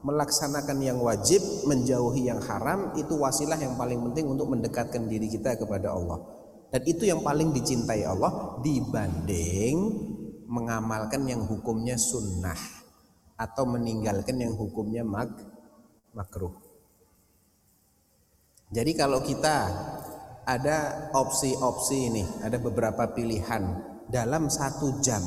melaksanakan 0.05 0.77
yang 0.85 1.01
wajib, 1.01 1.41
menjauhi 1.65 2.29
yang 2.29 2.37
haram 2.45 2.93
itu 2.93 3.17
wasilah 3.17 3.57
yang 3.57 3.73
paling 3.73 3.97
penting 4.05 4.29
untuk 4.29 4.53
mendekatkan 4.53 5.09
diri 5.09 5.25
kita 5.25 5.57
kepada 5.57 5.97
Allah. 5.97 6.21
Dan 6.69 6.85
itu 6.85 7.09
yang 7.09 7.25
paling 7.25 7.49
dicintai 7.49 8.05
Allah 8.05 8.61
dibanding 8.61 9.75
mengamalkan 10.45 11.25
yang 11.25 11.41
hukumnya 11.49 11.97
sunnah 11.97 12.57
atau 13.33 13.65
meninggalkan 13.65 14.37
yang 14.37 14.53
hukumnya 14.53 15.01
mag 15.01 15.33
makruh. 16.13 16.53
Jadi 18.69 18.91
kalau 18.93 19.25
kita 19.25 19.57
ada 20.45 21.09
opsi-opsi 21.17 21.97
ini, 22.13 22.23
ada 22.45 22.61
beberapa 22.61 23.09
pilihan 23.09 23.61
dalam 24.05 24.53
satu 24.53 25.01
jam 25.01 25.25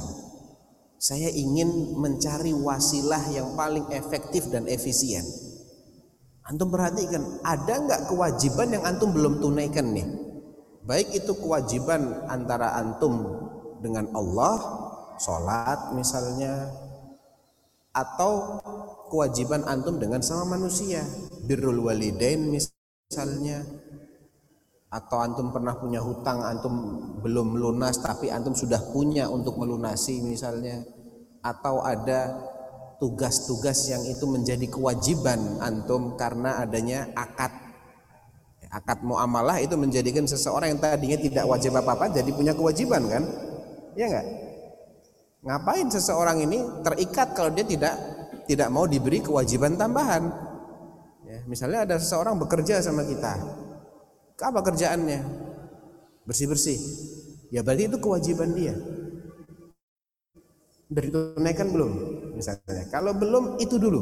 saya 0.98 1.30
ingin 1.30 1.94
mencari 1.94 2.50
wasilah 2.50 3.30
yang 3.30 3.54
paling 3.54 3.86
efektif 3.94 4.50
dan 4.50 4.66
efisien. 4.66 5.22
Antum 6.42 6.74
perhatikan 6.74 7.38
ada 7.46 7.78
nggak 7.86 8.10
kewajiban 8.10 8.74
yang 8.74 8.82
antum 8.82 9.14
belum 9.14 9.38
tunaikan 9.38 9.94
nih? 9.94 10.08
Baik 10.82 11.22
itu 11.22 11.38
kewajiban 11.38 12.26
antara 12.26 12.74
antum 12.74 13.14
dengan 13.78 14.10
Allah 14.10 14.58
sholat 15.22 15.94
misalnya 15.94 16.66
atau 17.94 18.58
kewajiban 19.06 19.62
antum 19.70 20.02
dengan 20.02 20.18
sama 20.18 20.58
manusia. 20.58 21.06
Birrul 21.46 21.78
walidain 21.78 22.50
misalnya 22.50 23.62
atau 24.88 25.20
antum 25.20 25.52
pernah 25.52 25.76
punya 25.76 26.00
hutang 26.00 26.40
antum 26.40 26.72
belum 27.20 27.60
lunas 27.60 28.00
tapi 28.00 28.32
antum 28.32 28.56
sudah 28.56 28.80
punya 28.88 29.28
untuk 29.28 29.60
melunasi 29.60 30.24
misalnya. 30.24 30.80
Atau 31.44 31.84
ada 31.84 32.34
tugas-tugas 32.98 33.86
yang 33.92 34.02
itu 34.08 34.24
menjadi 34.26 34.66
kewajiban 34.66 35.60
antum 35.60 36.16
karena 36.16 36.64
adanya 36.64 37.08
akad. 37.14 37.52
Akad 38.68 39.00
muamalah 39.00 39.60
itu 39.64 39.76
menjadikan 39.80 40.28
seseorang 40.28 40.76
yang 40.76 40.80
tadinya 40.80 41.16
tidak 41.16 41.44
wajib 41.48 41.72
apa-apa 41.76 42.12
jadi 42.12 42.28
punya 42.32 42.52
kewajiban 42.52 43.04
kan? 43.08 43.24
Ya 43.96 44.08
enggak 44.08 44.26
ngapain 45.38 45.86
seseorang 45.86 46.42
ini 46.44 46.58
terikat 46.82 47.32
kalau 47.32 47.54
dia 47.54 47.62
tidak 47.62 47.94
tidak 48.50 48.68
mau 48.74 48.84
diberi 48.84 49.22
kewajiban 49.22 49.78
tambahan? 49.78 50.28
Ya, 51.24 51.44
misalnya 51.46 51.84
ada 51.84 51.96
seseorang 52.00 52.40
bekerja 52.40 52.80
sama 52.80 53.04
kita 53.04 53.36
apa 54.38 54.62
kerjaannya? 54.62 55.20
Bersih-bersih. 56.22 56.78
Ya 57.50 57.66
berarti 57.66 57.90
itu 57.90 57.98
kewajiban 57.98 58.54
dia. 58.54 58.76
Sudah 60.88 61.02
ditunaikan 61.02 61.68
belum 61.74 61.92
misalnya. 62.38 62.86
Kalau 62.88 63.12
belum 63.18 63.58
itu 63.58 63.76
dulu. 63.76 64.00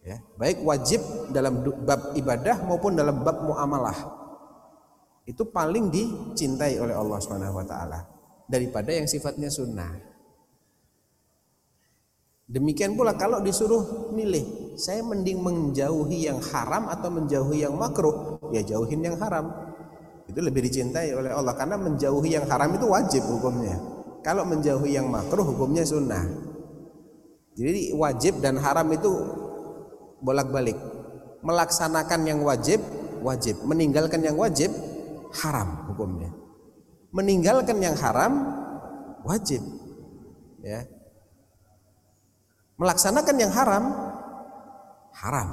Ya 0.00 0.16
baik 0.40 0.64
wajib 0.64 1.04
dalam 1.28 1.60
bab 1.84 2.16
ibadah 2.16 2.64
maupun 2.64 2.96
dalam 2.96 3.20
bab 3.20 3.44
muamalah. 3.44 4.16
Itu 5.28 5.52
paling 5.52 5.92
dicintai 5.92 6.80
oleh 6.80 6.96
Allah 6.96 7.18
Subhanahu 7.20 7.60
wa 7.60 7.66
taala 7.68 8.00
daripada 8.50 8.90
yang 8.90 9.06
sifatnya 9.06 9.46
sunnah 9.46 10.09
demikian 12.50 12.98
pula 12.98 13.14
kalau 13.14 13.38
disuruh 13.38 14.10
milih 14.10 14.74
saya 14.74 15.06
mending 15.06 15.38
menjauhi 15.38 16.26
yang 16.26 16.42
haram 16.42 16.90
atau 16.90 17.08
menjauhi 17.08 17.62
yang 17.62 17.78
makruh 17.78 18.42
ya 18.50 18.66
jauhin 18.66 19.06
yang 19.06 19.14
haram 19.22 19.54
itu 20.26 20.42
lebih 20.42 20.66
dicintai 20.66 21.14
oleh 21.14 21.30
Allah 21.30 21.54
karena 21.54 21.78
menjauhi 21.78 22.34
yang 22.34 22.46
haram 22.50 22.74
itu 22.74 22.86
wajib 22.90 23.22
hukumnya 23.26 23.78
kalau 24.20 24.44
menjauhi 24.44 24.96
yang 24.96 25.08
makruh 25.08 25.44
hukumnya 25.44 25.84
sunnah. 25.84 26.24
Jadi 27.56 27.92
wajib 27.96 28.40
dan 28.40 28.60
haram 28.60 28.88
itu 28.92 29.10
bolak-balik. 30.20 30.76
Melaksanakan 31.40 32.20
yang 32.28 32.40
wajib 32.44 32.80
wajib, 33.24 33.64
meninggalkan 33.64 34.20
yang 34.20 34.36
wajib 34.36 34.68
haram 35.40 35.88
hukumnya. 35.92 36.28
Meninggalkan 37.10 37.80
yang 37.80 37.96
haram 37.96 38.32
wajib. 39.24 39.64
Ya. 40.60 40.84
Melaksanakan 42.80 43.36
yang 43.36 43.52
haram 43.52 43.84
haram. 45.20 45.48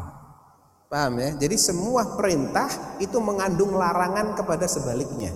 Paham 0.88 1.20
ya? 1.20 1.36
Jadi 1.36 1.60
semua 1.60 2.16
perintah 2.16 2.72
itu 3.04 3.20
mengandung 3.20 3.76
larangan 3.76 4.40
kepada 4.40 4.64
sebaliknya. 4.72 5.36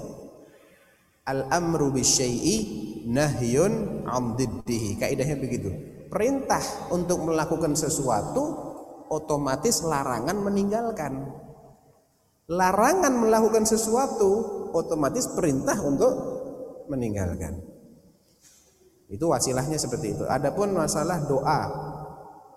Al-amru 1.28 1.92
bisyai'i 1.92 2.82
nahyun 3.06 4.06
amdiddihi 4.06 4.98
kaidahnya 4.98 5.38
begitu 5.38 5.70
perintah 6.12 6.62
untuk 6.94 7.26
melakukan 7.26 7.74
sesuatu 7.74 8.44
otomatis 9.10 9.82
larangan 9.82 10.38
meninggalkan 10.38 11.32
larangan 12.52 13.14
melakukan 13.16 13.64
sesuatu 13.64 14.30
otomatis 14.76 15.32
perintah 15.32 15.80
untuk 15.82 16.14
meninggalkan 16.92 17.64
itu 19.12 19.28
wasilahnya 19.28 19.76
seperti 19.76 20.16
itu. 20.16 20.24
Adapun 20.24 20.72
masalah 20.72 21.20
doa 21.28 21.68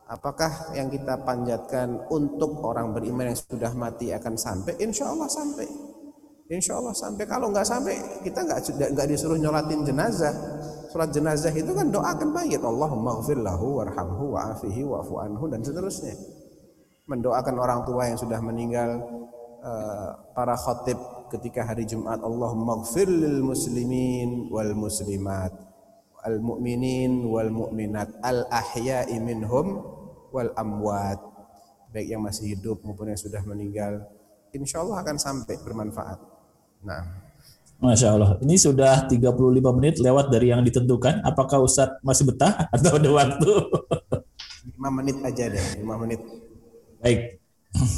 apakah 0.07 0.71
yang 0.79 0.87
kita 0.87 1.19
panjatkan 1.27 2.07
untuk 2.15 2.63
orang 2.63 2.95
beriman 2.95 3.35
yang 3.35 3.39
sudah 3.39 3.75
mati 3.75 4.15
akan 4.15 4.39
sampai? 4.39 4.79
Insya 4.79 5.11
Allah 5.11 5.27
sampai. 5.27 5.67
Insya 6.55 6.79
Allah 6.79 6.95
sampai. 6.95 7.27
Kalau 7.27 7.51
nggak 7.51 7.67
sampai 7.67 7.95
kita 8.23 8.47
nggak 8.47 8.61
nggak 8.95 9.07
disuruh 9.11 9.35
nyolatin 9.35 9.83
jenazah. 9.83 10.31
Sholat 10.95 11.11
jenazah 11.11 11.51
itu 11.51 11.75
kan 11.75 11.91
doakan 11.91 12.31
mayit 12.31 12.63
Allahumma 12.63 13.19
ghfir 13.19 13.43
lahu 13.43 13.83
warhamhu 13.83 14.39
wa'afihi 14.39 14.87
wa'fu 14.87 15.19
anhu 15.27 15.51
dan 15.51 15.59
seterusnya. 15.59 16.15
Mendoakan 17.11 17.55
orang 17.59 17.83
tua 17.83 18.07
yang 18.07 18.15
sudah 18.15 18.39
meninggal 18.39 19.03
eh, 19.59 20.11
para 20.39 20.55
khotib 20.55 20.95
ketika 21.35 21.67
hari 21.67 21.83
Jumat. 21.83 22.23
Allahumma 22.23 22.79
ghfir 22.87 23.11
lil 23.11 23.43
muslimin 23.43 24.55
wal 24.55 24.71
muslimat 24.79 25.74
al 26.25 26.41
mu'minin 26.41 27.29
wal 27.29 27.53
mu'minat 27.53 28.19
al 28.25 28.49
ahya'i 28.49 29.21
minhum 29.21 29.85
wal 30.33 30.51
amwat 30.57 31.21
baik 31.93 32.11
yang 32.11 32.25
masih 32.25 32.57
hidup 32.57 32.83
maupun 32.83 33.13
yang 33.13 33.21
sudah 33.21 33.45
meninggal 33.47 34.03
insya 34.51 34.83
Allah 34.83 35.05
akan 35.05 35.17
sampai 35.21 35.61
bermanfaat 35.63 36.35
Nah. 36.85 37.03
Masya 37.81 38.17
Allah. 38.17 38.31
Ini 38.41 38.55
sudah 38.57 39.05
35 39.11 39.77
menit 39.77 39.99
lewat 39.99 40.31
dari 40.31 40.55
yang 40.55 40.63
ditentukan. 40.63 41.21
Apakah 41.27 41.61
Ustadz 41.61 42.01
masih 42.01 42.31
betah 42.31 42.71
atau 42.71 42.97
ada 42.97 43.11
waktu? 43.11 43.51
5 44.79 44.99
menit 45.01 45.17
aja 45.21 45.45
deh, 45.51 45.65
5 45.83 46.03
menit. 46.07 46.21
Baik. 47.03 47.43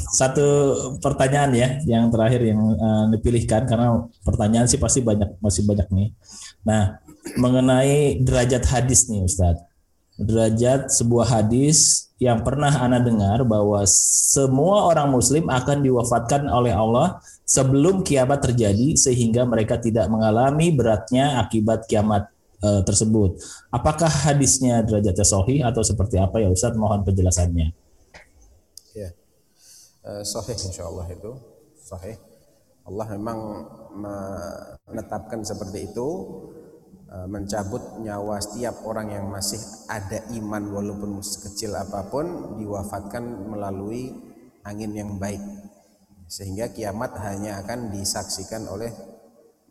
Satu 0.09 0.73
pertanyaan 0.97 1.53
ya, 1.53 1.67
yang 1.85 2.09
terakhir 2.09 2.41
yang 2.41 2.57
uh, 2.57 3.05
dipilihkan 3.13 3.69
karena 3.69 4.09
pertanyaan 4.25 4.65
sih 4.65 4.81
pasti 4.81 5.05
banyak 5.05 5.37
masih 5.37 5.63
banyak 5.69 5.87
nih. 5.93 6.09
Nah, 6.65 6.97
mengenai 7.35 8.23
derajat 8.23 8.63
hadis 8.71 9.11
nih 9.11 9.27
Ustadz. 9.27 9.65
Derajat 10.17 10.89
sebuah 10.89 11.29
hadis 11.29 12.07
yang 12.17 12.41
pernah 12.41 12.73
Anda 12.73 12.97
dengar 12.97 13.45
bahwa 13.45 13.85
semua 13.85 14.89
orang 14.89 15.13
muslim 15.13 15.45
akan 15.45 15.85
diwafatkan 15.85 16.49
oleh 16.49 16.73
Allah 16.73 17.21
sebelum 17.45 18.01
kiamat 18.01 18.41
terjadi 18.41 18.97
sehingga 18.97 19.45
mereka 19.45 19.77
tidak 19.77 20.09
mengalami 20.09 20.73
beratnya 20.73 21.37
akibat 21.37 21.85
kiamat 21.85 22.33
e, 22.57 22.81
tersebut. 22.81 23.37
Apakah 23.69 24.09
hadisnya 24.09 24.81
derajatnya 24.81 25.25
sahih 25.25 25.61
atau 25.61 25.85
seperti 25.85 26.17
apa 26.17 26.41
ya 26.41 26.49
Ustaz? 26.49 26.73
Mohon 26.73 27.05
penjelasannya. 27.05 27.67
Ya. 28.97 29.13
E, 30.01 30.11
sahih 30.25 30.57
insyaallah 30.57 31.05
itu 31.13 31.37
sahih. 31.85 32.17
Allah 32.87 33.07
memang 33.13 33.39
menetapkan 34.87 35.43
seperti 35.43 35.91
itu 35.91 36.07
mencabut 37.07 38.03
nyawa 38.03 38.35
setiap 38.43 38.83
orang 38.83 39.15
yang 39.15 39.31
masih 39.31 39.59
ada 39.87 40.27
iman 40.35 40.63
walaupun 40.67 41.23
sekecil 41.23 41.71
apa 41.71 42.11
pun 42.11 42.59
diwafatkan 42.59 43.47
melalui 43.47 44.11
angin 44.67 44.91
yang 44.91 45.15
baik. 45.15 45.39
Sehingga 46.27 46.67
kiamat 46.75 47.15
hanya 47.23 47.63
akan 47.63 47.95
disaksikan 47.95 48.67
oleh 48.67 48.91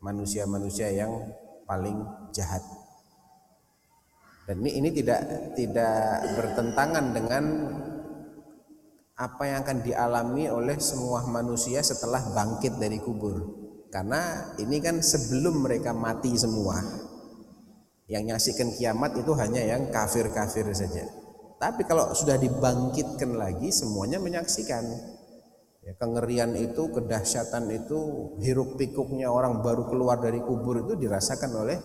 manusia-manusia 0.00 0.88
yang 0.88 1.12
paling 1.68 2.00
jahat. 2.32 2.64
Dan 4.48 4.64
ini 4.64 4.80
ini 4.80 4.88
tidak 4.96 5.20
tidak 5.52 6.24
bertentangan 6.40 7.12
dengan 7.12 7.44
apa 9.16 9.42
yang 9.44 9.60
akan 9.60 9.78
dialami 9.84 10.48
oleh 10.48 10.80
semua 10.80 11.28
manusia 11.28 11.84
setelah 11.84 12.32
bangkit 12.32 12.80
dari 12.80 12.96
kubur. 12.96 13.44
Karena 13.92 14.52
ini 14.56 14.80
kan 14.80 15.04
sebelum 15.04 15.60
mereka 15.60 15.92
mati 15.92 16.32
semua 16.36 17.05
yang 18.06 18.22
nyaksikan 18.22 18.70
kiamat 18.78 19.18
itu 19.18 19.34
hanya 19.34 19.62
yang 19.66 19.90
kafir-kafir 19.90 20.70
saja. 20.70 21.06
Tapi 21.58 21.82
kalau 21.88 22.14
sudah 22.14 22.38
dibangkitkan 22.38 23.34
lagi 23.34 23.74
semuanya 23.74 24.22
menyaksikan. 24.22 24.84
Ya, 25.86 25.94
kengerian 26.02 26.50
itu, 26.58 26.90
kedahsyatan 26.90 27.70
itu, 27.70 27.98
hiruk 28.42 28.74
pikuknya 28.74 29.30
orang 29.30 29.62
baru 29.62 29.86
keluar 29.86 30.18
dari 30.18 30.42
kubur 30.42 30.82
itu 30.82 30.98
dirasakan 30.98 31.52
oleh 31.62 31.78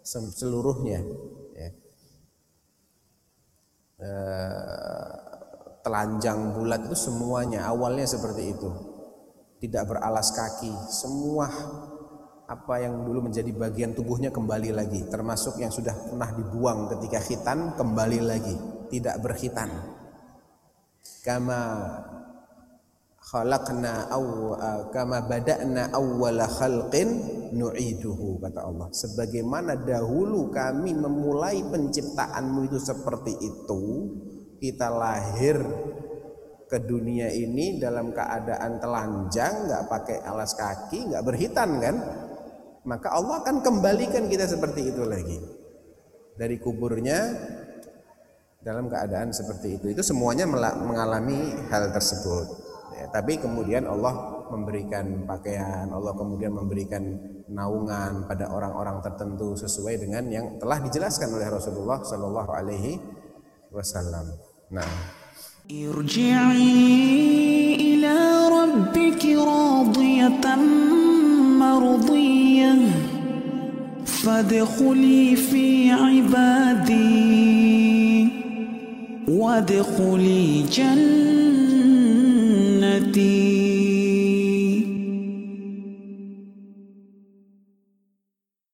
seluruhnya. 0.00 1.04
Ya. 1.52 1.70
E, 4.00 4.10
telanjang 5.84 6.56
bulat 6.56 6.88
itu 6.88 6.96
semuanya 6.96 7.68
awalnya 7.68 8.08
seperti 8.08 8.56
itu. 8.56 8.72
Tidak 9.60 9.84
beralas 9.84 10.32
kaki, 10.32 10.72
semua 10.88 11.44
apa 12.50 12.82
yang 12.82 13.06
dulu 13.06 13.30
menjadi 13.30 13.54
bagian 13.54 13.94
tubuhnya 13.94 14.34
kembali 14.34 14.74
lagi 14.74 15.06
termasuk 15.06 15.62
yang 15.62 15.70
sudah 15.70 15.94
pernah 15.94 16.34
dibuang 16.34 16.90
ketika 16.90 17.22
khitan 17.22 17.78
kembali 17.78 18.18
lagi 18.26 18.54
tidak 18.90 19.22
berkhitan. 19.22 19.70
Kama 21.22 21.60
khalaqna 23.22 24.10
aw 24.10 24.24
kama 24.90 25.30
bada'na 25.30 25.94
awwala 25.94 26.50
khalqin 26.50 27.08
nu'iduhu 27.54 28.42
kata 28.42 28.66
Allah. 28.66 28.90
Sebagaimana 28.90 29.86
dahulu 29.86 30.50
kami 30.50 30.90
memulai 30.98 31.62
penciptaanmu 31.70 32.66
itu 32.66 32.82
seperti 32.82 33.30
itu 33.38 33.82
kita 34.58 34.90
lahir 34.90 35.62
ke 36.66 36.82
dunia 36.82 37.30
ini 37.30 37.78
dalam 37.78 38.10
keadaan 38.10 38.82
telanjang 38.82 39.70
nggak 39.70 39.86
pakai 39.86 40.18
alas 40.22 40.54
kaki 40.54 41.14
nggak 41.14 41.26
berhitan 41.26 41.70
kan 41.82 41.96
maka 42.84 43.12
Allah 43.12 43.44
akan 43.44 43.60
kembalikan 43.60 44.28
kita 44.28 44.48
seperti 44.48 44.92
itu 44.92 45.02
lagi. 45.04 45.38
Dari 46.40 46.56
kuburnya 46.56 47.36
dalam 48.60 48.88
keadaan 48.88 49.32
seperti 49.32 49.80
itu. 49.80 49.86
Itu 49.92 50.02
semuanya 50.04 50.44
mengalami 50.76 51.52
hal 51.68 51.92
tersebut. 51.92 52.46
Ya, 53.00 53.08
tapi 53.08 53.40
kemudian 53.40 53.88
Allah 53.88 54.44
memberikan 54.52 55.24
pakaian, 55.24 55.88
Allah 55.88 56.12
kemudian 56.12 56.52
memberikan 56.52 57.00
naungan 57.48 58.28
pada 58.28 58.52
orang-orang 58.52 59.00
tertentu 59.00 59.56
sesuai 59.56 60.04
dengan 60.04 60.28
yang 60.28 60.46
telah 60.60 60.78
dijelaskan 60.84 61.32
oleh 61.32 61.48
Rasulullah 61.48 62.04
Shallallahu 62.04 62.50
Alaihi 62.52 63.00
Wasallam. 63.72 64.26
Nah. 64.74 64.92
مرضية 71.70 72.74
فادخلي 74.06 75.36
في 75.36 75.90
عبادي. 75.90 77.30
وادخلي 79.28 80.64
جنتي. 83.02 83.79